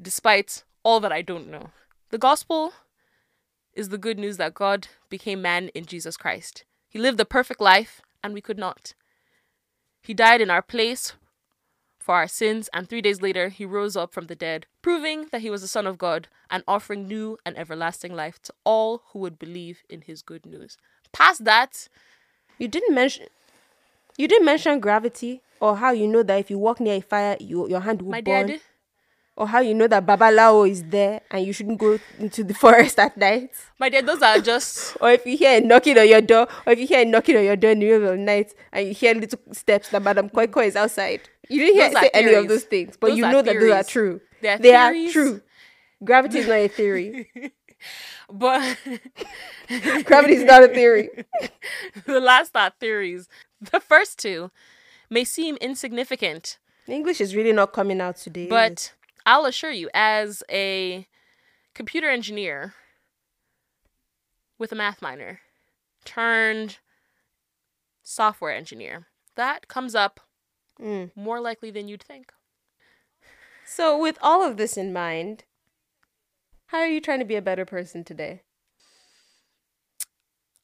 despite 0.00 0.64
all 0.82 0.98
that 1.00 1.12
I 1.12 1.22
don't 1.22 1.48
know. 1.48 1.70
The 2.10 2.18
gospel 2.18 2.72
is 3.74 3.90
the 3.90 3.98
good 3.98 4.18
news 4.18 4.38
that 4.38 4.54
God 4.54 4.88
became 5.10 5.42
man 5.42 5.68
in 5.68 5.84
Jesus 5.84 6.16
Christ. 6.16 6.64
He 6.88 6.98
lived 6.98 7.18
the 7.18 7.24
perfect 7.26 7.60
life 7.60 8.00
and 8.24 8.32
we 8.32 8.40
could 8.40 8.58
not. 8.58 8.94
He 10.02 10.14
died 10.14 10.40
in 10.40 10.50
our 10.50 10.62
place 10.62 11.12
for 12.06 12.14
our 12.14 12.28
sins 12.28 12.70
and 12.72 12.88
3 12.88 13.02
days 13.02 13.20
later 13.20 13.48
he 13.48 13.64
rose 13.64 13.96
up 13.96 14.12
from 14.12 14.26
the 14.28 14.36
dead, 14.36 14.66
proving 14.80 15.26
that 15.32 15.40
he 15.40 15.50
was 15.50 15.60
the 15.62 15.68
son 15.76 15.88
of 15.88 15.98
God 15.98 16.28
and 16.48 16.62
offering 16.68 17.08
new 17.08 17.36
and 17.44 17.58
everlasting 17.58 18.14
life 18.14 18.40
to 18.42 18.54
all 18.62 19.02
who 19.08 19.18
would 19.18 19.40
believe 19.40 19.82
in 19.90 20.02
his 20.02 20.22
good 20.22 20.46
news. 20.46 20.78
Past 21.12 21.44
that, 21.44 21.88
you 22.58 22.68
didn't 22.68 22.94
mention 22.94 23.26
you 24.16 24.28
didn't 24.28 24.46
mention 24.46 24.78
gravity 24.80 25.42
or 25.60 25.76
how 25.76 25.90
you 25.90 26.06
know 26.06 26.22
that 26.22 26.38
if 26.38 26.48
you 26.48 26.58
walk 26.58 26.78
near 26.78 26.94
a 26.94 27.00
fire, 27.00 27.36
you, 27.40 27.68
your 27.68 27.80
hand 27.80 28.02
will 28.02 28.12
my 28.12 28.20
burn. 28.20 28.46
dad 28.46 28.60
Or 29.36 29.46
how 29.46 29.60
you 29.60 29.74
know 29.74 29.86
that 29.88 30.06
Babalawo 30.06 30.70
is 30.70 30.82
there 30.84 31.20
and 31.30 31.44
you 31.46 31.52
shouldn't 31.52 31.78
go 31.78 31.98
into 32.18 32.42
the 32.42 32.54
forest 32.62 32.98
at 32.98 33.16
night. 33.18 33.50
My 33.78 33.90
dear, 33.90 34.00
those 34.00 34.22
are 34.22 34.38
just 34.38 34.96
Or 35.00 35.10
if 35.10 35.26
you 35.26 35.36
hear 35.36 35.58
a 35.58 35.60
knocking 35.60 35.98
on 35.98 36.08
your 36.08 36.22
door, 36.22 36.48
or 36.64 36.72
if 36.72 36.78
you 36.78 36.86
hear 36.86 37.00
a 37.02 37.04
knocking 37.04 37.36
on 37.36 37.44
your 37.44 37.56
door 37.56 37.72
in 37.72 37.80
the 37.80 37.86
middle 37.86 38.08
of 38.12 38.16
the 38.16 38.24
night 38.24 38.54
and 38.72 38.88
you 38.88 38.94
hear 38.94 39.12
little 39.14 39.40
steps 39.52 39.90
that 39.90 40.02
Madam 40.02 40.30
Koi 40.30 40.46
Koi 40.46 40.66
is 40.66 40.76
outside. 40.76 41.28
You 41.48 41.60
didn't 41.60 41.74
hear 41.76 41.92
say 41.92 42.10
any 42.14 42.34
of 42.34 42.48
those 42.48 42.64
things, 42.64 42.96
but 42.96 43.08
Those 43.08 43.18
you 43.18 43.22
know 43.22 43.42
that 43.42 43.54
those 43.60 43.72
are 43.72 43.84
true. 43.84 44.20
They 44.40 44.48
are 44.48 44.58
they 44.58 44.74
are 44.74 45.12
true. 45.12 45.40
Gravity 46.04 46.38
is 46.38 46.48
not 46.48 46.58
a 46.58 46.68
theory. 46.80 47.30
but 48.30 48.76
Gravity 50.04 50.34
is 50.34 50.44
not 50.44 50.62
a 50.64 50.68
theory. 50.68 51.08
the 52.06 52.20
last 52.20 52.56
are 52.56 52.72
theories. 52.80 53.28
The 53.60 53.80
first 53.80 54.18
two 54.18 54.50
may 55.08 55.24
seem 55.24 55.56
insignificant, 55.56 56.58
English 56.88 57.20
is 57.20 57.34
really 57.34 57.52
not 57.52 57.72
coming 57.72 58.00
out 58.00 58.16
today. 58.16 58.48
but 58.48 58.92
I'll 59.24 59.46
assure 59.46 59.70
you, 59.72 59.88
as 59.94 60.42
a 60.50 61.06
computer 61.74 62.08
engineer 62.10 62.74
with 64.58 64.72
a 64.72 64.74
math 64.76 65.02
minor 65.02 65.40
turned 66.04 66.78
software 68.02 68.52
engineer, 68.54 69.06
that 69.36 69.68
comes 69.68 69.94
up 69.94 70.20
Mm. 70.80 71.10
more 71.14 71.40
likely 71.40 71.70
than 71.70 71.88
you'd 71.88 72.02
think. 72.02 72.32
So, 73.64 73.98
with 73.98 74.18
all 74.20 74.42
of 74.42 74.56
this 74.56 74.76
in 74.76 74.92
mind, 74.92 75.44
how 76.66 76.78
are 76.78 76.86
you 76.86 77.00
trying 77.00 77.18
to 77.18 77.24
be 77.24 77.36
a 77.36 77.42
better 77.42 77.64
person 77.64 78.04
today? 78.04 78.42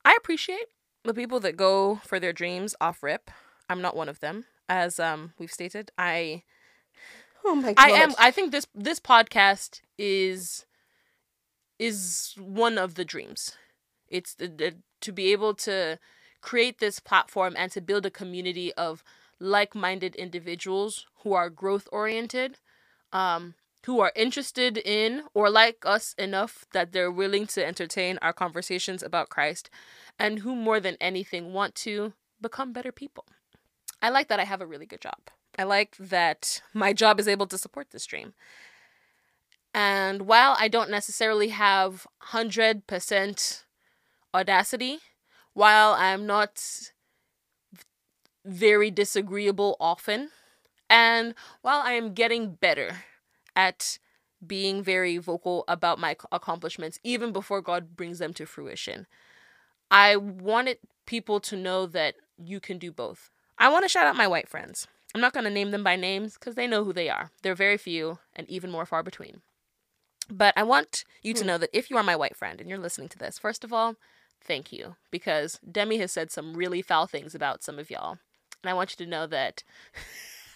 I 0.05 0.17
appreciate 0.19 0.67
the 1.05 1.15
people 1.15 1.41
that 1.41 1.57
go 1.57 2.01
for 2.05 2.21
their 2.21 2.33
dreams 2.33 2.75
off 2.81 3.03
rip. 3.03 3.31
I'm 3.69 3.81
not 3.81 3.97
one 3.97 4.09
of 4.09 4.21
them. 4.21 4.45
As 4.69 5.01
um 5.01 5.33
we've 5.39 5.53
stated, 5.53 5.91
I 5.99 6.43
Oh 7.45 7.55
my 7.55 7.73
god. 7.73 7.85
I 7.85 7.91
am 7.91 8.15
I 8.19 8.31
think 8.31 8.53
this 8.53 8.67
this 8.75 9.01
podcast 9.01 9.81
is 9.99 10.65
is 11.79 12.35
one 12.39 12.79
of 12.79 12.95
the 12.95 13.05
dreams. 13.05 13.57
It's 14.09 14.35
the, 14.35 14.49
the 14.49 14.75
to 15.01 15.13
be 15.13 15.33
able 15.33 15.55
to 15.55 15.99
create 16.41 16.79
this 16.79 17.01
platform 17.01 17.55
and 17.57 17.71
to 17.73 17.81
build 17.81 18.07
a 18.07 18.11
community 18.11 18.73
of 18.75 19.03
like-minded 19.43 20.15
individuals 20.15 21.07
who 21.23 21.33
are 21.33 21.51
growth 21.51 21.89
oriented 21.91 22.59
um 23.13 23.55
who 23.87 23.99
are 24.01 24.13
interested 24.15 24.79
in 24.79 25.25
or 25.35 25.51
like 25.51 25.79
us 25.85 26.15
enough 26.17 26.65
that 26.73 26.93
they're 26.93 27.11
willing 27.11 27.47
to 27.47 27.67
entertain 27.67 28.19
our 28.23 28.33
conversations 28.33 29.03
about 29.03 29.29
Christ 29.29 29.69
and 30.19 30.41
who 30.41 30.55
more 30.55 30.79
than 30.79 30.97
anything 31.01 31.53
want 31.53 31.75
to 31.77 32.13
become 32.41 32.73
better 32.73 32.93
people. 32.93 33.27
I 34.01 34.11
like 34.11 34.29
that 34.29 34.41
I 34.41 34.45
have 34.45 34.61
a 34.61 34.67
really 34.67 34.87
good 34.87 35.01
job. 35.01 35.19
I 35.59 35.65
like 35.65 35.97
that 35.99 36.63
my 36.73 36.93
job 36.93 37.19
is 37.19 37.29
able 37.29 37.47
to 37.49 37.59
support 37.59 37.91
this 37.91 38.07
dream. 38.07 38.35
And 39.75 40.23
while 40.23 40.57
I 40.59 40.69
don't 40.69 40.91
necessarily 40.91 41.49
have 41.49 42.07
100% 42.29 43.63
audacity, 44.35 44.99
while 45.55 45.93
I'm 45.93 46.27
not 46.27 46.63
very 48.45 48.91
disagreeable 48.91 49.77
often, 49.81 50.31
and 50.91 51.35
while 51.63 51.81
I 51.81 51.93
am 51.93 52.15
getting 52.15 52.55
better 52.55 53.05
at 53.57 53.99
being 54.47 54.83
very 54.83 55.19
vocal 55.19 55.65
about 55.69 55.99
my 55.99 56.17
accomplishments, 56.31 56.99
even 57.05 57.33
before 57.33 57.61
God 57.61 57.97
brings 57.97 58.19
them 58.19 58.35
to 58.35 58.47
fruition, 58.47 59.07
I 59.91 60.17
wanted 60.17 60.79
people 61.07 61.41
to 61.41 61.57
know 61.57 61.87
that 61.87 62.17
you 62.37 62.61
can 62.61 62.79
do 62.79 62.91
both. 62.91 63.31
I 63.59 63.69
want 63.69 63.85
to 63.85 63.89
shout 63.89 64.07
out 64.07 64.17
my 64.17 64.27
white 64.27 64.49
friends. 64.49 64.87
I'm 65.15 65.21
not 65.21 65.33
going 65.33 65.45
to 65.45 65.51
name 65.51 65.71
them 65.71 65.85
by 65.85 65.97
names 65.97 66.35
because 66.35 66.55
they 66.55 66.67
know 66.67 66.85
who 66.85 66.93
they 66.93 67.09
are. 67.09 67.31
They're 67.43 67.55
very 67.55 67.77
few 67.77 68.19
and 68.35 68.49
even 68.49 68.71
more 68.71 68.87
far 68.87 69.03
between. 69.03 69.43
But 70.31 70.55
I 70.57 70.63
want 70.63 71.05
you 71.23 71.35
to 71.35 71.41
hmm. 71.43 71.47
know 71.47 71.59
that 71.59 71.71
if 71.73 71.91
you 71.91 71.97
are 71.97 72.03
my 72.03 72.17
white 72.17 72.37
friend 72.37 72.61
and 72.61 72.69
you're 72.69 72.79
listening 72.79 73.09
to 73.11 73.19
this, 73.19 73.39
first 73.39 73.65
of 73.65 73.73
all, 73.73 73.97
thank 74.41 74.73
you 74.73 74.97
because 75.11 75.61
Demi 75.71 75.99
has 75.99 76.13
said 76.13 76.31
some 76.31 76.55
really 76.55 76.83
foul 76.83 77.07
things 77.07 77.35
about 77.35 77.63
some 77.63 77.79
of 77.79 77.91
y'all. 77.91 78.19
And 78.63 78.71
I 78.71 78.75
want 78.75 78.93
you 78.99 79.05
to 79.05 79.11
know 79.11 79.27
that 79.27 79.65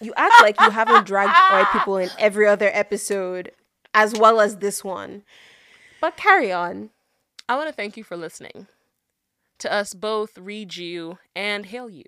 You 0.00 0.12
act 0.16 0.34
like 0.42 0.60
you 0.60 0.70
haven't 0.70 1.06
dragged 1.06 1.32
white 1.50 1.70
people 1.72 1.96
in 1.96 2.10
every 2.18 2.46
other 2.46 2.70
episode 2.72 3.52
as 3.94 4.12
well 4.14 4.40
as 4.40 4.58
this 4.58 4.84
one. 4.84 5.22
But 6.00 6.16
carry 6.16 6.52
on. 6.52 6.90
I 7.48 7.56
want 7.56 7.68
to 7.68 7.74
thank 7.74 7.96
you 7.96 8.04
for 8.04 8.16
listening 8.16 8.66
to 9.58 9.72
us 9.72 9.94
both 9.94 10.36
read 10.36 10.76
you 10.76 11.18
and 11.34 11.66
hail 11.66 11.88
you. 11.88 12.04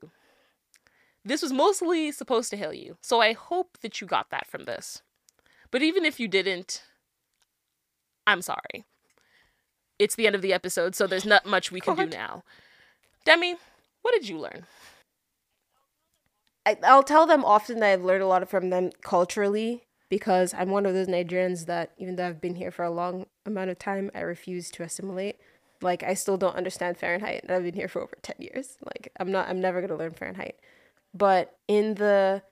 This 1.25 1.41
was 1.41 1.53
mostly 1.53 2.13
supposed 2.13 2.51
to 2.51 2.57
hail 2.57 2.75
you, 2.75 2.99
so 3.01 3.21
I 3.21 3.33
hope 3.33 3.79
that 3.81 4.01
you 4.01 4.07
got 4.07 4.29
that 4.31 4.47
from 4.47 4.65
this. 4.65 5.03
But 5.71 5.83
even 5.83 6.05
if 6.05 6.21
you 6.21 6.29
didn't, 6.29 6.83
I'm 8.27 8.43
sorry. 8.43 8.85
It's 9.99 10.15
the 10.15 10.27
end 10.27 10.37
of 10.37 10.43
the 10.43 10.53
episode, 10.53 10.95
so 10.95 11.07
there's 11.07 11.25
not 11.25 11.47
much 11.47 11.73
we 11.73 11.81
can 11.81 11.97
do 11.97 12.07
now. 12.07 12.45
Demi, 13.25 13.57
what 14.03 14.13
did 14.13 14.29
you 14.29 14.39
learn? 14.39 14.67
I, 16.69 16.77
I'll 16.85 17.03
tell 17.03 17.27
them 17.27 17.47
often 17.47 17.81
that 17.81 17.93
I've 17.93 18.05
learned 18.05 18.23
a 18.23 18.27
lot 18.27 18.47
from 18.51 18.69
them 18.69 18.91
culturally, 19.03 19.85
because 20.11 20.53
I'm 20.53 20.69
one 20.69 20.85
of 20.85 20.93
those 20.93 21.09
Nigerians 21.09 21.65
that 21.65 21.93
even 21.97 22.17
though 22.17 22.27
I've 22.27 22.43
been 22.43 22.57
here 22.57 22.71
for 22.71 22.85
a 22.85 22.91
long 22.91 23.25
amount 23.47 23.71
of 23.71 23.79
time, 23.79 24.11
I 24.15 24.21
refuse 24.21 24.71
to 24.73 24.83
assimilate. 24.83 25.37
Like 25.81 26.03
I 26.03 26.13
still 26.13 26.37
don't 26.37 26.57
understand 26.57 26.99
Fahrenheit, 26.99 27.43
and 27.43 27.51
I've 27.51 27.63
been 27.63 27.75
here 27.75 27.89
for 27.89 28.03
over 28.03 28.17
ten 28.21 28.37
years. 28.39 28.77
Like 28.85 29.11
I'm 29.19 29.33
not, 29.33 29.49
I'm 29.49 29.61
never 29.61 29.81
gonna 29.81 29.97
learn 29.97 30.13
Fahrenheit. 30.13 30.57
But 31.15 31.57
in 31.69 31.95
the 31.95 32.43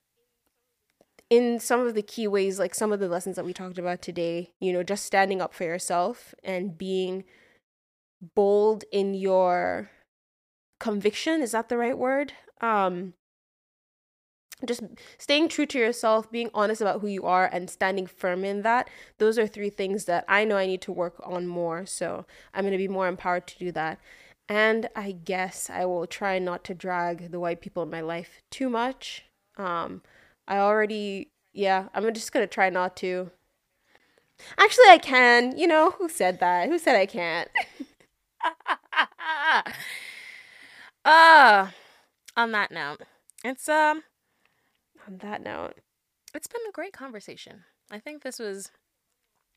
in 1.28 1.60
some 1.60 1.86
of 1.86 1.94
the 1.94 2.02
key 2.02 2.26
ways, 2.26 2.58
like 2.58 2.74
some 2.74 2.92
of 2.92 3.00
the 3.00 3.08
lessons 3.08 3.36
that 3.36 3.44
we 3.44 3.52
talked 3.52 3.78
about 3.78 4.00
today, 4.00 4.52
you 4.60 4.72
know, 4.72 4.82
just 4.82 5.04
standing 5.04 5.42
up 5.42 5.52
for 5.52 5.64
yourself 5.64 6.34
and 6.42 6.78
being 6.78 7.24
bold 8.34 8.84
in 8.92 9.12
your 9.12 9.90
conviction 10.80 11.42
is 11.42 11.52
that 11.52 11.68
the 11.68 11.76
right 11.76 11.98
word 11.98 12.32
um 12.62 13.12
just 14.64 14.82
staying 15.18 15.48
true 15.48 15.66
to 15.66 15.78
yourself 15.78 16.30
being 16.30 16.50
honest 16.54 16.80
about 16.80 17.00
who 17.00 17.08
you 17.08 17.24
are 17.24 17.48
and 17.52 17.68
standing 17.68 18.06
firm 18.06 18.44
in 18.44 18.62
that 18.62 18.88
those 19.18 19.38
are 19.38 19.46
three 19.46 19.68
things 19.68 20.06
that 20.06 20.24
i 20.28 20.44
know 20.44 20.56
i 20.56 20.66
need 20.66 20.80
to 20.80 20.92
work 20.92 21.20
on 21.22 21.46
more. 21.46 21.84
So 21.84 22.24
i'm 22.54 22.62
going 22.62 22.72
to 22.72 22.78
be 22.78 22.88
more 22.88 23.08
empowered 23.08 23.46
to 23.48 23.58
do 23.58 23.72
that. 23.72 23.98
And 24.48 24.88
i 24.96 25.12
guess 25.12 25.68
i 25.68 25.84
will 25.84 26.06
try 26.06 26.38
not 26.38 26.64
to 26.64 26.74
drag 26.74 27.30
the 27.30 27.40
white 27.40 27.60
people 27.60 27.82
in 27.82 27.90
my 27.90 28.00
life 28.00 28.42
too 28.50 28.70
much. 28.70 29.24
Um 29.58 30.02
i 30.48 30.56
already 30.56 31.30
yeah 31.52 31.88
i'm 31.94 32.12
just 32.14 32.32
going 32.32 32.46
to 32.46 32.52
try 32.52 32.70
not 32.70 32.96
to. 32.98 33.30
Actually 34.58 34.88
i 34.88 34.98
can. 34.98 35.56
You 35.58 35.66
know 35.66 35.90
who 35.98 36.08
said 36.08 36.40
that? 36.40 36.68
Who 36.68 36.78
said 36.78 36.96
i 36.96 37.06
can't? 37.06 37.48
Uh 41.04 41.70
on 42.36 42.50
that 42.50 42.72
note 42.72 42.98
it's 43.44 43.68
um 43.68 44.02
on 45.06 45.18
that 45.18 45.42
note. 45.42 45.74
It's 46.34 46.46
been 46.46 46.60
a 46.68 46.72
great 46.72 46.92
conversation. 46.92 47.64
I 47.90 47.98
think 47.98 48.22
this 48.22 48.38
was 48.38 48.70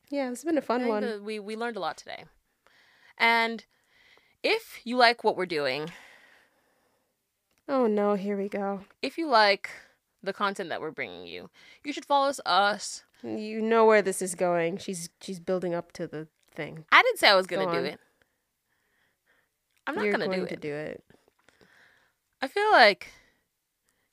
yeah 0.08 0.30
it's 0.30 0.44
been 0.44 0.58
a 0.58 0.62
fun 0.62 0.86
one. 0.88 1.24
we 1.24 1.38
we 1.38 1.56
learned 1.56 1.76
a 1.76 1.80
lot 1.80 1.96
today. 1.96 2.24
And 3.18 3.64
if 4.42 4.80
you 4.84 4.96
like 4.96 5.22
what 5.24 5.36
we're 5.36 5.46
doing 5.46 5.90
oh 7.68 7.86
no 7.86 8.14
here 8.14 8.36
we 8.36 8.48
go. 8.48 8.80
if 9.02 9.18
you 9.18 9.28
like 9.28 9.70
the 10.22 10.32
content 10.32 10.68
that 10.70 10.80
we're 10.80 10.90
bringing 10.90 11.26
you 11.26 11.50
you 11.84 11.92
should 11.92 12.04
follow 12.04 12.32
us. 12.46 13.04
You 13.22 13.60
know 13.60 13.84
where 13.84 14.00
this 14.02 14.22
is 14.22 14.34
going. 14.34 14.78
She's 14.78 15.10
she's 15.20 15.40
building 15.40 15.74
up 15.74 15.92
to 15.92 16.06
the 16.06 16.28
thing. 16.54 16.84
I 16.90 17.02
didn't 17.02 17.18
say 17.18 17.28
i 17.28 17.34
was 17.34 17.46
gonna 17.46 17.66
Go 17.66 17.72
do 17.72 17.84
it. 17.84 18.00
I'm 19.86 19.94
not 19.94 20.04
You're 20.04 20.12
gonna 20.12 20.26
going 20.26 20.40
do 20.40 20.46
to 20.46 20.54
it. 20.54 20.60
do 20.60 20.72
it. 20.74 21.04
I 22.40 22.48
feel 22.48 22.70
like 22.72 23.12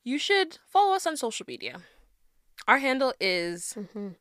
you 0.08 0.18
should 0.18 0.58
follow 0.66 0.94
us 0.96 1.06
on 1.06 1.18
social 1.18 1.46
media. 1.48 1.82
Our 2.68 2.78
handle 2.80 3.14
is 3.20 3.74
Mhm. 3.76 4.16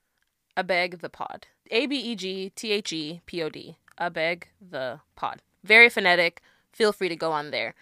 Abeg 0.57 1.01
the 1.01 1.09
Pod. 1.09 1.47
A 1.71 1.87
B 1.87 1.97
E 1.97 2.15
G 2.17 2.51
T 2.51 2.73
H 2.73 2.93
E 2.93 3.21
P 3.27 3.43
O 3.43 3.49
D. 3.49 3.77
Abeg 4.01 4.45
the 4.61 5.01
Pod. 5.15 5.43
Very 5.65 5.89
phonetic. 5.89 6.41
Feel 6.73 6.93
free 6.93 7.09
to 7.09 7.17
go 7.17 7.31
on 7.33 7.51
there. 7.51 7.75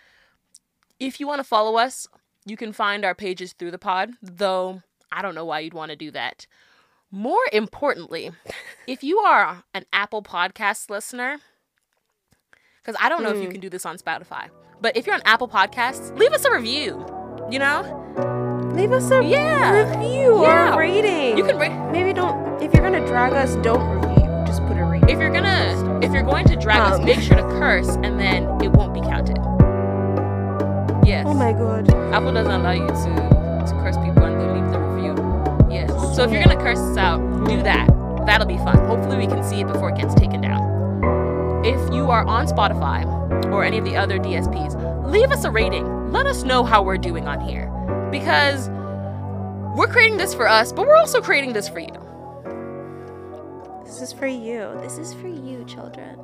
If 1.00 1.18
you 1.20 1.26
want 1.26 1.40
to 1.40 1.44
follow 1.44 1.76
us, 1.76 2.06
you 2.44 2.56
can 2.56 2.72
find 2.72 3.04
our 3.04 3.14
pages 3.14 3.52
through 3.52 3.70
the 3.72 3.78
pod, 3.78 4.12
though 4.22 4.82
I 5.10 5.22
don't 5.22 5.34
know 5.34 5.44
why 5.44 5.60
you'd 5.60 5.74
want 5.74 5.90
to 5.90 5.96
do 5.96 6.10
that. 6.12 6.46
More 7.10 7.44
importantly, 7.52 8.32
if 8.86 9.02
you 9.02 9.18
are 9.18 9.64
an 9.74 9.86
Apple 9.92 10.22
Podcast 10.22 10.90
listener, 10.90 11.40
because 12.82 12.96
I 13.00 13.08
don't 13.08 13.22
know 13.22 13.30
if 13.30 13.42
you 13.42 13.48
Mm. 13.48 13.52
can 13.52 13.60
do 13.60 13.70
this 13.70 13.86
on 13.86 13.98
Spotify, 13.98 14.50
but 14.80 14.96
if 14.96 15.06
you're 15.06 15.14
on 15.14 15.22
Apple 15.24 15.48
Podcasts, 15.48 16.16
leave 16.18 16.32
us 16.32 16.44
a 16.44 16.52
review. 16.52 17.04
You 17.50 17.58
know, 17.60 18.72
leave 18.74 18.90
us 18.92 19.10
a 19.10 19.22
Yeah. 19.22 19.84
review 19.98 20.42
Yeah. 20.42 20.70
or 20.70 20.74
a 20.74 20.78
rating 20.78 21.36
you 21.38 21.44
can. 21.44 21.58
Ra- 21.58 21.90
maybe 21.92 22.12
don't 22.12 22.60
if 22.62 22.72
you're 22.72 22.82
gonna 22.82 23.06
drag 23.06 23.32
us 23.32 23.54
don't 23.56 23.86
review 24.00 24.28
just 24.46 24.64
put 24.66 24.76
a 24.78 24.84
rating 24.84 25.08
if 25.08 25.18
you're 25.18 25.30
gonna, 25.30 25.98
if 26.02 26.12
you're 26.12 26.22
going 26.22 26.46
to 26.46 26.56
drag 26.56 26.80
us, 26.80 26.98
Um. 26.98 27.04
make 27.04 27.20
sure 27.20 27.36
to 27.36 27.42
curse, 27.60 27.96
and 28.02 28.18
then 28.18 28.44
it 28.62 28.72
won't 28.72 28.94
be 28.94 29.00
counted. 29.00 29.38
Yes. 31.06 31.26
oh 31.28 31.34
my 31.34 31.52
god 31.52 31.88
Apple 32.12 32.32
doesn't 32.32 32.50
allow 32.52 32.70
you 32.72 32.86
to 32.86 33.64
to 33.66 33.74
curse 33.82 33.96
people 33.98 34.24
and 34.24 34.40
then 34.40 34.54
leave 34.54 34.72
the 34.72 34.78
review. 34.78 35.14
Yes. 35.70 36.16
So 36.16 36.22
if 36.24 36.32
you're 36.32 36.42
gonna 36.42 36.56
curse 36.60 36.78
us 36.78 36.96
out, 36.96 37.18
do 37.46 37.62
that. 37.62 37.88
That'll 38.26 38.46
be 38.46 38.58
fun. 38.58 38.78
Hopefully 38.88 39.18
we 39.18 39.26
can 39.26 39.42
see 39.42 39.60
it 39.60 39.66
before 39.66 39.90
it 39.90 39.96
gets 39.96 40.14
taken 40.14 40.40
down. 40.40 41.62
If 41.64 41.78
you 41.92 42.10
are 42.10 42.24
on 42.26 42.46
Spotify 42.46 43.04
or 43.52 43.64
any 43.64 43.78
of 43.78 43.84
the 43.84 43.96
other 43.96 44.18
DSPs, 44.18 44.74
leave 45.04 45.30
us 45.30 45.44
a 45.44 45.50
rating. 45.50 45.86
Let 46.14 46.26
us 46.26 46.44
know 46.44 46.62
how 46.62 46.80
we're 46.80 46.96
doing 46.96 47.26
on 47.26 47.40
here. 47.40 47.66
Because 48.12 48.68
we're 49.76 49.88
creating 49.88 50.16
this 50.16 50.32
for 50.32 50.48
us, 50.48 50.72
but 50.72 50.86
we're 50.86 50.96
also 50.96 51.20
creating 51.20 51.54
this 51.54 51.68
for 51.68 51.80
you. 51.80 51.88
this 53.84 54.00
is 54.00 54.12
for 54.12 54.28
you. 54.28 54.78
This 54.80 54.96
is 54.96 55.12
for 55.12 55.26
you 55.26 55.64
children. 55.64 56.16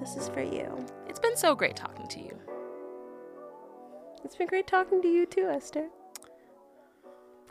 This 0.00 0.16
is 0.16 0.28
for 0.30 0.42
you. 0.42 0.84
It's 1.08 1.20
been 1.20 1.36
so 1.36 1.54
great 1.54 1.76
talking 1.76 2.08
to 2.08 2.18
you. 2.18 2.36
it's 4.24 4.34
been 4.34 4.48
great 4.48 4.66
talking 4.66 5.00
to 5.00 5.08
you 5.08 5.26
too 5.26 5.48
esther. 5.48 5.90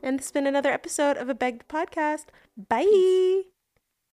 And 0.04 0.20
this 0.20 0.26
has 0.26 0.32
been 0.34 0.48
another 0.48 0.74
episode 0.74 1.16
of 1.16 1.30
Abeg 1.30 1.62
podcast. 1.70 2.26
Bye 2.58 3.44